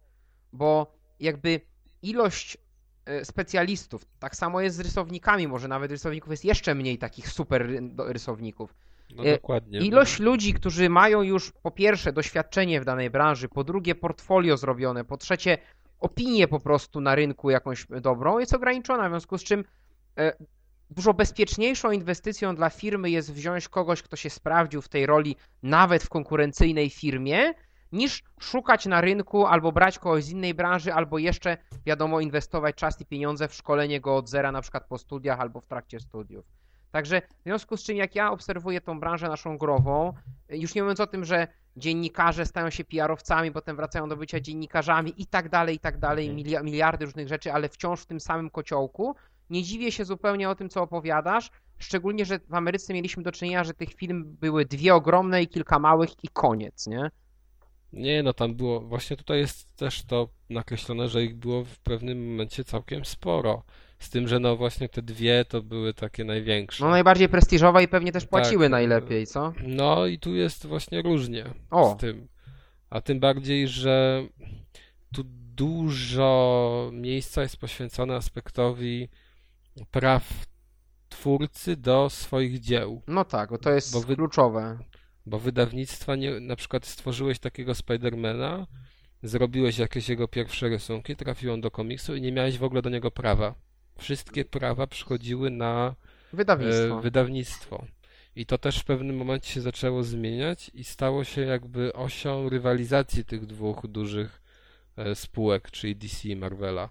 [0.52, 1.60] bo jakby
[2.02, 2.58] ilość
[3.04, 7.68] e, specjalistów, tak samo jest z rysownikami, może nawet rysowników jest jeszcze mniej takich super
[7.98, 8.74] rysowników.
[9.16, 9.78] No e, dokładnie.
[9.78, 15.04] Ilość ludzi, którzy mają już po pierwsze doświadczenie w danej branży, po drugie portfolio zrobione,
[15.04, 15.58] po trzecie
[16.00, 19.64] opinię po prostu na rynku jakąś dobrą jest ograniczona, w związku z czym
[20.18, 20.32] e,
[20.90, 26.02] dużo bezpieczniejszą inwestycją dla firmy jest wziąć kogoś, kto się sprawdził w tej roli nawet
[26.02, 27.54] w konkurencyjnej firmie,
[27.92, 31.56] niż szukać na rynku albo brać kogoś z innej branży, albo jeszcze,
[31.86, 35.60] wiadomo, inwestować czas i pieniądze w szkolenie go od zera, na przykład po studiach albo
[35.60, 36.44] w trakcie studiów.
[36.90, 40.12] Także w związku z czym, jak ja obserwuję tą branżę naszą grową,
[40.48, 45.22] już nie mówiąc o tym, że dziennikarze stają się PR-owcami, potem wracają do bycia dziennikarzami
[45.22, 46.46] i tak dalej, i tak dalej, Mhm.
[46.46, 49.16] milia- miliardy różnych rzeczy, ale wciąż w tym samym kociołku,
[49.50, 53.64] nie dziwię się zupełnie o tym, co opowiadasz, szczególnie, że w Ameryce mieliśmy do czynienia,
[53.64, 57.10] że tych film były dwie ogromne i kilka małych i koniec, nie?
[57.96, 62.30] Nie, no tam było, właśnie tutaj jest też to nakreślone, że ich było w pewnym
[62.30, 63.62] momencie całkiem sporo.
[63.98, 66.84] Z tym, że no właśnie te dwie to były takie największe.
[66.84, 69.52] No najbardziej prestiżowe i pewnie też płaciły Tak, najlepiej, co?
[69.62, 71.94] No i tu jest właśnie różnie O.
[71.98, 72.28] z tym.
[72.90, 74.26] A tym bardziej, że
[75.14, 75.22] tu
[75.54, 79.08] dużo miejsca jest poświęcone aspektowi
[79.90, 80.46] praw
[81.08, 83.02] twórcy do swoich dzieł.
[83.06, 84.78] No tak, bo to jest Bo wy- kluczowe.
[85.26, 88.66] Bo wydawnictwa nie, na przykład stworzyłeś takiego Spidermana,
[89.22, 92.90] zrobiłeś jakieś jego pierwsze rysunki, trafił on do komiksu i nie miałeś w ogóle do
[92.90, 93.54] niego prawa.
[93.98, 95.94] Wszystkie prawa przychodziły na
[96.32, 96.98] Wydawnictwo.
[96.98, 97.86] e, wydawnictwo.
[98.36, 103.24] I to też w pewnym momencie się zaczęło zmieniać i stało się jakby osią rywalizacji
[103.24, 104.42] tych dwóch dużych
[104.96, 106.90] e, spółek, czyli DC i Marvela.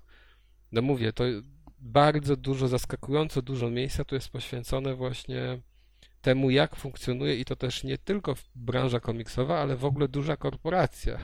[0.72, 1.24] No mówię, to
[1.80, 5.60] bardzo dużo, zaskakująco dużo miejsca tu jest poświęcone właśnie
[6.26, 11.20] temu, jak funkcjonuje i to też nie tylko branża komiksowa, ale w ogóle duża korporacja.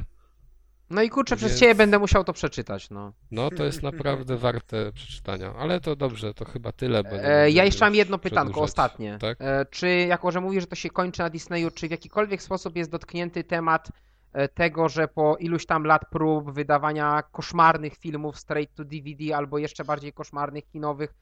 [0.90, 3.14] No i kurczę, przez Więc- ciebie będę musiał to przeczytać, no.
[3.32, 5.54] No to jest naprawdę warte przeczytania.
[5.54, 7.04] Ale to dobrze, to chyba tyle.
[7.12, 9.18] E, ja jeszcze mam jedno pytanko, ostatnie.
[9.22, 9.38] Tak?
[9.42, 12.76] E, czy, jako że mówisz, że to się kończy na Disneyu, czy w jakikolwiek sposób
[12.76, 13.90] jest dotknięty temat
[14.34, 19.58] e, tego, że po iluś tam lat prób wydawania koszmarnych filmów straight to DVD albo
[19.58, 21.14] jeszcze bardziej koszmarnych kinowych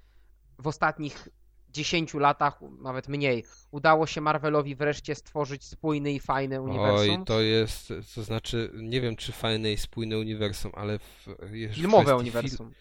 [0.60, 1.28] w ostatnich
[1.70, 7.20] 10 latach, nawet mniej, udało się Marvelowi wreszcie stworzyć spójny i fajne uniwersum?
[7.20, 11.28] Oj, to jest, to znaczy, nie wiem czy fajne i spójne uniwersum, ale w,
[11.74, 12.72] Filmowe kwestii uniwersum.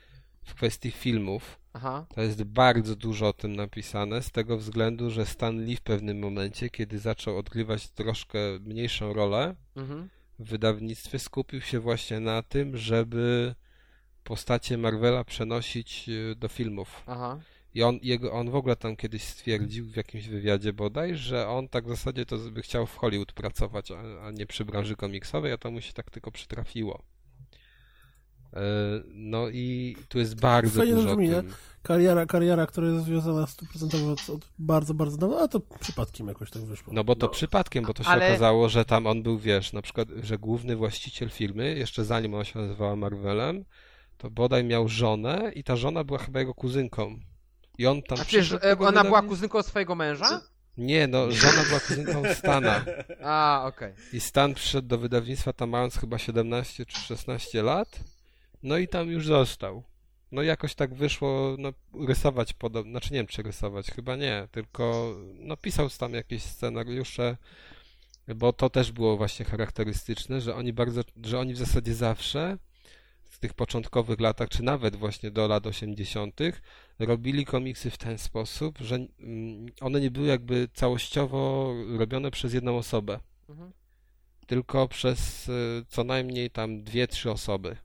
[0.45, 2.07] w kwestii filmów Aha.
[2.15, 6.19] to jest bardzo dużo o tym napisane, z tego względu, że Stan Lee w pewnym
[6.19, 10.09] momencie, kiedy zaczął odgrywać troszkę mniejszą rolę Mhm.
[10.39, 13.55] w wydawnictwie, skupił się właśnie na tym, żeby
[14.25, 17.03] postacie Marvela przenosić e, do filmów.
[17.07, 17.39] Aha.
[17.79, 21.69] I on, jego, on w ogóle tam kiedyś stwierdził w jakimś wywiadzie bodaj, że on
[21.69, 25.53] tak w zasadzie to by chciał w Hollywood pracować, a, a nie przy branży komiksowej,
[25.53, 27.03] a to mu się tak tylko przytrafiło.
[28.53, 28.61] E,
[29.15, 31.53] No i tu jest bardzo Fajnie dużo tym.
[31.83, 36.51] Kariera, kariera, która jest związana stuprocentowo od, od bardzo, bardzo dawno, a to przypadkiem jakoś
[36.51, 36.93] tak wyszło.
[36.93, 39.73] No bo to No, przypadkiem, bo to się ale- okazało, że tam on był, wiesz,
[39.73, 43.65] na przykład, że główny właściciel firmy, jeszcze zanim ona się nazywała Marvelem,
[44.17, 47.21] to bodaj miał żonę i ta żona była chyba jego kuzynką.
[47.79, 50.41] I on tam A przecież e, ona była kuzynką swojego męża?
[50.79, 52.85] Nie, no, żona była kuzynką Stana.
[53.23, 53.95] A, okej.
[54.13, 58.01] I Stan przyszedł do wydawnictwa tam mając chyba 17 czy 16 lat.
[58.63, 59.83] No i tam już został.
[60.33, 61.73] No jakoś tak wyszło, no,
[62.07, 67.37] rysować podobno, znaczy nie wiem czy rysować, chyba nie, tylko no pisał tam jakieś scenariusze,
[68.37, 72.59] bo to też było właśnie charakterystyczne, że oni bardzo, że oni w zasadzie zawsze
[73.29, 76.41] w tych początkowych latach, czy nawet właśnie do lat 80.,
[76.99, 82.77] robili komiksy w ten sposób, że mm, one nie były jakby całościowo robione przez jedną
[82.79, 83.73] osobę Mhm.
[84.47, 87.77] tylko przez y, co najmniej tam dwie, trzy osoby.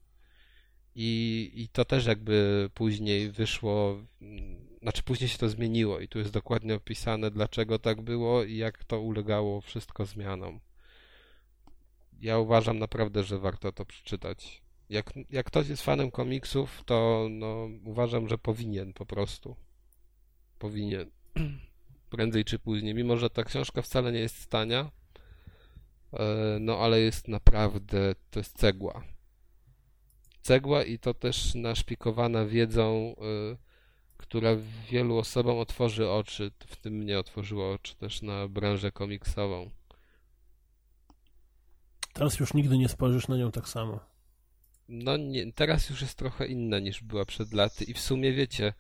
[0.95, 6.19] I, I to też jakby później wyszło, mm, znaczy później się to zmieniło i tu
[6.19, 10.59] jest dokładnie opisane, dlaczego tak było i jak to ulegało wszystko zmianom.
[12.21, 14.62] Ja uważam naprawdę, że warto to przeczytać.
[14.89, 19.55] Jak, jak ktoś jest fanem komiksów, to no, uważam, że powinien po prostu.
[20.59, 21.11] Powinien.
[22.09, 22.93] Prędzej czy później.
[22.93, 24.91] Mimo, że ta książka wcale nie jest tania,
[26.13, 29.03] E, No, ale jest naprawdę, to jest cegła.
[30.41, 33.15] Cegła i to też naszpikowana wiedzą,
[33.53, 33.57] y,
[34.17, 34.49] która
[34.91, 39.69] wielu osobom otworzy oczy, w tym mnie otworzyło oczy też na branżę komiksową.
[42.13, 43.99] Teraz już nigdy nie spojrzysz na nią tak samo.
[44.87, 48.73] No nie, teraz już jest trochę inna niż była przed laty i w sumie wiecie,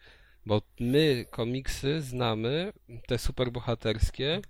[0.45, 2.73] bo my komiksy znamy,
[3.07, 4.41] te superbohaterskie,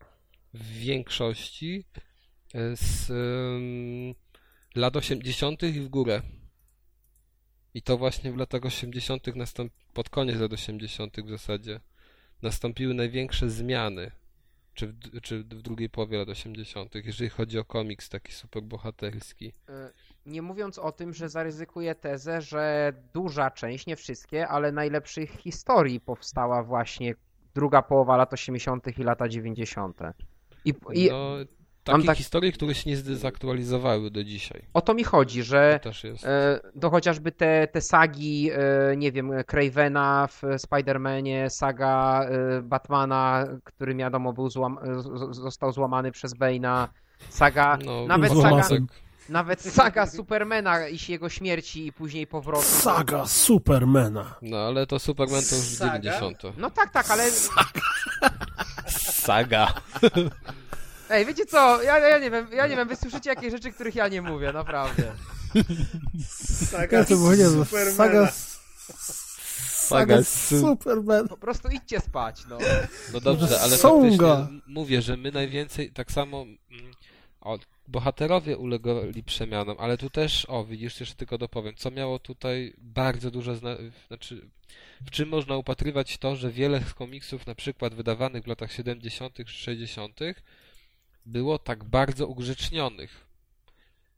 [0.53, 1.85] w większości
[2.53, 4.15] e, z em,
[4.75, 5.64] lat 80.
[5.64, 6.22] i w górę.
[7.73, 9.35] I to właśnie w latach 80.
[9.35, 9.73] nastąp...
[9.93, 11.17] pod koniec lat 80.
[11.25, 11.80] w zasadzie
[12.41, 14.11] nastąpiły największe zmiany.
[14.73, 19.53] Czy w, czy w drugiej połowie lat 80., jeżeli chodzi o komiks taki superbohaterski.
[20.26, 26.00] Nie mówiąc o tym, że zaryzykuję tezę, że duża część, nie wszystkie, ale najlepszych historii
[26.00, 27.16] powstała właśnie
[27.56, 29.00] druga połowa lat 80.
[29.00, 30.00] i lata 90.
[30.66, 31.35] I, i No,
[31.84, 34.66] takie tak- historie, które się nie zdezaktualizowały do dzisiaj.
[34.74, 35.90] o to mi chodzi, że To
[36.27, 43.48] e, to chociażby te, te sagi, e, nie wiem, Cravena w Spider-Manie, saga e, Batmana,
[43.64, 44.77] który wiadomo był złam,
[45.32, 46.88] został złamany przez Bane'a,
[47.30, 48.64] saga, No, nawet saga,
[49.30, 52.66] nawet saga Supermana i jego śmierci i później powrotu.
[52.66, 54.35] Saga Supermana.
[54.42, 56.00] No, ale to Superman to już Saga?
[56.00, 56.58] 90.
[56.58, 57.24] No tak, tak, ale
[58.88, 59.74] Saga.
[61.10, 61.84] Ej, wiecie co?
[61.84, 64.53] Ja, ja nie wiem, ja nie wiem, wy słyszycie jakieś rzeczy, których ja nie mówię,
[64.53, 65.11] naprawdę.
[66.72, 67.06] Saga Ja.
[67.06, 67.66] Supermana.
[67.95, 68.32] Saga,
[69.72, 71.27] saga su- Superman.
[71.27, 72.58] Po prostu idźcie spać, no.
[73.14, 74.35] No dobrze, ale Songa.
[74.38, 76.92] faktycznie mówię, że my najwięcej, tak samo mm,
[77.42, 82.74] o, bohaterowie ulegli przemianom, ale tu też, o widzisz, jeszcze tylko dopowiem, co miało tutaj
[82.78, 83.78] bardzo duże, zna...
[84.08, 84.50] znaczy
[85.06, 89.38] w czym można upatrywać to, że wiele z komiksów, na przykład wydawanych w latach 70.
[89.38, 90.20] czy 60.
[91.26, 93.28] było tak bardzo ugrzecznionych.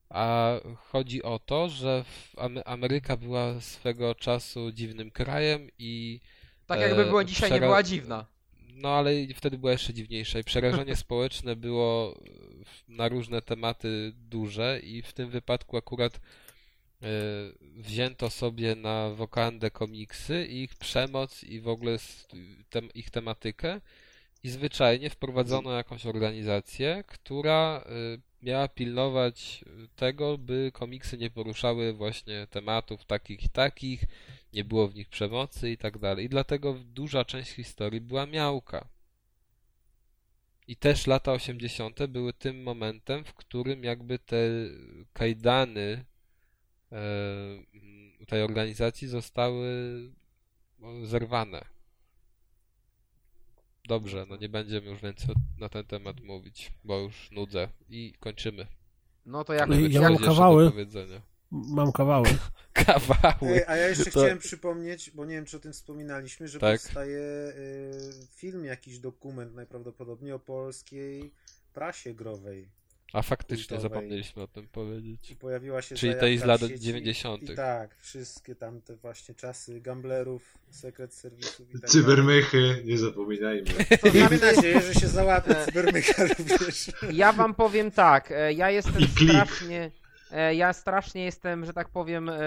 [0.09, 2.05] A chodzi o to, że
[2.65, 6.19] Ameryka była swego czasu dziwnym krajem i
[6.67, 8.25] Tak jakby E, była dzisiaj, nie była dziwna.
[8.75, 12.15] No ale wtedy była jeszcze dziwniejsza i przerażenie społeczne było
[12.65, 17.07] w- na różne tematy duże i w tym wypadku akurat e,
[17.61, 21.97] wzięto sobie na wokandę komiksy i ich przemoc i w ogóle
[22.69, 23.81] tem, ich tematykę
[24.43, 27.83] i zwyczajnie wprowadzono jakąś organizację, która
[28.15, 29.65] y, miała pilnować
[29.95, 34.03] tego, by komiksy nie poruszały właśnie tematów takich i takich,
[34.53, 36.25] nie było w nich przemocy i tak dalej.
[36.25, 38.87] I dlatego duża część historii była miałka.
[40.67, 42.05] I też lata 80.
[42.05, 44.37] były tym momentem, w którym jakby te
[45.13, 46.05] kajdany
[46.91, 46.97] e,
[48.27, 49.67] tej organizacji zostały
[51.03, 51.74] zerwane.
[53.87, 58.67] Dobrze, no nie będziemy już więcej na ten temat mówić, bo już nudzę i kończymy.
[59.25, 59.69] No to jak...
[59.69, 60.71] Ja Nawet mam kawały.
[60.71, 61.21] powiedzenia.
[61.51, 62.27] Mam kawały.
[62.73, 63.53] Kawały.
[63.53, 66.59] Ej, a ja jeszcze To- chciałem przypomnieć, bo nie wiem, czy o tym wspominaliśmy, że
[66.59, 66.81] Tak.
[66.81, 71.31] powstaje y, film, jakiś dokument najprawdopodobniej o polskiej
[71.73, 72.69] prasie growej.
[73.13, 73.81] A faktycznie kultowej.
[73.81, 75.31] zapomnieliśmy o tym powiedzieć.
[75.31, 77.43] I pojawiła się Czyli tej z lat sieci 90..
[77.43, 81.91] I tak, wszystkie tamte właśnie czasy gamblerów, sekret serwisów i tak dalej.
[81.93, 83.65] Cybermychy, nie zapominajmy.
[84.01, 86.91] To znaczy, nadzieję, że się załapie cybermycha również.
[87.11, 89.91] ja wam powiem tak, e, ja jestem strasznie...
[90.31, 92.39] e, Ja strasznie jestem, że tak powiem, e,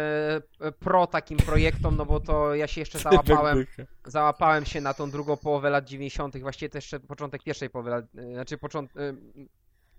[0.79, 3.67] pro takim projektom, no bo to ja się jeszcze załapałem,
[4.07, 8.05] załapałem się na tą drugą połowę lat 90., właściwie też jeszcze początek pierwszej połowy lat,
[8.33, 8.97] znaczy początek,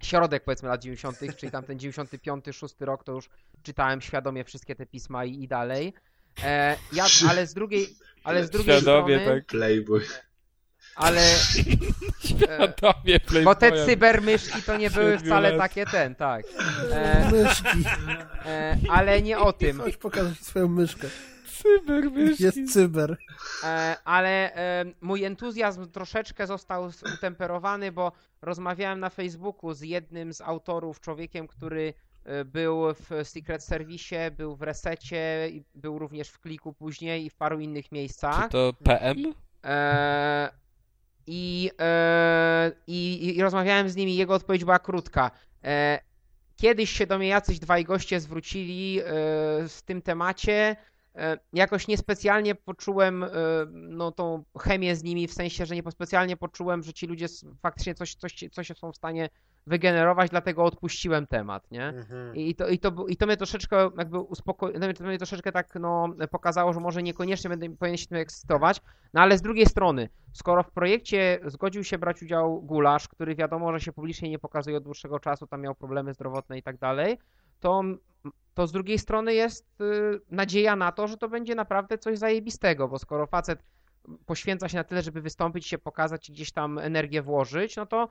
[0.03, 3.29] środek powiedzmy lat 90., czyli tam ten 95, 6 rok, to już
[3.63, 5.93] czytałem świadomie wszystkie te pisma i, i dalej.
[6.43, 7.87] E, ja, ale z drugiej,
[8.23, 9.45] ale z drugiej Świadomie, strony, tak.
[9.45, 10.01] Playboy.
[10.95, 11.21] ale
[12.19, 16.45] Świadomie bo te cybermyszki to nie były wcale takie ten, tak.
[16.91, 17.83] E, Myszki.
[18.45, 19.79] e, ale nie o tym.
[19.79, 21.07] Chodź pokażę ci swoją myszkę.
[21.61, 22.43] Cybermyszki.
[22.43, 23.17] Jest cyber.
[23.63, 30.41] E, ale e, mój entuzjazm troszeczkę został utemperowany, bo rozmawiałem na Facebooku z jednym z
[30.41, 36.39] autorów, człowiekiem, który e, był w Secret Service, był w Resecie, i był również w
[36.39, 38.43] Kliku później i w paru innych miejscach.
[38.43, 39.33] Czy to PM?
[39.63, 40.49] E,
[41.31, 45.31] i, e, i, I rozmawiałem z nimi, jego odpowiedź była krótka.
[45.63, 45.99] E,
[46.55, 49.03] kiedyś się do mnie jacyś dwaj goście zwrócili e,
[49.67, 50.75] z tym temacie.
[51.19, 53.29] E, jakoś niespecjalnie poczułem e,
[53.71, 57.25] no, tą chemię z nimi, w sensie, że niespecjalnie poczułem, że ci ludzie
[57.61, 59.29] faktycznie coś, coś, coś są w stanie
[59.67, 61.87] wygenerować, dlatego odpuściłem temat, nie?
[61.87, 62.35] Mhm.
[62.35, 66.09] I to, i, to, I to mnie troszeczkę jakby uspokoiło, to mnie troszeczkę tak no,
[66.31, 68.81] pokazało, że może niekoniecznie będę powinien się tym ekscytować,
[69.13, 73.73] no ale z drugiej strony, skoro w projekcie zgodził się brać udział Gulasz, który wiadomo,
[73.73, 77.17] że się publicznie nie pokazuje od dłuższego czasu, tam miał problemy zdrowotne i tak dalej,
[77.59, 77.83] to,
[78.53, 82.87] to z drugiej strony jest y, nadzieja na to, że to będzie naprawdę coś zajebistego,
[82.87, 83.63] bo skoro facet
[84.25, 88.09] poświęca się na tyle, żeby wystąpić, się pokazać i gdzieś tam energię włożyć, no to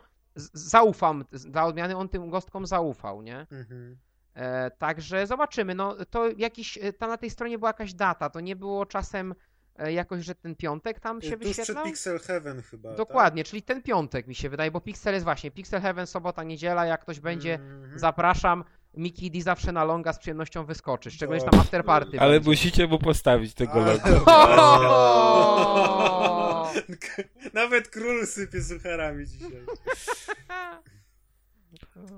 [0.52, 3.46] zaufam, dla odmiany on tym gostkom zaufał, nie?
[3.50, 3.96] Mhm.
[4.34, 5.74] E, także zobaczymy.
[5.74, 9.34] No to jakiś, e, tam na tej stronie była jakaś data, to nie było czasem
[9.76, 11.84] e, jakoś, że ten piątek tam się Tuż przed wyświetlał?
[11.84, 12.94] Pixel Heaven chyba.
[12.94, 16.86] Dokładnie, czyli ten piątek mi się wydaje, bo Pixel jest właśnie, Pixel Heaven, sobota, niedziela,
[16.86, 17.24] jak ktoś Tak?
[17.24, 17.98] będzie, Mhm.
[17.98, 18.64] zapraszam.
[18.98, 22.20] Mickey D zawsze na longa z przyjemnością wyskoczy, szczególnie tam after party.
[22.20, 22.50] Ale będzie.
[22.50, 23.84] musicie mu postawić tego.
[24.26, 26.72] O!
[27.54, 29.50] Nawet król sypie sucharami dzisiaj.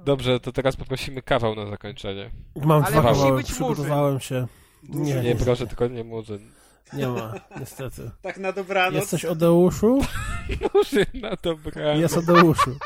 [0.05, 2.31] Dobrze, to teraz poprosimy kawał na zakończenie.
[2.57, 4.47] Mam Ale dwa musi kawały, być przygotowałem się.
[4.83, 6.51] Nie, Nie, proszę, tylko nie murzyn.
[6.93, 8.11] nie ma, niestety.
[8.23, 8.95] Tak na dobranoc.
[9.01, 9.99] Jesteś o Deuszu?
[10.75, 12.01] Murzyn na dobranoc.
[12.01, 12.77] Jest o Deuszu.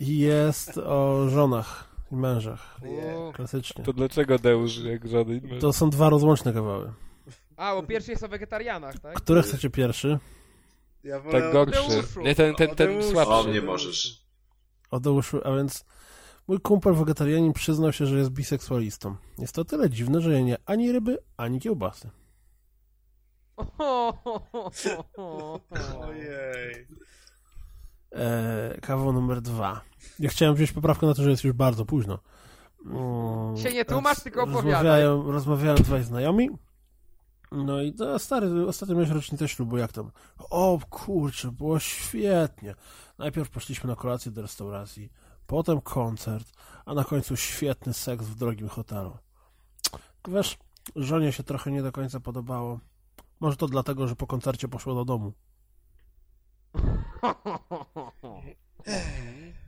[0.00, 2.80] I jest o żonach i mężach.
[2.82, 3.32] U.
[3.32, 3.84] Klasycznie.
[3.84, 5.58] To dlaczego Deusz jak żaden inny?
[5.58, 6.92] To są dwa rozłączne kawały.
[7.56, 9.14] A, bo pierwszy jest o wegetarianach, tak?
[9.14, 10.18] Które chcecie pierwszy?
[11.04, 11.88] Ja wolę Tak gorszy.
[11.88, 12.20] Deuszu.
[12.20, 13.10] Nie, ten, ten, ten Deuszu.
[13.10, 13.32] słabszy.
[13.32, 14.24] O mnie możesz.
[14.90, 15.84] O Deuszu, a więc
[16.48, 19.16] mój kumpel wegetarianin przyznał się, że jest biseksualistą.
[19.38, 22.10] Jest to tyle dziwne, że je nie ani ryby, ani kiełbasy.
[26.00, 26.86] Ojej.
[28.12, 29.80] Eee, kawał numer dwa.
[30.18, 32.18] Ja chciałem wziąć poprawkę na to, że jest już bardzo późno.
[32.86, 35.04] Mm, Się nie tłumacz, tylko opowiadaj.
[35.26, 36.50] Rozmawiają dwaj znajomi.
[37.52, 40.10] No i to stary, ostatnio miałeś rocznicę ślubu, jak tam?
[40.38, 42.74] O kurczę, było świetnie.
[43.18, 45.12] Najpierw poszliśmy na kolację do restauracji,
[45.46, 46.46] potem koncert,
[46.86, 49.18] a na końcu świetny seks w drogim hotelu.
[50.28, 50.56] Wiesz,
[50.96, 52.80] żonie się trochę nie do końca podobało.
[53.40, 55.32] Może to dlatego, że po koncercie poszło do domu.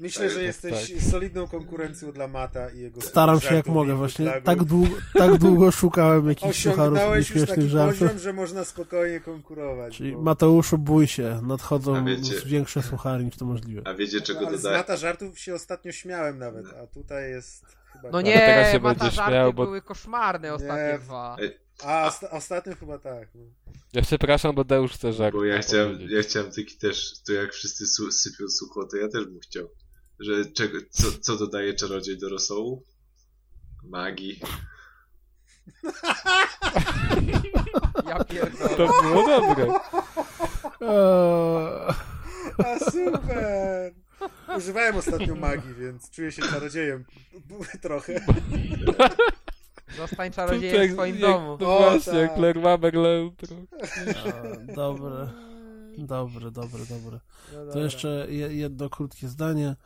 [0.00, 1.02] Myślę, że Tak, jesteś tak.
[1.02, 5.70] solidną konkurencją dla Mata i jego Staram się jak mogę, właśnie tak długo, tak długo
[5.70, 7.98] szukałem jakichś sucharów i śmiesznych taki żartów.
[8.00, 9.96] poziom, że można spokojnie konkurować.
[9.96, 10.22] Czyli bo...
[10.22, 13.82] Mateuszu, bój się, nadchodzą wiecie- większe suchary niż to możliwe.
[13.84, 14.78] A wiecie czego Ale z dodać?
[14.78, 18.10] Mata żartów się ostatnio śmiałem nawet, a tutaj jest chyba...
[18.10, 20.98] No teraz nie, się Mata żarty śmiał, bo- były koszmarne ostatnie Nie.
[20.98, 21.36] dwa.
[21.84, 23.28] A osta- ostatnio chyba tak.
[23.34, 23.42] No.
[23.92, 25.34] Ja przepraszam, bo Deusz chce żart.
[25.36, 26.12] Bo ja chciałem, powiedzieć.
[26.16, 29.68] ja chciałem taki też, to jak wszyscy su sypią sucho, to ja też bym chciał.
[30.20, 32.82] Że czego, co, co dodaje czarodziej do rosołu?
[33.84, 34.40] Magii.
[38.08, 38.76] Ja pierdolę.
[38.76, 39.66] To było dobre.
[42.64, 43.94] A super!
[44.56, 47.04] Używałem ostatnio magii, więc czuję się czarodziejem
[47.82, 48.20] trochę.
[49.96, 51.58] Zostań czarodziejem jak- w swoim jak- domu.
[51.60, 52.38] No O, właśnie, jak tak.
[52.38, 53.56] Merlin.
[54.18, 55.26] a, dobre,
[55.98, 57.20] dobre, dobre, dobre.
[57.66, 59.76] No To jeszcze je- jedno krótkie zdanie.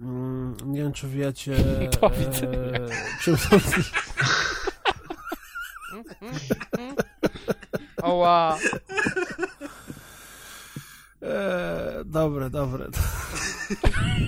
[0.00, 1.56] Mm, Nie wiem, czy wiecie,
[2.18, 2.58] widzenia.
[2.58, 2.88] e,
[3.22, 3.58] czym są
[8.02, 8.58] Oła.
[11.22, 12.86] e, Dobre, dobre.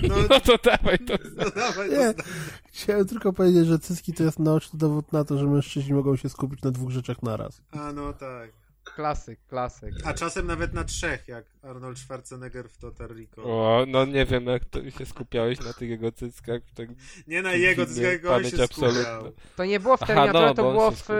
[0.08, 1.14] No, No to dawaj to.
[1.36, 2.14] no dawaj, Nie.
[2.14, 2.22] to
[2.72, 6.28] Chciałem tylko powiedzieć, że cyski to jest naoczny dowód na to, że mężczyźni mogą się
[6.28, 7.60] skupić na dwóch rzeczach naraz.
[7.72, 8.50] A no tak.
[8.94, 9.94] Klasyk, klasyk.
[10.04, 13.44] A czasem nawet na trzech, jak Arnold Schwarzenegger w Total Recall.
[13.46, 16.62] O, no nie wiem, jak to się skupiałeś na tych jego cyckach.
[16.74, 16.88] Tak
[17.26, 19.02] Nie na jego, jego pamięć się absolutna.
[19.02, 19.32] skupiał.
[19.56, 21.10] To nie było w Terminatorze, no, to on było w...
[21.10, 21.14] e,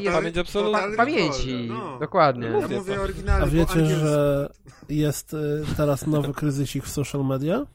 [0.00, 0.82] jest- Pamięć absolutna.
[0.96, 1.66] Pamięci.
[1.68, 1.98] No.
[1.98, 2.46] Dokładnie.
[2.46, 4.48] Ja Mówię oryginalnie A po wiecie, że
[4.88, 7.66] jest y, teraz nowy kryzysik w social media?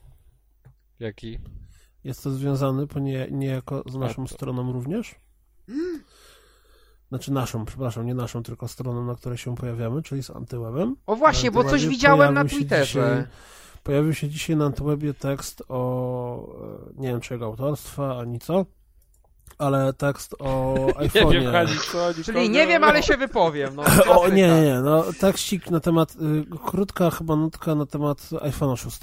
[1.00, 1.40] Jaki?
[2.04, 5.16] Jest to związany ponie- niejako z naszą stroną również?
[7.14, 10.95] Znaczy naszą, przepraszam, nie naszą, tylko stroną, na której się pojawiamy, czyli z Antywebem.
[11.08, 12.85] O właśnie, bo coś widziałem na Twitterze.
[12.85, 13.24] dzisiaj-
[13.83, 16.48] Pojawił się dzisiaj na Antywebie tekst o,
[16.98, 18.66] e, nie wiem czyjego autorstwa, ani co,
[19.58, 21.42] ale tekst o Nie iPhone'ie.
[21.42, 23.75] wiem, co oni Czyli nie wiem, ale się wypowiem.
[23.75, 23.83] No,
[24.22, 28.75] O nie, nie, nie, no tekstik na temat, y, krótka chyba nutka na temat iPhone'a
[28.77, 29.00] 6,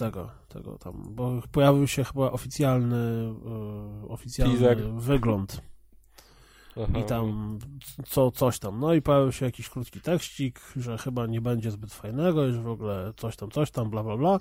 [0.48, 3.32] tego tam, bo pojawił się chyba oficjalny,
[4.04, 5.60] y, oficjalny wygląd
[6.76, 6.98] Aha.
[6.98, 7.58] i tam
[8.06, 11.94] co, coś tam, no i pojawił się jakiś krótki tekstik, że chyba nie będzie zbyt
[11.94, 14.38] fajnego że w ogóle coś tam, coś tam, bla, bla, bla.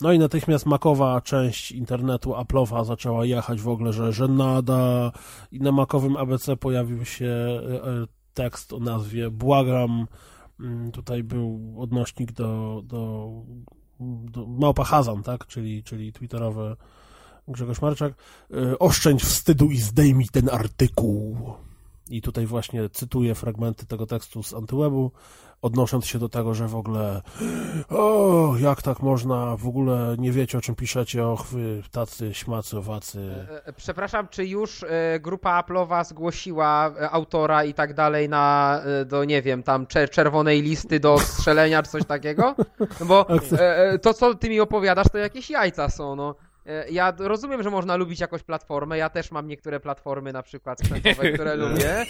[0.00, 5.12] No i natychmiast makowa część internetu Apple'owa zaczęła jechać w ogóle, że, że nada
[5.52, 10.06] i na makowym ABC pojawił się e, e, tekst o nazwie Błagam.
[10.60, 13.30] Mm, Tutaj był odnośnik do, do,
[14.30, 15.46] do Małpa Hazan, tak?
[15.46, 16.76] Czyli, czyli twitterowy
[17.48, 18.12] Grzegorz Marczak.
[18.72, 21.36] E, Oszczędź wstydu i zdejmij ten artykuł.
[22.10, 25.10] I tutaj właśnie cytuję fragmenty tego tekstu z Antywebu,
[25.62, 27.22] odnosząc się do tego, że w ogóle
[27.88, 32.78] o, jak tak można, w ogóle nie wiecie o czym piszecie, och wy tacy śmacy,
[32.78, 33.46] owacy.
[33.50, 38.80] E, e, Przepraszam, czy już e, grupa Apple'owa zgłosiła e, autora i tak dalej na,
[39.00, 42.54] e, do nie wiem, tam cze- czerwonej listy do strzelenia czy coś takiego?
[43.00, 46.34] No bo e, e, to, co ty mi opowiadasz, to jakieś jajca są, no.
[46.66, 50.78] E, Ja rozumiem, że można lubić jakąś platformę, ja też mam niektóre platformy na przykład
[50.80, 52.06] sprzętowe, które lubię.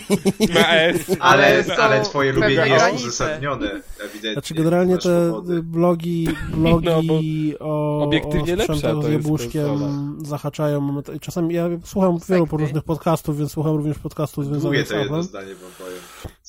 [1.21, 3.03] Ale, Ale twoje lubienie jest granice.
[3.07, 4.33] uzasadnione, ewidentnie.
[4.33, 5.33] Znaczy generalnie te
[5.63, 11.03] blogi, blogi o, obiektywnie o z jabłuszkiem zahaczają.
[11.21, 15.55] Czasami ja słucham wielu różnych podcastów, więc słucham również podcastów związanych z to jedno zdanie
[15.55, 15.99] wam powiem.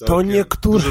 [0.05, 0.83] To niektóre-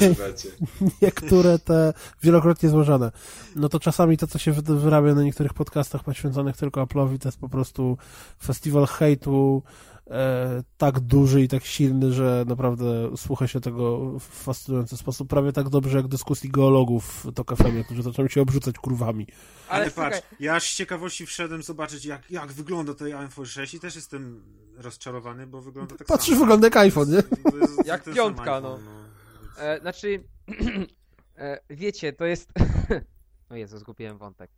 [0.00, 0.88] nie.
[1.02, 3.10] niektóre te wielokrotnie złożone.
[3.56, 7.28] No to czasami to, co się wy- wyrabia na niektórych podcastach poświęconych tylko Apple'owi, to
[7.28, 7.98] jest po prostu
[8.42, 9.62] festiwal hejtu
[10.10, 15.28] e, tak duży i tak silny, że naprawdę słucha się tego w fascynujący sposób.
[15.28, 19.26] Prawie tak dobrze jak dyskusji geologów w Tok FM, którzy zaczęli się obrzucać kurwami.
[19.68, 23.80] Ale, Ale patrz, ja z ciekawości wszedłem zobaczyć, jak, jak wygląda ten iPhone 6 i
[23.80, 24.42] też jestem
[24.76, 26.40] rozczarowany, bo wygląda tak Patrzysz, samo.
[26.40, 27.22] wygląda jak iPhone, nie?
[27.22, 30.24] To jest Jak ten sam piątka, iPhone, Więc- E, znaczy,
[31.38, 32.52] e, wiecie, to jest...
[33.50, 34.50] O Jezu, zgubiłem wątek.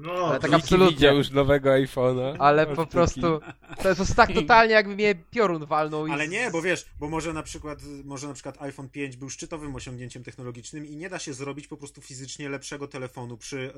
[0.00, 1.08] No, Ale tak absolutnie.
[1.08, 2.36] już nowego iPhone'a.
[2.38, 3.40] Ale Masz po prostu,
[3.82, 6.06] to jest tak totalnie jakby mnie piorun walnął.
[6.06, 9.30] i Ale nie, bo wiesz, bo może na przykład może na przykład iPhone 5 był
[9.30, 13.70] szczytowym osiągnięciem technologicznym i nie da się zrobić po prostu fizycznie lepszego telefonu przy y,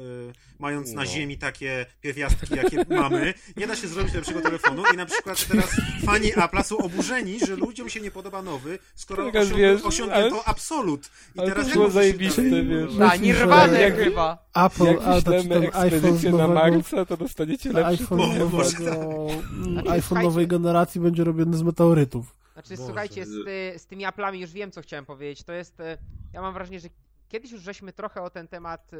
[0.59, 1.07] mając na No.
[1.11, 5.71] ziemi takie pierwiastki, jakie mamy, nie da się zrobić lepszego telefonu i na przykład teraz
[6.07, 10.35] fani Apple'a są oburzeni, że ludziom się nie podoba nowy, skoro Taka, osiąg wiesz, osiągnięto
[10.35, 11.11] ale- absolut.
[11.35, 12.87] I ale teraz to było zajebiste, wiesz.
[12.87, 13.11] podobać?
[13.13, 14.49] A, Nirwane Jak- chyba.
[14.55, 15.31] Apple, Jak a, to,
[15.99, 18.79] ekspedycję na Marsa, to dostaniecie lepszy iPhone, O, nowego, Boże.
[18.79, 22.35] mm, Znaczy, iPhone nowej generacji będzie robiony z meteorytów.
[22.53, 22.83] Znaczy, Boże.
[22.87, 25.45] słuchajcie, z, ty, z tymi Apple'ami już wiem, co chciałem powiedzieć.
[25.45, 25.99] To jest, e,
[26.33, 26.89] ja mam wrażenie, że
[27.29, 28.91] kiedyś już żeśmy trochę o ten temat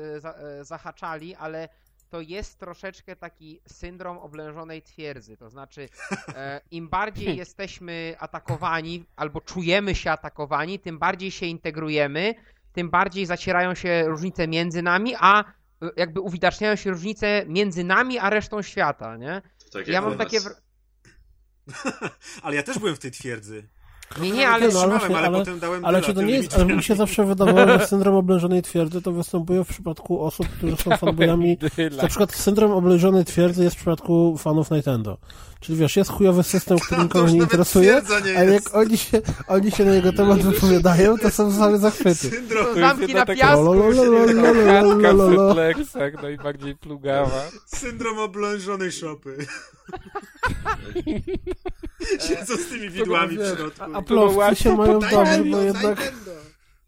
[0.59, 1.69] e, zahaczali, ale
[2.11, 5.37] to jest troszeczkę taki syndrom oblężonej twierdzy.
[5.37, 5.89] To znaczy,
[6.35, 12.35] e, im bardziej jesteśmy atakowani albo czujemy się atakowani, tym bardziej się integrujemy,
[12.73, 15.45] tym bardziej zacierają się różnice między nami, a
[15.97, 19.43] jakby uwidaczniają się różnice między nami a resztą świata, nie?
[19.59, 20.39] to tak Ja mam takie...
[22.43, 23.69] Ale ja też byłem w tej twierdzy.
[24.21, 26.55] Nie, nie, ale no, trzymałem, ale, ale, ale, potem dałem ale czy to nie jest,
[26.55, 30.77] ale mi się zawsze wydawało, że syndrom oblężonej twierdzy to występuje w przypadku osób, które
[30.77, 31.59] są fanbojami.
[32.03, 35.19] Na przykład syndrom oblężonej twierdzy jest w przypadku fanów Nintendo.
[35.61, 39.71] Czyli wiesz, jest chujowy system, który nikogo nie interesuje, nie ale jak oni się, oni
[39.71, 42.15] się na jego temat wypowiadają, to są same zachwyty.
[42.15, 43.75] Syndrom zamki na piasku.
[46.23, 47.43] Najbardziej no plugawa.
[47.67, 49.47] Syndrom oblężonej szopy.
[52.29, 53.85] Siedzą z tymi widłami w środku.
[53.95, 56.13] A plowcy się mają dobrze, bo jednak...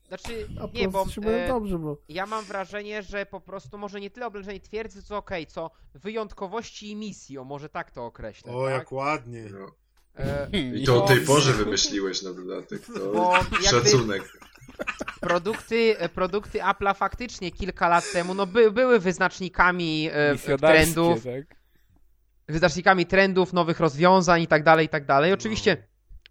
[0.09, 1.97] Znaczy, A nie, bo plowcy się mają e, dobrze, bo...
[2.09, 6.91] ja mam wrażenie, że po prostu może nie tyle oblężenie twierdzy, co okej, co wyjątkowości
[6.91, 8.53] i misji, o może tak to określę.
[8.53, 8.75] O, tak?
[8.75, 9.45] jak ładnie.
[9.53, 9.73] No.
[10.17, 12.83] E, I to o tej porze wymyśliłeś na dodatek.
[12.87, 14.33] To Bo szacunek.
[15.21, 21.60] produkty, e, produkty Apple'a faktycznie kilka lat temu no, by, były wyznacznikami e, trendów, tak?
[22.51, 25.05] Wyznacznikami trendów, nowych rozwiązań i tak dalej, i tak.
[25.35, 25.77] Oczywiście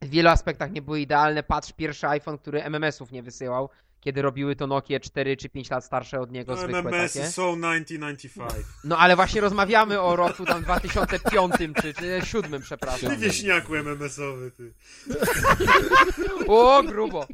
[0.01, 1.43] w wielu aspektach nie były idealne.
[1.43, 5.85] Patrz, pierwszy iPhone, który MMS-ów nie wysyłał, kiedy robiły to Nokie 4 czy 5 lat
[5.85, 7.27] starsze od niego, zwykłe MMS takie.
[7.27, 8.65] są 1995.
[8.83, 13.09] No ale właśnie rozmawiamy o roku tam 2005 czy, czy 2007, przepraszam.
[13.09, 14.73] Ty wieśniaku MMS-owy, ty.
[16.47, 17.27] O, grubo.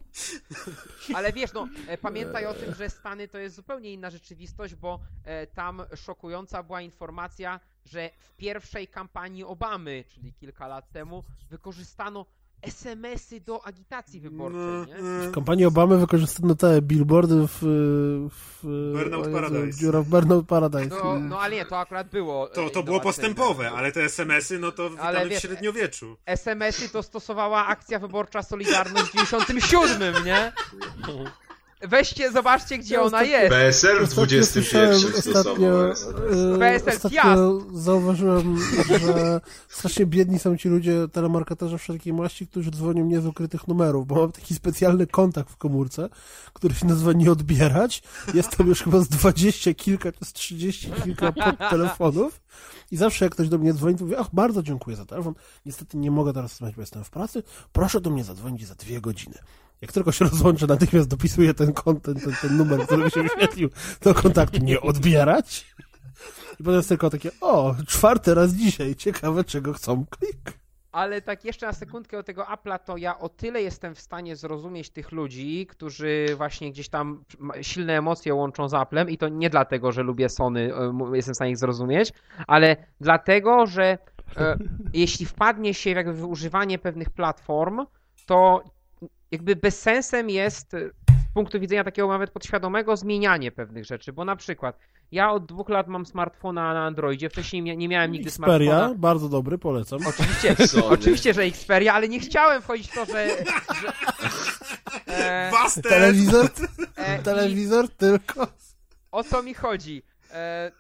[1.14, 5.00] Ale wiesz, no, e, pamiętaj o tym, że Stany to jest zupełnie inna rzeczywistość, bo
[5.24, 12.26] e, tam szokująca była informacja, że w pierwszej kampanii Obamy, czyli kilka lat temu, wykorzystano
[12.68, 14.96] SMS-y do agitacji wyborczej, nie?
[15.02, 17.58] No, W kampanii Obamy wykorzystano te billboardy w...
[18.32, 19.80] w Burnout Paradise.
[19.80, 20.88] Dziura w Burnout Paradise.
[21.04, 22.52] No, no ale nie, to akurat było.
[22.52, 26.18] e, To, to było postępowe, ale te SMS-y, no to witamy Ale wiesz, w średniowieczu.
[26.26, 30.52] SMS-y to stosowała akcja wyborcza Solidarność w 97, nie?
[31.82, 33.50] Weźcie, zobaczcie, gdzie Ja ona ostatnio- jest.
[33.50, 36.56] PSL w 21 ostatnio, stosował.
[36.56, 38.58] e, PSL ostatnio zauważyłem,
[39.00, 44.08] że strasznie biedni są ci ludzie, telemarketerzy wszelkiej maści, którzy dzwonią nie z ukrytych numerów,
[44.08, 46.10] bo mam taki specjalny kontakt w komórce,
[46.54, 48.04] który się nazywa nie odbierać.
[48.34, 51.32] Jest tam już chyba z dwadzieścia kilka, czy z trzydzieści kilka
[51.70, 52.42] telefonów
[52.92, 55.34] i zawsze jak ktoś do mnie dzwoni, to mówię, ach, bardzo dziękuję za telefon.
[55.66, 57.44] Niestety nie mogę teraz rozmawiać, bo jestem w pracy.
[57.72, 59.38] Proszę do mnie zadzwonić za dwie godziny.
[59.82, 63.70] Jak tylko się rozłączę, natychmiast dopisuję ten, kon- ten, ten, numer, który mi się wyświetlił
[64.02, 65.76] do kontaktu, nie odbierać.
[66.60, 70.66] I potem jest tylko takie, o, czwarty raz dzisiaj, ciekawe czego chcą, klik.
[70.92, 74.36] Ale tak jeszcze na sekundkę do tego Apple'a, to ja o tyle jestem w stanie
[74.36, 77.24] zrozumieć tych ludzi, którzy właśnie gdzieś tam
[77.62, 81.36] silne emocje łączą z Apple'em i to nie dlatego, że lubię Sony, e, jestem w
[81.36, 82.14] stanie ich zrozumieć,
[82.48, 83.98] ale dlatego, że
[84.38, 84.58] e,
[84.94, 87.86] jeśli wpadnie się jakby w używanie pewnych platform,
[88.26, 88.64] to
[89.32, 90.80] jakby bezsensem jest e,
[91.30, 94.80] z punktu widzenia takiego nawet podświadomego zmienianie pewnych rzeczy, bo na przykład
[95.12, 99.00] ja od dwóch lat mam smartfona na Androidzie, wcześniej nie- miałem nigdy Xperia, smartfona.
[99.00, 100.00] bardzo dobry, polecam.
[100.08, 100.56] Oczywiście,
[100.90, 103.28] oczywiście, że Xperia, ale nie chciałem wchodzić w to, że...
[103.82, 103.92] że
[105.08, 105.52] e!
[105.90, 106.50] Telewizor,
[106.98, 108.48] e, i telewizor tylko.
[109.12, 110.04] o co mi chodzi?
[110.32, 110.72] E,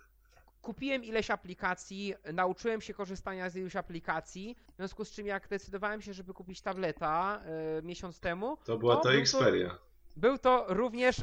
[0.65, 6.01] kupiłem ileś aplikacji, nauczyłem się korzystania z iluś aplikacji, w związku z czym jak decydowałem
[6.01, 7.41] się, żeby kupić tableta
[7.79, 9.77] e, miesiąc temu, To była to był Xperia.
[10.17, 11.15] był to również,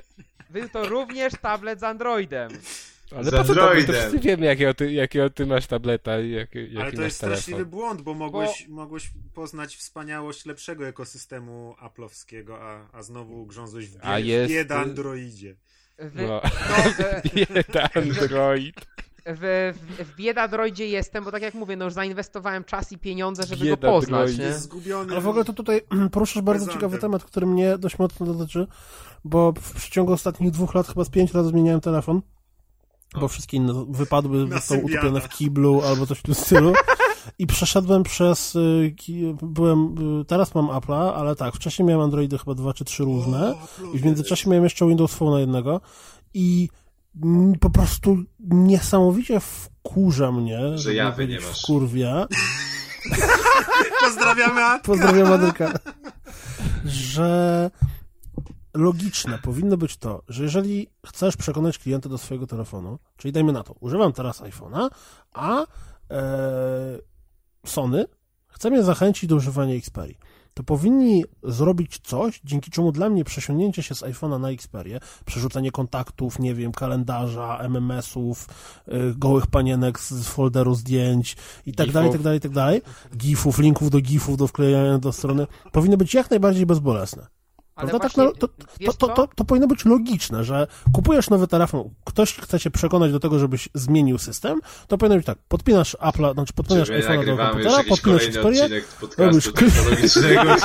[0.51, 2.51] był to również tablet z Androidem.
[3.17, 3.95] Ale Z po co to, to Androidem.
[3.97, 7.39] wszyscy wiemy, jakiego ty, jakiego ty masz tableta i jaki, jaki Ale to jest telefon.
[7.43, 13.93] straszliwy błąd, bo mogłeś, mogłeś poznać wspaniałość lepszego ekosystemu Apple'owskiego, a, a znowu grzązłeś w,
[13.95, 15.57] bie, A jest- w bieda Androidzie.
[15.99, 16.27] W, No.
[16.29, 16.43] no,
[17.35, 17.65] Jeden
[17.95, 18.75] Android.
[19.26, 22.99] w, w, w bieda droidzie jestem, bo tak jak mówię, no już zainwestowałem czas i
[22.99, 24.52] pieniądze, żeby Bieda go poznać, nie?
[24.52, 25.12] Zgubiony.
[25.12, 25.81] Ale w ogóle to tutaj
[26.12, 26.75] poruszasz bardzo Prezentem.
[26.75, 28.67] ciekawy temat, który mnie dość mocno dotyczy,
[29.25, 32.23] bo w przeciągu ostatnich dwóch lat chyba z pięć razy zmieniałem telefon,
[33.20, 36.73] bo wszystkie inne wypadły, Na są utopione w kiblu albo coś w tym stylu.
[37.39, 38.94] I przeszedłem przez, y,
[39.42, 43.55] byłem, y, teraz mam Apple'a, ale tak, wcześniej miałem Androidy chyba dwa czy trzy różne
[43.94, 45.81] i w międzyczasie miałem jeszcze Windows Phone jednego
[46.34, 46.68] i
[47.60, 51.62] po prostu niesamowicie wkurza mnie, żeby jawy nie nie masz.
[51.62, 52.26] wkurwia,
[54.00, 54.86] Pozdrawiamy Atka.
[54.86, 55.73] Pozdrawiam Adyka.
[56.84, 57.70] Że
[58.74, 63.62] logiczne powinno być to, że jeżeli chcesz przekonać klienta do swojego telefonu, czyli dajmy na
[63.62, 64.89] to, używam teraz iPhone'a,
[65.32, 65.66] a e,
[67.66, 68.05] Sony
[68.47, 70.18] chce mnie zachęcić do używania Xperia,
[70.55, 75.70] to powinni zrobić coś, dzięki czemu dla mnie przesiągnięcie się z iPhone'a na Xperię, przerzucenie
[75.70, 78.48] kontaktów, nie wiem, kalendarza, MMS-ów,
[78.89, 82.82] y, gołych panienek z, folderu zdjęć i tak dalej, tak dalej, tak dalej,
[83.16, 87.42] gifów, linków do gifów, do wklejania do strony, powinny być jak najbardziej bezbolesne.
[87.89, 87.99] Prawda?
[87.99, 88.49] Tak, właśnie, no, to,
[88.81, 92.70] wiesz to, to, to, to powinno być logiczne, że kupujesz nowy telefon, ktoś chce cię
[92.70, 97.27] przekonać do tego, żebyś zmienił system, to powinno być tak, podpinasz Apple'a, znaczy podpinasz iPhone'a
[97.27, 98.25] do komputera, podpinasz
[99.01, 99.73] podcastu robisz klik.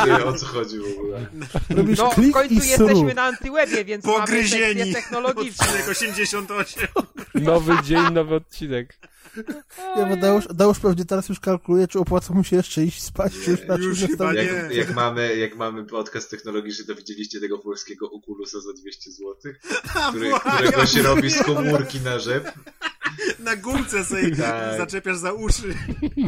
[0.06, 1.26] czy o co chodzi w ogóle?
[1.78, 4.80] robisz No, w klik końcu i jesteśmy na antywebie, więc mamy Pogryzieni.
[4.80, 5.66] sekcję technologiczną.
[5.66, 6.88] Odcinek 88.
[7.36, 8.98] Nowy dzień, nowy odcinek.
[9.98, 13.34] Ja, bo Deusz, Deusz pewnie teraz już kalkuluje, czy opłaca mu się jeszcze iść spać,
[13.46, 14.44] czy już raczej już chyba nie.
[14.44, 19.36] Jak, jak, mamy, jak mamy podcast technologiczny, to widzieliście tego polskiego Oculusa za 200 zł,
[20.10, 22.52] który, którego się robi z komórki na rzep.
[23.40, 24.78] Na gumce sobie Tak.
[24.78, 25.74] zaczepiasz za uszy.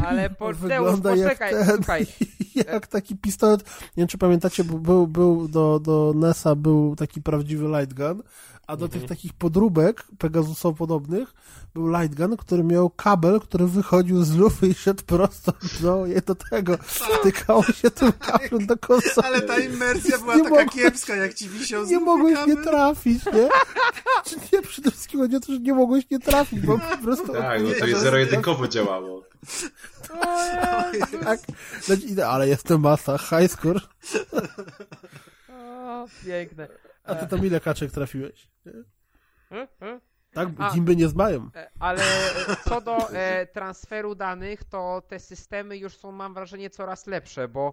[0.06, 2.06] Ale po, Deusz, Wygląda jak poczekaj, ten, słuchaj.
[2.54, 3.64] jak taki pistolet.
[3.80, 8.22] Nie wiem, czy pamiętacie, bo był, był do, do NES-a był taki prawdziwy light gun,
[8.70, 11.34] a do tych takich podróbek Pegasusa podobnych
[11.74, 16.34] był light gun, który miał kabel, który wychodził z lufy i szedł prosto do, do
[16.34, 16.76] tego.
[17.20, 19.26] Wtykało się tym kablem do konsoli.
[19.26, 22.56] Ale ta immersja była Nie taka mogłem- kiepska, jak ci wisiał z Nie mogłeś nie
[22.56, 22.64] kabel.
[22.64, 23.48] trafić, nie?
[24.24, 27.32] Czy nie, przede wszystkim chodzi o to, że nie mogłeś nie trafić, bo po prostu...
[27.32, 29.22] Tak, no to Nie, jest zero-jedynkowo działało.
[31.24, 31.40] Tak,
[32.16, 33.80] no, ale jestem masa, high score.
[35.48, 36.68] O, piękne.
[37.04, 38.48] A ty tam ile kaczek trafiłeś?
[38.66, 38.72] nie?
[40.34, 40.70] Tak, A.
[40.74, 41.50] gimby nie zmają.
[41.56, 46.70] E, Ale e, co do e, transferu danych, to te systemy już są, mam wrażenie,
[46.70, 47.72] coraz lepsze, bo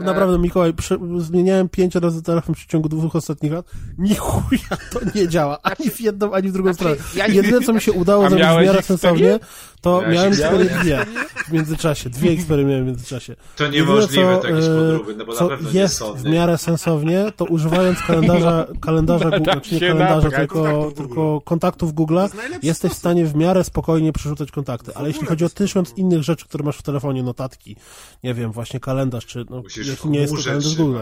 [0.00, 3.66] Naprawdę, Mikołaj, prze, zmieniałem pięć razy telefon w przeciągu dwóch ostatnich lat.
[3.98, 5.58] Ni chuja to nie działa.
[5.62, 7.18] Ani Znaczy- w jedną, ani w drugą znaczy, stronę.
[7.18, 9.38] ja nie- Jedyne, co mi się udało zrobić w miarę sensownie,
[9.80, 10.32] to Miałeś miałem?
[10.32, 11.06] Xperię dwie
[11.48, 12.10] w międzyczasie.
[12.10, 13.36] Dwie Xperie miałem w międzyczasie.
[13.56, 15.96] To Jedyne, niemożliwe, co, to jakieś e, podróby, no bo co na pewno nie jest
[15.96, 16.20] Sony.
[16.20, 21.93] w miarę sensownie, to używając kalendarza, kalendarza Google, znaczy nie kalendarza, tylko, Kontaktów tylko kontaktów
[22.34, 24.92] Najlepszy jesteś w stanie w miarę spokojnie przerzucać kontakty.
[24.94, 27.76] Ale jeśli chodzi o tysiąc innych rzeczy, które masz w telefonie, notatki,
[28.24, 29.62] nie wiem, właśnie kalendarz, czy no,
[30.04, 30.98] nie jest to kalendarz Google,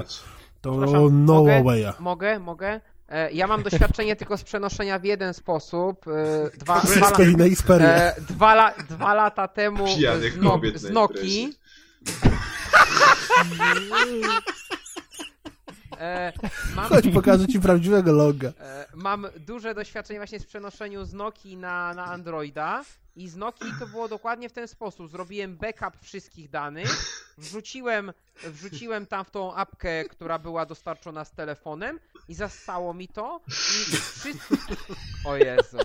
[0.60, 0.70] to
[1.10, 1.62] no mogę?
[1.62, 1.92] way'a.
[2.00, 2.80] mogę, mogę.
[3.08, 6.04] E, Ja mam doświadczenie tylko z przenoszenia w jeden sposób.
[6.08, 7.10] E, Dwa, dwa, la-
[7.84, 11.52] e, dwa, la, dwa lata temu z, no, z na Nokii.
[16.02, 16.32] E,
[16.76, 18.48] mam, Chodź, pokażę ci prawdziwego loga.
[18.60, 22.84] e, mam duże doświadczenie właśnie z przenoszeniu z Nokii na, na Androida
[23.16, 25.10] i z Nokii to było dokładnie w ten sposób.
[25.10, 26.88] Zrobiłem backup wszystkich danych,
[27.38, 28.12] wrzuciłem,
[28.44, 33.50] wrzuciłem tam w tą apkę, która była dostarczona z telefonem i zastało mi to i
[33.96, 34.32] wszyscy...
[35.24, 35.78] O Jezu.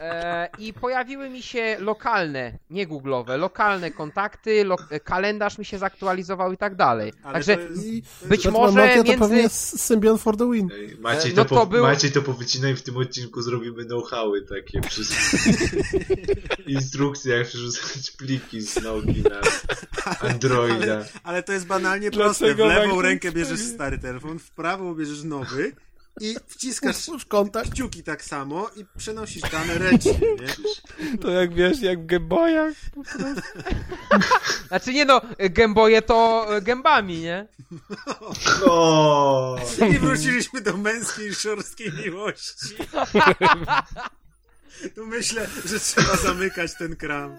[0.00, 6.52] E, I pojawiły mi się lokalne, nie googlowe, lokalne kontakty, lo, kalendarz mi się zaktualizował
[6.52, 7.12] i tak dalej.
[7.22, 9.18] Ale Także to jest- być to może Nokia to między...
[9.18, 10.70] pewnie jest Symbian for the win.
[10.74, 13.84] Ej, Maciej, E, to no to po, był- Maciej to powycinaj w tym odcinku zrobimy
[13.84, 15.38] know-howy takie wszystkie.
[16.68, 19.40] Instrukcje jak przerzucać pliki z nogi na
[20.28, 20.94] Androida.
[20.94, 22.54] Ale, ale to jest banalnie Dlaczego proste.
[22.54, 25.72] W lewą tak rękę bierzesz stary telefon, w prawą bierzesz nowy
[26.20, 26.96] i wciskasz
[27.28, 27.70] kontakt.
[27.70, 31.16] kciuki tak samo i przenosisz dane ręcznie, nie?
[31.20, 32.74] To jak wiesz, jak w Gameboyach.
[34.68, 37.48] Znaczy nie no, gęboje to e, gębami, nie?
[38.66, 39.58] O,
[39.90, 42.74] I wróciliśmy do męskiej, szorstkiej miłości.
[44.94, 47.38] Tu myślę, że trzeba zamykać ten kram.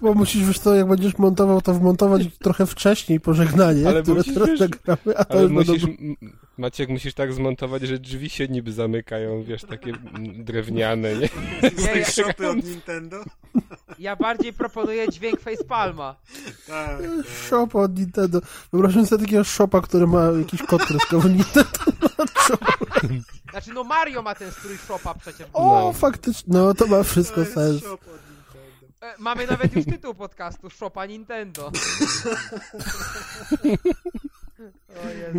[0.00, 4.34] Chyba musisz, wiesz co, jak będziesz montował, to wmontować trochę wcześniej pożegnanie, Ale które musisz,
[4.34, 6.14] teraz wiesz, nagramy, a to Ale już musisz, będą...
[6.58, 9.92] Maciek, musisz tak zmontować, że drzwi się niby zamykają, wiesz, takie
[10.38, 11.28] drewniane, nie?
[11.76, 13.24] Z tej shopy od Nintendo.
[13.98, 16.16] Ja bardziej proponuję dźwięk facepalma.
[16.66, 17.26] Tak, tak.
[17.48, 18.40] Shop od Nintendo.
[18.72, 21.78] Wyobraźmy sobie takiego shopa, który ma jakiś kod kreskowy Nintendo.
[23.58, 25.46] Znaczy no Mario ma ten strój shopa przecież.
[25.52, 25.92] O, No.
[25.92, 27.82] faktycznie, no to ma To wszystko jest sens.
[29.00, 31.70] E, Mamy nawet już tytuł podcastu, Shopa Nintendo.
[35.04, 35.38] O Jezu.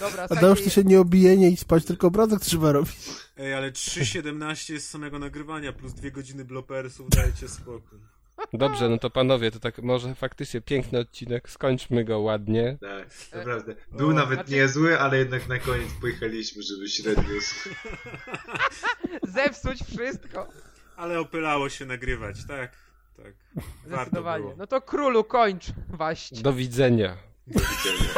[0.00, 2.96] Dobra, A Deusz, ty się nie obije, nie idź spać, tylko obrazek trzeba robić.
[3.36, 7.98] Ej, ale 3.17 jest samego nagrywania plus dwie godziny blopersów, dajcie spokój.
[8.52, 12.78] Dobrze, no to panowie, to tak może faktycznie piękny odcinek, skończmy go ładnie.
[12.80, 13.74] tak, naprawdę.
[13.92, 17.24] Był O, nawet znaczy- niezły, ale jednak na koniec pojechaliśmy, żeby średnio...
[19.34, 20.46] zepsuć wszystko.
[20.96, 22.72] Ale opylało się nagrywać, tak,
[23.16, 23.32] tak.
[23.86, 24.54] Zdecydowanie.
[24.56, 26.42] No to królu kończ, waść.
[26.42, 27.16] Do widzenia.
[27.46, 28.08] Do widzenia.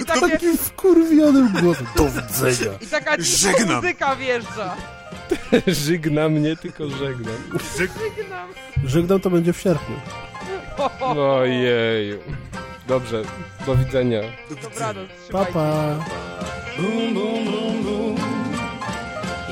[0.00, 1.86] I, takie, Takim wkurwionym głosem.
[1.96, 2.78] Do widzenia.
[2.80, 3.76] I taka Żegnam.
[3.76, 4.76] muzyka wjeżdża.
[5.66, 7.36] Żegnam, nie tylko żegnam.
[7.78, 8.48] Żegnam.
[8.84, 9.96] Żegnam to będzie w sierpniu.
[11.00, 12.18] Ojeju.
[12.88, 13.22] Dobrze,
[13.66, 14.20] do widzenia.
[14.62, 16.04] Dobranoc, Pa, pa.
[16.76, 18.16] Boom, boom, boom, boom.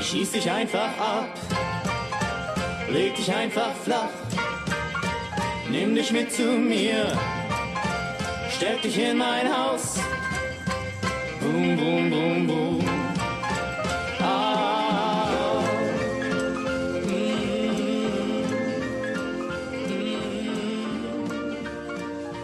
[0.01, 1.27] Schieß dich einfach ab,
[2.89, 4.09] leg dich einfach flach,
[5.69, 7.05] nimm dich mit zu mir,
[8.49, 9.99] steck dich in mein Haus,
[11.41, 12.98] Boom, boom, boom, boom.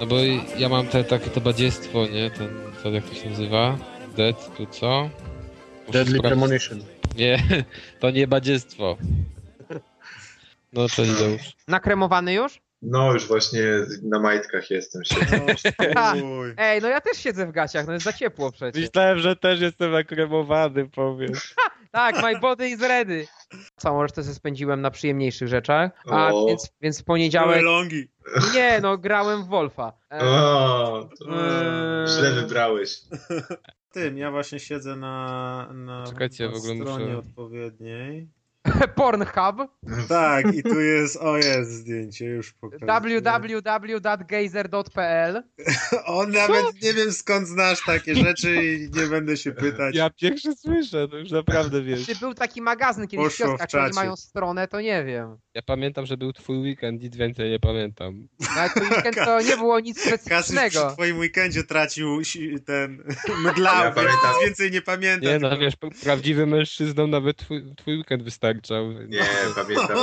[0.06, 0.18] No bo
[0.58, 2.30] ja mam te, takie to badziestwo, nie?
[2.32, 2.50] Ten,
[2.84, 3.78] to jak to się nazywa?
[4.18, 5.10] Dead, tu co?
[5.88, 6.22] Muszę Deadly sprawdzić.
[6.22, 6.80] Premonition.
[7.18, 7.44] Nie,
[8.00, 8.98] to nie badziestwo.
[10.74, 11.42] No to idę już.
[11.68, 12.62] Nakremowany już?
[12.88, 13.64] No, już właśnie
[14.04, 15.16] na majtkach jestem się.
[16.40, 16.54] Uj.
[16.58, 18.82] Ej, no ja też siedzę w gaciach, no jest za ciepło przecież.
[18.82, 21.56] Myślałem, że też jestem nakremowany, powiesz.
[21.92, 23.28] Tak, my body is ready.
[23.76, 26.46] Całą resztę sobie spędziłem na przyjemniejszych rzeczach, a O.
[26.48, 27.62] więc, więc w poniedziałek...
[27.62, 28.08] longi.
[28.54, 29.94] Nie, no grałem w Wolfa.
[30.12, 32.08] E, O, to Eee.
[32.08, 33.00] źle wybrałeś.
[33.92, 38.28] Tym, ja właśnie siedzę na, na, Czekajcie, na w ogóle stronie muszę- odpowiedniej.
[38.96, 39.32] Pornhub
[40.10, 43.22] Tak, i tu jest, o jest zdjęcie, już pokazuję.
[44.00, 45.44] www.gazer.pl
[46.06, 49.96] On nawet nie wiem skąd znasz takie rzeczy i nie będę się pytać.
[49.96, 52.06] Ja pierwszy słyszę, to już naprawdę wiesz.
[52.06, 55.38] Czy był taki magazyn kiedyś w Poszło w kioskach, oni mają stronę, to nie wiem.
[55.54, 58.28] Ja pamiętam, że był twój weekend, nic więcej nie pamiętam.
[58.58, 60.92] Ale to weekend to nie było nic Kasiusz przy specyficznego.
[60.96, 62.22] twoim weekendzie tracił
[62.66, 63.04] ten
[63.44, 64.34] mydlał, Ja pamiętam.
[64.46, 65.30] więcej nie pamiętam.
[65.32, 68.24] Nie no, wiesz, prawdziwym mężczyznom nawet twój, twój weekend
[69.08, 69.26] Nie,
[69.56, 69.98] pamiętam.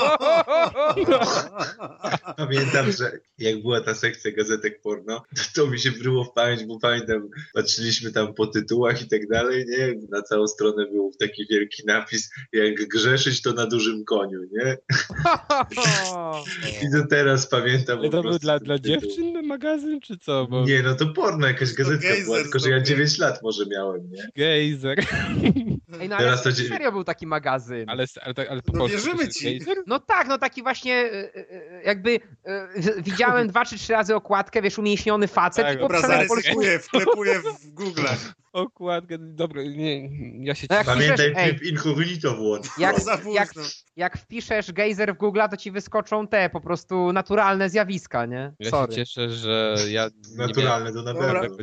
[2.36, 6.64] Pamiętam, że jak była ta sekcja gazetek porno, to, to mi się bryło w pamięć,
[6.64, 9.94] bo pamiętam, patrzyliśmy tam po tytułach i tak dalej, nie?
[10.10, 14.76] Na całą stronę był taki wielki napis, jak grzeszyć to na dużym koniu, nie?
[16.82, 20.46] I do teraz pamiętam po to był dla, ten dla dziewczyn magazyn, czy co?
[20.46, 22.86] Bo Nie, no to porno, jakaś gazetka gejzer była, tylko że ja sobie.
[22.86, 24.28] 9 lat może miałem, nie?
[24.36, 24.98] gejzer.
[26.00, 27.90] Ej, no ale Teraz to serio był taki magazyn.
[27.90, 29.44] Ale, ale, ale po No polsku wierzymy ci.
[29.44, 29.76] Gejzer?
[29.86, 32.20] No tak, no taki właśnie y, y, y, jakby y,
[33.02, 37.66] widziałem dwa czy trzy razy okładkę, wiesz, umięśniony facet Tak, i Dobra, zaryzykuję, wklepuję w
[37.70, 38.02] Google.
[38.52, 40.08] Okładkę, dobra, nie,
[40.46, 42.66] ja się No jak Pamiętaj piszesz, tryb incognito włącz.
[42.78, 42.96] jak,
[43.32, 43.48] jak,
[43.96, 48.52] jak wpiszesz gejzer w Google, to ci wyskoczą te po prostu naturalne zjawiska, nie?
[48.58, 48.94] Ja się Sorry.
[48.94, 51.56] cieszę, że ja Naturalne to na pewno.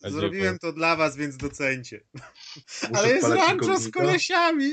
[0.18, 2.00] Zrobiłem to dla was, więc docencie.
[2.54, 4.72] Muszę Ale jest rancho z kolesiami.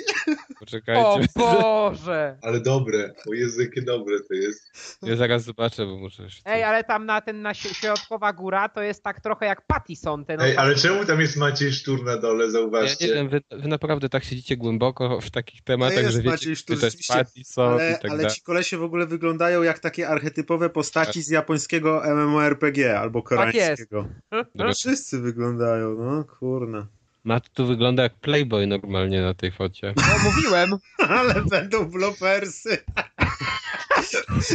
[0.85, 2.37] Bo- O Boże!
[2.41, 4.61] Ale dobre, o Jezu, jakie dobre to jest.
[5.03, 6.41] ja zaraz zobaczę, bo muszę jeszcze...
[6.45, 10.25] Ej, ale tam na ten na środkowa góra to jest tak trochę jak Pattison.
[10.25, 13.07] Ten Ej, ale czemu tam jest Maciej Sztur na dole, Ja zauważcie?
[13.07, 16.55] nie wiem, wy, wy naprawdę tak siedzicie głęboko w takich tematach, jest że wiecie, Maciej
[16.55, 20.07] Sztur, to jest Pattison Ale, i tak ale ci kolesie w ogóle wyglądają jak takie
[20.09, 24.07] archetypowe postaci z japońskiego MMORPG albo koreańskiego.
[24.31, 24.73] Dobra.
[24.73, 26.87] Wszyscy wyglądają, no kurna.
[27.23, 29.93] Matt tu wygląda jak Playboy normalnie na tej focie.
[29.97, 30.77] No, mówiłem.
[31.19, 32.77] Ale będą blopersy.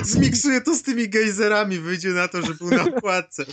[0.03, 3.45] Zmiksuję to z tymi gejzerami, wyjdzie na to, że był na okładce.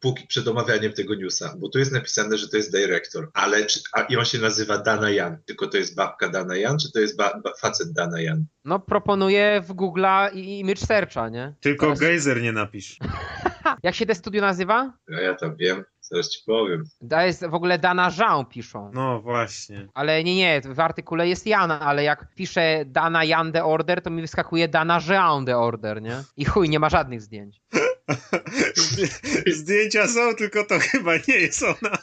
[0.00, 3.80] Póki przed omawianiem tego newsa, bo tu jest napisane, że to jest dyrektor, ale czy,
[3.92, 7.00] a, i on się nazywa Dana Jan, tylko to jest babka Dana Jan, czy to
[7.00, 8.44] jest ba, ba, facet Dana Jan?
[8.64, 11.54] No proponuję w Google'a i image searcha, nie?
[11.60, 12.98] Tylko Teraz- gejzer nie napisz.
[13.82, 14.92] Jak się te studio nazywa?
[15.08, 16.84] Ja, ja tam wiem, zaraz ci powiem.
[17.10, 18.90] To jest w ogóle Dana Jean piszą.
[18.94, 19.88] No właśnie.
[19.94, 24.10] Ale nie, nie, w artykule jest Jan, ale jak piszę Dana Jan the Order, to
[24.10, 26.22] mi wyskakuje Dana Jean the Order, nie?
[26.36, 27.60] I chuj, nie ma żadnych zdjęć.
[29.56, 31.98] Zdjęcia są, tylko to chyba nie jest ona.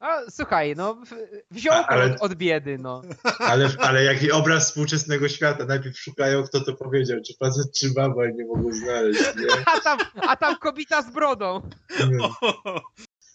[0.00, 1.02] A, słuchaj, no,
[1.50, 3.02] wziął A- ale- od, od biedy, no.
[3.38, 8.26] Ale, ale jaki obraz współczesnego świata, najpierw szukają, kto to powiedział, czy facet, czy baba
[8.28, 9.46] i nie mogą znaleźć, nie?
[9.76, 11.62] A tam, a tam kobita z brodą.
[12.10, 12.18] nie.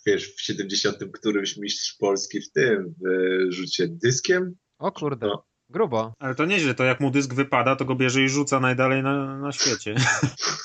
[0.08, 5.44] Wiesz, w 70 którymś mistrz Polski w tym, w rzucie dyskiem, O kurde, No.
[5.70, 6.14] grubo.
[6.20, 9.38] Ale to nieźle, to jak mu dysk wypada, to go bierze i rzuca najdalej na,
[9.40, 9.96] na świecie.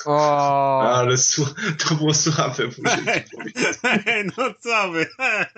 [0.07, 1.55] O, ale sł-
[1.89, 3.79] to było słabe, muszę ci powiedzieć.
[4.39, 5.07] no co wy?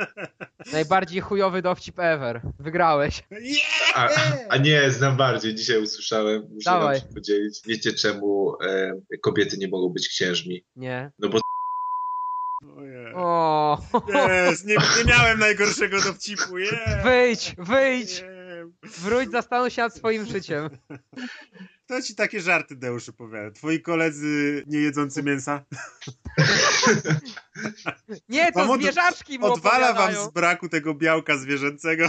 [0.73, 2.41] najbardziej chujowy dowcip ever.
[2.59, 3.23] Wygrałeś.
[3.95, 4.09] A,
[4.49, 7.01] a nie, znam bardziej, dzisiaj usłyszałem, muszę Dawaj.
[7.01, 7.61] wam się podzielić.
[7.67, 10.65] Wiecie czemu e, kobiety nie mogą być księżmi?
[10.77, 11.11] Nie.
[11.19, 11.41] No bo
[12.77, 13.13] Ojej.
[13.15, 13.79] O,
[14.65, 17.01] nie, nie miałem najgorszego dowcipu, je.
[17.05, 18.23] wyjdź, wyjdź.
[18.23, 18.45] Nie.
[18.83, 20.69] Wróć, zastanów się nad swoim życiem.
[21.85, 23.51] Kto ci takie żarty, Deusz, opowiada?
[23.51, 25.65] Twoi koledzy nie jedzący mięsa?
[28.29, 32.09] Nie, to Wam zwierzaczki mu Odwala wam z braku tego białka zwierzęcego.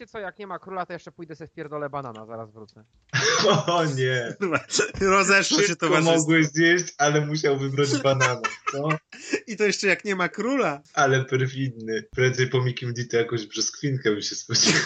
[0.00, 2.84] Wiecie co, jak nie ma króla, to jeszcze pójdę sobie w pierdolę banana, zaraz wrócę.
[3.66, 4.36] o nie.
[5.00, 6.18] Rozeszło się towarzystwo.
[6.18, 8.40] mogłeś zjeść, ale musiał wybrać banana.
[8.74, 8.88] No,
[9.46, 10.82] I to jeszcze jak nie ma króla.
[10.94, 12.04] ale perfidny.
[12.10, 14.80] Prędzej po Mikim D to jakąś brzoskwinkę bym się spodziewał.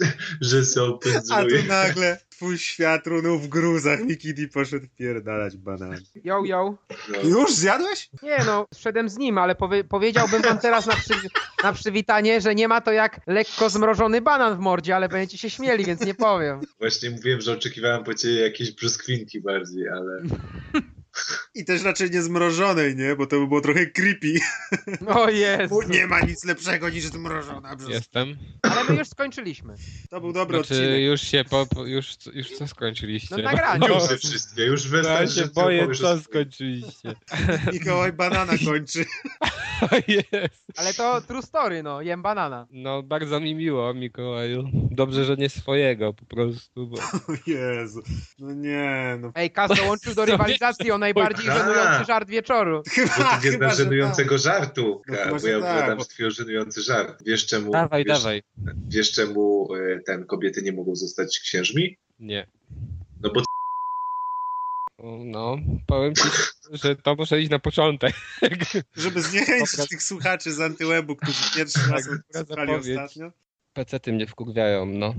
[0.40, 0.98] że są
[1.30, 5.98] A tu nagle twój świat runął w gruzach i Kitty poszedł pierdalać banan.
[6.24, 6.74] Yo, yo.
[7.24, 8.10] Już zjadłeś?
[8.22, 11.14] Nie no, szedłem z nim, ale powie, powiedziałbym wam teraz na, przy,
[11.64, 15.50] na przywitanie, że nie ma to jak lekko zmrożony banan w mordzie, ale będziecie się
[15.50, 16.60] śmieli, więc nie powiem.
[16.78, 20.22] Właśnie mówiłem, że oczekiwałem po ciebie jakieś brzoskwinki bardziej, ale...
[21.54, 23.16] I też raczej nie zmrożonej, nie?
[23.16, 24.34] Bo to by było trochę creepy.
[25.06, 25.74] O Jezu.
[25.74, 27.96] Bo nie ma nic lepszego niż zmrożona brzoskwinia.
[27.98, 28.36] Jestem.
[28.62, 29.74] Ale my już skończyliśmy.
[30.10, 31.00] To był dobry Znaczy, odcinek.
[31.02, 33.36] już się po, po, już, już co skończyliście?
[33.36, 33.88] No nagranie.
[33.88, 36.20] Już te wszystkie, już No, ja wystarczy, się boję, co swoim.
[36.22, 37.14] skończyliście.
[37.72, 39.04] Mikołaj banana kończy.
[39.80, 40.62] O jest.
[40.76, 42.66] Ale to true story, no, jem banana.
[42.70, 44.64] No, bardzo mi miło, Mikołaju.
[44.90, 46.96] Dobrze, że nie swojego po prostu, bo...
[47.28, 48.02] O Jezu.
[48.38, 49.32] No nie, no.
[49.34, 51.58] Ej, Kaz dołączył do rywalizacji o najbardziej Tak.
[51.58, 52.82] żenujący żart wieczoru.
[52.88, 55.34] Chyba, Bo ty nie chyba, żenującego żartu, No bo ja tak,
[55.70, 57.22] opowiadam bo- twój żenujący żart.
[57.26, 58.42] Wiesz czemu, Dawaj, wiesz, dawaj.
[58.88, 61.96] wiesz czemu e, ten kobiety nie mogą zostać księżmi?
[62.18, 62.46] Nie.
[63.22, 63.42] No bo
[65.24, 65.56] No,
[65.86, 66.22] powiem ci,
[66.72, 68.14] że to muszę iść na początek.
[68.40, 68.52] tak.
[68.96, 69.86] Żeby zniechęcić Dobra.
[69.86, 73.32] tych słuchaczy z Antywebu, którzy pierwszy raz Tak, słuchali ostatnio.
[73.80, 75.14] Pecety mnie wkurwiają, no.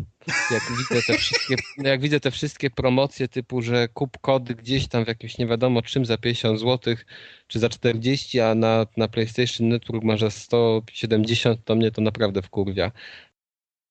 [0.51, 5.05] Jak widzę te wszystkie, jak widzę te wszystkie promocje typu, że kup kody gdzieś tam
[5.05, 6.95] w jakimś nie wiadomo czym za 50 zł,
[7.47, 12.41] czy za 40, a na, na PlayStation Network masz za 170, to mnie to naprawdę
[12.41, 12.91] wkurwia.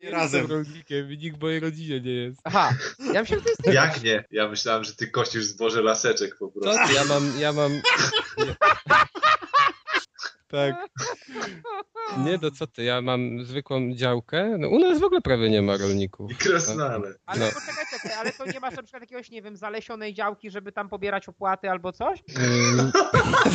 [0.02, 0.40] Razem.
[0.40, 2.40] Jestem rolnikiem i nikt w mojej rodzinie nie jest.
[2.44, 2.74] Aha,
[3.14, 3.74] ja myślałem, że to jest...
[3.82, 4.24] jak nie?
[4.30, 6.88] Ja myślałem, że ty kosisz zboże laseczek po prostu.
[6.88, 7.72] ty, ja mam, ja mam...
[10.50, 10.74] Tak.
[12.24, 14.56] Nie, to co ty, ja mam zwykłą działkę.
[14.58, 16.32] No, u nas w ogóle prawie nie ma rolników.
[16.32, 17.14] I krasnale.
[17.26, 17.46] Ale No.
[17.46, 20.88] poczekaj, czekaj, ale to nie masz na przykład jakiegoś, nie wiem, zalesionej działki, żeby tam
[20.88, 22.20] pobierać opłaty albo coś?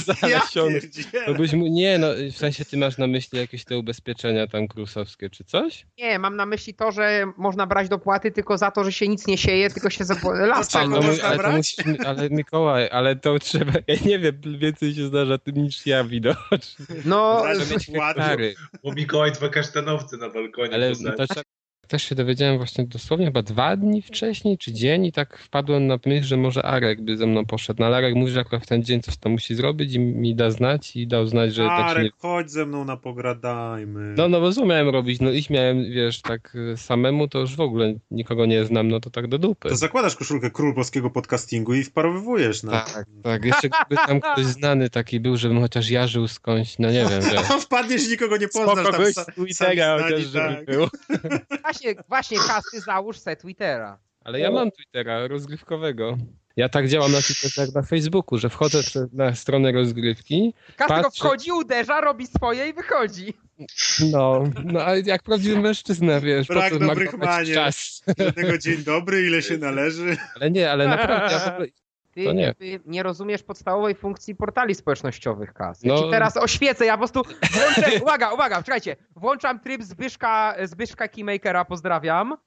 [0.05, 0.79] Ja Zalesiony.
[1.25, 1.67] To byś mu...
[1.67, 5.85] Nie, no w sensie ty masz na myśli jakieś te ubezpieczenia tam krusowskie czy coś?
[5.97, 9.27] Nie, mam na myśli to, że można brać dopłaty tylko za to, że się nic
[9.27, 10.15] nie sieje, tylko się za...
[10.33, 10.91] las tam.
[10.91, 11.55] No, ale, to brać?
[11.55, 16.03] musisz, ale Mikołaj, ale to trzeba, ja nie wiem, więcej się zdarza tym niż ja
[16.03, 16.84] widocznie.
[17.05, 18.23] No, Trzeba mieć ładnie.
[18.23, 21.41] Stary, Bo Mikołaj dwa kasztanowce na balkonie ale to trzeba,
[21.87, 25.99] też się dowiedziałem właśnie dosłownie chyba dwa dni wcześniej, czy dzień i tak wpadłem na
[26.05, 27.79] myśl, że może Arek by ze mną poszedł.
[27.79, 30.35] No ale Arek mówi, że akurat w ten dzień coś tam musi zrobić i mi
[30.35, 31.89] da znać i dał znać, że tak się nie...
[31.89, 34.13] Arek, chodź ze mną na pogradajmy.
[34.17, 35.21] No, no bo co miałem robić?
[35.21, 38.99] No iść miałem, wiesz, tak y, samemu, to już w ogóle nikogo nie znam, no
[38.99, 39.69] to tak do dupy.
[39.69, 42.71] To zakładasz koszulkę król polskiego podcastingu i wparowywujesz na...
[42.71, 43.45] Tak, tak.
[43.45, 47.21] Jeszcze gdyby tam ktoś znany taki był, żebym chociaż ja żył skądś, no nie wiem.
[47.49, 48.73] A wpadniesz i nikogo nie poznasz.
[48.73, 50.75] Spoko tam gość sa- z Twittera sami chociaż, znani, żeby tak.
[50.75, 50.87] był.
[51.75, 53.99] właśnie, właśnie, kasy załóż se Twittera.
[54.23, 56.17] Ale ja mam Twittera rozgrywkowego.
[56.55, 58.79] Ja tak działam na Twitterze jak na Facebooku, że wchodzę
[59.13, 61.19] na stronę rozgrywki, tylko Patrzę.
[61.19, 63.33] wchodzi, uderza, robi swoje i wychodzi.
[64.11, 67.55] no, no a jak prawdziwy mężczyzna, wiesz, Brak po co dobrych manier.
[67.55, 68.03] czas.
[68.19, 70.17] Jednego dzień dobry, ile się należy.
[70.35, 71.67] Ale nie, ale naprawdę, ja w ogóle,
[72.15, 72.53] Ty, nie.
[72.85, 75.83] nie rozumiesz podstawowej funkcji portali społecznościowych, Kas.
[75.83, 75.97] No.
[75.97, 77.21] Ci teraz oświecę, ja po prostu
[77.51, 82.37] włączę, uwaga, uwaga, czekajcie, włączam tryb Zbyszka, Zbyszka Keymakera, pozdrawiam.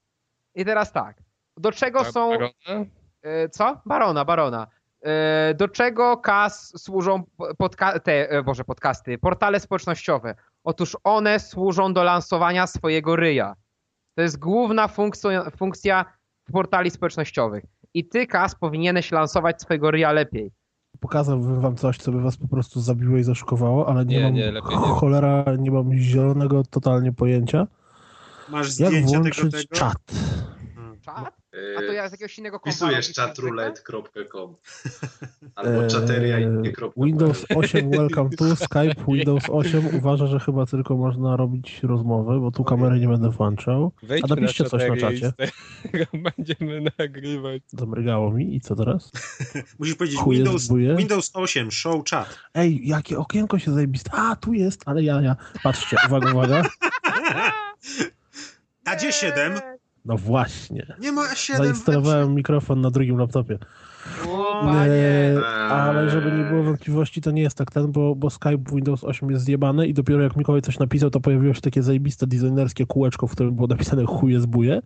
[0.55, 1.16] I teraz tak,
[1.56, 2.30] do czego są...
[2.30, 2.50] Barona?
[3.22, 3.80] E, co?
[3.86, 4.66] Barona, Barona.
[5.02, 7.22] E, Do czego kas służą
[7.58, 10.34] podca- te, e, Boże, podcasty, portale społecznościowe?
[10.64, 13.55] Otóż one służą do lansowania swojego ryja.
[14.14, 16.05] To jest główna funkcja, funkcja
[16.52, 17.64] portali społecznościowych.
[17.98, 20.50] I ty, Kas, powinieneś lansować swojego ryja lepiej.
[21.00, 24.34] Pokazałbym wam coś, co by was po prostu zabiło i zaszokowało, ale nie, Nie, mam
[24.34, 24.86] nie, lepiej nie.
[24.86, 27.66] cholera, nie mam zielonego totalnie pojęcia.
[28.48, 29.74] Masz Jak zdjęcie tego, włączyć tego?
[29.76, 29.96] czat?
[31.00, 31.34] Czat?
[31.78, 34.56] A to ja z jakiegoś innego kompa Wpisujesz tak chatroulette.com
[35.56, 37.58] albo czateria Eee, kropka Windows PL.
[37.64, 42.64] 8 welcome to Skype Windows 8 uważa, że chyba tylko można robić rozmowy, bo tu
[42.64, 43.92] kamery nie będę włączał.
[44.02, 45.32] Wejdźmy napiszcie coś na czacie.
[46.36, 47.62] Będziemy nagrywać.
[47.68, 49.10] Zamrygało mi i co teraz?
[49.78, 50.96] Musisz powiedzieć Chuje Windows, zbuje?
[50.96, 52.38] Windows 8 Show Chat.
[52.54, 54.10] Ej, jakie okienko się zajebiste.
[54.12, 55.36] A, tu jest, ale ja, ja.
[55.62, 56.62] Patrzcie, uwaga, uwaga.
[58.84, 59.52] A gdzie 7?
[60.08, 60.96] No właśnie.
[61.00, 63.58] Nie ma 7 Zainstalowałem mikrofon na drugim laptopie.
[64.28, 68.58] O, Nie, ale żeby nie było wątpliwości, to nie jest tak ten, bo, bo Skype
[68.58, 71.82] w Windows 8 jest zjebany i dopiero jak Mikołaj coś napisał, to pojawiło się takie
[71.82, 74.80] zajebiste designerskie kółeczko, w którym było napisane chuje zbuje.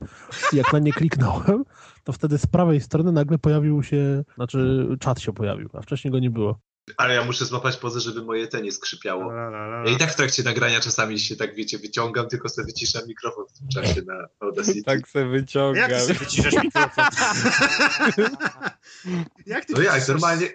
[0.53, 1.65] I jak na nie kliknąłem,
[2.05, 6.19] to wtedy z prawej strony nagle pojawił się, znaczy czat się pojawił, a wcześniej go
[6.19, 6.59] nie było.
[6.97, 9.33] Ale ja muszę złapać pozę, żeby moje te nie skrzypiało.
[9.85, 13.45] Ja i tak w trakcie nagrania czasami się tak, wiecie, wyciągam, tylko sobie wyciszam mikrofon
[13.55, 14.83] w tym czasie na Audacity.
[14.83, 15.91] Tak se wyciągam.
[15.91, 17.05] Jak ty sobie wyciszasz mikrofon?
[19.47, 20.49] jak ty No jak, normalnie-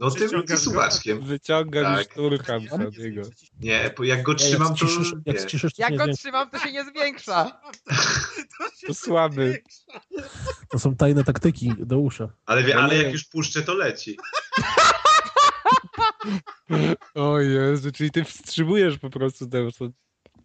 [0.00, 1.20] No tym wysuwaczkiem.
[1.24, 2.06] Wyciągam Tak.
[2.06, 3.22] i szturkam sobie go.
[3.60, 4.86] Nie, bo jak go trzymam, to
[5.26, 5.42] jak nie.
[5.42, 7.60] ściszysz, to, Jak nie go trzymam, to się nie zwiększa.
[8.80, 9.62] się To słaby.
[10.70, 12.28] to są tajne taktyki do usza.
[12.46, 14.16] Ale, wie, ale jak już puszczę, to leci.
[17.14, 19.72] O Jezu, czyli ty wstrzymujesz po prostu te...
[19.78, 19.88] to-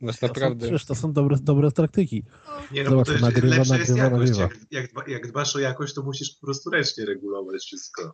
[0.02, 0.66] Masz To są, naprawdę...
[0.66, 2.24] przecież to są dobre, dobre taktyki.
[2.72, 4.32] Nie, no Zobacz, bo to jest, nagrywa, lepsza jest nagrywa, jakość.
[4.40, 4.44] nagrywa.
[4.72, 8.14] Jak, jak, dba- jak dbasz o jakość, to musisz po prostu ręcznie regulować wszystko.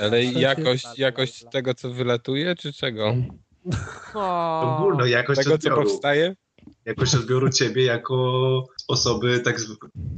[0.00, 3.14] Ale jakość, jakość tego, co wylatuje, czy czego?
[4.62, 5.82] Ogólno jakość Tego, co odbioru.
[5.82, 6.36] powstaje?
[6.84, 9.60] Jakość odbioru ciebie jako osoby tak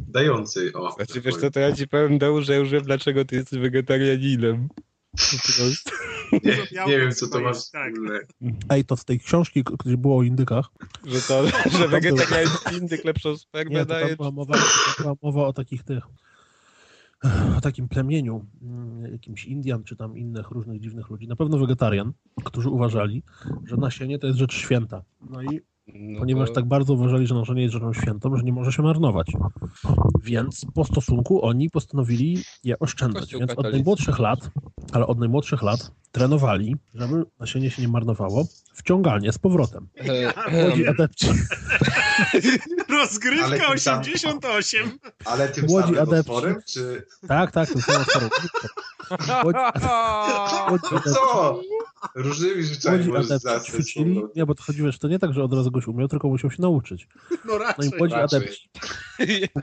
[0.08, 0.72] dającej.
[0.72, 3.36] O, Znaczy, tak wiesz co, to ja ci powiem, Deu, że już wiem, dlaczego ty
[3.36, 4.68] jesteś wegetarianinem.
[6.44, 8.26] Nie, nie wiem, co to ma swoje, tak.
[8.68, 10.70] Ej, to z tej książki, gdzie było o indykach,
[11.04, 11.44] Że to,
[11.78, 14.06] że wegetariański indyk lepszą spermę nie, to daje.
[14.06, 14.54] tam była mowa,
[15.00, 16.04] była mowa o takich tych,
[17.58, 22.12] o takim plemieniu, mm, jakimś Indian, czy tam innych różnych dziwnych ludzi, na pewno wegetarian,
[22.44, 23.22] którzy uważali,
[23.64, 25.02] że nasienie to jest rzecz święta.
[25.20, 28.52] No i No ponieważ to- tak bardzo uważali, że narzędzie jest rzeczą świętą, że nie
[28.52, 29.26] może się marnować.
[30.22, 33.22] Więc po stosunku oni postanowili je oszczędzać.
[33.22, 34.38] Kościół Więc od najmłodszych lat,
[34.92, 38.44] ale od najmłodszych lat trenowali, żeby nasienie się nie marnowało,
[38.74, 39.88] wciąganie z powrotem.
[39.96, 41.26] E, Młodzi adepci,
[43.00, 44.98] Rozgrywka tym sam- 88.
[45.24, 46.30] Ale tym Młodzi samym adepci.
[46.30, 47.06] otworem, czy...
[47.28, 48.28] tak, tak, to są staro.
[49.42, 49.58] Młodzi,
[50.68, 51.60] młodzi, No co?
[52.14, 55.52] Różnymi rzeczami możesz adepci ćwiczyli, nie, bo to chodzi, wiesz, to nie tak, że od
[55.52, 57.08] razu goś umiał, tylko musiał się nauczyć.
[57.44, 57.90] No No i raczej.
[57.98, 58.38] młodzi raczej.
[58.38, 58.68] adepci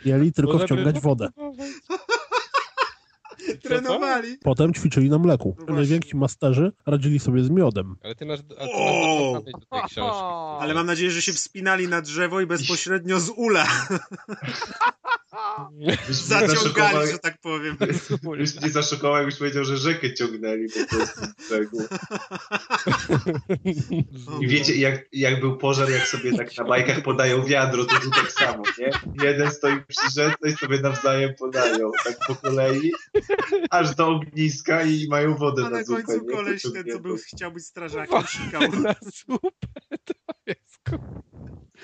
[0.05, 1.29] umieli tylko Może wciągać by- wodę.
[3.63, 4.37] Trenowali.
[4.37, 5.55] Potem ćwiczyli na mleku.
[5.67, 5.75] No.
[5.75, 7.95] Najwięksi masterzy radzili sobie z miodem.
[8.03, 9.53] Ale ty masz, a ty masz do tej
[9.87, 9.99] książki.
[10.59, 13.67] Ale mam nadzieję, że się wspinali na drzewo i bezpośrednio z ula
[16.09, 17.77] zaciągali, że tak powiem.
[18.37, 21.83] byś mnie zaszokował, jakbyś powiedział, że rzekę ciągnęli po prostu z brzegu.
[24.41, 28.09] I wiecie, jak, jak był pożar, jak sobie tak na bajkach podają wiadro, to tu
[28.09, 28.89] tak samo, nie?
[29.23, 32.91] Jeden stoi przy rzece i sobie nawzajem podają, tak po kolei,
[33.69, 36.03] aż do ogniska i mają wodę A na na zupę.
[36.03, 36.31] końcu nie?
[36.35, 38.61] koleś ten, co był, chciał być strażakiem, sikał.
[38.61, 38.95] Na
[39.27, 39.49] zupę
[40.05, 40.13] to
[40.47, 40.79] jest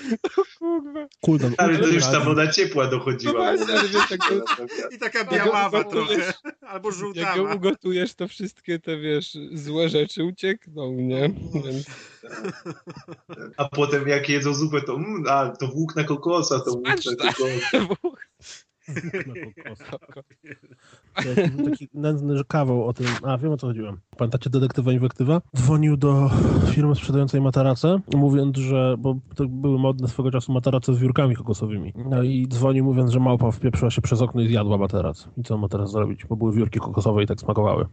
[0.59, 1.07] kurwa.
[1.21, 1.53] Kuldan.
[1.57, 3.33] Ale to już ta woda ciepła No dochodziła.
[3.33, 4.35] właśnie, ale wiesz, jak to,
[4.95, 6.33] I taka Jak biaława trochę.
[6.67, 7.55] Albo jak ją żółtawa.
[7.55, 11.29] ugotujesz, to wszystkie te, wiesz, złe rzeczy uciekną, nie?
[11.65, 11.85] Więc
[13.57, 17.87] A potem jak jedzą zupę, to mm, a, to włókna kokosa, to włókna Smaczne.
[21.25, 23.07] Jakiś był taki nędzny kawał o tym.
[23.23, 23.99] A wiem o co chodziłem.
[24.17, 25.41] Pamiętacie detektywa inwektywa?
[25.57, 26.29] Dzwonił do
[26.69, 28.95] firmy sprzedającej materace, mówiąc, że.
[28.99, 31.93] Bo to były modne swego czasu materace z wiórkami kokosowymi.
[32.09, 35.29] No i dzwonił mówiąc, że małpa wpieprzyła się przez okno i zjadła materac.
[35.37, 36.25] I co on ma teraz zrobić?
[36.25, 37.85] Bo były wiórki kokosowe i tak smakowały.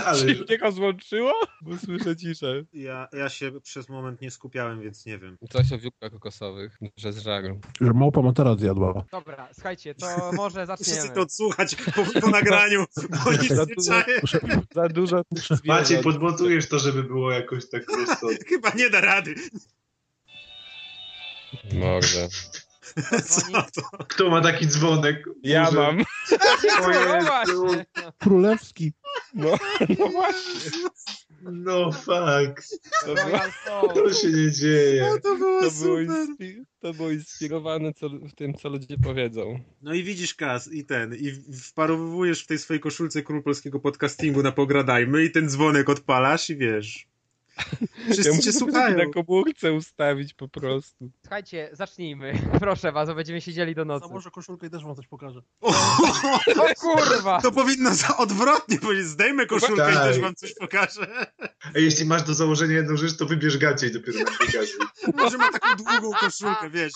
[0.06, 1.34] Ale Czy mnie go złączyło?
[1.62, 2.64] Bo słyszę ciszę.
[2.74, 5.38] Ja, ja się przez moment nie skupiałem, więc nie wiem.
[5.52, 7.60] Coś o wiórkach kokosowych, że z żaru.
[7.82, 9.04] Że małpa materac zjadła.
[9.12, 11.10] Dobra, słuchajcie, to może zaczniemy.
[11.10, 12.86] to odsłuchać po, po nagraniu,
[13.26, 14.04] bo nic Za nie dużo-.
[14.76, 15.22] Za dużo
[15.66, 18.28] Maciej, podmontujesz to, żeby było jakoś tak prosto.
[18.48, 19.36] Chyba nie da rady.
[23.76, 24.04] To?
[24.08, 25.26] Kto ma taki dzwonek?
[25.44, 26.00] Ja Może- mam.
[26.84, 27.68] O No Jezu.
[28.18, 28.94] Królewski.
[29.34, 29.58] No,
[30.00, 30.72] no właśnie.
[31.42, 32.80] no fuck.
[33.06, 33.94] To było.
[33.94, 35.06] To się nie dzieje.
[35.06, 36.08] O, to było to było, super.
[36.08, 39.60] inspi- to było inspirowane co, w tym, co ludzie powiedzą.
[39.82, 44.44] No i widzisz, Kas, i ten, i wparowujesz w tej swojej koszulce król polskiego podcastingu
[44.44, 47.08] na Pogradajmy i ten dzwonek odpalasz i wiesz.
[48.12, 48.98] Wszyscy muszę cię słuchają.
[48.98, 51.12] na komórce ustawić po prostu.
[51.22, 52.34] Słuchajcie, zacznijmy.
[52.60, 54.08] Proszę was, bo będziemy siedzieli do nocy.
[54.08, 55.42] Założę koszulkę i też wam coś pokażę.
[55.62, 55.70] O,
[56.64, 57.42] O kurwa!
[57.42, 60.04] to powinno za odwrotnie powiedzieć, zdejmę koszulkę i Tak.
[60.04, 61.26] też wam coś pokażę.
[61.76, 64.74] A jeśli masz do założenia jedną rzecz, to wybierz gacie i dopiero nam pokażę.
[65.16, 66.94] Może ma taką długą koszulkę, wiesz.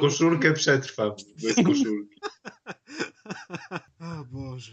[0.00, 1.10] Koszulkę przetrwam
[1.42, 2.20] bez koszulki.
[4.00, 4.72] O Boże.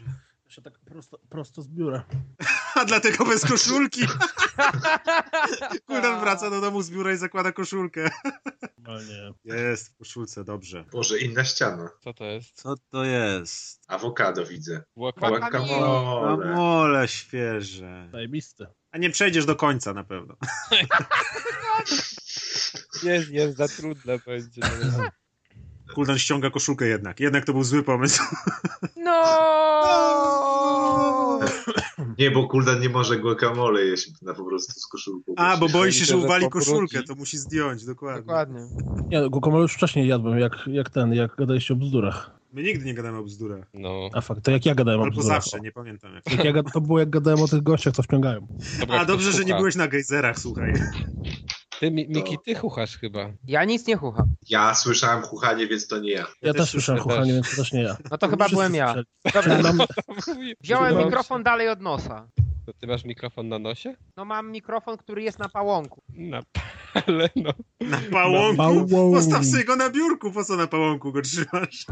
[0.52, 2.06] Się tak prosto, prosto z biura.
[2.76, 4.02] A dlatego bez koszulki.
[5.88, 8.10] Kuldan wraca do domu z biura i zakłada koszulkę.
[8.78, 9.34] Normalnie.
[9.44, 10.86] Jest, w koszulce, dobrze.
[10.92, 11.90] Boże, inna ściana.
[12.04, 12.62] Co to jest?
[12.62, 13.82] Co to jest?
[13.88, 14.84] Awokado widzę.
[14.98, 15.40] Guacamole.
[15.40, 16.56] Guacamole.
[16.56, 18.10] Mole świeże.
[18.12, 18.68] Zajebiste.
[18.92, 20.38] A nie przejdziesz do końca na pewno.
[23.04, 24.62] Jest, jest, za trudne będzie.
[25.95, 27.20] Kuldan ściąga koszulkę jednak.
[27.20, 28.24] Jednak to był zły pomysł.
[29.03, 29.11] No!
[32.20, 35.34] Nie, bo Kuldan nie może guacamole jeść na po prostu z koszulką.
[35.38, 38.22] A, bo boi się, że uwali koszulkę, to musi zdjąć, dokładnie.
[38.22, 38.60] Dokładnie.
[39.10, 42.32] Nie, guacamole już wcześniej jadłem, jak, jak ten, jak gadaliście o bzdurach.
[42.53, 43.66] My nigdy nie gadamy o bzdurach.
[43.74, 44.10] No.
[44.14, 45.44] A fakt, to jak ja gadałem o Albo bzdurach.
[45.44, 46.44] zawsze, nie pamiętam jak.
[46.45, 48.48] Jak ja, to było jak gadałem o tych gościach, co wciągają.
[48.80, 50.74] Dobra, A, dobrze, że nie byłeś na gejzerach, słuchaj.
[51.82, 53.30] Ty, Mi- Miki, ty chuchasz chyba.
[53.48, 54.26] Ja nic nie chucham.
[54.50, 56.26] Ja słyszałem chuchanie, więc to nie ja.
[56.42, 57.16] Ja, też też słyszałem słyszę.
[57.16, 57.98] chuchanie, więc to też nie ja.
[58.11, 58.93] No to chyba Wszyscy byłem ja.
[58.93, 59.06] słyszeli.
[59.34, 59.88] Dobra, Czyli mam,
[60.64, 62.27] wziąłem Mam- mikrofon dalej od nosa.
[62.66, 63.95] To ty masz mikrofon na nosie?
[64.18, 66.01] No mam mikrofon, który jest na pałąku.
[66.10, 66.42] Na
[67.08, 67.51] ale no.
[67.82, 68.58] Na pałąku?
[68.58, 69.11] pałąku.
[69.14, 71.85] Postaw sobie go na biurku, po co na pałąku go trzymasz?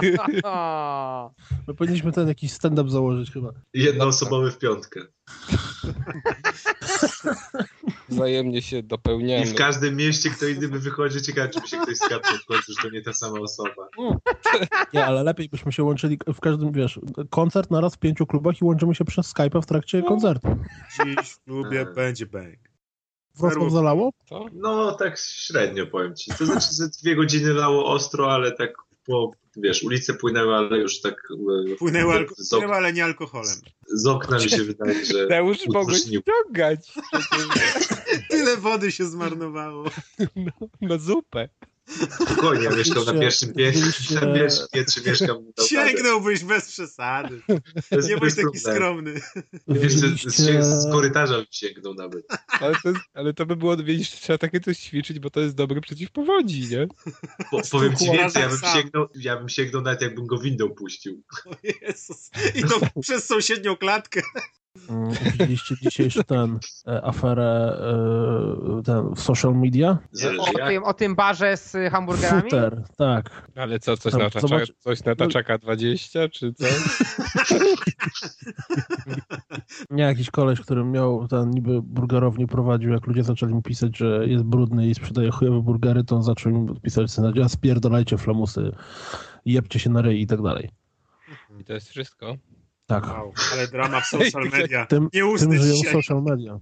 [1.68, 3.52] my powinniśmy ten jakiś stand-up założyć chyba.
[3.74, 5.00] Jednoosobowy w piątkę.
[8.08, 9.46] Wzajemnie się I dopełniamy.
[9.46, 12.72] w każdym mieście kto inny by wychodził, ciekawe czy by się ktoś skapnął w końcu,
[12.72, 13.88] że to nie ta sama osoba.
[14.94, 18.64] Nie, ale lepiej byśmy się łączyli w każdym, wiesz, koncert naraz w pięciu klubach i
[18.64, 20.48] łączymy się przez Skype'a w trakcie koncertu.
[21.04, 21.94] Dziś w klubie Eee.
[21.94, 22.58] będzie bang.
[23.34, 24.10] Wrocław zalało?
[24.52, 26.30] No, tak średnio powiem ci.
[26.38, 28.74] To znaczy, że dwie godziny lało ostro, ale tak
[29.06, 31.28] po, wiesz, ulice płynęły, ale już tak
[31.72, 33.56] e, Płynęły, alko- z, ok- płynęły ale nie alkoholem.
[33.88, 35.28] z okna mi się wydaje, że
[35.68, 36.20] mogę utrznił.
[36.20, 36.92] ściągać.
[38.30, 39.84] Tyle wody się zmarnowało.
[40.80, 41.48] na zupę.
[41.88, 45.36] Spokojnie, ja mieszkam na pierwszym piętrze, na pierwszym piętrze mieszkam.
[45.68, 47.40] Sięgnąłbyś bez przesady.
[47.92, 49.20] Jest Nie bądź bez taki skromny.
[49.68, 52.26] Jeszcze z, z korytarza bym sięgnął nawet.
[52.60, 55.54] Ale to, jest, ale to by było, widzisz, trzeba takie coś ćwiczyć, bo to jest
[55.54, 56.86] dobre przeciw powodzi, nie?
[57.50, 61.22] Po, powiem ci więcej, ja bym, sięgnął, ja bym sięgnął nawet jakbym go windą puścił.
[61.46, 62.30] O Jezus.
[62.54, 64.22] I to przez sąsiednią klatkę.
[64.90, 67.78] Mm, Widzieliście dzisiejszy ten e, aferę
[68.78, 69.98] e, ten, w social media?
[70.38, 72.42] O tym, o tym barze z y, hamburgerami?
[72.42, 73.50] Footer, tak.
[73.56, 76.64] Ale co, coś Tam, na, taczaka, zobacz- coś na taczaka 20, czy co?
[79.90, 84.26] Nie, jakiś koleś, który miał ten niby burgerownię prowadził, jak ludzie zaczęli mu pisać, że
[84.26, 88.72] jest brudny i sprzedaje chujowe burgery, to on zaczął im pisać scenariusz, a spierdolajcie flamusy,
[89.44, 90.70] jebcie się na ryj i tak dalej.
[91.60, 92.36] I to jest wszystko.
[92.86, 93.06] Tak.
[93.06, 94.86] Wow, ale drama w social media.
[94.86, 95.92] Tym, Nie tym żyją dzisiaj.
[95.92, 96.58] social media.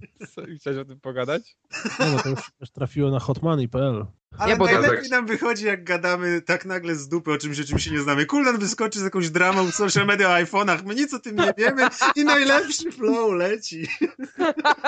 [0.59, 1.57] Chciałeś o tym pogadać?
[1.99, 4.05] No, no to już też trafiło na hotmoney.pl.
[4.37, 7.63] Ale to najlepiej tak- nam wychodzi, jak gadamy tak nagle z dupy o czymś, o
[7.63, 8.25] czym się nie znamy.
[8.25, 11.53] Kuldan wyskoczy z jakąś dramą w social media o iPhone'ach, my nic o tym nie
[11.57, 13.87] wiemy i najlepszy flow leci.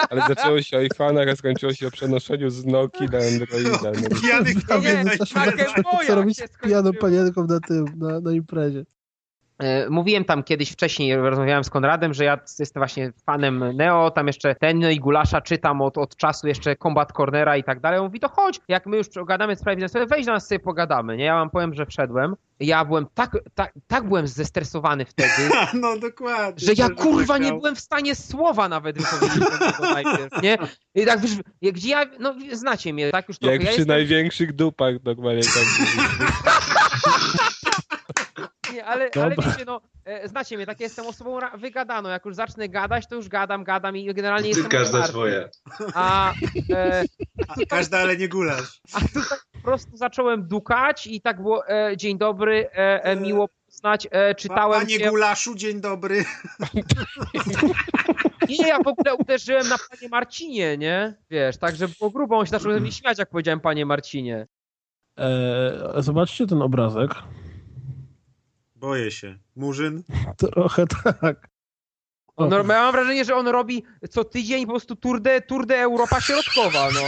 [0.09, 3.91] Ale zaczęło się o iPhone'ach, a skończyło się o przenoszeniu z Noki na Androida.
[4.09, 4.21] No.
[4.21, 8.85] Pijanych Nie, kobiet na Co robić z pijaną panienką na tym, na, na imprezie.
[9.59, 14.27] E, Mówiłem tam kiedyś wcześniej, rozmawiałem z Konradem, że ja jestem właśnie fanem Neo, tam
[14.27, 17.99] jeszcze ten i Gulasza czytam od, od czasu jeszcze Combat Cornera i tak dalej.
[17.99, 20.59] On mówi, to chodź, jak my już gadamy w sprawie biznesowej, weź do nas sobie
[20.59, 21.23] pogadamy, nie?
[21.25, 22.35] Ja wam powiem, że wszedłem.
[22.59, 25.49] Ja byłem tak, tak, tak byłem zestresowany wtedy,
[25.81, 26.67] No dokładnie.
[26.67, 29.43] że ja kurwa nie byłem w stanie słowa nawet wypowiedzieć
[29.79, 30.57] najpierw, nie?
[30.95, 33.95] I tak wiesz, gdzie ja, no znacie mnie, tak już trochę, Jak ja przy jestem,
[33.97, 35.63] największych dupach normalnie tak.
[38.77, 42.09] Nie, ale, ale wiecie, no, e, znacie mnie, tak jestem osobą wygadaną.
[42.09, 45.49] Jak już zacznę gadać, to już gadam, gadam i generalnie Ty jestem każda twoja.
[45.93, 46.33] A,
[46.71, 47.03] e,
[47.47, 48.81] A, Każda, ale nie gulasz.
[48.93, 53.49] a tutaj po prostu zacząłem dukać i tak było, e, dzień dobry, e, e, miło
[53.65, 55.09] poznać, e, czytałem Panie cię.
[55.09, 56.25] gulaszu, dzień dobry.
[58.49, 61.13] Nie, ja w ogóle uderzyłem na panie Marcinie, nie?
[61.29, 64.47] Wiesz, także było grubo, on się zaczął ze mnie śmiać, jak powiedziałem panie Marcinie.
[65.19, 67.11] E, zobaczcie ten obrazek.
[68.79, 69.39] Boję się.
[69.55, 70.03] Murzyn?
[70.37, 71.49] Trochę tak.
[72.37, 75.75] On, ja mam wrażenie, że on robi co tydzień po prostu Tour de, tour de
[75.75, 77.01] Europa Środkowa, no.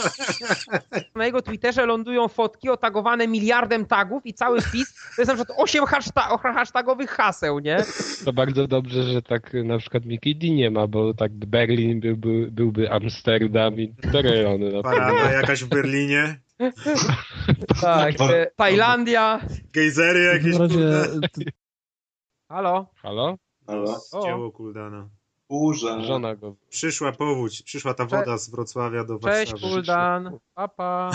[1.14, 5.58] Na jego Twitterze lądują fotki otagowane miliardem tagów i cały wpis to jest na przykład
[5.60, 7.84] 8 hashta hashtagowych haseł, nie?
[8.24, 12.48] To bardzo dobrze, że tak na przykład Mickey D nie ma, bo tak Berlin byłby,
[12.50, 14.72] byłby Amsterdam i te rejony.
[14.72, 14.82] No.
[14.82, 16.40] Parada jakaś w Berlinie.
[17.80, 19.40] Tak, e, Tajlandia.
[19.72, 20.58] Gejzery jakieś.
[20.58, 20.80] razie
[22.48, 22.86] Halo?
[23.02, 23.36] Halo?
[23.68, 24.00] Halo?
[24.24, 25.08] Dzieło Kuldana.
[25.48, 26.00] Burza.
[26.00, 26.54] Żona go.
[26.68, 29.72] Przyszła powódź, przyszła ta woda z Wrocławia do Cześć Warszawy.
[29.74, 31.10] Kuldan, papa.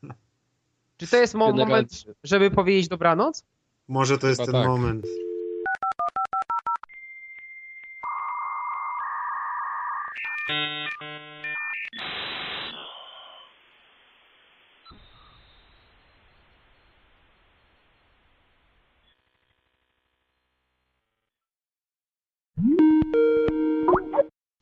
[0.98, 3.44] Czy to jest mo- Generalnie- moment, żeby powiedzieć dobranoc?
[3.88, 4.70] Może to jest Chyba ten tak.
[4.70, 5.06] moment.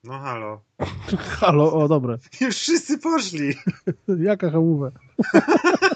[0.07, 0.61] No halo.
[1.41, 2.19] Halo, o dobre.
[2.41, 3.55] Już wszyscy poszli.
[4.27, 4.91] Jaka hamuwa?